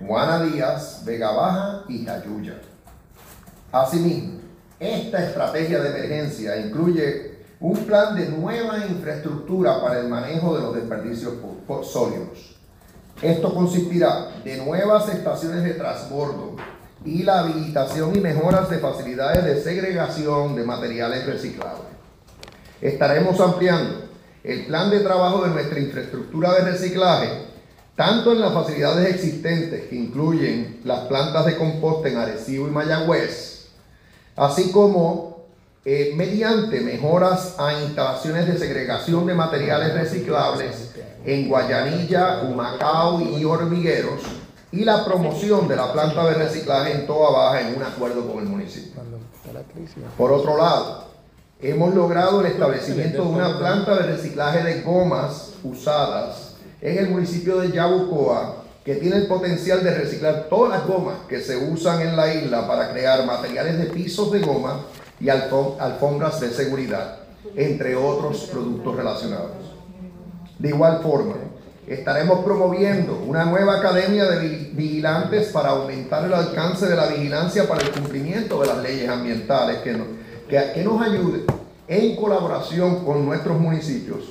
Juana 0.00 0.42
Díaz, 0.42 1.02
Vega 1.04 1.32
Baja 1.32 1.84
y 1.88 2.04
Jayuya. 2.04 2.60
Asimismo, 3.72 4.40
esta 4.78 5.24
estrategia 5.24 5.80
de 5.80 5.90
emergencia 5.90 6.56
incluye 6.56 7.44
un 7.60 7.76
plan 7.84 8.14
de 8.14 8.28
nueva 8.28 8.78
infraestructura 8.86 9.80
para 9.80 10.00
el 10.00 10.08
manejo 10.08 10.56
de 10.56 10.62
los 10.62 10.74
desperdicios 10.74 11.34
sólidos 11.82 12.57
esto 13.22 13.54
consistirá 13.54 14.30
de 14.44 14.58
nuevas 14.58 15.08
estaciones 15.08 15.64
de 15.64 15.74
transbordo 15.74 16.56
y 17.04 17.22
la 17.22 17.40
habilitación 17.40 18.14
y 18.16 18.20
mejoras 18.20 18.70
de 18.70 18.78
facilidades 18.78 19.44
de 19.44 19.62
segregación 19.62 20.54
de 20.54 20.64
materiales 20.64 21.26
reciclables. 21.26 21.88
Estaremos 22.80 23.40
ampliando 23.40 24.08
el 24.44 24.66
plan 24.66 24.90
de 24.90 25.00
trabajo 25.00 25.42
de 25.44 25.50
nuestra 25.50 25.80
infraestructura 25.80 26.54
de 26.54 26.70
reciclaje, 26.70 27.28
tanto 27.96 28.32
en 28.32 28.40
las 28.40 28.52
facilidades 28.52 29.14
existentes 29.14 29.88
que 29.88 29.96
incluyen 29.96 30.80
las 30.84 31.00
plantas 31.00 31.46
de 31.46 31.56
composta 31.56 32.08
en 32.08 32.18
Arecibo 32.18 32.68
y 32.68 32.70
Mayagüez, 32.70 33.68
así 34.36 34.70
como 34.70 35.27
eh, 35.84 36.12
mediante 36.16 36.80
mejoras 36.80 37.54
a 37.58 37.80
instalaciones 37.82 38.46
de 38.46 38.58
segregación 38.58 39.26
de 39.26 39.34
materiales 39.34 39.94
reciclables 39.94 40.92
en 41.24 41.48
Guayanilla, 41.48 42.42
Humacao 42.42 43.20
y 43.20 43.44
Hormigueros 43.44 44.22
y 44.72 44.84
la 44.84 45.04
promoción 45.04 45.68
de 45.68 45.76
la 45.76 45.92
planta 45.92 46.26
de 46.26 46.34
reciclaje 46.34 46.92
en 46.92 47.06
Toa 47.06 47.30
Baja 47.30 47.68
en 47.68 47.76
un 47.76 47.82
acuerdo 47.82 48.26
con 48.26 48.42
el 48.42 48.48
municipio. 48.48 49.00
Por 50.16 50.32
otro 50.32 50.58
lado, 50.58 51.04
hemos 51.60 51.94
logrado 51.94 52.40
el 52.40 52.48
establecimiento 52.48 53.22
de 53.22 53.28
una 53.28 53.58
planta 53.58 53.94
de 53.96 54.14
reciclaje 54.14 54.62
de 54.62 54.82
gomas 54.82 55.52
usadas 55.62 56.56
en 56.80 56.98
el 56.98 57.10
municipio 57.10 57.60
de 57.60 57.72
Yabucoa 57.72 58.64
que 58.84 58.96
tiene 58.96 59.16
el 59.16 59.26
potencial 59.26 59.82
de 59.82 59.94
reciclar 59.94 60.46
todas 60.48 60.78
las 60.78 60.86
gomas 60.86 61.18
que 61.28 61.40
se 61.40 61.56
usan 61.56 62.00
en 62.00 62.16
la 62.16 62.32
isla 62.32 62.66
para 62.66 62.90
crear 62.90 63.24
materiales 63.26 63.78
de 63.78 63.84
pisos 63.86 64.30
de 64.32 64.40
goma 64.40 64.80
y 65.20 65.28
alfombras 65.28 66.40
de 66.40 66.50
seguridad, 66.50 67.18
entre 67.56 67.96
otros 67.96 68.48
productos 68.52 68.96
relacionados. 68.96 69.52
De 70.58 70.68
igual 70.68 71.00
forma, 71.02 71.34
estaremos 71.86 72.44
promoviendo 72.44 73.16
una 73.26 73.44
nueva 73.44 73.78
academia 73.78 74.24
de 74.24 74.70
vigilantes 74.72 75.48
para 75.48 75.70
aumentar 75.70 76.24
el 76.24 76.34
alcance 76.34 76.86
de 76.86 76.96
la 76.96 77.06
vigilancia 77.06 77.66
para 77.66 77.82
el 77.82 77.90
cumplimiento 77.90 78.60
de 78.60 78.66
las 78.66 78.78
leyes 78.78 79.08
ambientales 79.08 79.78
que 79.78 79.92
nos, 79.92 80.08
que, 80.48 80.82
nos 80.84 81.00
ayude 81.00 81.44
en 81.86 82.16
colaboración 82.16 83.04
con 83.04 83.24
nuestros 83.24 83.58
municipios 83.58 84.24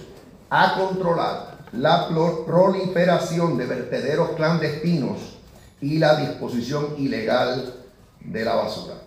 a 0.50 0.76
controlar 0.76 1.58
la 1.74 2.08
proliferación 2.46 3.58
de 3.58 3.66
vertederos 3.66 4.32
clandestinos 4.32 5.38
y 5.82 5.98
la 5.98 6.16
disposición 6.16 6.96
ilegal 6.98 7.74
de 8.20 8.46
la 8.46 8.56
basura. 8.56 9.07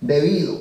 Debido 0.00 0.60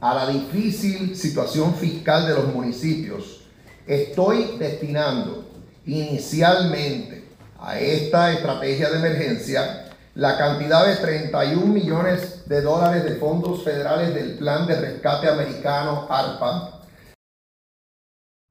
a 0.00 0.14
la 0.14 0.28
difícil 0.28 1.16
situación 1.16 1.74
fiscal 1.74 2.26
de 2.26 2.34
los 2.34 2.54
municipios, 2.54 3.40
estoy 3.86 4.56
destinando 4.58 5.44
inicialmente 5.86 7.24
a 7.58 7.78
esta 7.80 8.32
estrategia 8.32 8.90
de 8.90 8.98
emergencia 8.98 9.90
la 10.14 10.38
cantidad 10.38 10.86
de 10.86 10.96
31 10.96 11.66
millones 11.66 12.48
de 12.48 12.62
dólares 12.62 13.04
de 13.04 13.16
fondos 13.16 13.64
federales 13.64 14.14
del 14.14 14.38
Plan 14.38 14.66
de 14.66 14.80
Rescate 14.80 15.28
Americano 15.28 16.06
ARPA. 16.08 16.80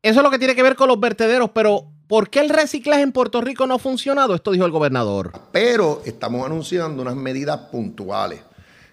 Eso 0.02 0.20
es 0.20 0.24
lo 0.24 0.32
que 0.32 0.40
tiene 0.40 0.56
que 0.56 0.64
ver 0.64 0.76
con 0.76 0.90
los 0.90 1.00
vertederos, 1.00 1.52
pero 1.54 1.91
¿por 2.08 2.30
qué 2.30 2.40
el 2.40 2.50
reciclaje 2.50 3.04
en 3.04 3.12
Puerto 3.14 3.40
Rico 3.40 3.68
no 3.68 3.76
ha 3.76 3.80
funcionado? 3.80 4.36
Esto 4.36 4.52
dijo 4.52 4.66
el 4.66 4.72
gobernador. 4.72 5.32
Pero 5.52 6.02
estamos 6.06 6.46
anunciando 6.46 7.02
unas 7.02 7.16
medidas 7.16 7.58
puntuales 7.72 8.41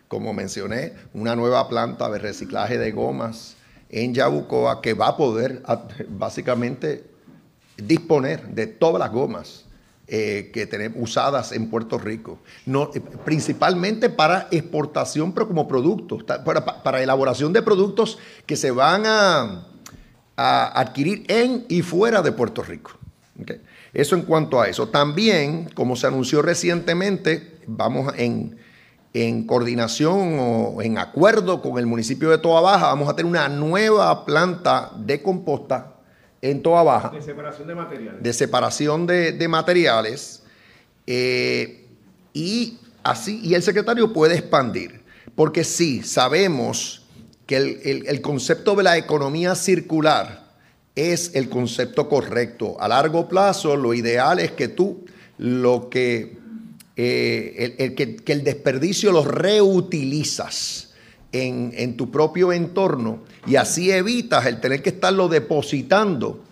como 0.09 0.33
mencioné, 0.33 0.93
una 1.15 1.35
nueva 1.37 1.69
planta 1.69 2.09
de 2.11 2.19
reciclaje 2.19 2.79
de 2.79 2.93
gomas 2.93 3.57
en 3.89 4.15
Yabucoa 4.15 4.81
que 4.81 4.95
va 4.95 5.09
a 5.09 5.17
poder 5.17 5.63
básicamente 6.09 7.05
disponer 7.77 8.49
de 8.49 8.67
todas 8.67 8.99
las 8.99 9.11
gomas 9.11 9.65
eh, 10.09 10.51
que 10.53 10.67
tenemos 10.67 10.99
usadas 11.03 11.51
en 11.51 11.69
Puerto 11.69 11.99
Rico, 11.99 12.39
no, 12.65 12.91
eh, 12.95 13.01
principalmente 13.25 14.09
para 14.09 14.47
exportación, 14.53 15.33
pero 15.33 15.49
como 15.49 15.67
productos, 15.67 16.23
para, 16.23 17.03
elaboración 17.03 17.53
de 17.53 17.61
productos 17.61 18.19
que 18.47 18.55
se 18.55 18.71
van 18.71 19.03
a, 19.05 19.67
adquirir 20.37 21.25
en 21.27 21.65
y 21.69 21.83
fuera 21.83 22.23
de 22.23 22.31
Puerto 22.31 22.63
Rico. 22.63 22.93
Eso 23.93 24.15
en 24.15 24.23
cuanto 24.23 24.61
a 24.61 24.69
eso. 24.69 24.89
También, 24.89 25.71
como 25.75 25.97
se 25.97 26.07
anunció 26.07 26.41
recientemente, 26.41 27.59
vamos 27.67 28.13
en 28.17 28.57
en 29.17 29.47
coordinación 29.47 30.37
o 30.39 30.83
en 30.83 30.99
acuerdo 30.99 31.63
con 31.63 31.79
el 31.79 31.87
municipio 31.87 32.29
de 32.29 32.37
Toa 32.37 32.61
Baja, 32.61 32.89
vamos 32.89 33.09
a 33.09 33.17
tener 33.17 33.31
una 33.31 33.49
nueva 33.49 34.27
planta 34.27 34.93
de 34.95 35.23
composta 35.23 35.95
en 36.43 36.61
Toa 36.61 36.83
Baja. 36.83 37.09
De 37.09 37.23
separación 37.23 37.67
de 37.67 37.75
materiales. 37.75 38.23
De 38.23 38.33
separación 38.35 39.07
de, 39.07 39.49
materiales. 39.49 40.43
Eh, 41.07 41.87
y 42.35 42.79
así, 43.03 43.41
y 43.43 43.55
el 43.55 43.63
secretario 43.63 44.13
puede 44.13 44.35
expandir. 44.35 45.01
Porque 45.35 45.65
sí, 45.65 46.03
sabemos 46.03 47.07
que 47.47 48.05
el 48.07 48.21
concepto 48.21 48.75
de 48.75 48.83
la 48.83 48.99
economía 48.99 49.55
circular 49.55 50.45
es 50.95 51.35
el 51.35 51.49
concepto 51.49 52.07
correcto. 52.11 52.77
A 52.81 52.89
largo 52.89 53.29
plazo, 53.29 53.77
lo 53.77 53.95
ideal 53.95 54.41
es 54.41 54.53
que 54.53 54.69
tú 54.69 55.07
lo 55.39 55.89
que 55.89 56.37
eh, 56.97 57.75
el, 57.79 57.95
que, 57.95 58.33
el 58.33 58.43
desperdicio 58.43 59.13
lo 59.13 59.23
reutilizas 59.23 60.95
en, 61.33 61.97
tu 61.97 62.11
propio 62.11 62.53
entorno 62.53 63.25
y 63.47 63.57
así 63.57 63.91
evitas 63.91 64.47
el 64.47 64.61
tener 64.61 64.83
que 64.83 64.89
estarlo 64.89 65.29
depositando 65.29 66.43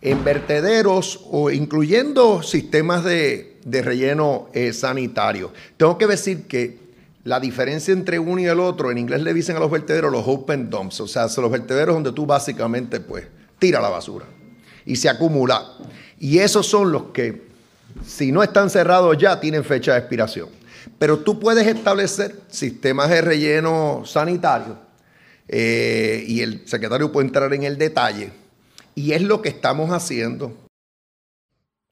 en 0.00 0.24
vertederos 0.24 1.20
o 1.30 1.50
incluyendo 1.50 2.42
sistemas 2.42 3.04
de, 3.04 3.60
relleno 3.64 4.48
eh, 4.52 4.72
sanitario. 4.72 5.52
Tengo 5.76 5.96
que 5.96 6.08
decir 6.08 6.48
que 6.48 6.82
la 7.22 7.38
diferencia 7.38 7.92
entre 7.92 8.18
uno 8.18 8.40
y 8.40 8.46
el 8.46 8.58
otro, 8.58 8.90
en 8.90 8.98
inglés 8.98 9.22
le 9.22 9.32
dicen 9.32 9.54
a 9.56 9.60
los 9.60 9.70
vertederos 9.70 10.10
los 10.10 10.26
open 10.26 10.68
dumps, 10.68 11.00
o 11.00 11.06
sea, 11.06 11.28
los 11.36 11.50
vertederos 11.50 11.94
donde 11.94 12.10
tú 12.10 12.26
básicamente 12.26 12.98
pues 12.98 13.26
tira 13.60 13.80
la 13.80 13.88
basura 13.88 14.26
y 14.84 14.96
se 14.96 15.08
acumula. 15.08 15.64
Y 16.18 16.38
esos 16.38 16.66
son 16.66 16.90
los 16.90 17.04
que 17.12 17.51
si 18.04 18.32
no 18.32 18.42
están 18.42 18.70
cerrados 18.70 19.16
ya, 19.18 19.40
tienen 19.40 19.64
fecha 19.64 19.92
de 19.92 19.98
expiración. 19.98 20.48
Pero 20.98 21.18
tú 21.18 21.38
puedes 21.38 21.66
establecer 21.66 22.40
sistemas 22.48 23.08
de 23.10 23.20
relleno 23.20 24.02
sanitario 24.04 24.78
eh, 25.48 26.24
y 26.26 26.40
el 26.40 26.66
secretario 26.66 27.12
puede 27.12 27.26
entrar 27.26 27.52
en 27.54 27.62
el 27.62 27.78
detalle. 27.78 28.32
Y 28.94 29.12
es 29.12 29.22
lo 29.22 29.42
que 29.42 29.48
estamos 29.48 29.90
haciendo. 29.90 30.52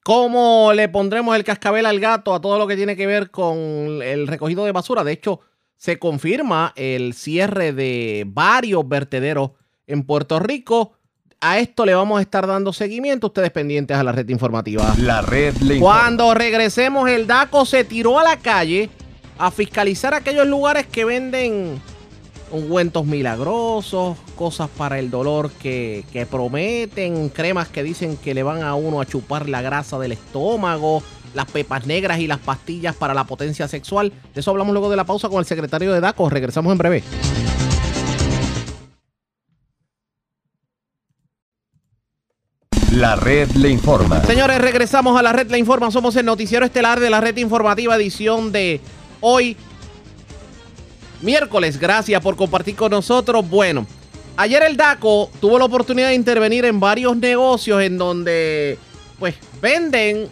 ¿Cómo 0.02 0.72
le 0.74 0.88
pondremos 0.88 1.36
el 1.36 1.44
cascabel 1.44 1.86
al 1.86 2.00
gato 2.00 2.34
a 2.34 2.40
todo 2.40 2.58
lo 2.58 2.66
que 2.66 2.76
tiene 2.76 2.96
que 2.96 3.06
ver 3.06 3.30
con 3.30 4.02
el 4.02 4.26
recogido 4.26 4.64
de 4.64 4.72
basura? 4.72 5.04
De 5.04 5.12
hecho, 5.12 5.40
se 5.76 5.98
confirma 5.98 6.72
el 6.76 7.14
cierre 7.14 7.72
de 7.72 8.24
varios 8.26 8.88
vertederos 8.88 9.52
en 9.86 10.04
Puerto 10.04 10.38
Rico 10.38 10.92
a 11.40 11.58
esto 11.58 11.86
le 11.86 11.94
vamos 11.94 12.18
a 12.18 12.22
estar 12.22 12.46
dando 12.46 12.72
seguimiento. 12.72 13.28
Ustedes 13.28 13.50
pendientes 13.50 13.96
a 13.96 14.04
la 14.04 14.12
red 14.12 14.28
informativa. 14.28 14.94
La 14.98 15.22
red 15.22 15.54
Cuando 15.80 16.34
regresemos, 16.34 17.08
el 17.08 17.26
DACO 17.26 17.64
se 17.64 17.84
tiró 17.84 18.18
a 18.18 18.24
la 18.24 18.36
calle 18.36 18.90
a 19.38 19.50
fiscalizar 19.50 20.12
aquellos 20.12 20.46
lugares 20.46 20.86
que 20.86 21.04
venden 21.04 21.80
ungüentos 22.50 23.06
milagrosos, 23.06 24.18
cosas 24.36 24.68
para 24.76 24.98
el 24.98 25.10
dolor 25.10 25.50
que, 25.52 26.04
que, 26.12 26.26
prometen, 26.26 27.28
cremas 27.30 27.68
que 27.68 27.82
dicen 27.82 28.16
que 28.16 28.34
le 28.34 28.42
van 28.42 28.62
a 28.62 28.74
uno 28.74 29.00
a 29.00 29.06
chupar 29.06 29.48
la 29.48 29.62
grasa 29.62 29.98
del 29.98 30.12
estómago, 30.12 31.02
las 31.32 31.46
pepas 31.46 31.86
negras 31.86 32.18
y 32.18 32.26
las 32.26 32.40
pastillas 32.40 32.96
para 32.96 33.14
la 33.14 33.24
potencia 33.24 33.66
sexual. 33.68 34.12
De 34.34 34.40
eso 34.40 34.50
hablamos 34.50 34.72
luego 34.72 34.90
de 34.90 34.96
la 34.96 35.04
pausa 35.04 35.28
con 35.28 35.38
el 35.38 35.46
secretario 35.46 35.92
de 35.92 36.00
DACO. 36.00 36.28
Regresamos 36.28 36.72
en 36.72 36.78
breve. 36.78 37.04
La 42.92 43.14
red 43.14 43.48
le 43.52 43.68
informa. 43.68 44.20
Señores, 44.24 44.60
regresamos 44.60 45.16
a 45.16 45.22
la 45.22 45.32
red 45.32 45.48
le 45.48 45.58
informa. 45.58 45.92
Somos 45.92 46.16
el 46.16 46.26
noticiero 46.26 46.66
estelar 46.66 46.98
de 46.98 47.08
la 47.08 47.20
red 47.20 47.36
informativa 47.36 47.94
edición 47.94 48.50
de 48.50 48.80
hoy, 49.20 49.56
miércoles. 51.22 51.78
Gracias 51.78 52.20
por 52.20 52.34
compartir 52.34 52.74
con 52.74 52.90
nosotros. 52.90 53.48
Bueno, 53.48 53.86
ayer 54.36 54.64
el 54.64 54.76
DACO 54.76 55.30
tuvo 55.40 55.56
la 55.60 55.66
oportunidad 55.66 56.08
de 56.08 56.14
intervenir 56.14 56.64
en 56.64 56.80
varios 56.80 57.16
negocios 57.16 57.80
en 57.80 57.96
donde 57.96 58.76
pues 59.20 59.36
venden 59.62 60.28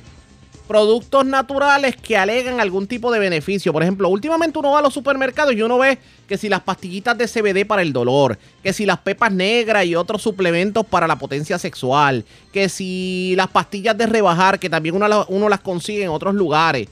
productos 0.67 1.25
naturales 1.25 1.95
que 1.95 2.17
alegan 2.17 2.59
algún 2.59 2.89
tipo 2.89 3.13
de 3.13 3.21
beneficio. 3.21 3.73
Por 3.73 3.85
ejemplo, 3.85 4.09
últimamente 4.09 4.59
uno 4.59 4.73
va 4.73 4.81
a 4.81 4.83
los 4.83 4.93
supermercados 4.93 5.55
y 5.55 5.63
uno 5.63 5.79
ve 5.79 6.01
que 6.29 6.37
si 6.37 6.49
las 6.49 6.61
pastillitas 6.61 7.17
de 7.17 7.27
CBD 7.27 7.67
para 7.67 7.83
el 7.83 7.93
dolor, 7.93 8.39
que 8.63 8.73
si 8.73 8.85
las 8.85 8.99
pepas 8.99 9.33
negras 9.33 9.87
y 9.87 9.97
otros 9.97 10.23
suplementos 10.23 10.87
para 10.87 11.07
la 11.09 11.19
potencia 11.19 11.59
sexual, 11.59 12.25
que 12.53 12.69
si 12.69 13.33
las 13.35 13.49
pastillas 13.49 13.97
de 13.97 14.07
rebajar, 14.07 14.61
que 14.61 14.69
también 14.69 14.95
uno, 14.95 15.49
las 15.49 15.61
consigue 15.61 16.05
en 16.05 16.11
otros 16.11 16.35
lugares. 16.35 16.87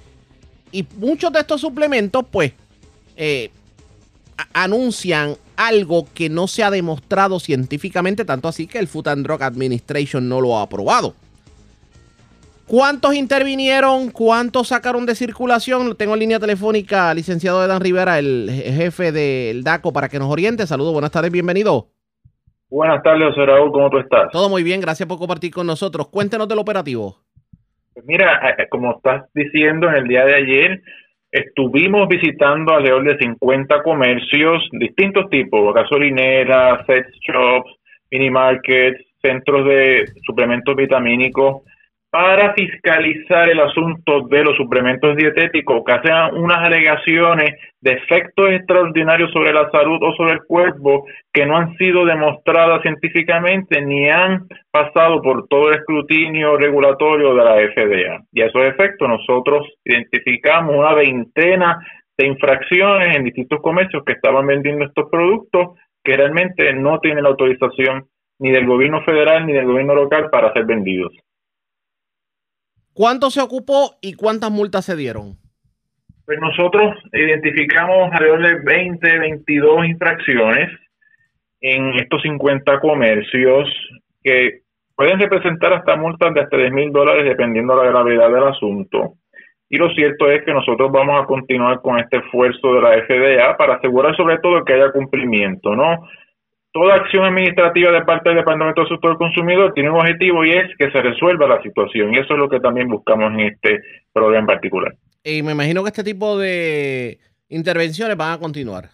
Y 0.73 0.87
muchos 0.97 1.31
de 1.33 1.41
estos 1.41 1.61
suplementos, 1.61 2.25
pues, 2.31 2.53
eh, 3.17 3.51
anuncian 4.53 5.37
algo 5.55 6.09
que 6.13 6.29
no 6.29 6.49
se 6.49 6.63
ha 6.63 6.71
demostrado 6.71 7.39
científicamente, 7.39 8.25
tanto 8.25 8.49
así 8.49 8.67
que 8.67 8.79
el 8.79 8.89
Food 8.89 9.09
and 9.09 9.27
Drug 9.27 9.43
Administration 9.43 10.29
no 10.29 10.41
lo 10.41 10.59
ha 10.59 10.63
aprobado. 10.63 11.15
¿Cuántos 12.69 13.15
intervinieron? 13.15 14.11
¿Cuántos 14.11 14.69
sacaron 14.69 15.07
de 15.07 15.15
circulación? 15.15 15.97
Tengo 15.97 16.15
en 16.15 16.21
línea 16.21 16.41
telefónica 16.41 17.11
al 17.11 17.17
licenciado 17.17 17.65
Edan 17.65 17.81
Rivera, 17.81 18.19
el 18.19 18.51
jefe 18.51 19.13
del 19.13 19.63
DACO, 19.63 19.93
para 19.93 20.09
que 20.09 20.19
nos 20.19 20.33
oriente. 20.33 20.67
Saludos, 20.67 20.93
buenas 20.93 21.13
tardes, 21.13 21.31
bienvenido. 21.31 21.87
Buenas 22.69 23.05
tardes, 23.05 23.29
José 23.29 23.47
Raúl, 23.47 23.71
¿cómo 23.71 23.89
tú 23.89 23.99
estás? 23.99 24.33
Todo 24.33 24.49
muy 24.49 24.65
bien, 24.65 24.81
gracias 24.81 25.09
por 25.09 25.17
compartir 25.17 25.53
con 25.53 25.69
nosotros. 25.69 26.09
Cuéntenos 26.09 26.49
del 26.49 26.59
operativo. 26.59 27.19
Pues 27.95 28.05
mira, 28.05 28.41
eh, 28.59 28.67
como 28.69 28.97
estás 28.97 29.27
diciendo, 29.33 29.89
en 29.89 29.95
el 29.95 30.09
día 30.09 30.25
de 30.25 30.35
ayer 30.35 30.83
estuvimos 31.31 32.09
visitando 32.09 32.75
alrededor 32.75 33.05
de 33.05 33.17
50 33.17 33.83
comercios, 33.85 34.69
distintos 34.73 35.31
tipos, 35.31 35.73
gasolineras, 35.73 36.85
sex 36.85 37.07
shops, 37.29 37.71
mini 38.11 38.29
markets, 38.29 39.01
centros 39.23 39.69
de 39.69 40.07
suplementos 40.27 40.75
vitamínicos, 40.75 41.63
para 42.11 42.55
fiscalizar 42.55 43.49
el 43.51 43.61
asunto 43.61 44.23
de 44.29 44.45
los 44.45 44.57
suplementos 44.57 45.17
dietéticos 45.17 45.83
que 45.85 45.93
hacen 45.93 46.41
unas 46.41 46.59
alegaciones 46.59 47.51
de 47.81 47.93
efectos 47.93 48.51
extraordinarios 48.51 49.31
sobre 49.33 49.53
la 49.53 49.69
salud 49.71 49.99
o 50.03 50.15
sobre 50.15 50.35
el 50.35 50.45
cuerpo 50.45 51.05
que 51.33 51.45
no 51.45 51.57
han 51.57 51.77
sido 51.77 52.05
demostradas 52.05 52.83
científicamente 52.83 53.83
ni 53.83 54.09
han 54.09 54.47
pasado 54.71 55.21
por 55.21 55.47
todo 55.49 55.69
el 55.69 55.79
escrutinio 55.79 56.57
regulatorio 56.57 57.35
de 57.35 57.45
la 57.45 57.55
FDA. 57.55 58.25
Y 58.33 58.43
a 58.43 58.47
esos 58.47 58.63
efectos 58.63 59.09
nosotros 59.09 59.67
identificamos 59.85 60.77
una 60.77 60.95
veintena 60.95 61.79
de 62.17 62.27
infracciones 62.27 63.17
en 63.17 63.25
distintos 63.25 63.61
comercios 63.61 64.03
que 64.05 64.15
estaban 64.15 64.47
vendiendo 64.47 64.85
estos 64.85 65.11
productos 65.11 65.79
que 66.03 66.17
realmente 66.17 66.73
no 66.73 66.99
tienen 67.01 67.27
autorización 67.27 68.07
ni 68.39 68.51
del 68.51 68.67
gobierno 68.67 69.03
federal 69.03 69.47
ni 69.47 69.53
del 69.53 69.67
gobierno 69.67 69.95
local 69.95 70.29
para 70.31 70.53
ser 70.53 70.65
vendidos. 70.65 71.13
¿Cuánto 72.97 73.29
se 73.29 73.43
ocupó 73.43 73.99
y 74.01 74.15
cuántas 74.15 74.51
multas 74.51 74.87
se 74.87 74.97
dieron? 74.97 75.37
Pues 76.25 76.39
nosotros 76.41 76.95
identificamos 77.13 78.11
alrededor 78.11 78.43
de 78.43 78.55
20, 78.65 79.19
22 79.19 79.87
infracciones 79.87 80.71
en 81.61 81.93
estos 82.01 82.23
50 82.23 82.81
comercios 82.81 83.69
que 84.25 84.63
pueden 84.97 85.21
representar 85.21 85.75
hasta 85.75 85.95
multas 85.97 86.33
de 86.33 86.41
hasta 86.41 86.57
10 86.57 86.73
mil 86.73 86.91
dólares 86.91 87.27
dependiendo 87.27 87.77
de 87.77 87.85
la 87.85 87.91
gravedad 87.91 88.31
del 88.31 88.45
asunto. 88.45 89.13
Y 89.69 89.77
lo 89.77 89.91
cierto 89.91 90.31
es 90.31 90.43
que 90.47 90.55
nosotros 90.55 90.91
vamos 90.91 91.23
a 91.23 91.27
continuar 91.27 91.83
con 91.83 91.99
este 91.99 92.17
esfuerzo 92.17 92.73
de 92.73 92.81
la 92.81 92.93
FDA 93.05 93.59
para 93.59 93.75
asegurar 93.75 94.17
sobre 94.17 94.39
todo 94.39 94.65
que 94.65 94.73
haya 94.73 94.91
cumplimiento, 94.91 95.77
¿no? 95.77 96.09
Toda 96.77 96.97
acción 96.97 97.25
administrativa 97.25 97.91
de 97.91 98.03
parte 98.03 98.29
del 98.29 98.37
Departamento 98.37 98.85
del 98.85 99.17
Consumidor 99.17 99.73
tiene 99.73 99.89
un 99.89 99.97
objetivo 99.97 100.45
y 100.45 100.51
es 100.51 100.77
que 100.79 100.91
se 100.91 101.01
resuelva 101.01 101.49
la 101.49 101.63
situación. 101.63 102.13
Y 102.13 102.19
eso 102.19 102.35
es 102.35 102.39
lo 102.39 102.51
que 102.51 102.61
también 102.61 102.87
buscamos 102.89 103.33
en 103.33 103.41
este 103.41 103.81
programa 104.13 104.41
en 104.41 104.47
particular. 104.47 104.93
Y 105.25 105.43
me 105.43 105.53
imagino 105.53 105.83
que 105.83 105.89
este 105.89 106.05
tipo 106.05 106.39
de 106.39 107.19
intervenciones 107.49 108.15
van 108.19 108.33
a 108.33 108.39
continuar. 108.39 108.91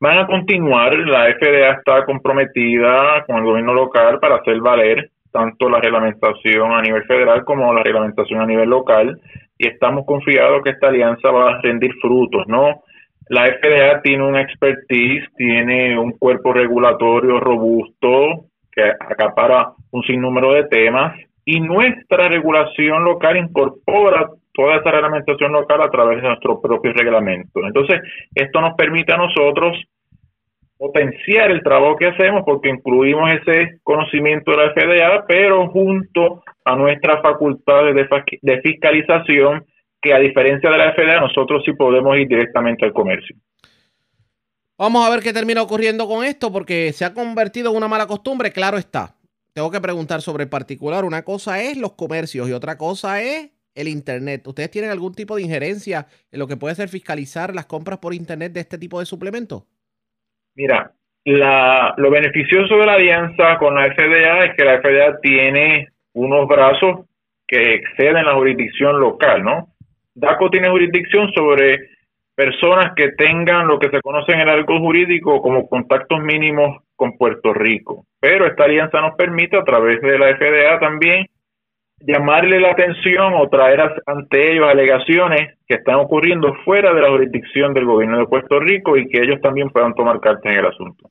Van 0.00 0.18
a 0.18 0.26
continuar. 0.26 0.98
La 1.06 1.32
FDA 1.32 1.70
está 1.70 2.04
comprometida 2.04 3.24
con 3.28 3.36
el 3.36 3.44
gobierno 3.44 3.74
local 3.74 4.18
para 4.18 4.36
hacer 4.36 4.58
valer 4.58 5.08
tanto 5.30 5.70
la 5.70 5.78
reglamentación 5.78 6.72
a 6.72 6.82
nivel 6.82 7.04
federal 7.04 7.44
como 7.44 7.72
la 7.72 7.84
reglamentación 7.84 8.40
a 8.40 8.46
nivel 8.46 8.70
local. 8.70 9.20
Y 9.56 9.68
estamos 9.68 10.04
confiados 10.04 10.62
que 10.64 10.70
esta 10.70 10.88
alianza 10.88 11.30
va 11.30 11.50
a 11.50 11.60
rendir 11.62 11.92
frutos, 12.00 12.42
¿no? 12.48 12.82
La 13.28 13.46
FDA 13.46 14.02
tiene 14.02 14.24
un 14.24 14.36
expertise, 14.36 15.26
tiene 15.36 15.98
un 15.98 16.12
cuerpo 16.12 16.52
regulatorio 16.52 17.40
robusto 17.40 18.46
que 18.70 18.82
acapara 18.82 19.72
un 19.90 20.02
sinnúmero 20.02 20.52
de 20.52 20.64
temas 20.64 21.18
y 21.44 21.60
nuestra 21.60 22.28
regulación 22.28 23.04
local 23.04 23.36
incorpora 23.36 24.28
toda 24.52 24.76
esa 24.76 24.90
reglamentación 24.90 25.52
local 25.52 25.82
a 25.82 25.90
través 25.90 26.22
de 26.22 26.28
nuestros 26.28 26.60
propios 26.62 26.94
reglamentos. 26.94 27.62
Entonces, 27.64 28.00
esto 28.34 28.60
nos 28.60 28.74
permite 28.74 29.12
a 29.12 29.18
nosotros 29.18 29.78
potenciar 30.76 31.50
el 31.50 31.62
trabajo 31.62 31.96
que 31.96 32.08
hacemos 32.08 32.42
porque 32.44 32.68
incluimos 32.68 33.30
ese 33.32 33.78
conocimiento 33.82 34.50
de 34.50 34.56
la 34.56 34.72
FDA, 34.72 35.24
pero 35.26 35.68
junto 35.68 36.42
a 36.64 36.76
nuestras 36.76 37.22
facultades 37.22 37.94
de 38.42 38.60
fiscalización 38.62 39.64
que 40.02 40.12
a 40.12 40.18
diferencia 40.18 40.68
de 40.68 40.76
la 40.76 40.92
FDA, 40.92 41.20
nosotros 41.20 41.62
sí 41.64 41.72
podemos 41.72 42.16
ir 42.18 42.26
directamente 42.26 42.84
al 42.84 42.92
comercio. 42.92 43.36
Vamos 44.76 45.06
a 45.06 45.10
ver 45.10 45.20
qué 45.20 45.32
termina 45.32 45.62
ocurriendo 45.62 46.08
con 46.08 46.24
esto, 46.24 46.52
porque 46.52 46.92
se 46.92 47.04
ha 47.04 47.14
convertido 47.14 47.70
en 47.70 47.76
una 47.76 47.88
mala 47.88 48.06
costumbre, 48.06 48.50
claro 48.50 48.78
está. 48.78 49.14
Tengo 49.54 49.70
que 49.70 49.80
preguntar 49.80 50.22
sobre 50.22 50.44
el 50.44 50.50
particular. 50.50 51.04
Una 51.04 51.22
cosa 51.22 51.62
es 51.62 51.76
los 51.76 51.92
comercios 51.92 52.48
y 52.48 52.52
otra 52.52 52.76
cosa 52.76 53.22
es 53.22 53.52
el 53.74 53.86
Internet. 53.86 54.46
¿Ustedes 54.46 54.70
tienen 54.70 54.90
algún 54.90 55.14
tipo 55.14 55.36
de 55.36 55.42
injerencia 55.42 56.06
en 56.30 56.38
lo 56.38 56.48
que 56.48 56.56
puede 56.56 56.74
ser 56.74 56.88
fiscalizar 56.88 57.54
las 57.54 57.66
compras 57.66 57.98
por 57.98 58.12
Internet 58.12 58.52
de 58.52 58.60
este 58.60 58.78
tipo 58.78 58.98
de 58.98 59.06
suplementos? 59.06 59.64
Mira, 60.56 60.92
la, 61.24 61.94
lo 61.96 62.10
beneficioso 62.10 62.76
de 62.76 62.86
la 62.86 62.94
alianza 62.94 63.58
con 63.58 63.74
la 63.74 63.84
FDA 63.84 64.44
es 64.46 64.56
que 64.56 64.64
la 64.64 64.80
FDA 64.80 65.20
tiene 65.20 65.88
unos 66.14 66.48
brazos 66.48 67.06
que 67.46 67.74
exceden 67.74 68.24
la 68.24 68.34
jurisdicción 68.34 68.98
local, 68.98 69.44
¿no? 69.44 69.68
DACO 70.14 70.50
tiene 70.50 70.70
jurisdicción 70.70 71.32
sobre 71.34 71.78
personas 72.34 72.92
que 72.96 73.10
tengan 73.12 73.66
lo 73.66 73.78
que 73.78 73.90
se 73.90 74.00
conoce 74.00 74.32
en 74.32 74.40
el 74.40 74.48
arco 74.48 74.78
jurídico 74.78 75.42
como 75.42 75.68
contactos 75.68 76.20
mínimos 76.20 76.82
con 76.96 77.16
Puerto 77.18 77.52
Rico. 77.52 78.06
Pero 78.20 78.46
esta 78.46 78.64
alianza 78.64 79.00
nos 79.00 79.16
permite 79.16 79.56
a 79.56 79.64
través 79.64 80.00
de 80.00 80.18
la 80.18 80.36
FDA 80.36 80.78
también 80.78 81.26
llamarle 82.06 82.60
la 82.60 82.72
atención 82.72 83.34
o 83.34 83.48
traer 83.48 83.80
ante 84.06 84.52
ellos 84.52 84.68
alegaciones 84.68 85.56
que 85.66 85.74
están 85.74 85.96
ocurriendo 85.96 86.54
fuera 86.64 86.92
de 86.92 87.00
la 87.00 87.10
jurisdicción 87.10 87.74
del 87.74 87.84
gobierno 87.84 88.18
de 88.18 88.26
Puerto 88.26 88.58
Rico 88.60 88.96
y 88.96 89.08
que 89.08 89.18
ellos 89.22 89.40
también 89.40 89.70
puedan 89.70 89.94
tomar 89.94 90.20
cartas 90.20 90.52
en 90.52 90.58
el 90.58 90.66
asunto. 90.66 91.10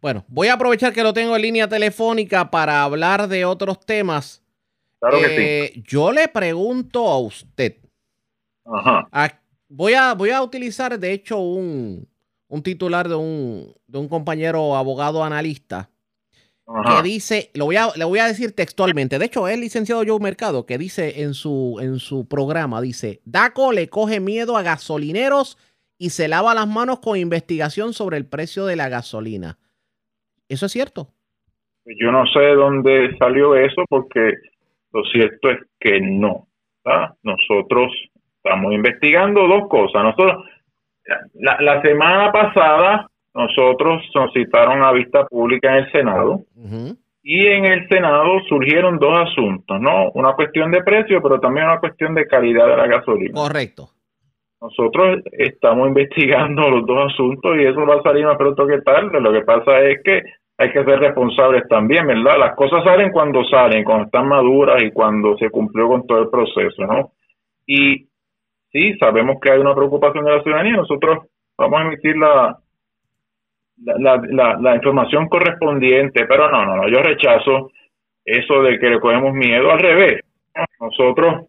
Bueno, 0.00 0.24
voy 0.28 0.48
a 0.48 0.54
aprovechar 0.54 0.92
que 0.92 1.02
lo 1.02 1.12
tengo 1.12 1.36
en 1.36 1.42
línea 1.42 1.68
telefónica 1.68 2.50
para 2.50 2.82
hablar 2.82 3.28
de 3.28 3.44
otros 3.44 3.84
temas. 3.84 4.42
Claro 4.98 5.18
que 5.18 5.28
sí. 5.28 5.42
Eh, 5.42 5.82
yo 5.86 6.12
le 6.12 6.28
pregunto 6.28 7.06
a 7.08 7.18
usted, 7.18 7.74
voy, 9.68 9.94
a, 9.94 10.14
voy 10.14 10.30
a 10.30 10.42
utilizar, 10.42 10.98
de 10.98 11.12
hecho, 11.12 11.38
un, 11.38 12.06
titular 12.62 13.08
de 13.08 13.14
un, 13.14 13.74
de 13.86 13.98
un, 13.98 14.08
compañero 14.08 14.76
abogado 14.76 15.24
analista 15.24 15.90
que 16.86 17.02
dice, 17.02 17.50
lo 17.54 17.64
voy 17.64 17.76
a, 17.76 17.88
le 17.96 18.04
voy 18.04 18.20
a 18.20 18.26
decir 18.26 18.54
textualmente, 18.54 19.18
de 19.18 19.24
hecho, 19.24 19.48
es 19.48 19.54
el 19.54 19.60
licenciado 19.60 20.04
Joe 20.06 20.20
Mercado, 20.20 20.66
que 20.66 20.78
dice 20.78 21.22
en 21.22 21.34
su, 21.34 21.78
en 21.80 21.98
su 21.98 22.28
programa, 22.28 22.80
dice, 22.80 23.20
DACO 23.24 23.72
le 23.72 23.88
coge 23.88 24.20
miedo 24.20 24.56
a 24.56 24.62
gasolineros 24.62 25.58
y 25.98 26.10
se 26.10 26.28
lava 26.28 26.54
las 26.54 26.68
manos 26.68 27.00
con 27.00 27.18
investigación 27.18 27.92
sobre 27.92 28.16
el 28.16 28.26
precio 28.26 28.66
de 28.66 28.76
la 28.76 28.88
gasolina. 28.88 29.58
¿Eso 30.48 30.66
es 30.66 30.72
cierto? 30.72 31.08
Yo 31.84 32.12
no 32.12 32.24
sé 32.26 32.40
dónde 32.54 33.16
salió 33.18 33.54
eso 33.56 33.82
porque 33.88 34.34
lo 34.92 35.02
cierto 35.12 35.50
es 35.50 35.58
que 35.78 36.00
no. 36.00 36.46
Nosotros 37.22 37.92
estamos 38.42 38.72
investigando 38.72 39.46
dos 39.46 39.68
cosas. 39.68 40.02
Nosotros, 40.02 40.44
la, 41.34 41.82
semana 41.82 42.32
pasada, 42.32 43.08
nosotros 43.34 44.02
solicitaron 44.12 44.82
a 44.82 44.92
vista 44.92 45.26
pública 45.26 45.70
en 45.70 45.84
el 45.84 45.92
Senado 45.92 46.40
y 47.22 47.46
en 47.46 47.64
el 47.66 47.88
Senado 47.88 48.40
surgieron 48.48 48.98
dos 48.98 49.28
asuntos, 49.28 49.80
¿no? 49.80 50.10
Una 50.14 50.32
cuestión 50.32 50.70
de 50.70 50.82
precio, 50.82 51.22
pero 51.22 51.38
también 51.38 51.66
una 51.66 51.78
cuestión 51.78 52.14
de 52.14 52.26
calidad 52.26 52.66
de 52.66 52.76
la 52.76 52.86
gasolina. 52.86 53.34
Correcto. 53.34 53.90
Nosotros 54.60 55.20
estamos 55.32 55.88
investigando 55.88 56.68
los 56.68 56.86
dos 56.86 57.12
asuntos 57.12 57.56
y 57.56 57.64
eso 57.64 57.86
va 57.86 57.96
a 57.96 58.02
salir 58.02 58.26
más 58.26 58.36
pronto 58.36 58.66
que 58.66 58.80
tarde. 58.82 59.20
Lo 59.20 59.32
que 59.32 59.40
pasa 59.42 59.80
es 59.80 60.02
que 60.02 60.22
hay 60.58 60.70
que 60.72 60.84
ser 60.84 60.98
responsables 60.98 61.66
también, 61.68 62.06
¿verdad? 62.06 62.38
Las 62.38 62.54
cosas 62.54 62.84
salen 62.84 63.10
cuando 63.10 63.42
salen, 63.44 63.84
cuando 63.84 64.04
están 64.04 64.28
maduras 64.28 64.82
y 64.82 64.90
cuando 64.90 65.36
se 65.38 65.48
cumplió 65.48 65.88
con 65.88 66.06
todo 66.06 66.22
el 66.22 66.28
proceso, 66.28 66.84
¿no? 66.84 67.12
Y 67.66 68.09
sí, 68.72 68.96
sabemos 68.98 69.36
que 69.40 69.50
hay 69.50 69.58
una 69.58 69.74
preocupación 69.74 70.24
de 70.24 70.36
la 70.36 70.42
ciudadanía, 70.42 70.76
nosotros 70.76 71.26
vamos 71.56 71.80
a 71.80 71.84
emitir 71.84 72.16
la, 72.16 72.58
la, 73.76 74.56
la, 74.60 74.74
información 74.74 75.28
correspondiente, 75.28 76.26
pero 76.26 76.50
no, 76.50 76.64
no, 76.64 76.76
no, 76.76 76.88
yo 76.88 77.02
rechazo 77.02 77.70
eso 78.24 78.62
de 78.62 78.78
que 78.78 78.90
le 78.90 79.00
cogemos 79.00 79.32
miedo, 79.32 79.70
al 79.70 79.78
revés. 79.78 80.20
Nosotros 80.78 81.46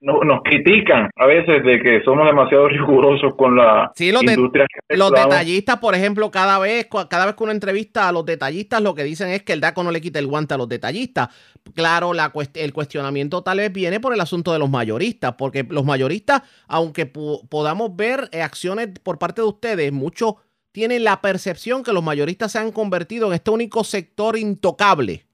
no, 0.00 0.20
nos 0.24 0.40
critican 0.42 1.10
a 1.14 1.26
veces 1.26 1.62
de 1.62 1.80
que 1.80 2.02
somos 2.04 2.26
demasiado 2.26 2.68
rigurosos 2.68 3.34
con 3.36 3.56
la 3.56 3.92
industria. 3.98 4.66
los 4.88 5.10
detallistas, 5.12 5.78
por 5.78 5.94
ejemplo, 5.94 6.30
cada 6.30 6.58
vez, 6.58 6.88
cada 7.08 7.26
vez 7.26 7.34
que 7.34 7.44
una 7.44 7.52
entrevista 7.52 8.08
a 8.08 8.12
los 8.12 8.24
detallistas, 8.24 8.80
lo 8.82 8.94
que 8.94 9.04
dicen 9.04 9.28
es 9.28 9.42
que 9.42 9.52
el 9.52 9.60
DACO 9.60 9.82
no 9.82 9.90
le 9.90 10.00
quita 10.00 10.18
el 10.18 10.26
guante 10.26 10.54
a 10.54 10.56
los 10.56 10.68
detallistas. 10.68 11.28
Claro, 11.74 12.14
la, 12.14 12.32
el 12.54 12.72
cuestionamiento 12.72 13.42
tal 13.42 13.58
vez 13.58 13.72
viene 13.72 14.00
por 14.00 14.14
el 14.14 14.20
asunto 14.20 14.52
de 14.52 14.58
los 14.58 14.70
mayoristas, 14.70 15.34
porque 15.36 15.66
los 15.68 15.84
mayoristas, 15.84 16.42
aunque 16.66 17.06
podamos 17.06 17.94
ver 17.94 18.28
eh, 18.32 18.42
acciones 18.42 18.88
por 19.02 19.18
parte 19.18 19.42
de 19.42 19.48
ustedes, 19.48 19.92
muchos 19.92 20.34
tienen 20.72 21.04
la 21.04 21.20
percepción 21.20 21.82
que 21.82 21.92
los 21.92 22.02
mayoristas 22.02 22.52
se 22.52 22.58
han 22.58 22.72
convertido 22.72 23.26
en 23.28 23.34
este 23.34 23.50
único 23.50 23.84
sector 23.84 24.38
intocable 24.38 25.26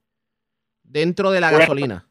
dentro 0.83 1.31
de 1.31 1.41
la 1.41 1.51
gasolina 1.51 2.06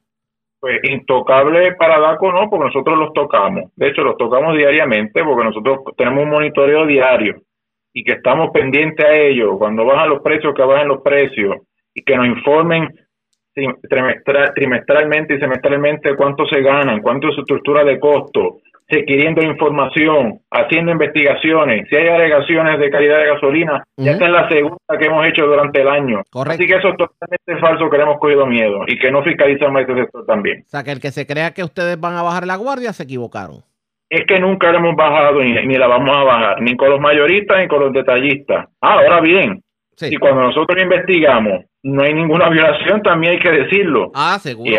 pues 0.65 0.79
intocable 0.89 1.75
para 1.75 1.99
DACO 1.99 2.31
no, 2.31 2.49
porque 2.49 2.65
nosotros 2.65 2.97
los 2.97 3.13
tocamos. 3.13 3.71
De 3.75 3.89
hecho, 3.89 4.01
los 4.01 4.17
tocamos 4.17 4.57
diariamente 4.57 5.23
porque 5.23 5.43
nosotros 5.43 5.81
tenemos 5.95 6.23
un 6.23 6.31
monitoreo 6.31 6.87
diario 6.87 7.35
y 7.93 8.03
que 8.03 8.13
estamos 8.13 8.49
pendientes 8.51 9.05
a 9.05 9.13
ello. 9.13 9.59
Cuando 9.59 9.85
bajan 9.85 10.09
los 10.09 10.23
precios, 10.23 10.55
que 10.55 10.63
bajen 10.63 10.87
los 10.87 11.03
precios 11.03 11.57
y 11.93 12.01
que 12.01 12.15
nos 12.15 12.25
informen 12.25 12.89
trimestralmente 14.55 15.35
y 15.35 15.39
semestralmente 15.39 16.15
cuánto 16.15 16.47
se 16.47 16.59
ganan, 16.63 17.03
cuánto 17.03 17.29
es 17.29 17.35
su 17.35 17.41
estructura 17.41 17.83
de 17.83 17.99
costo, 17.99 18.57
requiriendo 18.87 19.41
información, 19.41 20.39
haciendo 20.51 20.91
investigaciones, 20.91 21.87
si 21.89 21.95
hay 21.95 22.07
alegaciones 22.07 22.79
de 22.79 22.89
calidad 22.89 23.19
de 23.19 23.27
gasolina, 23.27 23.83
ya 23.97 24.11
esta 24.11 24.25
es 24.25 24.31
la 24.31 24.49
segunda 24.49 24.97
que 24.99 25.05
hemos 25.05 25.27
hecho 25.27 25.45
durante 25.45 25.81
el 25.81 25.87
año. 25.87 26.21
Así 26.45 26.67
que 26.67 26.75
eso 26.75 26.89
es 26.89 26.97
totalmente 26.97 27.57
falso 27.59 27.89
que 27.89 27.97
le 27.97 28.03
hemos 28.03 28.19
cogido 28.19 28.45
miedo 28.45 28.81
y 28.87 28.97
que 28.99 29.11
no 29.11 29.23
fiscalizamos 29.23 29.81
este 29.81 29.95
sector 29.95 30.25
también. 30.25 30.63
O 30.65 30.69
sea, 30.69 30.83
que 30.83 30.91
el 30.91 31.01
que 31.01 31.11
se 31.11 31.25
crea 31.25 31.51
que 31.51 31.63
ustedes 31.63 31.99
van 31.99 32.15
a 32.15 32.21
bajar 32.21 32.45
la 32.45 32.57
guardia 32.57 32.93
se 32.93 33.03
equivocaron. 33.03 33.63
Es 34.09 34.25
que 34.27 34.39
nunca 34.39 34.71
la 34.71 34.77
hemos 34.77 34.95
bajado 34.95 35.41
ni, 35.41 35.75
la 35.75 35.87
vamos 35.87 36.15
a 36.15 36.23
bajar, 36.23 36.61
ni 36.61 36.75
con 36.77 36.91
los 36.91 36.99
mayoristas 36.99 37.57
ni 37.59 37.67
con 37.67 37.79
los 37.79 37.91
detallistas. 37.91 38.67
Ah, 38.79 38.99
ahora 38.99 39.19
bien, 39.21 39.61
y 40.01 40.17
cuando 40.17 40.41
nosotros 40.41 40.81
investigamos 40.81 41.65
no 41.83 42.03
hay 42.03 42.13
ninguna 42.13 42.49
violación, 42.49 43.01
también 43.01 43.33
hay 43.33 43.39
que 43.39 43.51
decirlo. 43.51 44.11
Ah, 44.13 44.37
seguro. 44.41 44.71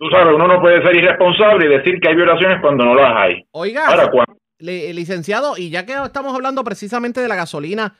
Tú 0.00 0.08
sabes, 0.10 0.34
uno 0.34 0.48
no 0.48 0.62
puede 0.62 0.82
ser 0.82 0.96
irresponsable 0.96 1.66
y 1.66 1.76
decir 1.76 2.00
que 2.00 2.08
hay 2.08 2.16
violaciones 2.16 2.58
cuando 2.62 2.86
no 2.86 2.94
las 2.94 3.14
hay. 3.14 3.44
Oiga, 3.50 4.10
licenciado, 4.58 5.58
y 5.58 5.68
ya 5.68 5.84
que 5.84 5.92
estamos 5.92 6.34
hablando 6.34 6.64
precisamente 6.64 7.20
de 7.20 7.28
la 7.28 7.36
gasolina, 7.36 7.98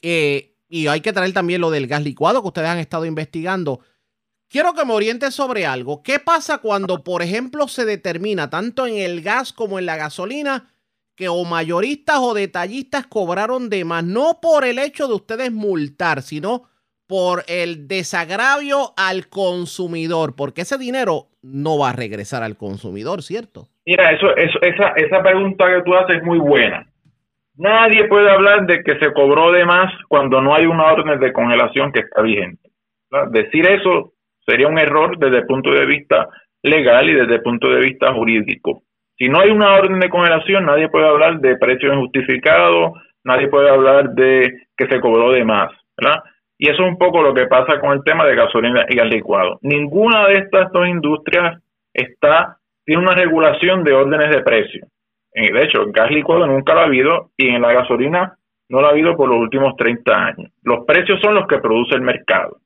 eh, 0.00 0.54
y 0.68 0.86
hay 0.86 1.00
que 1.00 1.12
traer 1.12 1.32
también 1.32 1.62
lo 1.62 1.72
del 1.72 1.88
gas 1.88 2.04
licuado 2.04 2.40
que 2.42 2.46
ustedes 2.46 2.68
han 2.68 2.78
estado 2.78 3.06
investigando, 3.06 3.80
quiero 4.48 4.72
que 4.72 4.84
me 4.84 4.92
oriente 4.92 5.32
sobre 5.32 5.66
algo. 5.66 6.00
¿Qué 6.04 6.20
pasa 6.20 6.58
cuando, 6.58 7.02
por 7.02 7.22
ejemplo, 7.22 7.66
se 7.66 7.84
determina 7.84 8.48
tanto 8.48 8.86
en 8.86 8.98
el 8.98 9.20
gas 9.20 9.52
como 9.52 9.80
en 9.80 9.86
la 9.86 9.96
gasolina 9.96 10.68
que 11.16 11.28
o 11.28 11.44
mayoristas 11.44 12.18
o 12.20 12.34
detallistas 12.34 13.08
cobraron 13.08 13.68
de 13.68 13.84
más, 13.84 14.04
no 14.04 14.38
por 14.40 14.64
el 14.64 14.78
hecho 14.78 15.08
de 15.08 15.14
ustedes 15.14 15.50
multar, 15.50 16.22
sino 16.22 16.69
por 17.10 17.42
el 17.48 17.88
desagravio 17.88 18.94
al 18.96 19.28
consumidor, 19.28 20.36
porque 20.36 20.60
ese 20.60 20.78
dinero 20.78 21.24
no 21.42 21.76
va 21.76 21.90
a 21.90 21.92
regresar 21.92 22.44
al 22.44 22.56
consumidor, 22.56 23.22
¿cierto? 23.22 23.66
Mira, 23.84 24.12
eso, 24.12 24.28
eso, 24.36 24.58
esa, 24.62 24.90
esa 24.90 25.20
pregunta 25.20 25.66
que 25.66 25.82
tú 25.82 25.92
haces 25.96 26.18
es 26.18 26.22
muy 26.22 26.38
buena. 26.38 26.86
Nadie 27.56 28.06
puede 28.06 28.30
hablar 28.30 28.64
de 28.64 28.84
que 28.84 28.96
se 29.00 29.12
cobró 29.12 29.50
de 29.50 29.64
más 29.64 29.92
cuando 30.06 30.40
no 30.40 30.54
hay 30.54 30.66
una 30.66 30.92
orden 30.92 31.18
de 31.18 31.32
congelación 31.32 31.90
que 31.90 32.00
está 32.00 32.22
vigente. 32.22 32.70
Decir 33.32 33.68
eso 33.68 34.12
sería 34.46 34.68
un 34.68 34.78
error 34.78 35.18
desde 35.18 35.38
el 35.38 35.46
punto 35.46 35.72
de 35.72 35.86
vista 35.86 36.28
legal 36.62 37.10
y 37.10 37.14
desde 37.14 37.34
el 37.34 37.42
punto 37.42 37.70
de 37.70 37.80
vista 37.80 38.14
jurídico. 38.14 38.84
Si 39.18 39.28
no 39.28 39.40
hay 39.40 39.50
una 39.50 39.74
orden 39.74 39.98
de 39.98 40.08
congelación, 40.08 40.64
nadie 40.64 40.88
puede 40.88 41.08
hablar 41.08 41.40
de 41.40 41.56
precio 41.56 41.92
injustificado, 41.92 42.94
nadie 43.24 43.48
puede 43.48 43.68
hablar 43.68 44.10
de 44.10 44.68
que 44.76 44.86
se 44.86 45.00
cobró 45.00 45.32
de 45.32 45.44
más, 45.44 45.72
¿verdad? 45.98 46.22
Y 46.62 46.68
eso 46.68 46.82
es 46.82 46.88
un 46.90 46.98
poco 46.98 47.22
lo 47.22 47.32
que 47.32 47.46
pasa 47.46 47.80
con 47.80 47.92
el 47.92 48.04
tema 48.04 48.26
de 48.26 48.36
gasolina 48.36 48.84
y 48.86 48.94
gas 48.94 49.08
licuado. 49.08 49.58
Ninguna 49.62 50.26
de 50.28 50.34
estas 50.34 50.70
dos 50.72 50.86
industrias 50.86 51.58
está 51.94 52.58
tiene 52.84 53.02
una 53.02 53.14
regulación 53.14 53.82
de 53.82 53.94
órdenes 53.94 54.28
de 54.28 54.42
precio. 54.42 54.86
De 55.32 55.62
hecho, 55.62 55.80
el 55.80 55.92
gas 55.92 56.10
licuado 56.10 56.46
nunca 56.46 56.74
lo 56.74 56.80
ha 56.80 56.84
habido 56.84 57.30
y 57.38 57.48
en 57.48 57.62
la 57.62 57.72
gasolina 57.72 58.36
no 58.68 58.82
lo 58.82 58.88
ha 58.88 58.90
habido 58.90 59.16
por 59.16 59.30
los 59.30 59.38
últimos 59.38 59.74
30 59.76 60.12
años. 60.12 60.52
Los 60.62 60.84
precios 60.84 61.18
son 61.22 61.34
los 61.34 61.46
que 61.46 61.60
produce 61.60 61.94
el 61.94 62.02
mercado. 62.02 62.58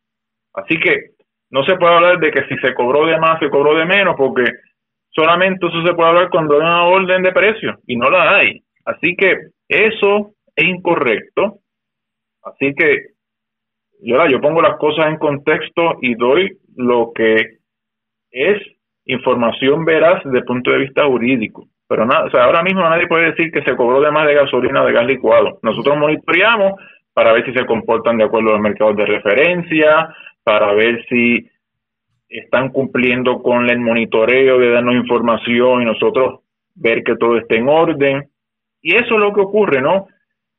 Así 0.54 0.76
que 0.80 1.10
no 1.50 1.62
se 1.62 1.76
puede 1.76 1.94
hablar 1.94 2.18
de 2.18 2.32
que 2.32 2.46
si 2.48 2.56
se 2.56 2.74
cobró 2.74 3.06
de 3.06 3.16
más, 3.20 3.38
se 3.38 3.48
cobró 3.48 3.76
de 3.76 3.84
menos, 3.84 4.16
porque 4.16 4.44
solamente 5.10 5.68
eso 5.68 5.86
se 5.86 5.94
puede 5.94 6.08
hablar 6.08 6.30
cuando 6.30 6.54
hay 6.54 6.62
una 6.62 6.82
orden 6.82 7.22
de 7.22 7.30
precio 7.30 7.78
y 7.86 7.96
no 7.96 8.10
la 8.10 8.38
hay. 8.38 8.60
Así 8.86 9.14
que 9.14 9.36
eso 9.68 10.32
es 10.56 10.64
incorrecto. 10.64 11.58
Así 12.42 12.74
que 12.74 13.13
yo, 14.04 14.26
yo 14.26 14.40
pongo 14.40 14.62
las 14.62 14.76
cosas 14.76 15.06
en 15.08 15.16
contexto 15.16 15.98
y 16.00 16.14
doy 16.14 16.58
lo 16.76 17.12
que 17.14 17.58
es 18.30 18.62
información 19.06 19.84
veraz 19.84 20.22
desde 20.24 20.38
el 20.38 20.44
punto 20.44 20.70
de 20.70 20.78
vista 20.78 21.06
jurídico. 21.06 21.68
Pero 21.88 22.06
nada, 22.06 22.24
o 22.24 22.30
sea, 22.30 22.44
ahora 22.44 22.62
mismo 22.62 22.80
nadie 22.80 23.06
puede 23.06 23.30
decir 23.30 23.52
que 23.52 23.62
se 23.62 23.76
cobró 23.76 24.00
de 24.00 24.10
más 24.10 24.26
de 24.26 24.34
gasolina 24.34 24.82
o 24.82 24.86
de 24.86 24.92
gas 24.92 25.06
licuado. 25.06 25.58
Nosotros 25.62 25.96
monitoreamos 25.98 26.74
para 27.12 27.32
ver 27.32 27.44
si 27.44 27.52
se 27.52 27.66
comportan 27.66 28.18
de 28.18 28.24
acuerdo 28.24 28.50
a 28.50 28.52
los 28.54 28.60
mercados 28.60 28.96
de 28.96 29.06
referencia, 29.06 30.14
para 30.42 30.72
ver 30.74 31.04
si 31.08 31.48
están 32.28 32.70
cumpliendo 32.70 33.40
con 33.42 33.70
el 33.70 33.78
monitoreo 33.78 34.58
de 34.58 34.70
darnos 34.70 34.96
información 34.96 35.82
y 35.82 35.84
nosotros 35.84 36.40
ver 36.74 37.04
que 37.04 37.16
todo 37.16 37.38
esté 37.38 37.58
en 37.58 37.68
orden. 37.68 38.28
Y 38.82 38.96
eso 38.96 39.14
es 39.14 39.20
lo 39.20 39.32
que 39.32 39.40
ocurre, 39.40 39.80
¿no? 39.80 40.08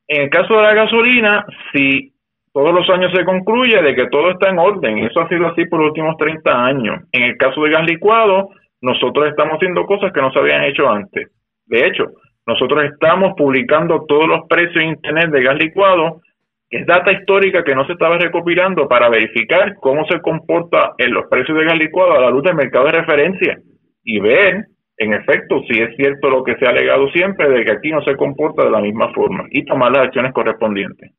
En 0.07 0.23
el 0.23 0.29
caso 0.29 0.55
de 0.55 0.61
la 0.61 0.73
gasolina, 0.73 1.45
si 1.73 2.14
todos 2.55 2.73
los 2.73 2.89
años 2.89 3.11
se 3.13 3.25
concluye 3.25 3.81
de 3.81 3.93
que 3.93 4.07
todo 4.07 4.31
está 4.31 4.49
en 4.49 4.59
orden. 4.59 4.99
Eso 4.99 5.19
ha 5.19 5.27
sido 5.27 5.45
así 5.47 5.65
por 5.65 5.81
los 5.81 5.89
últimos 5.89 6.15
30 6.15 6.65
años. 6.65 7.01
En 7.11 7.23
el 7.23 7.35
caso 7.35 7.61
de 7.61 7.69
gas 7.69 7.85
licuado, 7.85 8.47
nosotros 8.79 9.27
estamos 9.27 9.55
haciendo 9.55 9.85
cosas 9.85 10.13
que 10.13 10.21
no 10.21 10.31
se 10.31 10.39
habían 10.39 10.63
hecho 10.63 10.89
antes. 10.89 11.27
De 11.65 11.85
hecho, 11.85 12.05
nosotros 12.47 12.85
estamos 12.85 13.33
publicando 13.35 14.05
todos 14.07 14.27
los 14.27 14.47
precios 14.47 14.77
en 14.77 14.91
Internet 14.91 15.31
de 15.31 15.43
gas 15.43 15.57
licuado, 15.57 16.21
que 16.69 16.77
es 16.77 16.85
data 16.85 17.11
histórica 17.11 17.65
que 17.65 17.75
no 17.75 17.85
se 17.87 17.91
estaba 17.91 18.17
recopilando 18.17 18.87
para 18.87 19.09
verificar 19.09 19.75
cómo 19.81 20.05
se 20.05 20.21
comporta 20.21 20.93
en 20.97 21.13
los 21.13 21.25
precios 21.29 21.57
de 21.57 21.65
gas 21.65 21.77
licuado 21.77 22.13
a 22.13 22.21
la 22.21 22.29
luz 22.29 22.43
del 22.43 22.55
mercado 22.55 22.85
de 22.85 22.93
referencia 22.93 23.57
y 24.01 24.21
ver, 24.21 24.63
en 24.95 25.13
efecto, 25.13 25.61
si 25.69 25.81
es 25.81 25.93
cierto 25.97 26.29
lo 26.29 26.41
que 26.45 26.55
se 26.55 26.65
ha 26.65 26.69
alegado 26.69 27.09
siempre 27.09 27.49
de 27.49 27.65
que 27.65 27.71
aquí 27.73 27.91
no 27.91 28.01
se 28.05 28.15
comporta 28.15 28.63
de 28.63 28.71
la 28.71 28.79
misma 28.79 29.11
forma 29.11 29.43
y 29.51 29.65
tomar 29.65 29.91
las 29.91 30.03
acciones 30.03 30.31
correspondientes. 30.31 31.11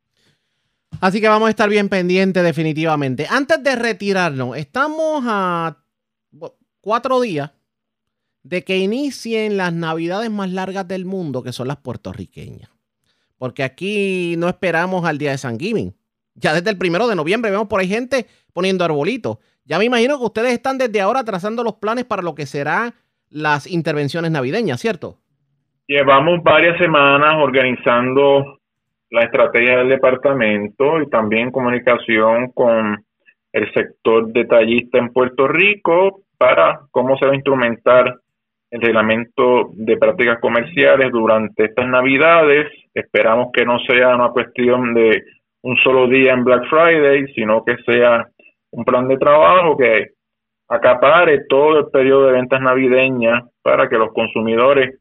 Así 1.01 1.21
que 1.21 1.29
vamos 1.29 1.49
a 1.49 1.51
estar 1.51 1.69
bien 1.69 1.89
pendientes 1.89 2.43
definitivamente. 2.43 3.27
Antes 3.29 3.63
de 3.63 3.77
retirarnos, 3.77 4.57
estamos 4.57 5.25
a 5.27 5.79
cuatro 6.81 7.21
días 7.21 7.53
de 8.43 8.63
que 8.65 8.79
inicien 8.79 9.57
las 9.57 9.73
navidades 9.73 10.31
más 10.31 10.51
largas 10.51 10.87
del 10.87 11.05
mundo, 11.05 11.43
que 11.43 11.53
son 11.53 11.69
las 11.69 11.79
puertorriqueñas. 11.79 12.71
Porque 13.39 13.65
aquí 13.65 14.37
no 14.39 14.49
esperamos 14.49 15.05
al 15.05 15.19
día 15.19 15.33
de 15.33 15.39
San 15.39 15.59
Giving. 15.59 15.95
Ya 16.35 16.55
desde 16.55 16.71
el 16.71 16.79
primero 16.79 17.09
de 17.09 17.17
noviembre 17.17 17.51
vemos 17.51 17.67
por 17.67 17.81
ahí 17.81 17.89
gente 17.89 18.27
poniendo 18.53 18.85
arbolitos. 18.85 19.39
Ya 19.65 19.79
me 19.79 19.85
imagino 19.85 20.19
que 20.19 20.25
ustedes 20.25 20.53
están 20.53 20.79
desde 20.79 21.01
ahora 21.01 21.25
trazando 21.25 21.65
los 21.65 21.75
planes 21.75 22.05
para 22.05 22.23
lo 22.23 22.35
que 22.35 22.47
serán 22.47 22.95
las 23.29 23.67
intervenciones 23.67 24.31
navideñas, 24.31 24.81
¿cierto? 24.81 25.19
Llevamos 25.89 26.43
varias 26.43 26.79
semanas 26.79 27.35
organizando 27.39 28.56
la 29.11 29.23
estrategia 29.23 29.79
del 29.79 29.89
departamento 29.89 31.01
y 31.01 31.09
también 31.09 31.51
comunicación 31.51 32.51
con 32.53 33.05
el 33.53 33.73
sector 33.73 34.33
detallista 34.33 34.99
en 34.99 35.13
Puerto 35.13 35.49
Rico 35.49 36.23
para 36.37 36.81
cómo 36.91 37.17
se 37.17 37.27
va 37.27 37.33
a 37.33 37.37
instrumentar 37.37 38.21
el 38.71 38.81
reglamento 38.81 39.71
de 39.75 39.97
prácticas 39.97 40.39
comerciales 40.41 41.11
durante 41.13 41.65
estas 41.65 41.89
navidades. 41.89 42.71
Esperamos 42.93 43.51
que 43.53 43.65
no 43.65 43.79
sea 43.81 44.15
una 44.15 44.31
cuestión 44.31 44.93
de 44.93 45.23
un 45.63 45.77
solo 45.79 46.09
día 46.09 46.33
en 46.33 46.45
Black 46.45 46.69
Friday, 46.69 47.33
sino 47.35 47.65
que 47.65 47.77
sea 47.87 48.29
un 48.73 48.85
plan 48.85 49.09
de 49.09 49.17
trabajo 49.17 49.77
que 49.77 50.11
acapare 50.69 51.45
todo 51.49 51.79
el 51.79 51.87
periodo 51.87 52.27
de 52.27 52.33
ventas 52.33 52.61
navideñas 52.61 53.45
para 53.63 53.89
que 53.89 53.97
los 53.97 54.13
consumidores 54.13 55.01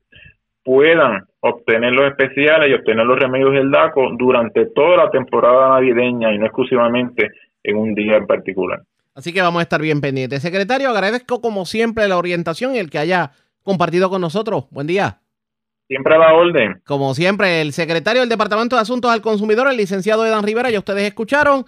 puedan 0.65 1.25
obtener 1.41 1.93
los 1.93 2.09
especiales 2.09 2.69
y 2.69 2.73
obtener 2.73 3.05
los 3.05 3.19
remedios 3.19 3.53
del 3.53 3.69
DACO 3.69 4.09
durante 4.17 4.65
toda 4.65 4.97
la 4.97 5.11
temporada 5.11 5.69
navideña 5.69 6.33
y 6.33 6.39
no 6.39 6.45
exclusivamente 6.47 7.31
en 7.63 7.77
un 7.77 7.93
día 7.93 8.17
en 8.17 8.25
particular. 8.25 8.81
Así 9.13 9.31
que 9.31 9.41
vamos 9.41 9.59
a 9.59 9.63
estar 9.63 9.79
bien 9.79 10.01
pendientes. 10.01 10.41
Secretario, 10.41 10.89
agradezco 10.89 11.39
como 11.39 11.65
siempre 11.65 12.07
la 12.07 12.17
orientación 12.17 12.75
y 12.75 12.79
el 12.79 12.89
que 12.89 12.97
haya 12.97 13.31
compartido 13.61 14.09
con 14.09 14.21
nosotros. 14.21 14.65
Buen 14.71 14.87
día. 14.87 15.19
Siempre 15.87 16.15
a 16.15 16.17
la 16.17 16.33
orden. 16.33 16.81
Como 16.83 17.13
siempre, 17.13 17.61
el 17.61 17.71
secretario 17.71 18.21
del 18.21 18.29
Departamento 18.29 18.75
de 18.75 18.81
Asuntos 18.81 19.11
al 19.11 19.21
Consumidor, 19.21 19.67
el 19.69 19.77
licenciado 19.77 20.25
Edan 20.25 20.43
Rivera, 20.43 20.71
ya 20.71 20.79
ustedes 20.79 21.03
escucharon. 21.03 21.65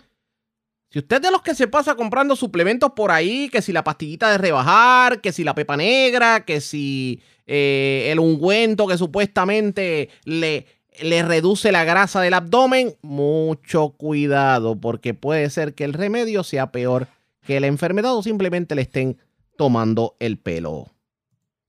Si 0.90 1.00
usted 1.00 1.22
de 1.22 1.32
los 1.32 1.42
que 1.42 1.54
se 1.54 1.68
pasa 1.68 1.96
comprando 1.96 2.36
suplementos 2.36 2.92
por 2.96 3.12
ahí, 3.12 3.50
que 3.50 3.62
si 3.62 3.74
la 3.74 3.84
pastillita 3.84 4.32
de 4.32 4.38
rebajar, 4.38 5.20
que 5.20 5.34
si 5.34 5.44
la 5.44 5.54
pepa 5.54 5.76
negra, 5.76 6.46
que 6.46 6.62
si 6.62 7.22
eh, 7.46 8.08
el 8.10 8.20
ungüento 8.20 8.88
que 8.88 8.98
supuestamente 8.98 10.10
le, 10.24 10.66
le 11.02 11.24
reduce 11.24 11.74
la 11.74 11.84
grasa 11.84 12.22
del 12.22 12.34
abdomen, 12.34 12.96
mucho 13.02 13.90
cuidado, 13.98 14.80
porque 14.80 15.14
puede 15.14 15.50
ser 15.50 15.74
que 15.74 15.84
el 15.84 15.94
remedio 15.94 16.44
sea 16.44 16.72
peor 16.72 17.08
que 17.46 17.60
la 17.60 17.68
enfermedad 17.68 18.16
o 18.16 18.24
simplemente 18.24 18.76
le 18.76 18.84
estén 18.84 19.18
tomando 19.58 20.16
el 20.20 20.38
pelo. 20.38 20.94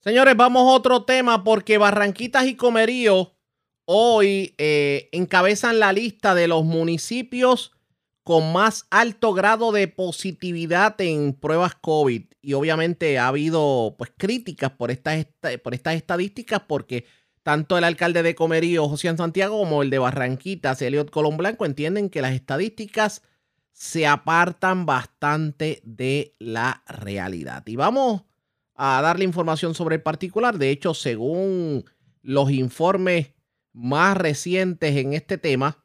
Señores, 0.01 0.37
vamos 0.37 0.63
a 0.63 0.77
otro 0.77 1.05
tema 1.05 1.43
porque 1.43 1.77
Barranquitas 1.77 2.47
y 2.47 2.55
Comerío 2.55 3.33
hoy 3.85 4.55
eh, 4.59 5.09
encabezan 5.13 5.81
la 5.81 5.93
lista 5.93 6.35
de 6.35 6.47
los 6.47 6.65
municipios 6.65 7.73
con 8.29 8.53
más 8.53 8.87
alto 8.91 9.33
grado 9.33 9.73
de 9.73 9.89
positividad 9.89 11.01
en 11.01 11.33
pruebas 11.33 11.75
COVID. 11.77 12.25
Y 12.43 12.53
obviamente 12.53 13.19
ha 13.19 13.29
habido 13.29 13.95
pues 13.97 14.13
críticas 14.19 14.71
por 14.73 14.91
estas, 14.91 15.29
por 15.65 15.73
estas 15.73 15.95
estadísticas 15.95 16.61
porque 16.69 17.07
tanto 17.43 17.79
el 17.79 17.85
alcalde 17.85 18.23
de 18.23 18.35
Comerío, 18.35 18.87
José 18.87 19.17
Santiago, 19.17 19.59
como 19.59 19.83
el 19.83 19.89
de 19.89 19.99
Barranquitas, 19.99 20.83
Eliot 20.83 21.09
Colón 21.09 21.39
Blanco, 21.39 21.65
entienden 21.65 22.11
que 22.11 22.21
las 22.21 22.35
estadísticas 22.35 23.23
se 23.73 24.07
apartan 24.07 24.85
bastante 24.85 25.81
de 25.83 26.37
la 26.39 26.83
realidad. 26.87 27.63
Y 27.67 27.77
vamos 27.77 28.25
a 28.75 29.01
darle 29.01 29.25
información 29.25 29.75
sobre 29.75 29.97
el 29.97 30.03
particular. 30.03 30.59
De 30.59 30.69
hecho, 30.69 30.93
según 30.93 31.87
los 32.21 32.51
informes 32.51 33.33
más 33.73 34.19
recientes 34.19 34.99
en 34.99 35.15
este 35.15 35.39
tema, 35.39 35.83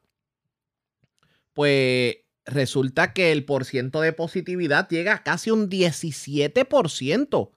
pues 1.54 2.16
resulta 2.46 3.12
que 3.12 3.32
el 3.32 3.44
porciento 3.44 4.00
de 4.00 4.12
positividad 4.12 4.88
llega 4.88 5.14
a 5.14 5.22
casi 5.22 5.50
un 5.50 5.68
17%, 5.68 7.50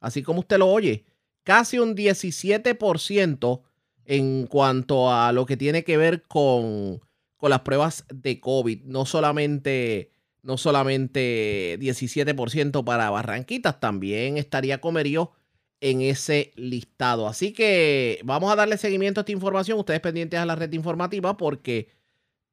así 0.00 0.22
como 0.22 0.40
usted 0.40 0.58
lo 0.58 0.68
oye, 0.68 1.04
casi 1.42 1.78
un 1.78 1.96
17% 1.96 3.62
en 4.06 4.46
cuanto 4.46 5.12
a 5.12 5.32
lo 5.32 5.46
que 5.46 5.56
tiene 5.56 5.84
que 5.84 5.96
ver 5.96 6.22
con, 6.22 7.00
con 7.36 7.50
las 7.50 7.60
pruebas 7.60 8.04
de 8.12 8.40
COVID, 8.40 8.84
no 8.84 9.06
solamente 9.06 10.10
no 10.42 10.58
solamente 10.58 11.78
17% 11.80 12.84
para 12.84 13.08
Barranquitas, 13.08 13.80
también 13.80 14.36
estaría 14.36 14.78
Comerío 14.78 15.32
en 15.80 16.02
ese 16.02 16.52
listado. 16.54 17.26
Así 17.26 17.52
que 17.52 18.20
vamos 18.24 18.52
a 18.52 18.56
darle 18.56 18.76
seguimiento 18.76 19.20
a 19.20 19.22
esta 19.22 19.32
información, 19.32 19.78
ustedes 19.78 20.00
pendientes 20.00 20.38
a 20.38 20.46
la 20.46 20.54
red 20.54 20.70
informativa, 20.72 21.36
porque 21.38 21.88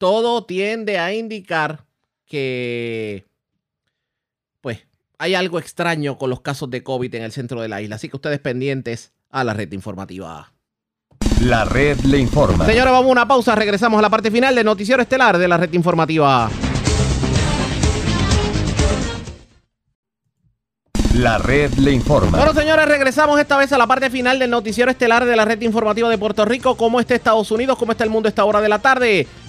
todo 0.02 0.45
tiende 0.45 0.98
a 0.98 1.14
indicar 1.14 1.86
que, 2.26 3.23
pues, 4.60 4.80
hay 5.19 5.36
algo 5.36 5.60
extraño 5.60 6.18
con 6.18 6.32
los 6.32 6.41
casos 6.41 6.72
de 6.72 6.82
COVID 6.82 7.14
en 7.14 7.22
el 7.22 7.32
centro 7.32 7.61
de 7.61 7.68
la 7.68 7.84
isla. 7.84 7.98
Así 7.98 8.10
que 8.10 8.15
ustedes 8.15 8.40
pendientes 8.40 9.11
a 9.30 9.44
la 9.44 9.53
red 9.53 9.72
informativa. 9.73 10.53
La 11.41 11.65
red 11.65 11.99
le 11.99 12.18
informa. 12.18 12.65
Señores, 12.65 12.91
vamos 12.91 13.10
a 13.10 13.11
una 13.11 13.28
pausa. 13.28 13.53
Regresamos 13.53 13.99
a 13.99 14.02
la 14.02 14.10
parte 14.10 14.32
final 14.32 14.56
del 14.56 14.65
noticiero 14.65 15.03
estelar 15.03 15.38
de 15.38 15.48
la 15.48 15.57
red 15.57 15.72
informativa. 15.72 16.49
La 21.14 21.38
red 21.38 21.73
le 21.73 21.91
informa. 21.91 22.38
Bueno, 22.40 22.53
señores, 22.53 22.88
regresamos 22.88 23.40
esta 23.40 23.56
vez 23.57 23.72
a 23.72 23.78
la 23.78 23.86
parte 23.86 24.10
final 24.10 24.40
del 24.40 24.49
noticiero 24.49 24.90
estelar 24.90 25.26
de 25.26 25.36
la 25.36 25.45
red 25.45 25.61
informativa 25.61 26.10
de 26.10 26.18
Puerto 26.18 26.45
Rico. 26.45 26.76
¿Cómo 26.76 26.99
está 26.99 27.14
Estados 27.14 27.52
Unidos? 27.52 27.78
¿Cómo 27.78 27.91
está 27.91 28.03
el 28.03 28.10
mundo 28.10 28.28
a 28.28 28.32
esta 28.32 28.44
hora 28.45 28.61
de 28.61 28.69
la 28.69 28.80
tarde? 28.80 29.28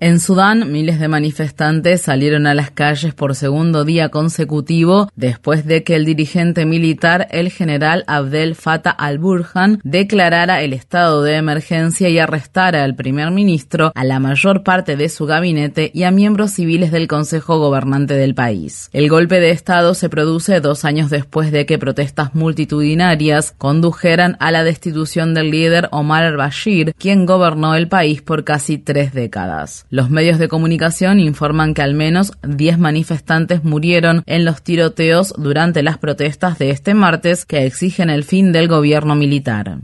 En 0.00 0.20
Sudán, 0.20 0.70
miles 0.70 1.00
de 1.00 1.08
manifestantes 1.08 2.02
salieron 2.02 2.46
a 2.46 2.54
las 2.54 2.70
calles 2.70 3.14
por 3.14 3.34
segundo 3.34 3.84
día 3.84 4.10
consecutivo 4.10 5.10
después 5.16 5.66
de 5.66 5.82
que 5.82 5.96
el 5.96 6.04
dirigente 6.04 6.66
militar, 6.66 7.26
el 7.32 7.50
general 7.50 8.04
Abdel 8.06 8.54
Fattah 8.54 8.92
al-Burhan, 8.92 9.80
declarara 9.82 10.62
el 10.62 10.72
estado 10.72 11.24
de 11.24 11.34
emergencia 11.34 12.08
y 12.08 12.20
arrestara 12.20 12.84
al 12.84 12.94
primer 12.94 13.32
ministro, 13.32 13.90
a 13.96 14.04
la 14.04 14.20
mayor 14.20 14.62
parte 14.62 14.94
de 14.94 15.08
su 15.08 15.26
gabinete 15.26 15.90
y 15.92 16.04
a 16.04 16.12
miembros 16.12 16.52
civiles 16.52 16.92
del 16.92 17.08
Consejo 17.08 17.58
Gobernante 17.58 18.14
del 18.14 18.36
país. 18.36 18.90
El 18.92 19.08
golpe 19.08 19.40
de 19.40 19.50
estado 19.50 19.94
se 19.94 20.08
produce 20.08 20.60
dos 20.60 20.84
años 20.84 21.10
después 21.10 21.50
de 21.50 21.66
que 21.66 21.76
protestas 21.76 22.36
multitudinarias 22.36 23.52
condujeran 23.58 24.36
a 24.38 24.52
la 24.52 24.62
destitución 24.62 25.34
del 25.34 25.50
líder 25.50 25.88
Omar 25.90 26.22
al-Bashir, 26.22 26.94
quien 26.96 27.26
gobernó 27.26 27.74
el 27.74 27.88
país 27.88 28.22
por 28.22 28.44
casi 28.44 28.78
tres 28.78 29.12
décadas. 29.12 29.86
Los 29.90 30.10
medios 30.10 30.38
de 30.38 30.48
comunicación 30.48 31.18
informan 31.18 31.72
que 31.72 31.80
al 31.80 31.94
menos 31.94 32.32
10 32.42 32.78
manifestantes 32.78 33.64
murieron 33.64 34.22
en 34.26 34.44
los 34.44 34.60
tiroteos 34.60 35.32
durante 35.38 35.82
las 35.82 35.96
protestas 35.96 36.58
de 36.58 36.70
este 36.70 36.92
martes 36.92 37.46
que 37.46 37.64
exigen 37.64 38.10
el 38.10 38.24
fin 38.24 38.52
del 38.52 38.68
gobierno 38.68 39.14
militar. 39.14 39.78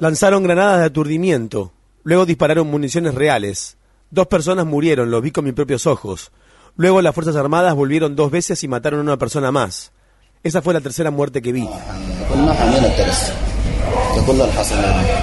Lanzaron 0.00 0.42
granadas 0.42 0.80
de 0.80 0.86
aturdimiento, 0.86 1.72
luego 2.02 2.26
dispararon 2.26 2.68
municiones 2.68 3.14
reales. 3.14 3.76
Dos 4.10 4.26
personas 4.26 4.66
murieron, 4.66 5.12
lo 5.12 5.20
vi 5.20 5.30
con 5.30 5.44
mis 5.44 5.54
propios 5.54 5.86
ojos. 5.86 6.32
Luego 6.76 7.00
las 7.02 7.14
Fuerzas 7.14 7.36
Armadas 7.36 7.76
volvieron 7.76 8.16
dos 8.16 8.32
veces 8.32 8.64
y 8.64 8.68
mataron 8.68 8.98
a 8.98 9.02
una 9.04 9.16
persona 9.16 9.52
más. 9.52 9.92
Esa 10.42 10.60
fue 10.60 10.74
la 10.74 10.80
tercera 10.80 11.12
muerte 11.12 11.40
que 11.40 11.52
vi. 11.52 11.68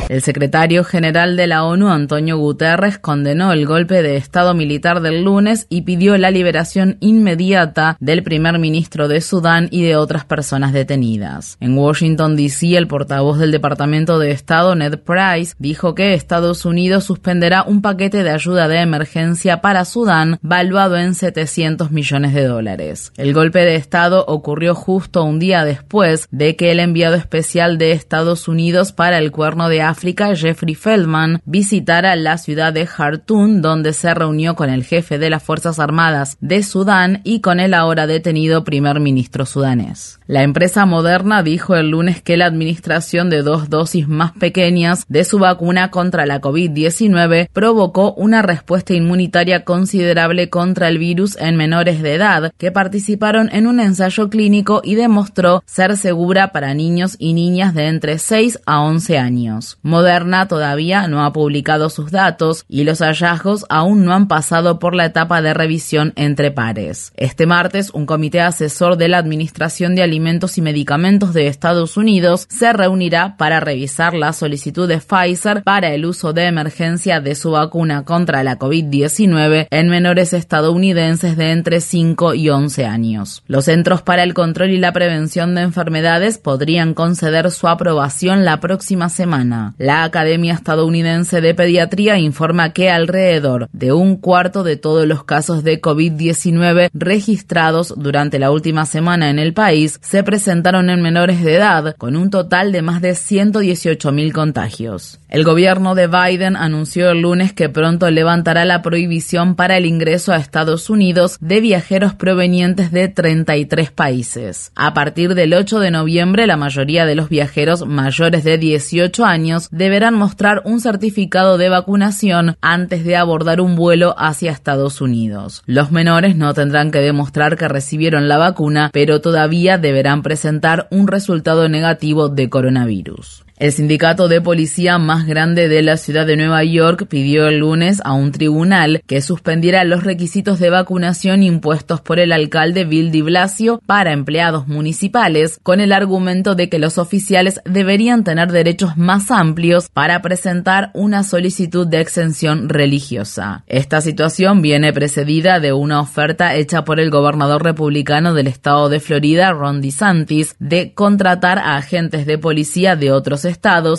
El 0.09 0.21
secretario 0.21 0.83
general 0.83 1.37
de 1.37 1.47
la 1.47 1.63
ONU, 1.63 1.89
Antonio 1.89 2.37
Guterres, 2.37 2.99
condenó 2.99 3.53
el 3.53 3.65
golpe 3.65 4.01
de 4.01 4.17
Estado 4.17 4.53
militar 4.53 5.01
del 5.01 5.23
lunes 5.23 5.65
y 5.69 5.83
pidió 5.83 6.17
la 6.17 6.29
liberación 6.29 6.97
inmediata 6.99 7.95
del 7.99 8.21
primer 8.21 8.59
ministro 8.59 9.07
de 9.07 9.21
Sudán 9.21 9.69
y 9.71 9.83
de 9.83 9.95
otras 9.95 10.25
personas 10.25 10.73
detenidas. 10.73 11.57
En 11.61 11.77
Washington, 11.77 12.35
D.C., 12.35 12.75
el 12.75 12.87
portavoz 12.87 13.39
del 13.39 13.51
Departamento 13.51 14.19
de 14.19 14.31
Estado, 14.31 14.75
Ned 14.75 14.99
Price, 14.99 15.55
dijo 15.57 15.95
que 15.95 16.13
Estados 16.13 16.65
Unidos 16.65 17.05
suspenderá 17.05 17.63
un 17.63 17.81
paquete 17.81 18.23
de 18.23 18.31
ayuda 18.31 18.67
de 18.67 18.81
emergencia 18.81 19.61
para 19.61 19.85
Sudán 19.85 20.37
valuado 20.41 20.97
en 20.97 21.15
700 21.15 21.91
millones 21.91 22.33
de 22.33 22.45
dólares. 22.45 23.13
El 23.15 23.33
golpe 23.33 23.59
de 23.59 23.75
Estado 23.75 24.25
ocurrió 24.27 24.75
justo 24.75 25.23
un 25.23 25.39
día 25.39 25.63
después 25.63 26.27
de 26.31 26.55
que 26.55 26.71
el 26.71 26.79
enviado 26.79 27.15
especial 27.15 27.77
de 27.77 27.93
Estados 27.93 28.47
Unidos 28.47 28.80
para 28.91 29.19
el 29.19 29.31
Cuerno 29.31 29.69
de 29.69 29.83
África, 29.83 30.35
Jeffrey 30.35 30.73
Feldman, 30.73 31.41
visitara 31.45 32.15
la 32.15 32.39
ciudad 32.39 32.73
de 32.73 32.87
Khartoum, 32.87 33.61
donde 33.61 33.93
se 33.93 34.11
reunió 34.13 34.55
con 34.55 34.71
el 34.71 34.83
jefe 34.83 35.19
de 35.19 35.29
las 35.29 35.43
Fuerzas 35.43 35.77
Armadas 35.77 36.37
de 36.41 36.63
Sudán 36.63 37.21
y 37.23 37.41
con 37.41 37.59
el 37.59 37.75
ahora 37.75 38.07
detenido 38.07 38.63
primer 38.63 38.99
ministro 38.99 39.45
sudanés. 39.45 40.19
La 40.25 40.43
empresa 40.43 40.85
Moderna 40.85 41.43
dijo 41.43 41.75
el 41.75 41.89
lunes 41.89 42.21
que 42.21 42.37
la 42.37 42.45
administración 42.45 43.29
de 43.29 43.43
dos 43.43 43.69
dosis 43.69 44.07
más 44.07 44.31
pequeñas 44.31 45.05
de 45.09 45.25
su 45.25 45.37
vacuna 45.37 45.91
contra 45.91 46.25
la 46.25 46.39
COVID-19 46.39 47.49
provocó 47.51 48.13
una 48.13 48.41
respuesta 48.41 48.93
inmunitaria 48.93 49.65
considerable 49.65 50.49
contra 50.49 50.87
el 50.87 50.97
virus 50.97 51.35
en 51.37 51.57
menores 51.57 52.01
de 52.01 52.15
edad 52.15 52.53
que 52.57 52.71
participaron 52.71 53.49
en 53.51 53.67
un 53.67 53.79
ensayo 53.81 54.29
clínico 54.29 54.81
y 54.83 54.95
demostró 54.95 55.63
ser 55.65 55.97
segura 55.97 56.51
para 56.53 56.73
niños 56.73 57.17
y 57.19 57.33
niñas 57.33 57.73
de 57.73 57.87
entre 57.87 58.17
6 58.17 58.59
a 58.65 58.70
11 58.79 59.17
años. 59.17 59.77
Moderna 59.81 60.47
todavía 60.47 61.09
no 61.09 61.25
ha 61.25 61.33
publicado 61.33 61.89
sus 61.89 62.11
datos 62.11 62.63
y 62.69 62.85
los 62.85 62.99
hallazgos 62.99 63.65
aún 63.69 64.05
no 64.05 64.13
han 64.13 64.29
pasado 64.29 64.79
por 64.79 64.95
la 64.95 65.05
etapa 65.05 65.41
de 65.41 65.53
revisión 65.53 66.13
entre 66.15 66.51
pares. 66.51 67.11
Este 67.17 67.45
martes, 67.45 67.89
un 67.93 68.05
comité 68.05 68.39
asesor 68.39 68.95
de 68.95 69.09
la 69.09 69.17
Administración 69.17 69.95
de 69.95 70.03
Alimentos 70.03 70.57
y 70.57 70.61
Medicamentos 70.61 71.33
de 71.33 71.47
Estados 71.47 71.97
Unidos 71.97 72.47
se 72.49 72.71
reunirá 72.71 73.35
para 73.37 73.59
revisar 73.59 74.13
la 74.13 74.31
solicitud 74.31 74.87
de 74.87 74.99
Pfizer 74.99 75.63
para 75.63 75.93
el 75.93 76.05
uso 76.05 76.31
de 76.31 76.45
emergencia 76.45 77.19
de 77.19 77.35
su 77.35 77.51
vacuna 77.51 78.05
contra 78.05 78.43
la 78.43 78.57
COVID-19 78.57 79.67
en 79.69 79.89
menores 79.89 80.33
estadounidenses 80.33 81.35
de 81.35 81.51
entre 81.51 81.81
5 81.81 82.33
y 82.35 82.49
11 82.49 82.85
años. 82.85 83.43
Los 83.47 83.65
Centros 83.65 84.01
para 84.01 84.23
el 84.23 84.33
Control 84.33 84.69
y 84.69 84.77
la 84.77 84.93
Prevención 84.93 85.55
de 85.55 85.61
Enfermedades 85.61 86.37
podrían 86.37 86.93
conceder 86.93 87.51
su 87.51 87.67
aprobación 87.67 88.45
la 88.45 88.60
próxima 88.61 89.09
semana. 89.09 89.73
La 89.77 90.05
Academia 90.05 90.53
Estadounidense 90.53 91.41
de 91.41 91.53
Pediatría 91.53 92.17
informa 92.17 92.71
que 92.71 92.89
alrededor 92.89 93.67
de 93.73 93.91
un 93.91 94.15
cuarto 94.15 94.63
de 94.63 94.77
todos 94.77 95.05
los 95.05 95.25
casos 95.25 95.65
de 95.65 95.81
COVID-19 95.81 96.89
registrados 96.93 97.93
durante 97.97 98.39
la 98.39 98.51
última 98.51 98.85
semana 98.85 99.29
en 99.29 99.39
el 99.39 99.53
país 99.53 99.99
se 100.01 100.23
presentaron 100.23 100.89
en 100.89 101.01
menores 101.01 101.43
de 101.43 101.55
edad, 101.55 101.95
con 101.97 102.15
un 102.15 102.29
total 102.29 102.71
de 102.71 102.81
más 102.81 103.01
de 103.01 103.11
118.000 103.11 104.31
contagios. 104.31 105.19
El 105.27 105.43
gobierno 105.43 105.95
de 105.95 106.07
Biden 106.07 106.55
anunció 106.55 107.09
el 107.09 107.21
lunes 107.21 107.53
que 107.53 107.69
pronto 107.69 108.09
levantará 108.11 108.65
la 108.65 108.81
prohibición 108.81 109.55
para 109.55 109.77
el 109.77 109.85
ingreso 109.85 110.33
a 110.33 110.37
Estados 110.37 110.89
Unidos 110.89 111.37
de 111.39 111.61
viajeros 111.61 112.13
provenientes 112.13 112.91
de 112.91 113.07
33 113.07 113.91
países. 113.91 114.71
A 114.75 114.93
partir 114.93 115.33
del 115.33 115.53
8 115.53 115.79
de 115.79 115.91
noviembre, 115.91 116.47
la 116.47 116.57
mayoría 116.57 117.05
de 117.05 117.15
los 117.15 117.29
viajeros 117.29 117.87
mayores 117.87 118.43
de 118.43 118.50
18 118.57 119.25
años 119.25 119.67
deberán 119.71 120.15
mostrar 120.15 120.61
un 120.65 120.79
certificado 120.81 121.57
de 121.57 121.69
vacunación 121.69 122.57
antes 122.61 123.03
de 123.03 123.15
abordar 123.15 123.61
un 123.61 123.75
vuelo 123.75 124.15
hacia 124.17 124.51
Estados 124.51 125.01
Unidos. 125.01 125.63
Los 125.65 125.91
menores 125.91 126.35
no 126.35 126.53
tendrán 126.53 126.91
que 126.91 126.99
demostrar 126.99 127.57
que 127.57 127.67
recibieron 127.67 128.27
la 128.27 128.37
vacuna, 128.37 128.89
pero 128.93 129.21
todavía 129.21 129.77
deberán 129.77 130.23
presentar 130.23 130.87
un 130.91 131.07
resultado 131.07 131.69
negativo 131.69 132.29
de 132.29 132.49
coronavirus. 132.49 133.43
El 133.61 133.71
sindicato 133.71 134.27
de 134.27 134.41
policía 134.41 134.97
más 134.97 135.27
grande 135.27 135.67
de 135.67 135.83
la 135.83 135.95
ciudad 135.95 136.25
de 136.25 136.35
Nueva 136.35 136.63
York 136.63 137.05
pidió 137.07 137.47
el 137.47 137.59
lunes 137.59 138.01
a 138.03 138.11
un 138.13 138.31
tribunal 138.31 139.03
que 139.05 139.21
suspendiera 139.21 139.83
los 139.83 140.03
requisitos 140.03 140.57
de 140.57 140.71
vacunación 140.71 141.43
impuestos 141.43 142.01
por 142.01 142.17
el 142.17 142.31
alcalde 142.31 142.85
Bill 142.85 143.11
de 143.11 143.21
Blasio 143.21 143.79
para 143.85 144.13
empleados 144.13 144.67
municipales, 144.67 145.59
con 145.61 145.79
el 145.79 145.91
argumento 145.91 146.55
de 146.55 146.69
que 146.69 146.79
los 146.79 146.97
oficiales 146.97 147.61
deberían 147.63 148.23
tener 148.23 148.51
derechos 148.51 148.97
más 148.97 149.29
amplios 149.29 149.89
para 149.89 150.23
presentar 150.23 150.89
una 150.95 151.21
solicitud 151.21 151.85
de 151.85 152.01
exención 152.01 152.67
religiosa. 152.67 153.63
Esta 153.67 154.01
situación 154.01 154.63
viene 154.63 154.91
precedida 154.91 155.59
de 155.59 155.71
una 155.71 156.01
oferta 156.01 156.55
hecha 156.55 156.83
por 156.83 156.99
el 156.99 157.11
gobernador 157.11 157.63
republicano 157.63 158.33
del 158.33 158.47
estado 158.47 158.89
de 158.89 158.99
Florida, 158.99 159.51
Ron 159.51 159.81
DeSantis, 159.81 160.55
de 160.57 160.95
contratar 160.95 161.59
a 161.59 161.75
agentes 161.75 162.25
de 162.25 162.39
policía 162.39 162.95
de 162.95 163.11
otros 163.11 163.45
estados 163.45 163.50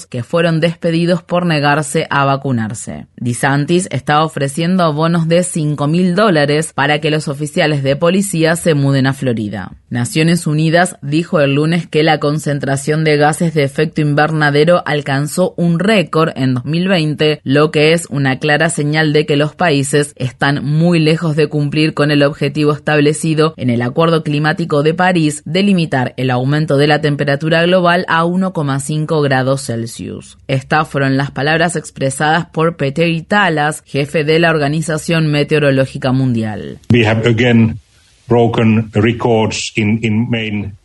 que 0.07 0.23
fueron 0.23 0.61
despedidos 0.61 1.23
por 1.23 1.47
negarse 1.47 2.07
a 2.11 2.25
vacunarse. 2.25 3.07
DeSantis 3.17 3.89
está 3.91 4.25
ofreciendo 4.25 4.93
bonos 4.93 5.29
de 5.29 5.43
5 5.43 5.87
mil 5.87 6.15
dólares 6.15 6.73
para 6.73 7.01
que 7.01 7.11
los 7.11 7.29
oficiales 7.29 7.83
de 7.83 7.97
policía 7.97 8.57
se 8.57 8.75
muden 8.75 9.07
a 9.07 9.13
Florida. 9.13 9.73
Naciones 9.93 10.47
Unidas 10.47 10.97
dijo 11.03 11.41
el 11.41 11.57
lunes 11.57 11.87
que 11.87 12.03
la 12.03 12.19
concentración 12.19 13.05
de 13.05 13.19
gases 13.19 13.53
de 13.53 13.63
efecto 13.63 14.01
invernadero 14.01 14.83
alcanzó 14.87 15.53
un 15.59 15.79
récord 15.79 16.31
en 16.35 16.55
2020, 16.55 17.43
lo 17.45 17.71
que 17.71 17.93
es 17.93 18.07
una 18.09 18.39
clara 18.39 18.71
señal 18.71 19.13
de 19.13 19.27
que 19.27 19.37
los 19.37 19.55
países 19.55 20.15
están 20.17 20.65
muy 20.65 20.99
lejos 20.99 21.37
de 21.37 21.49
cumplir 21.49 21.93
con 21.93 22.11
el 22.11 22.23
objetivo 22.23 22.73
establecido 22.73 23.53
en 23.59 23.69
el 23.69 23.83
Acuerdo 23.83 24.23
Climático 24.23 24.83
de 24.83 24.95
París 24.95 25.43
de 25.45 25.63
limitar 25.63 26.15
el 26.17 26.31
aumento 26.31 26.79
de 26.79 26.87
la 26.87 27.03
temperatura 27.03 27.63
global 27.63 28.07
a 28.09 28.25
1,5 28.25 29.23
grados 29.23 29.67
Celsius. 29.67 30.39
Estas 30.49 30.89
fueron 30.89 31.19
las 31.19 31.33
palabras 31.33 31.77
expresadas 31.77 32.47
por 32.47 32.79
Peter 32.79 33.09
Italas, 33.09 33.83
jefe 33.85 34.25
de 34.25 34.39
la 34.39 34.49
Organización 34.49 35.27
Meteorológica 35.27 36.13
Mundial. 36.13 36.79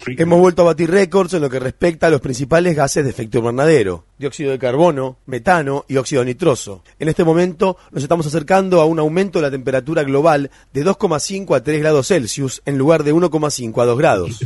Hemos 0.05 0.39
vuelto 0.39 0.63
a 0.63 0.65
batir 0.65 0.91
récords 0.91 1.33
en 1.33 1.41
lo 1.41 1.49
que 1.49 1.59
respecta 1.59 2.07
a 2.07 2.09
los 2.09 2.19
principales 2.19 2.75
gases 2.75 3.05
de 3.05 3.09
efecto 3.09 3.37
invernadero, 3.37 4.03
dióxido 4.17 4.51
de 4.51 4.59
carbono, 4.59 5.19
metano 5.25 5.85
y 5.87 5.95
óxido 5.95 6.25
nitroso. 6.25 6.83
En 6.99 7.07
este 7.07 7.23
momento 7.23 7.77
nos 7.91 8.03
estamos 8.03 8.27
acercando 8.27 8.81
a 8.81 8.85
un 8.85 8.99
aumento 8.99 9.39
de 9.39 9.43
la 9.43 9.51
temperatura 9.51 10.03
global 10.03 10.51
de 10.73 10.85
2,5 10.85 11.55
a 11.55 11.63
3 11.63 11.79
grados 11.79 12.07
Celsius 12.09 12.61
en 12.65 12.77
lugar 12.77 13.05
de 13.05 13.13
1,5 13.13 13.81
a 13.81 13.85
2 13.85 13.97
grados. 13.97 14.39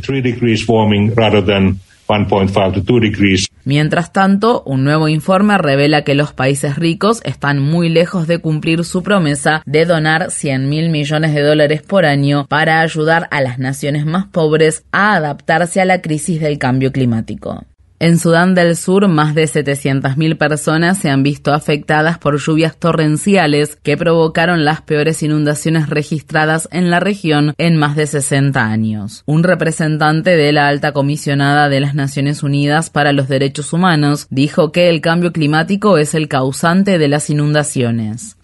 Mientras 3.64 4.12
tanto, 4.12 4.62
un 4.66 4.84
nuevo 4.84 5.08
informe 5.08 5.56
revela 5.58 6.02
que 6.02 6.14
los 6.14 6.32
países 6.32 6.76
ricos 6.76 7.20
están 7.24 7.60
muy 7.60 7.88
lejos 7.88 8.26
de 8.26 8.38
cumplir 8.38 8.84
su 8.84 9.02
promesa 9.02 9.62
de 9.66 9.84
donar 9.84 10.30
100 10.30 10.68
mil 10.68 10.90
millones 10.90 11.34
de 11.34 11.42
dólares 11.42 11.82
por 11.82 12.04
año 12.04 12.46
para 12.48 12.80
ayudar 12.80 13.28
a 13.30 13.40
las 13.40 13.58
naciones 13.58 14.04
más 14.04 14.26
pobres 14.26 14.84
a 14.92 15.14
adaptarse 15.14 15.80
a 15.80 15.84
la 15.84 16.00
crisis 16.00 16.40
del 16.40 16.58
cambio 16.58 16.92
climático. 16.92 17.64
En 18.02 18.18
Sudán 18.18 18.56
del 18.56 18.76
Sur, 18.76 19.06
más 19.06 19.32
de 19.32 19.44
700.000 19.44 20.36
personas 20.36 20.98
se 20.98 21.08
han 21.08 21.22
visto 21.22 21.54
afectadas 21.54 22.18
por 22.18 22.36
lluvias 22.36 22.76
torrenciales 22.76 23.78
que 23.80 23.96
provocaron 23.96 24.64
las 24.64 24.82
peores 24.82 25.22
inundaciones 25.22 25.88
registradas 25.88 26.68
en 26.72 26.90
la 26.90 26.98
región 26.98 27.54
en 27.58 27.76
más 27.76 27.94
de 27.94 28.08
60 28.08 28.60
años. 28.60 29.22
Un 29.24 29.44
representante 29.44 30.30
de 30.30 30.50
la 30.50 30.66
alta 30.66 30.90
comisionada 30.90 31.68
de 31.68 31.78
las 31.78 31.94
Naciones 31.94 32.42
Unidas 32.42 32.90
para 32.90 33.12
los 33.12 33.28
Derechos 33.28 33.72
Humanos 33.72 34.26
dijo 34.30 34.72
que 34.72 34.88
el 34.88 35.00
cambio 35.00 35.32
climático 35.32 35.96
es 35.96 36.16
el 36.16 36.26
causante 36.26 36.98
de 36.98 37.06
las 37.06 37.30
inundaciones. 37.30 38.36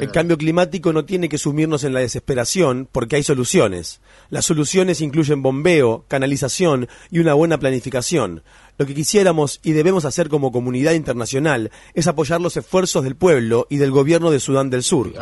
El 0.00 0.10
cambio 0.12 0.38
climático 0.38 0.92
no 0.92 1.04
tiene 1.04 1.28
que 1.28 1.38
sumirnos 1.38 1.84
en 1.84 1.92
la 1.92 2.00
desesperación 2.00 2.88
porque 2.90 3.16
hay 3.16 3.22
soluciones. 3.22 4.00
Las 4.30 4.44
soluciones 4.44 5.00
incluyen 5.00 5.42
bombeo, 5.42 6.04
canalización 6.08 6.88
y 7.10 7.18
una 7.18 7.34
buena 7.34 7.58
planificación. 7.58 8.42
Lo 8.78 8.86
que 8.86 8.94
quisiéramos 8.94 9.60
y 9.64 9.72
debemos 9.72 10.04
hacer 10.04 10.28
como 10.28 10.52
comunidad 10.52 10.92
internacional 10.92 11.70
es 11.94 12.06
apoyar 12.06 12.40
los 12.40 12.56
esfuerzos 12.56 13.02
del 13.02 13.16
pueblo 13.16 13.66
y 13.68 13.78
del 13.78 13.90
gobierno 13.90 14.30
de 14.30 14.38
Sudán 14.38 14.70
del 14.70 14.82
Sur. 14.84 15.12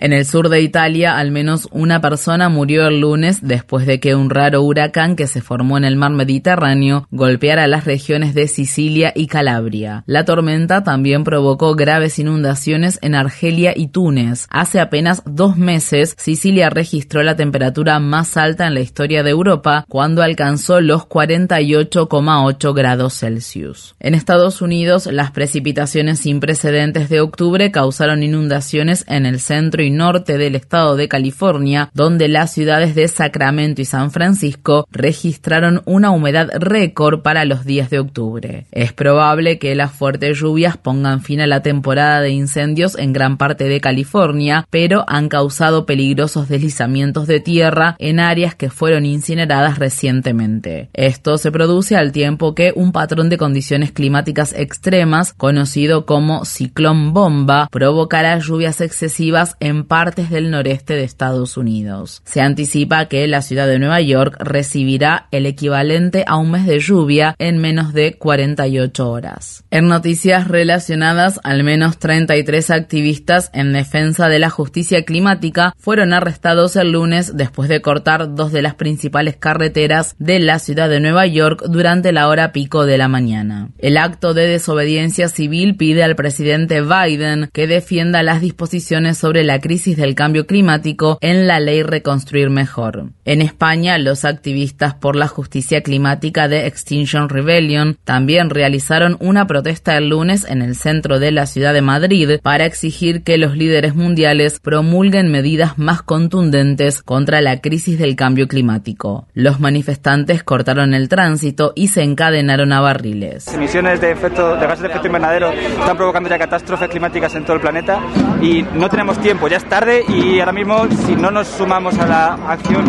En 0.00 0.12
el 0.12 0.24
sur 0.24 0.48
de 0.48 0.62
Italia, 0.62 1.18
al 1.18 1.32
menos 1.32 1.68
una 1.72 2.00
persona 2.00 2.48
murió 2.48 2.86
el 2.86 3.00
lunes 3.00 3.40
después 3.42 3.84
de 3.84 3.98
que 3.98 4.14
un 4.14 4.30
raro 4.30 4.62
huracán 4.62 5.16
que 5.16 5.26
se 5.26 5.42
formó 5.42 5.76
en 5.76 5.84
el 5.84 5.96
mar 5.96 6.12
Mediterráneo 6.12 7.08
golpeara 7.10 7.66
las 7.66 7.84
regiones 7.84 8.32
de 8.32 8.46
Sicilia 8.46 9.12
y 9.12 9.26
Calabria. 9.26 10.04
La 10.06 10.24
tormenta 10.24 10.84
también 10.84 11.24
provocó 11.24 11.74
graves 11.74 12.20
inundaciones 12.20 13.00
en 13.02 13.16
Argelia 13.16 13.72
y 13.74 13.88
Túnez. 13.88 14.46
Hace 14.50 14.78
apenas 14.78 15.24
dos 15.26 15.56
meses, 15.56 16.14
Sicilia 16.16 16.70
registró 16.70 17.24
la 17.24 17.34
temperatura 17.34 17.98
más 17.98 18.36
alta 18.36 18.68
en 18.68 18.74
la 18.74 18.80
historia 18.80 19.24
de 19.24 19.30
Europa 19.30 19.84
cuando 19.88 20.22
alcanzó 20.22 20.80
los 20.80 21.08
48,8 21.08 22.72
grados 22.72 23.18
Celsius. 23.18 23.96
En 23.98 24.14
Estados 24.14 24.62
Unidos, 24.62 25.06
las 25.06 25.32
precipitaciones 25.32 26.20
sin 26.20 26.38
precedentes 26.38 27.08
de 27.08 27.20
octubre 27.20 27.72
causaron 27.72 28.22
inundaciones 28.22 29.04
en 29.08 29.26
el 29.26 29.40
centro 29.40 29.82
y 29.82 29.87
norte 29.90 30.38
del 30.38 30.54
estado 30.54 30.96
de 30.96 31.08
California, 31.08 31.90
donde 31.94 32.28
las 32.28 32.52
ciudades 32.52 32.94
de 32.94 33.08
Sacramento 33.08 33.80
y 33.82 33.84
San 33.84 34.10
Francisco 34.10 34.86
registraron 34.90 35.82
una 35.84 36.10
humedad 36.10 36.50
récord 36.54 37.22
para 37.22 37.44
los 37.44 37.64
días 37.64 37.90
de 37.90 37.98
octubre. 37.98 38.66
Es 38.72 38.92
probable 38.92 39.58
que 39.58 39.74
las 39.74 39.92
fuertes 39.92 40.38
lluvias 40.38 40.76
pongan 40.76 41.22
fin 41.22 41.40
a 41.40 41.46
la 41.46 41.62
temporada 41.62 42.20
de 42.20 42.30
incendios 42.30 42.96
en 42.98 43.12
gran 43.12 43.36
parte 43.36 43.64
de 43.64 43.80
California, 43.80 44.66
pero 44.70 45.04
han 45.08 45.28
causado 45.28 45.86
peligrosos 45.86 46.48
deslizamientos 46.48 47.26
de 47.26 47.40
tierra 47.40 47.96
en 47.98 48.20
áreas 48.20 48.54
que 48.54 48.70
fueron 48.70 49.06
incineradas 49.06 49.78
recientemente. 49.78 50.90
Esto 50.92 51.38
se 51.38 51.52
produce 51.52 51.96
al 51.96 52.12
tiempo 52.12 52.54
que 52.54 52.72
un 52.74 52.92
patrón 52.92 53.28
de 53.28 53.38
condiciones 53.38 53.92
climáticas 53.92 54.52
extremas, 54.52 55.32
conocido 55.32 56.06
como 56.06 56.44
ciclón 56.44 57.12
bomba, 57.12 57.68
provocará 57.70 58.38
lluvias 58.38 58.80
excesivas 58.80 59.56
en 59.60 59.77
partes 59.84 60.30
del 60.30 60.50
noreste 60.50 60.94
de 60.94 61.04
Estados 61.04 61.56
Unidos. 61.56 62.22
Se 62.24 62.40
anticipa 62.40 63.06
que 63.06 63.26
la 63.26 63.42
ciudad 63.42 63.66
de 63.66 63.78
Nueva 63.78 64.00
York 64.00 64.36
recibirá 64.40 65.28
el 65.30 65.46
equivalente 65.46 66.24
a 66.26 66.36
un 66.36 66.50
mes 66.50 66.66
de 66.66 66.78
lluvia 66.80 67.34
en 67.38 67.58
menos 67.58 67.92
de 67.92 68.14
48 68.14 69.10
horas. 69.10 69.64
En 69.70 69.88
noticias 69.88 70.48
relacionadas, 70.48 71.40
al 71.44 71.64
menos 71.64 71.98
33 71.98 72.70
activistas 72.70 73.50
en 73.52 73.72
defensa 73.72 74.28
de 74.28 74.38
la 74.38 74.50
justicia 74.50 75.04
climática 75.04 75.74
fueron 75.78 76.12
arrestados 76.12 76.76
el 76.76 76.92
lunes 76.92 77.36
después 77.36 77.68
de 77.68 77.80
cortar 77.80 78.34
dos 78.34 78.52
de 78.52 78.62
las 78.62 78.74
principales 78.74 79.36
carreteras 79.36 80.14
de 80.18 80.40
la 80.40 80.58
ciudad 80.58 80.88
de 80.88 81.00
Nueva 81.00 81.26
York 81.26 81.64
durante 81.68 82.12
la 82.12 82.28
hora 82.28 82.52
pico 82.52 82.86
de 82.86 82.98
la 82.98 83.08
mañana. 83.08 83.70
El 83.78 83.96
acto 83.96 84.34
de 84.34 84.46
desobediencia 84.46 85.28
civil 85.28 85.76
pide 85.76 86.02
al 86.02 86.16
presidente 86.16 86.82
Biden 86.82 87.50
que 87.52 87.66
defienda 87.66 88.22
las 88.22 88.40
disposiciones 88.40 89.18
sobre 89.18 89.44
la 89.44 89.60
crisis 89.68 89.98
del 89.98 90.14
cambio 90.14 90.46
climático 90.46 91.18
en 91.20 91.46
la 91.46 91.60
ley 91.60 91.82
Reconstruir 91.82 92.48
Mejor. 92.48 93.10
En 93.26 93.42
España, 93.42 93.98
los 93.98 94.24
activistas 94.24 94.94
por 94.94 95.14
la 95.14 95.28
justicia 95.28 95.82
climática 95.82 96.48
de 96.48 96.66
Extinction 96.66 97.28
Rebellion 97.28 97.98
también 98.04 98.48
realizaron 98.48 99.18
una 99.20 99.46
protesta 99.46 99.98
el 99.98 100.08
lunes 100.08 100.46
en 100.48 100.62
el 100.62 100.74
centro 100.74 101.18
de 101.18 101.32
la 101.32 101.44
ciudad 101.44 101.74
de 101.74 101.82
Madrid 101.82 102.40
para 102.42 102.64
exigir 102.64 103.22
que 103.22 103.36
los 103.36 103.58
líderes 103.58 103.94
mundiales 103.94 104.58
promulguen 104.58 105.30
medidas 105.30 105.76
más 105.76 106.00
contundentes 106.00 107.02
contra 107.02 107.42
la 107.42 107.60
crisis 107.60 107.98
del 107.98 108.16
cambio 108.16 108.48
climático. 108.48 109.26
Los 109.34 109.60
manifestantes 109.60 110.42
cortaron 110.42 110.94
el 110.94 111.10
tránsito 111.10 111.74
y 111.76 111.88
se 111.88 112.04
encadenaron 112.04 112.72
a 112.72 112.80
barriles. 112.80 113.44
Las 113.44 113.54
emisiones 113.54 114.00
de, 114.00 114.12
efecto, 114.12 114.56
de 114.56 114.66
gases 114.66 114.80
de 114.80 114.88
efecto 114.88 115.08
invernadero 115.08 115.52
están 115.52 115.98
provocando 115.98 116.30
ya 116.30 116.38
catástrofes 116.38 116.88
climáticas 116.88 117.34
en 117.34 117.44
todo 117.44 117.56
el 117.56 117.60
planeta 117.60 118.00
y 118.40 118.62
no 118.62 118.88
tenemos 118.88 119.20
tiempo. 119.20 119.46
Ya 119.46 119.57
es 119.58 119.68
tarde 119.68 120.04
y 120.08 120.38
ahora 120.38 120.52
mismo 120.52 120.86
si 121.04 121.16
no 121.16 121.30
nos 121.30 121.48
sumamos 121.48 121.98
a 121.98 122.06
la 122.06 122.34
acción 122.48 122.84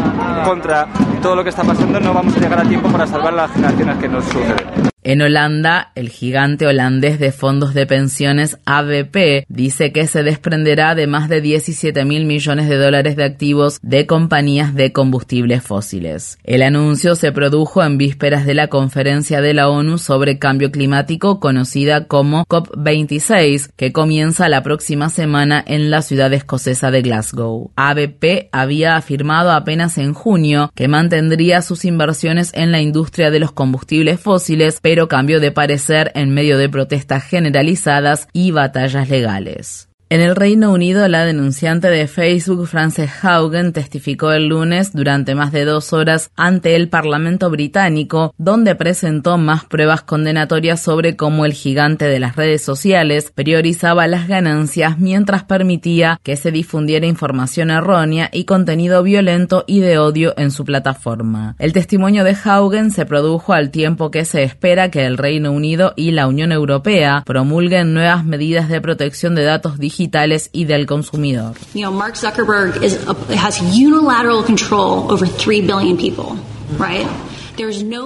contra 0.46 0.88
todo 1.22 1.36
lo 1.36 1.44
que 1.44 1.50
está 1.50 1.64
pasando 1.64 2.00
no 2.00 2.14
vamos 2.14 2.36
a 2.38 2.40
llegar 2.40 2.60
a 2.60 2.64
tiempo 2.64 2.90
para 2.90 3.08
salvar 3.08 3.34
las 3.34 3.52
generaciones 3.52 3.98
que 3.98 4.08
nos 4.08 4.24
suceden. 4.26 4.99
En 5.10 5.24
Holanda, 5.24 5.92
el 5.96 6.10
gigante 6.10 6.68
holandés 6.68 7.18
de 7.18 7.32
fondos 7.32 7.74
de 7.74 7.88
pensiones 7.88 8.60
ABP 8.66 9.44
dice 9.48 9.92
que 9.92 10.06
se 10.06 10.22
desprenderá 10.22 10.94
de 10.94 11.08
más 11.08 11.30
de 11.30 11.42
17 11.42 12.06
mil 12.06 12.26
millones 12.26 12.70
de 12.70 12.78
dólares 12.78 13.16
de 13.16 13.24
activos 13.24 13.80
de 13.82 14.06
compañías 14.06 14.76
de 14.76 14.94
combustibles 14.94 15.64
fósiles. 15.64 16.38
El 16.44 16.62
anuncio 16.62 17.16
se 17.16 17.32
produjo 17.32 17.84
en 17.84 17.98
vísperas 17.98 18.46
de 18.46 18.54
la 18.54 18.68
conferencia 18.68 19.42
de 19.42 19.56
la 19.56 19.70
ONU 19.70 19.98
sobre 19.98 20.38
cambio 20.38 20.70
climático 20.70 21.40
conocida 21.40 22.06
como 22.06 22.46
COP26, 22.46 23.72
que 23.76 23.92
comienza 23.92 24.48
la 24.48 24.62
próxima 24.62 25.10
semana 25.10 25.64
en 25.66 25.90
la 25.90 26.04
ciudad 26.04 26.32
escocesa 26.34 26.92
de 26.92 27.02
Glasgow. 27.02 27.72
ABP 27.76 28.50
había 28.52 28.96
afirmado 28.96 29.54
apenas 29.54 29.98
en 29.98 30.14
junio 30.14 30.72
que 30.76 30.88
mantendría 30.88 31.64
sus 31.64 31.84
inversiones 31.84 32.52
en 32.54 32.72
la 32.72 32.80
industria 32.80 33.32
de 33.32 33.40
los 33.40 33.52
combustibles 33.52 34.20
fósiles, 34.20 34.78
pero 34.84 34.99
cambió 35.08 35.40
de 35.40 35.52
parecer 35.52 36.12
en 36.16 36.34
medio 36.34 36.58
de 36.58 36.70
protestas 36.70 37.24
generalizadas 37.24 38.28
y 38.34 38.52
batallas 38.52 39.10
legales. 39.10 39.89
En 40.12 40.22
el 40.22 40.36
Reino 40.36 40.74
Unido, 40.74 41.08
la 41.08 41.24
denunciante 41.24 41.88
de 41.88 42.08
Facebook, 42.08 42.66
Frances 42.66 43.12
Haugen, 43.22 43.74
testificó 43.74 44.32
el 44.32 44.48
lunes 44.48 44.92
durante 44.92 45.36
más 45.36 45.52
de 45.52 45.66
dos 45.66 45.94
horas 45.94 46.32
ante 46.36 46.76
el 46.76 46.90
Parlamento 46.90 47.52
británico, 47.52 48.34
donde 48.40 48.74
presentó 48.74 49.38
más 49.38 49.66
pruebas 49.66 50.02
condenatorias 50.02 50.82
sobre 50.82 51.16
cómo 51.16 51.46
el 51.46 51.54
gigante 51.54 52.06
de 52.06 52.20
las 52.20 52.36
redes 52.36 52.64
sociales 52.64 53.32
priorizaba 53.36 54.08
las 54.08 54.28
ganancias 54.28 54.98
mientras 54.98 55.44
permitía 55.44 56.20
que 56.24 56.38
se 56.38 56.52
difundiera 56.52 57.06
información 57.06 57.70
errónea 57.70 58.32
y 58.34 58.46
contenido 58.46 59.04
violento 59.04 59.64
y 59.68 59.80
de 59.80 60.00
odio 60.00 60.34
en 60.38 60.50
su 60.50 60.66
plataforma. 60.66 61.56
El 61.60 61.72
testimonio 61.72 62.24
de 62.24 62.36
Haugen 62.44 62.90
se 62.90 63.06
produjo 63.06 63.54
al 63.54 63.70
tiempo 63.70 64.10
que 64.10 64.26
se 64.26 64.42
espera 64.42 64.90
que 64.90 65.06
el 65.06 65.20
Reino 65.20 65.52
Unido 65.52 65.94
y 65.96 66.10
la 66.10 66.26
Unión 66.26 66.52
Europea 66.52 67.22
promulguen 67.28 67.94
nuevas 67.94 68.26
medidas 68.26 68.70
de 68.70 68.82
protección 68.82 69.36
de 69.36 69.44
datos 69.44 69.78
digitales 69.78 69.99
digitales 70.00 70.50
y 70.54 70.66
del 70.66 70.86
consumidor. 70.86 71.56
You 71.74 71.82
know, 71.82 71.92
Mark 71.92 72.16
Zuckerberg 72.16 72.82
is 72.82 72.98
a, 73.08 73.16
has 73.36 73.62
unilateral 73.62 74.44
control 74.44 75.12
over 75.12 75.28
3 75.28 75.62
billion 75.62 75.98
people, 75.98 76.38
right? 76.78 77.08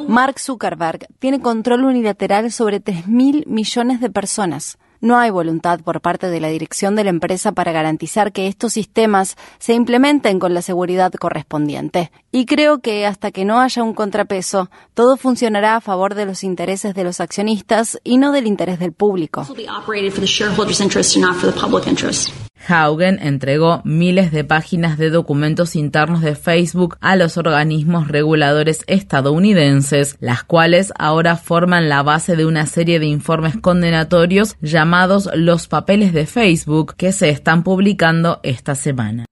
Mark 0.07 0.39
Zuckerberg 0.39 1.05
tiene 1.19 1.39
control 1.39 1.83
unilateral 1.83 2.51
sobre 2.51 2.81
3.000 2.81 3.45
millones 3.45 4.01
de 4.01 4.09
personas. 4.09 4.79
No 5.03 5.17
hay 5.17 5.31
voluntad 5.31 5.81
por 5.81 5.99
parte 5.99 6.29
de 6.29 6.39
la 6.39 6.47
dirección 6.47 6.95
de 6.95 7.03
la 7.03 7.09
empresa 7.09 7.51
para 7.51 7.73
garantizar 7.73 8.31
que 8.31 8.47
estos 8.47 8.71
sistemas 8.71 9.35
se 9.59 9.73
implementen 9.73 10.39
con 10.39 10.53
la 10.53 10.61
seguridad 10.61 11.11
correspondiente. 11.11 12.09
Y 12.31 12.45
creo 12.45 12.79
que 12.79 13.05
hasta 13.05 13.31
que 13.31 13.43
no 13.43 13.59
haya 13.59 13.83
un 13.83 13.93
contrapeso, 13.93 14.69
todo 14.93 15.17
funcionará 15.17 15.75
a 15.75 15.81
favor 15.81 16.15
de 16.15 16.25
los 16.25 16.45
intereses 16.45 16.95
de 16.95 17.03
los 17.03 17.19
accionistas 17.19 17.99
y 18.05 18.17
no 18.17 18.31
del 18.31 18.47
interés 18.47 18.79
del 18.79 18.93
público. 18.93 19.45
Haugen 22.67 23.19
entregó 23.21 23.81
miles 23.83 24.31
de 24.31 24.43
páginas 24.43 24.97
de 24.97 25.09
documentos 25.09 25.75
internos 25.75 26.21
de 26.21 26.35
Facebook 26.35 26.97
a 27.01 27.15
los 27.15 27.37
organismos 27.37 28.07
reguladores 28.07 28.83
estadounidenses, 28.87 30.15
las 30.19 30.43
cuales 30.43 30.93
ahora 30.97 31.35
forman 31.35 31.89
la 31.89 32.03
base 32.03 32.35
de 32.35 32.45
una 32.45 32.65
serie 32.65 32.99
de 32.99 33.07
informes 33.07 33.55
condenatorios 33.57 34.55
llamados 34.61 35.29
los 35.35 35.67
papeles 35.67 36.13
de 36.13 36.25
Facebook 36.25 36.95
que 36.95 37.11
se 37.11 37.29
están 37.29 37.63
publicando 37.63 38.39
esta 38.43 38.75
semana. 38.75 39.25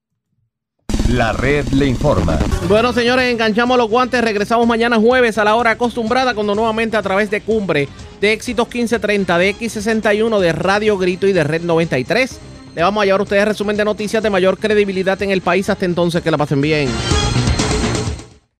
La 1.09 1.33
red 1.33 1.67
le 1.69 1.87
informa. 1.87 2.39
Bueno, 2.69 2.93
señores, 2.93 3.31
enganchamos 3.31 3.77
los 3.77 3.89
guantes. 3.89 4.21
Regresamos 4.21 4.65
mañana 4.65 4.97
jueves 4.97 5.37
a 5.37 5.43
la 5.43 5.55
hora 5.55 5.71
acostumbrada, 5.71 6.33
cuando 6.33 6.55
nuevamente 6.55 6.95
a 6.95 7.01
través 7.01 7.29
de 7.29 7.41
Cumbre, 7.41 7.89
de 8.21 8.31
Éxitos 8.31 8.67
1530, 8.67 9.37
de 9.37 9.55
X61, 9.55 10.39
de 10.39 10.53
Radio 10.53 10.97
Grito 10.97 11.27
y 11.27 11.33
de 11.33 11.43
Red 11.43 11.63
93 11.63 12.39
le 12.75 12.81
vamos 12.81 13.01
a 13.01 13.05
llevar 13.05 13.19
a 13.19 13.23
ustedes 13.23 13.45
resumen 13.45 13.75
de 13.75 13.85
noticias 13.85 14.23
de 14.23 14.29
mayor 14.29 14.57
credibilidad 14.57 15.21
en 15.21 15.31
el 15.31 15.41
país. 15.41 15.69
Hasta 15.69 15.85
entonces, 15.85 16.21
que 16.21 16.31
la 16.31 16.37
pasen 16.37 16.61
bien. 16.61 16.89